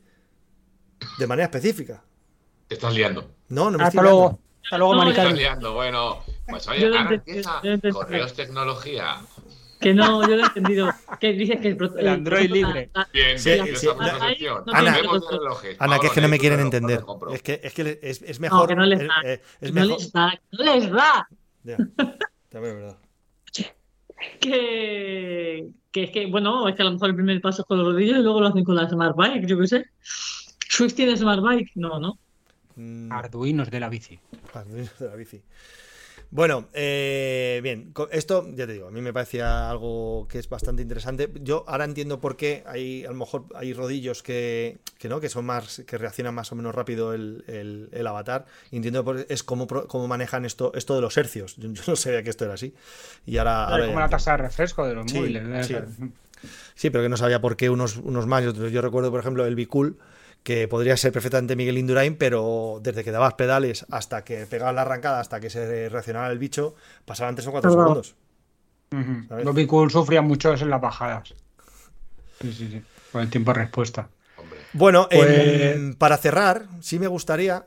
de 1.17 1.27
manera 1.27 1.45
específica? 1.45 2.03
Te 2.67 2.75
estás 2.75 2.93
liando. 2.93 3.31
No, 3.49 3.71
no 3.71 3.77
me 3.77 3.83
Hasta 3.83 3.99
estoy 3.99 4.03
liando. 4.03 4.19
luego. 4.19 4.39
Hasta 4.63 4.77
luego, 4.77 4.95
No, 4.95 5.03
Te 5.05 5.09
estás 5.09 5.33
liando. 5.33 5.73
Bueno, 5.73 6.23
pues 6.47 6.67
oye, 6.67 6.81
Yo 6.81 6.89
lo 6.89 6.99
ahora 6.99 7.15
empieza. 7.15 7.61
Correos 7.91 8.33
Tecnología. 8.33 9.17
Que 9.79 9.93
no, 9.93 10.21
yo 10.27 10.35
lo 10.35 10.43
he 10.43 10.45
entendido. 10.47 10.89
Que 11.21 11.31
dices 11.33 11.61
que 11.61 11.69
el, 11.69 11.91
El 11.97 12.07
Android 12.09 12.51
libre. 12.51 12.91
Bien, 13.13 13.39
Sí, 13.39 13.51
bien, 13.53 13.75
sí. 13.77 13.87
No, 13.87 13.93
Ana- 14.73 14.93
relojes. 15.31 15.77
Ana, 15.79 15.99
que 15.99 16.07
es 16.07 16.13
que 16.13 16.19
no 16.21 16.27
me 16.27 16.37
quieren 16.37 16.59
entender. 16.59 17.01
Es 17.31 17.41
que, 17.41 17.61
es 17.63 17.73
que 17.73 17.97
es, 18.03 18.21
es 18.21 18.39
mejor. 18.41 18.67
que 18.67 18.75
no 18.75 18.85
les 18.85 18.99
eh, 18.99 19.07
da. 19.07 19.13
eh, 19.23 19.41
es 19.61 19.73
No 19.73 19.81
mejor. 19.81 19.99
les 19.99 20.11
da, 20.11 20.41
no 20.51 20.63
les 20.75 20.91
da. 20.91 21.27
Ya, 21.63 21.77
también 22.49 22.75
es 22.75 22.81
verdad. 22.83 22.97
Que, 24.41 25.69
que 25.91 26.03
es 26.03 26.11
que, 26.11 26.27
bueno, 26.27 26.67
es 26.67 26.75
que 26.75 26.81
a 26.81 26.85
lo 26.85 26.91
mejor 26.91 27.09
el 27.09 27.15
primer 27.15 27.41
paso 27.41 27.61
es 27.61 27.67
con 27.67 27.77
los 27.77 27.87
rodillos 27.87 28.17
y 28.17 28.21
luego 28.21 28.41
lo 28.41 28.47
hacen 28.47 28.63
con 28.63 28.75
la 28.75 28.87
Smart 28.89 29.15
Bike, 29.15 29.47
yo 29.47 29.59
qué 29.59 29.67
sé. 29.67 29.85
¿Swift 30.69 30.95
tiene 30.95 31.17
Smart 31.17 31.41
Bike? 31.41 31.71
No, 31.75 31.99
no. 31.99 32.19
Mm, 32.75 33.11
Arduinos 33.11 33.69
de 33.69 33.79
la 33.79 33.89
bici. 33.89 34.19
Arduino 34.53 34.89
de 34.99 35.07
la 35.07 35.15
bici. 35.15 35.41
Bueno, 36.31 36.67
eh, 36.73 37.59
bien, 37.63 37.91
esto 38.11 38.45
ya 38.53 38.67
te 38.67 38.73
digo, 38.73 38.87
a 38.87 38.91
mí 38.91 39.01
me 39.01 39.11
parecía 39.11 39.67
algo 39.71 40.27
que 40.29 40.37
es 40.37 40.47
bastante 40.47 40.83
interesante. 40.83 41.27
Yo 41.41 41.63
ahora 41.67 41.85
entiendo 41.85 42.21
por 42.21 42.37
qué 42.37 42.63
hay, 42.67 43.03
a 43.03 43.09
lo 43.09 43.15
mejor 43.15 43.45
hay 43.55 43.73
rodillos 43.73 44.21
que, 44.21 44.77
que 44.99 45.09
no, 45.09 45.19
que 45.19 45.29
son 45.29 45.45
más, 45.45 45.81
que 45.87 45.97
reaccionan 45.97 46.35
más 46.35 46.51
o 46.51 46.55
menos 46.55 46.75
rápido 46.75 47.13
el, 47.15 47.43
el- 47.47 47.89
el 47.91 48.05
avatar. 48.05 48.45
Entiendo 48.71 49.03
por, 49.03 49.25
es 49.27 49.41
cómo, 49.43 49.65
cómo 49.65 50.07
manejan 50.07 50.45
esto, 50.45 50.71
esto 50.75 50.93
de 50.93 51.01
los 51.01 51.17
hercios. 51.17 51.55
Yo, 51.57 51.71
yo 51.71 51.81
no 51.87 51.95
sabía 51.95 52.21
que 52.21 52.29
esto 52.29 52.45
era 52.45 52.53
así. 52.53 52.75
Y 53.25 53.37
ahora, 53.37 53.65
ahora 53.65 53.87
como 53.87 53.99
la 53.99 54.09
tasa 54.09 54.31
de 54.31 54.37
refresco 54.37 54.85
de 54.87 54.93
los 54.93 55.11
Sí, 55.11 55.17
móviles. 55.17 55.67
Sí, 56.75 56.89
pero 56.89 57.03
que 57.03 57.09
no 57.09 57.17
sabía 57.17 57.41
por 57.41 57.57
qué 57.57 57.69
unos, 57.69 57.97
unos 57.97 58.27
más 58.27 58.43
y 58.43 58.47
otros. 58.47 58.71
Yo 58.71 58.81
recuerdo, 58.81 59.11
por 59.11 59.19
ejemplo, 59.19 59.45
el 59.45 59.55
Bicool, 59.55 59.97
que 60.43 60.67
podría 60.67 60.95
ser 60.97 61.11
perfectamente 61.11 61.55
Miguel 61.55 61.77
Indurain, 61.77 62.15
pero 62.15 62.79
desde 62.81 63.03
que 63.03 63.11
dabas 63.11 63.33
pedales 63.35 63.85
hasta 63.91 64.23
que 64.23 64.45
pegabas 64.45 64.73
la 64.75 64.81
arrancada, 64.83 65.19
hasta 65.19 65.39
que 65.39 65.49
se 65.49 65.89
reaccionara 65.89 66.31
el 66.31 66.39
bicho, 66.39 66.75
pasaban 67.05 67.35
3 67.35 67.47
o 67.47 67.51
4 67.51 67.71
Claro. 67.71 67.83
segundos. 67.87 68.15
Ujú. 68.91 69.27
¿Sabes? 69.27 69.45
Los 69.45 69.53
Bicool 69.55 69.91
sufrían 69.91 70.25
mucho 70.25 70.51
eso 70.53 70.63
en 70.63 70.71
las 70.71 70.81
bajadas. 70.81 71.35
Sí, 72.41 72.53
sí, 72.53 72.67
sí. 72.71 72.81
Con 73.11 73.21
el 73.21 73.29
tiempo 73.29 73.53
de 73.53 73.59
respuesta. 73.59 74.09
Hombre, 74.37 74.59
Bueno, 74.73 75.07
Pues- 75.11 75.95
para 75.97 76.17
cerrar, 76.17 76.65
sí 76.79 76.97
me 76.99 77.07
gustaría, 77.07 77.65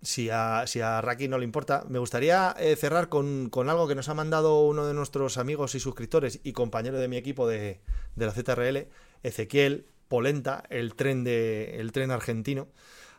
si 0.00 0.30
a, 0.30 0.64
si 0.66 0.80
a 0.80 1.00
Raki 1.00 1.28
no 1.28 1.38
le 1.38 1.44
importa, 1.44 1.84
me 1.88 1.98
gustaría 1.98 2.54
eh, 2.58 2.76
cerrar 2.76 3.08
con, 3.08 3.50
con 3.50 3.68
algo 3.68 3.86
que 3.88 3.94
nos 3.94 4.08
ha 4.08 4.14
mandado 4.14 4.60
uno 4.62 4.86
de 4.86 4.94
nuestros 4.94 5.36
amigos 5.36 5.74
y 5.74 5.80
suscriptores 5.80 6.40
y 6.44 6.52
compañero 6.52 6.98
de 6.98 7.08
mi 7.08 7.16
equipo 7.16 7.46
de, 7.48 7.80
de 8.16 8.26
la 8.26 8.32
ZRL, 8.32 8.88
Ezequiel 9.22 9.86
Polenta, 10.12 10.64
el 10.68 10.94
tren, 11.00 11.24
de, 11.24 11.80
el 11.80 11.88
tren 11.96 12.10
argentino, 12.10 12.68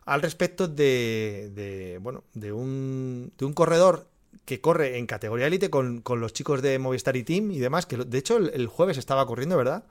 al 0.06 0.22
respecto 0.22 0.68
de, 0.68 1.50
de, 1.58 1.98
bueno, 2.06 2.24
de, 2.36 2.52
un, 2.52 3.32
de 3.38 3.46
un 3.50 3.54
corredor 3.54 3.96
que 4.46 4.62
corre 4.62 4.98
en 5.00 5.06
categoría 5.08 5.48
élite 5.48 5.70
con, 5.70 6.02
con 6.02 6.20
los 6.20 6.34
chicos 6.38 6.62
de 6.62 6.78
Movistar 6.78 7.16
y 7.18 7.24
Team 7.24 7.52
y 7.52 7.60
demás, 7.60 7.86
que 7.88 7.98
de 7.98 8.18
hecho 8.22 8.38
el, 8.38 8.52
el 8.54 8.68
jueves 8.68 8.98
estaba 8.98 9.26
corriendo, 9.26 9.58
¿verdad? 9.58 9.86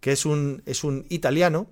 Que 0.00 0.12
es 0.12 0.26
un, 0.26 0.62
es 0.66 0.84
un 0.84 1.06
italiano 1.10 1.68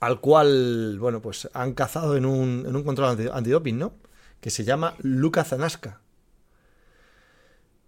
al 0.00 0.20
cual, 0.20 0.98
bueno, 1.00 1.20
pues 1.22 1.48
han 1.54 1.74
cazado 1.74 2.16
en 2.16 2.26
un, 2.26 2.64
en 2.68 2.76
un 2.76 2.84
control 2.84 3.10
anti- 3.10 3.30
antidoping, 3.32 3.78
¿no? 3.78 3.92
Que 4.40 4.50
se 4.50 4.64
llama 4.64 4.94
Luca 5.00 5.44
Zanasca. 5.44 6.00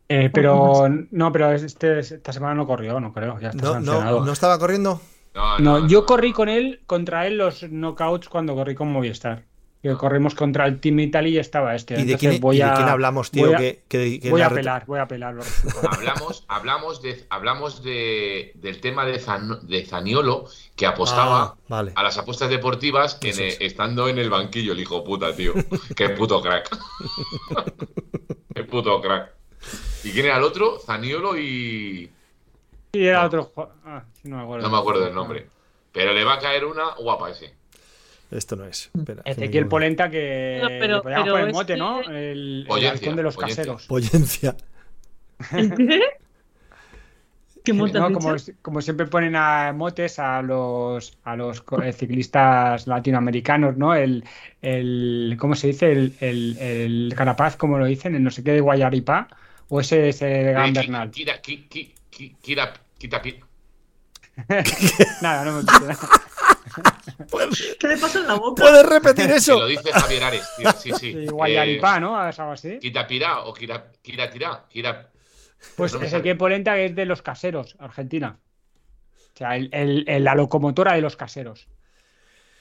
Eh, 0.08 0.30
pero 0.32 0.88
no, 1.10 1.32
pero 1.32 1.50
este, 1.52 1.98
esta 1.98 2.32
semana 2.32 2.54
no 2.54 2.66
corrió, 2.66 3.00
no 3.00 3.12
creo. 3.12 3.40
Ya 3.40 3.50
está 3.50 3.62
¿No, 3.62 3.72
sancionado. 3.74 4.20
no, 4.20 4.26
¿No 4.26 4.32
estaba 4.32 4.58
corriendo? 4.58 5.00
No, 5.36 5.58
No, 5.58 5.86
yo 5.88 6.04
corrí 6.06 6.32
con 6.32 6.48
él, 6.48 6.80
contra 6.86 7.26
él 7.26 7.36
los 7.38 7.62
knockouts 7.62 8.28
cuando 8.28 8.54
corrí 8.54 8.74
con 8.74 8.90
Movistar. 8.90 9.44
Que 9.82 9.94
corrimos 9.94 10.34
contra 10.34 10.66
el 10.66 10.80
Team 10.80 10.98
Italy 10.98 11.30
y 11.30 11.38
estaba 11.38 11.74
este. 11.76 12.00
¿Y 12.00 12.04
de 12.06 12.16
quién, 12.16 12.40
voy 12.40 12.56
y 12.56 12.58
de 12.58 12.64
a, 12.64 12.74
quién 12.74 12.88
hablamos, 12.88 13.30
tío? 13.30 13.46
voy 13.46 13.54
a- 13.54 13.58
que, 13.58 13.82
que- 13.86 14.18
que 14.18 14.30
voy 14.30 14.40
a 14.40 14.46
apelar, 14.46 14.84
voy 14.86 14.98
a 14.98 15.02
apelar. 15.02 15.36
Hablamos, 15.92 16.44
hablamos, 16.48 17.02
de, 17.02 17.24
hablamos 17.30 17.84
de, 17.84 18.50
del 18.56 18.80
tema 18.80 19.04
de, 19.04 19.20
Zan- 19.20 19.60
de 19.60 19.84
Zaniolo, 19.84 20.46
que 20.74 20.86
apostaba 20.86 21.42
Ah, 21.42 21.54
vale. 21.68 21.92
a 21.94 22.02
las 22.02 22.18
apuestas 22.18 22.50
deportivas 22.50 23.18
en, 23.22 23.38
es. 23.40 23.58
estando 23.60 24.08
en 24.08 24.18
el 24.18 24.28
banquillo, 24.28 24.72
el 24.72 24.80
hijo 24.80 25.04
puta, 25.04 25.36
tío. 25.36 25.52
Qué 25.94 26.08
puto 26.08 26.40
crack. 26.42 26.68
Qué 28.54 28.64
puto 28.64 29.00
crack. 29.00 29.30
¿Y 30.02 30.10
quién 30.10 30.26
era 30.26 30.38
el 30.38 30.42
otro? 30.42 30.78
Zaniolo 30.84 31.38
y. 31.38 32.10
Era 33.04 33.20
No. 33.22 33.26
otro 33.26 33.52
ah, 33.84 34.04
sí, 34.14 34.28
no 34.28 34.36
me 34.36 34.42
acuerdo. 34.42 34.62
No 34.68 34.72
me 34.72 34.78
acuerdo 34.78 35.04
del 35.04 35.14
nombre. 35.14 35.46
Pero 35.92 36.12
le 36.12 36.24
va 36.24 36.34
a 36.34 36.38
caer 36.38 36.64
una 36.64 36.94
guapa 36.94 37.30
ese. 37.30 37.54
Esto 38.30 38.56
no 38.56 38.64
es. 38.64 38.90
Espera, 38.96 39.22
me 39.24 39.30
Ezequiel. 39.30 39.66
Polenta 39.68 40.10
que 40.10 40.58
No, 40.62 40.68
pero- 40.68 41.02
pero 41.02 41.24
poner 41.24 41.48
es 41.48 41.54
mote, 41.54 41.72
que- 41.74 41.78
¿no? 41.78 42.00
El, 42.02 42.66
el 42.68 43.16
de 43.16 43.22
los 43.22 43.34
pollencia. 43.36 43.62
caseros. 43.64 43.86
Pollencia. 43.86 44.56
¿Qué? 47.64 47.72
Como, 47.72 47.88
como 48.62 48.80
siempre 48.80 49.06
ponen 49.06 49.34
a 49.34 49.72
motes 49.72 50.20
a 50.20 50.40
los 50.40 51.18
a 51.24 51.34
los 51.34 51.64
eh, 51.82 51.92
ciclistas 51.92 52.86
latinoamericanos, 52.86 53.76
¿no? 53.76 53.92
El, 53.94 54.22
el 54.62 55.36
¿cómo 55.38 55.56
se 55.56 55.68
dice? 55.68 55.90
El, 55.90 56.14
el, 56.20 56.56
el 56.58 57.14
carapaz, 57.16 57.56
como 57.56 57.76
lo 57.78 57.86
dicen, 57.86 58.14
el 58.14 58.22
no 58.22 58.30
sé 58.30 58.44
qué 58.44 58.52
de 58.52 58.60
Guayaripá, 58.60 59.26
o 59.68 59.80
ese 59.80 60.10
es 60.10 60.22
el 60.22 60.44
Gran 60.52 60.72
Bernal. 60.74 61.10
Kira, 61.10 61.40
ki- 61.40 61.66
ki- 61.68 61.92
ki- 62.08 62.36
Kira, 62.40 62.72
quita, 62.98 63.20
ki- 63.22 63.40
Nada, 65.22 65.44
no 65.44 65.52
me 65.52 65.62
nada. 65.62 65.96
¿Qué 67.80 67.88
le 67.88 67.96
pasa 67.96 68.18
en 68.18 68.26
la 68.26 68.34
boca? 68.34 68.62
¿Puedes 68.62 68.84
repetir 68.86 69.26
Que 69.28 69.36
eso? 69.36 69.58
lo 69.58 69.66
dice 69.66 69.90
Javier 69.92 70.24
Ares, 70.24 70.46
tío. 70.56 70.70
Sí, 70.72 70.92
sí. 70.98 71.12
Eh, 71.16 71.26
Guayaripá, 71.30 72.00
¿no? 72.00 72.16
Algo 72.18 72.52
así. 72.52 72.78
Quitapirá 72.78 73.40
o 73.40 73.54
Kira, 73.54 73.90
Kira. 74.02 75.10
Pues 75.76 75.94
no 75.94 76.02
Ezequiel 76.02 76.36
Polenta 76.36 76.74
que 76.74 76.86
es 76.86 76.94
de 76.94 77.06
los 77.06 77.22
caseros, 77.22 77.76
Argentina. 77.78 78.38
O 79.34 79.38
sea, 79.38 79.56
el- 79.56 79.70
el- 79.72 80.04
el- 80.06 80.24
la 80.24 80.34
locomotora 80.34 80.94
de 80.94 81.00
los 81.00 81.16
caseros. 81.16 81.68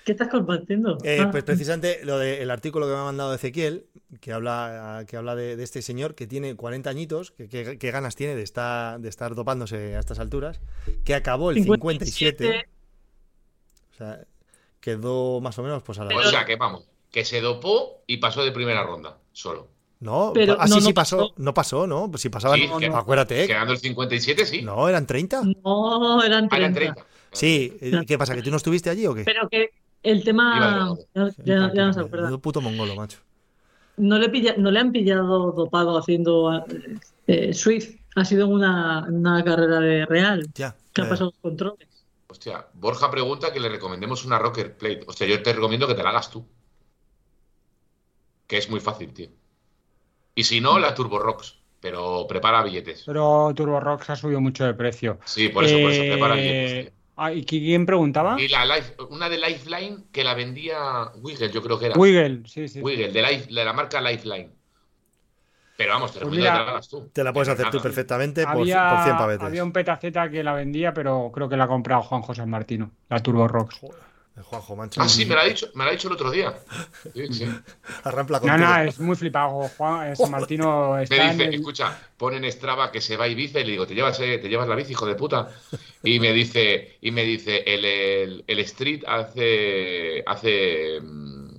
¿Qué 0.06 0.12
estás 0.14 0.30
compartiendo? 0.30 0.97
Eh, 1.03 1.18
Ah, 1.20 1.32
pues 1.32 1.43
precisamente 1.43 1.99
lo 2.03 2.18
del 2.20 2.49
artículo 2.51 2.86
que 2.86 2.93
me 2.93 2.99
ha 2.99 3.03
mandado 3.03 3.34
Ezequiel, 3.34 3.88
que 4.22 4.32
habla, 4.32 5.03
que 5.08 5.18
habla 5.18 5.36
de, 5.36 5.56
de 5.58 5.64
este 5.64 5.82
señor 5.82 6.14
que 6.16 6.28
tiene 6.28 6.56
40 6.56 6.89
añitos, 6.89 7.32
que, 7.32 7.49
que- 7.49 7.78
que 7.80 7.91
ganas 7.91 8.16
tiene 8.16 8.36
de 8.36 8.43
estar, 8.43 8.99
de 8.99 9.10
estar 9.10 9.34
dopándose 9.36 9.95
a 9.95 9.99
estas 9.99 10.20
alturas, 10.20 10.62
que 11.03 11.16
acabó 11.16 11.49
el 11.51 11.64
57, 11.64 12.68
o 13.93 13.97
sea, 13.97 14.20
quedó 14.80 15.41
más 15.41 15.58
o 15.60 15.64
menos 15.64 15.82
pues 15.84 15.97
a 15.99 16.06
la... 16.06 16.16
O 16.16 16.24
sea 16.24 16.45
que 16.45 16.56
vamos, 16.56 16.88
que 17.12 17.26
se 17.26 17.41
dopó 17.41 18.03
y 18.08 18.18
pasó 18.18 18.43
de 18.43 18.51
primera 18.51 18.84
ronda, 18.84 19.18
solo. 19.32 19.70
No, 20.01 20.32
Pero 20.36 20.60
así 20.60 20.74
no, 20.76 20.82
sí 20.82 20.88
no 20.89 20.93
pasó, 20.93 21.18
pasó. 21.18 21.34
no 21.38 21.53
pasó, 21.53 21.88
¿no? 21.88 22.12
Pues 22.12 22.22
si 22.22 22.30
pasaban, 22.30 22.60
Sí, 22.60 22.70
que- 22.80 22.86
acuérdate, 22.88 23.47
Quedando 23.47 23.74
el 23.74 23.80
57, 23.80 24.45
sí. 24.45 24.62
no, 24.62 24.88
eran 24.88 25.08
30. 25.08 25.41
No, 25.64 26.22
eran 26.24 26.47
Ah, 26.51 26.58
eran 26.58 26.74
30. 26.74 26.93
30. 26.93 27.06
Sí, 27.32 27.76
¿qué 28.08 28.18
pasa? 28.18 28.36
¿Que 28.36 28.41
tú 28.43 28.51
no 28.51 28.58
estuviste 28.58 28.89
allí 28.89 29.08
o 29.08 29.16
qué? 29.16 29.24
Pero 29.24 29.49
que 29.49 29.70
el 30.06 30.24
tema. 30.24 30.95
Ya, 31.14 31.30
ya- 31.43 31.74
ya 31.74 31.86
no 31.88 31.93
se 31.93 31.99
acuerda. 32.01 32.38
Puto 32.38 32.62
mongolo, 32.62 32.95
macho. 32.95 33.20
No 33.97 34.18
le, 34.20 34.30
pilla- 34.30 34.56
no 34.58 34.72
le 34.72 34.80
han 34.80 34.91
pillado 34.91 35.51
dopado 35.51 35.97
haciendo 35.97 36.66
eh, 37.28 37.53
Swift. 37.53 37.95
Ha 38.16 38.24
sido 38.26 38.47
una, 38.47 39.06
una 39.10 39.43
carrera 39.43 39.80
de 39.80 40.06
real. 40.06 40.47
Ya. 40.56 40.76
Que 40.93 41.01
ha 41.01 41.10
pasado 41.10 41.32
los 41.32 41.39
controles. 41.41 41.88
Hostia, 42.28 42.66
Borja 42.74 43.10
pregunta 43.12 43.51
que 43.53 43.60
le 43.60 43.70
recomendemos 43.70 44.26
una 44.26 44.39
Rocker 44.39 44.78
Plate. 44.78 45.03
Hostia, 45.08 45.28
yo 45.28 45.41
te 45.41 45.53
recomiendo 45.53 45.88
que 45.88 45.95
te 45.95 46.03
la 46.03 46.10
hagas 46.10 46.30
tú. 46.30 46.45
Que 48.47 48.58
es 48.58 48.70
muy 48.70 48.80
fácil, 48.80 49.14
tío. 49.14 49.30
Y 50.36 50.43
si 50.43 50.62
no, 50.62 50.78
la 50.80 50.93
Turbo 50.93 51.20
Rocks. 51.20 51.58
Pero 51.80 52.26
prepara 52.28 52.64
billetes. 52.64 53.03
Pero 53.06 53.51
Turbo 53.56 53.80
Rocks 53.80 54.10
ha 54.10 54.16
subido 54.16 54.41
mucho 54.41 54.66
de 54.66 54.74
precio. 54.74 55.20
Sí, 55.26 55.49
por 55.49 55.64
eso, 55.66 55.78
por 55.80 55.91
eso, 55.91 56.01
Eh, 56.03 56.12
prepara 56.12 56.36
billetes, 56.36 56.86
tío. 56.86 56.95
Ah, 57.18 57.32
¿Y 57.32 57.45
quién 57.45 57.86
preguntaba? 57.86 58.39
Y 58.41 58.47
la 58.49 58.66
life, 58.66 58.93
una 59.09 59.30
de 59.30 59.38
Lifeline 59.38 60.05
que 60.11 60.24
la 60.24 60.34
vendía 60.34 61.11
Wiggle, 61.22 61.49
yo 61.51 61.61
creo 61.61 61.80
que 61.80 61.86
era. 61.88 61.97
Wiggle, 61.97 62.43
sí, 62.45 62.68
sí. 62.68 62.82
Wiggle, 62.82 63.11
de, 63.11 63.22
Life- 63.22 63.53
de 63.53 63.63
la 63.66 63.72
marca 63.74 64.01
Lifeline. 64.01 64.51
Pero 65.78 65.93
vamos, 65.93 66.13
te 66.13 66.20
Pues 66.20 66.32
mira, 66.32 66.51
te 66.53 66.57
la 66.66 66.72
hagas 66.72 66.89
tú. 66.89 67.09
Te 67.13 67.24
la 67.24 67.34
puedes 67.34 67.49
hacer 67.49 67.70
tú 67.70 67.82
perfectamente 67.82 68.43
por, 68.43 68.51
Había, 68.61 68.89
por 68.95 69.03
100 69.03 69.18
pavetes. 69.18 69.45
había 69.45 69.63
un 69.63 69.74
petaceta 69.74 70.30
que 70.30 70.43
la 70.43 70.53
vendía, 70.53 70.93
pero 70.93 71.32
creo 71.34 71.49
que 71.49 71.57
la 71.57 71.66
ha 71.66 71.68
comprado 71.68 72.01
Juan 72.03 72.22
José 72.22 72.45
Martino, 72.45 72.91
la 73.09 73.20
Turbo 73.22 73.47
Rocks. 73.47 73.82
Juanjo, 74.43 74.75
mancho. 74.75 75.01
Ah, 75.01 75.07
sí, 75.07 75.25
me 75.25 75.33
lo 75.36 75.41
ha 75.41 75.45
dicho, 75.45 75.69
me 75.75 75.83
lo 75.86 75.89
ha 75.89 75.93
dicho 75.93 76.07
el 76.09 76.13
otro 76.15 76.29
día. 76.29 76.53
Sí, 77.13 77.27
sí. 77.33 77.45
Arrampla 78.03 78.39
No, 78.43 78.57
no, 78.57 78.79
es 78.81 78.99
muy 78.99 79.15
flipado. 79.15 79.69
Juan 79.77 80.15
San 80.17 80.29
Martino 80.31 80.93
Me 80.95 81.03
está 81.03 81.31
en 81.31 81.38
dice, 81.38 81.49
el- 81.49 81.55
escucha, 81.55 81.97
pone 82.17 82.38
en 82.38 82.51
Strava 82.51 82.91
que 82.91 82.99
se 83.01 83.15
va 83.15 83.25
a 83.25 83.27
Ibiza 83.29 83.59
y 83.61 83.63
le 83.65 83.71
digo, 83.71 83.88
¿te 83.88 83.95
llevas, 83.95 84.19
eh, 84.19 84.38
¿te 84.39 84.49
llevas 84.49 84.67
la 84.67 84.75
bici, 84.75 84.91
hijo 84.91 85.05
de 85.05 85.15
puta? 85.15 85.49
Y 86.03 86.19
me 86.19 86.33
dice, 86.33 86.97
y 87.01 87.11
me 87.11 87.23
dice, 87.23 87.63
el, 87.65 87.86
el, 87.86 88.43
el 88.45 88.59
Street 88.59 89.03
hace, 89.07 90.23
hace, 90.27 90.99
mm, 91.01 91.55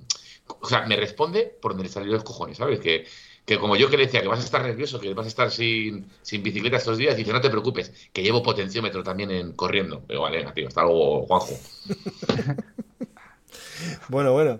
o 0.61 0.67
sea, 0.67 0.85
me 0.85 0.95
responde 0.95 1.43
por 1.61 1.71
donde 1.71 1.85
le 1.85 1.89
salió 1.89 2.11
los 2.13 2.23
cojones, 2.23 2.57
¿sabes? 2.57 2.79
Que, 2.79 3.05
que 3.47 3.57
como 3.57 3.77
yo 3.77 3.89
que 3.89 3.95
le 3.95 4.05
decía 4.07 4.21
que 4.21 4.27
vas 4.27 4.41
a 4.41 4.43
estar 4.43 4.61
nervioso, 4.61 4.99
que 4.99 5.13
vas 5.13 5.25
a 5.25 5.29
estar 5.29 5.49
sin, 5.51 6.05
sin 6.21 6.43
bicicleta 6.43 6.75
estos 6.75 6.97
días, 6.97 7.15
dice, 7.15 7.31
no 7.31 7.39
te 7.39 7.49
preocupes, 7.49 7.93
que 8.11 8.21
llevo 8.21 8.43
potenciómetro 8.43 9.01
también 9.03 9.31
en 9.31 9.53
corriendo. 9.53 10.03
Pero 10.05 10.23
vale, 10.23 10.45
tío, 10.53 10.67
hasta 10.67 10.83
luego, 10.83 11.25
Juanjo. 11.25 11.53
Bueno, 14.09 14.33
bueno. 14.33 14.59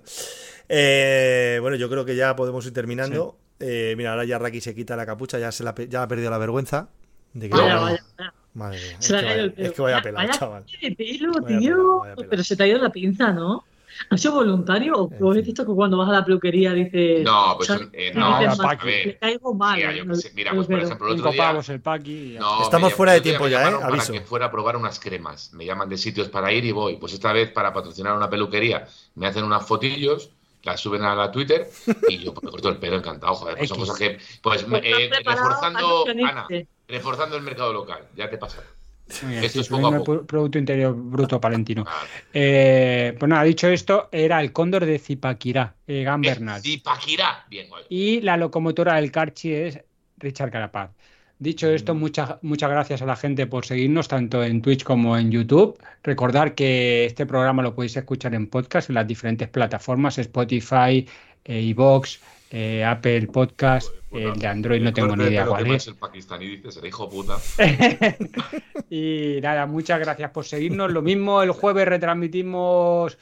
Eh, 0.70 1.58
bueno, 1.62 1.76
yo 1.76 1.90
creo 1.90 2.06
que 2.06 2.16
ya 2.16 2.36
podemos 2.36 2.66
ir 2.66 2.74
terminando. 2.74 3.38
Eh, 3.60 3.96
mira, 3.98 4.12
ahora 4.12 4.26
ya 4.26 4.38
Raki 4.38 4.62
se 4.62 4.76
quita 4.76 4.96
la 4.96 5.06
capucha, 5.06 5.40
ya 5.40 5.52
se 5.52 5.64
la, 5.64 5.74
ya 5.90 6.04
ha 6.04 6.08
perdido 6.08 6.30
la 6.30 6.38
vergüenza. 6.38 6.90
De 7.34 7.50
que 7.50 7.56
No. 7.56 7.62
Vaya, 7.64 7.76
no- 7.76 7.82
vaya, 7.82 8.04
vaya. 8.18 8.34
Madre 8.54 8.80
mía, 8.80 8.98
es 9.00 9.08
que 9.08 9.16
ha 9.16 9.22
caído 9.22 9.44
el 9.44 9.50
vaya, 9.50 9.56
pelo. 9.56 9.68
es 9.68 9.74
que 9.74 9.82
vaya 9.82 10.02
pelado, 10.02 10.28
vaya 10.28 10.40
chaval. 10.40 10.66
de 10.82 10.92
pelo, 10.96 11.32
Vaya 11.34 11.48
tío. 11.48 11.60
pelado, 11.76 12.00
vaya 12.00 12.16
pelado. 12.16 12.30
Pero 12.30 12.44
se 12.44 12.56
te 12.56 12.64
ha 12.64 12.68
ido 12.68 12.78
la 12.80 12.90
pinza, 12.90 13.32
¿no? 13.34 13.66
¿Has 14.10 14.22
sido 14.22 14.36
voluntario 14.36 14.94
o 14.96 15.12
En 15.12 15.24
o 15.24 15.32
fin. 15.32 15.40
has 15.40 15.46
visto 15.46 15.66
que 15.66 15.74
cuando 15.74 15.98
vas 15.98 16.10
a 16.10 16.14
la 16.14 16.26
peluquería 16.26 16.74
dices. 16.74 17.24
No, 17.24 17.54
pues 17.58 17.70
eh, 17.94 18.12
no, 18.14 18.40
dices, 18.40 18.60
a 18.60 18.64
"Mal, 18.64 18.78
ver, 18.84 19.06
le 19.08 19.18
caigo 19.18 19.54
mal. 19.54 19.78
mira, 19.78 19.94
yo 19.94 20.06
mira, 20.06 20.20
pues 20.24 20.34
por 20.36 20.52
peluquero". 20.68 20.86
ejemplo, 20.86 21.08
el 21.08 21.20
otro 21.20 21.32
día... 21.32 21.60
el 21.68 21.82
pack 21.82 22.08
y 22.08 22.34
ya. 22.34 22.40
No, 22.40 22.62
Estamos 22.64 22.94
fuera 22.94 23.14
de 23.14 23.22
tiempo 23.22 23.48
ya, 23.48 23.68
¿eh? 23.70 23.72
Para 23.80 24.06
que 24.06 24.22
fuera 24.22 24.46
a 24.48 24.52
probar 24.52 24.78
unas 24.78 25.00
cremas. 25.00 25.54
Me 25.54 25.66
llaman 25.66 25.90
de 25.90 25.98
sitios 25.98 26.30
para 26.30 26.52
ir 26.52 26.66
y 26.66 26.72
voy. 26.72 26.98
Pues 26.98 27.14
esta 27.14 27.32
vez 27.34 27.52
para 27.52 27.74
patrocinar 27.74 28.16
una 28.16 28.30
peluquería 28.30 28.88
me 29.16 29.28
hacen 29.28 29.44
unas 29.44 29.66
fotillos, 29.66 30.30
las 30.64 30.80
suben 30.80 31.04
a 31.04 31.16
la 31.16 31.32
Twitter 31.32 31.70
y 32.08 32.18
yo 32.20 32.34
pues, 32.34 32.44
me 32.44 32.52
corto 32.52 32.70
el 32.70 32.78
pelo 32.78 32.98
encantado, 32.98 33.36
joder. 33.36 33.58
Pues 33.58 33.70
son 33.70 33.80
cosas 33.80 33.98
que, 33.98 34.18
pues 34.42 34.64
Pues 34.64 34.82
eh, 34.86 35.10
reforzando, 35.26 36.06
Ana, 36.26 36.48
reforzando 36.88 37.36
el 37.38 37.44
mercado 37.44 37.74
local. 37.74 38.04
Ya 38.16 38.30
te 38.30 38.38
pasa. 38.38 38.62
Esto 39.10 39.62
es 39.62 39.68
poco 39.70 39.88
a 39.88 39.90
subiendo 39.90 40.04
poco. 40.04 40.14
el 40.22 40.26
Producto 40.26 40.58
Interior 40.58 40.94
Bruto 40.96 41.40
Palentino. 41.40 41.86
Ah, 41.88 42.04
Eh, 42.34 43.16
pues 43.18 43.30
nada, 43.30 43.44
dicho 43.44 43.68
esto, 43.68 44.10
era 44.12 44.42
el 44.42 44.52
cóndor 44.52 44.86
de 44.86 45.00
Zipaquirá, 45.00 45.76
Egan 45.88 46.22
Bernal. 46.22 46.62
Zipaquirá. 46.62 47.46
Bien. 47.50 47.68
Y 47.90 48.22
la 48.22 48.38
locomotora 48.38 48.96
del 48.96 49.12
Carchi 49.12 49.54
es 49.54 49.80
Richard 50.18 50.52
Carapaz. 50.52 50.92
Dicho 51.40 51.70
esto, 51.70 51.94
muchas, 51.94 52.38
muchas 52.42 52.70
gracias 52.70 53.02
a 53.04 53.06
la 53.06 53.16
gente 53.16 53.46
por 53.46 53.64
seguirnos 53.64 54.08
tanto 54.08 54.44
en 54.44 54.62
Twitch 54.62 54.84
como 54.84 55.16
en 55.18 55.30
YouTube. 55.32 55.78
Recordar 56.02 56.56
que 56.56 57.06
este 57.06 57.28
programa 57.28 57.62
lo 57.62 57.76
podéis 57.76 57.96
escuchar 57.96 58.34
en 58.34 58.48
podcast 58.48 58.90
en 58.90 58.96
las 58.96 59.08
diferentes 59.08 59.48
plataformas, 59.48 60.18
Spotify, 60.18 61.08
eh, 61.46 61.62
iVoox, 61.62 62.18
eh, 62.52 62.84
Apple 62.86 63.28
Podcast, 63.28 63.92
el 64.12 64.34
de 64.40 64.48
Android 64.48 64.82
no 64.82 64.94
tengo 64.94 65.16
ni 65.16 65.26
idea 65.26 65.46
cuál 65.46 65.68
es. 65.68 65.88
el 65.88 65.96
pakistaní, 65.96 66.48
dices, 66.48 66.78
el 66.78 66.86
hijo 66.86 67.10
puta. 67.10 67.38
y 68.90 69.40
nada, 69.42 69.66
muchas 69.66 70.00
gracias 70.00 70.32
por 70.32 70.46
seguirnos. 70.46 70.92
Lo 70.92 71.02
mismo 71.02 71.44
el 71.44 71.52
jueves 71.52 71.88
retransmitimos 71.88 73.18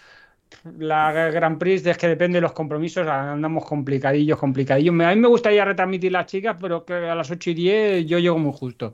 la 0.80 1.12
Gran 1.12 1.60
Prix, 1.60 1.86
es 1.86 1.98
que 1.98 2.08
depende 2.08 2.38
de 2.38 2.42
los 2.42 2.54
compromisos, 2.54 3.08
andamos 3.08 3.66
complicadillos, 3.66 4.40
complicadillos. 4.40 4.94
A 4.94 5.14
mí 5.14 5.22
me 5.22 5.28
gustaría 5.28 5.66
retransmitir 5.66 6.12
las 6.12 6.26
chicas, 6.26 6.58
pero 6.60 6.86
que 6.86 6.94
a 6.94 7.16
las 7.16 7.30
8 7.30 7.50
y 7.52 7.54
10 7.54 8.06
yo 8.06 8.20
llego 8.20 8.38
muy 8.38 8.54
justo. 8.54 8.94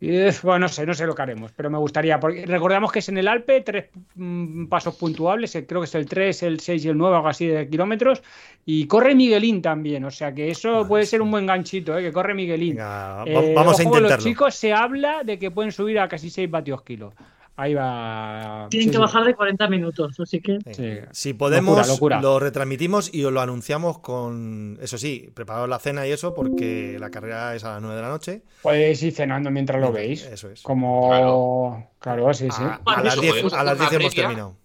Eh, 0.00 0.32
bueno, 0.44 0.60
no 0.60 0.68
sé, 0.68 0.86
no 0.86 0.94
sé 0.94 1.06
lo 1.06 1.14
que 1.14 1.22
haremos, 1.22 1.50
pero 1.56 1.70
me 1.70 1.78
gustaría, 1.78 2.20
porque 2.20 2.46
recordamos 2.46 2.92
que 2.92 3.00
es 3.00 3.08
en 3.08 3.18
el 3.18 3.26
Alpe, 3.26 3.62
tres 3.62 3.86
mm, 4.14 4.66
pasos 4.66 4.94
puntuables, 4.94 5.58
creo 5.66 5.80
que 5.80 5.86
es 5.86 5.94
el 5.96 6.06
3, 6.06 6.42
el 6.44 6.60
6 6.60 6.84
y 6.84 6.88
el 6.88 6.96
9, 6.96 7.16
algo 7.16 7.28
así 7.28 7.46
de 7.46 7.68
kilómetros, 7.68 8.22
y 8.64 8.86
corre 8.86 9.16
Miguelín 9.16 9.60
también, 9.60 10.04
o 10.04 10.10
sea 10.12 10.32
que 10.32 10.50
eso 10.50 10.86
puede 10.86 11.04
ser 11.04 11.20
un 11.20 11.32
buen 11.32 11.46
ganchito, 11.46 11.98
eh, 11.98 12.02
que 12.02 12.12
corre 12.12 12.34
Miguelín. 12.34 12.76
Venga, 12.76 13.24
Eh, 13.26 13.52
vamos 13.56 13.80
a 13.80 13.82
intentarlo. 13.82 14.16
Los 14.16 14.24
chicos 14.24 14.54
se 14.54 14.72
habla 14.72 15.24
de 15.24 15.36
que 15.36 15.50
pueden 15.50 15.72
subir 15.72 15.98
a 15.98 16.08
casi 16.08 16.30
6 16.30 16.48
vatios 16.48 16.82
kilo. 16.82 17.12
Ahí 17.60 17.74
va. 17.74 18.68
Tienen 18.70 18.86
Sí, 18.86 18.90
que 18.92 18.96
sí. 18.98 19.00
bajar 19.00 19.24
de 19.24 19.34
40 19.34 19.66
minutos, 19.68 20.20
así 20.20 20.40
que. 20.40 20.58
Sí. 20.72 20.98
Si 21.10 21.34
podemos, 21.34 21.76
Locura, 21.76 22.16
locura. 22.16 22.20
lo 22.22 22.38
retransmitimos 22.38 23.12
y 23.12 23.24
os 23.24 23.32
lo 23.32 23.40
anunciamos 23.40 23.98
con. 23.98 24.78
Eso 24.80 24.96
sí, 24.96 25.28
preparados 25.34 25.68
la 25.68 25.80
cena 25.80 26.06
y 26.06 26.12
eso, 26.12 26.34
porque 26.34 26.96
la 27.00 27.10
carrera 27.10 27.56
es 27.56 27.64
a 27.64 27.72
las 27.72 27.82
9 27.82 27.96
de 27.96 28.02
la 28.02 28.08
noche. 28.10 28.42
Podéis 28.62 29.02
ir 29.02 29.12
cenando 29.12 29.50
mientras 29.50 29.80
lo 29.80 29.90
veis. 29.90 30.24
Eso 30.24 30.48
es. 30.50 30.62
Como. 30.62 31.90
Claro, 31.98 32.32
sí, 32.32 32.48
sí. 32.48 32.62
A, 32.86 33.02
las 33.02 33.14
eso 33.14 33.22
10, 33.22 33.32
podemos 33.32 33.52
a 33.54 33.64
las 33.64 33.74
una 33.80 33.88
10 33.90 34.00
hemos 34.02 34.14
terminado. 34.14 34.56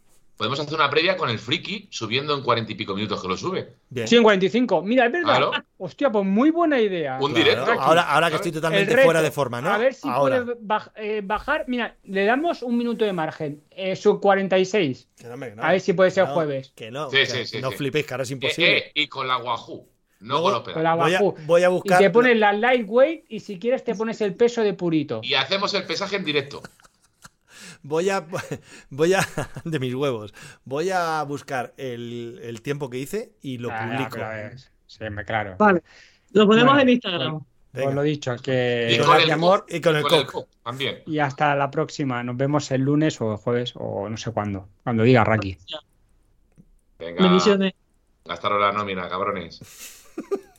Podemos 0.43 0.59
hacer 0.59 0.73
una 0.75 0.89
previa 0.89 1.15
con 1.15 1.29
el 1.29 1.39
friki 1.39 1.87
subiendo 1.89 2.35
en 2.35 2.43
cuarenta 2.43 2.73
y 2.73 2.75
pico 2.75 2.93
minutos 2.93 3.21
que 3.21 3.27
lo 3.29 3.37
sube. 3.37 3.75
Bien. 3.89 4.05
Sí, 4.09 4.17
en 4.17 4.23
45. 4.23 4.81
Mira, 4.81 5.05
es 5.05 5.11
verdad. 5.13 5.37
Claro. 5.37 5.51
Hostia, 5.77 6.11
pues 6.11 6.25
muy 6.25 6.51
buena 6.51 6.81
idea. 6.81 7.17
Un 7.21 7.31
Claro. 7.31 7.49
directo. 7.49 7.71
Ahora, 7.79 8.01
ahora 8.01 8.29
que 8.29 8.35
estoy 8.35 8.51
totalmente 8.51 8.93
reto. 8.93 9.05
fuera 9.05 9.21
de 9.21 9.31
forma, 9.31 9.61
¿no? 9.61 9.69
A 9.69 9.77
ver 9.77 9.93
si 9.93 10.09
ahora. 10.09 10.43
puede 10.43 10.57
baj- 10.59 10.91
eh, 10.97 11.21
bajar. 11.23 11.63
Mira, 11.69 11.95
le 12.03 12.25
damos 12.25 12.61
un 12.61 12.77
minuto 12.77 13.05
de 13.05 13.13
margen. 13.13 13.63
Eh, 13.71 13.95
sub 13.95 14.19
46. 14.19 15.07
Que 15.17 15.27
no, 15.27 15.33
hombre, 15.35 15.51
que 15.51 15.55
no. 15.55 15.63
A 15.63 15.71
ver 15.71 15.79
si 15.79 15.93
puede 15.93 16.11
ser 16.11 16.27
no, 16.27 16.33
jueves. 16.33 16.73
Que 16.75 16.91
no, 16.91 17.09
Sí, 17.09 17.15
que 17.19 17.25
sí, 17.25 17.45
sí, 17.45 17.61
no 17.61 17.71
sí. 17.71 17.77
flipéis, 17.77 18.05
que 18.05 18.13
ahora 18.13 18.23
es 18.23 18.31
Eh, 18.31 18.33
imposible. 18.33 18.77
eh, 18.79 18.91
y 18.95 19.07
con 19.07 19.25
la 19.29 19.37
Wahoo, 19.37 19.87
no 20.19 20.27
Luego- 20.27 20.43
con 20.43 20.51
los 20.51 20.61
Con 20.63 20.73
pedales. 20.73 20.83
la 20.83 20.95
voy, 20.95 21.13
a, 21.15 21.19
Wahoo. 21.21 21.35
voy 21.45 21.63
a 21.63 21.67
Y 21.67 21.71
buscar. 21.71 21.99
te 21.99 22.09
pones 22.09 22.37
la 22.37 22.51
lightweight 22.51 23.25
y 23.29 23.39
si 23.39 23.59
quieres 23.59 23.85
te 23.85 23.95
pones 23.95 24.19
el 24.19 24.35
peso 24.35 24.61
de 24.61 24.73
purito. 24.73 25.21
Y 25.23 25.35
hacemos 25.35 25.73
el 25.73 25.85
pesaje 25.85 26.17
en 26.17 26.25
directo. 26.25 26.61
Voy 27.83 28.09
a. 28.09 28.25
Voy 28.89 29.13
a. 29.13 29.19
De 29.65 29.79
mis 29.79 29.93
huevos. 29.93 30.33
Voy 30.65 30.89
a 30.89 31.21
buscar 31.23 31.73
el, 31.77 32.39
el 32.43 32.61
tiempo 32.61 32.89
que 32.89 32.97
hice 32.97 33.33
y 33.41 33.57
lo 33.59 33.69
Ah, 33.71 33.85
publico. 34.09 34.17
sí, 34.87 35.03
me- 35.11 35.23
claro. 35.25 35.55
Vale. 35.59 35.83
Lo 36.31 36.47
ponemos 36.47 36.73
Bueno, 36.73 36.81
en 36.81 36.89
Instagram. 36.89 37.39
Venga. 37.73 37.89
Os 37.89 37.95
lo 37.95 38.01
dicho, 38.03 38.35
que 38.37 38.89
Y 38.93 38.97
con 38.99 39.07
con 39.07 39.21
el 39.21 39.31
amor 39.31 39.65
Y 39.67 39.81
con 39.81 39.95
el 39.95 40.03
Con 40.03 40.13
el 40.19 40.25
cock 40.27 40.47
también. 40.63 40.99
y 41.07 41.17
hasta 41.19 41.55
la 41.55 41.71
próxima. 41.71 42.21
Nos 42.23 42.37
vemos 42.37 42.69
el 42.71 42.81
lunes 42.81 43.19
o 43.19 43.31
el 43.31 43.37
jueves 43.37 43.73
o 43.75 44.07
no 44.09 44.15
sé 44.17 44.31
cuándo. 44.31 44.67
Cuando 44.83 45.01
diga 45.03 45.23
Raki. 45.23 45.57
Venga. 46.99 47.23
Bendiciones. 47.23 47.73
Gastaros 48.25 48.61
la 48.61 48.71
nómina, 48.71 49.09
cabrones. 49.09 49.59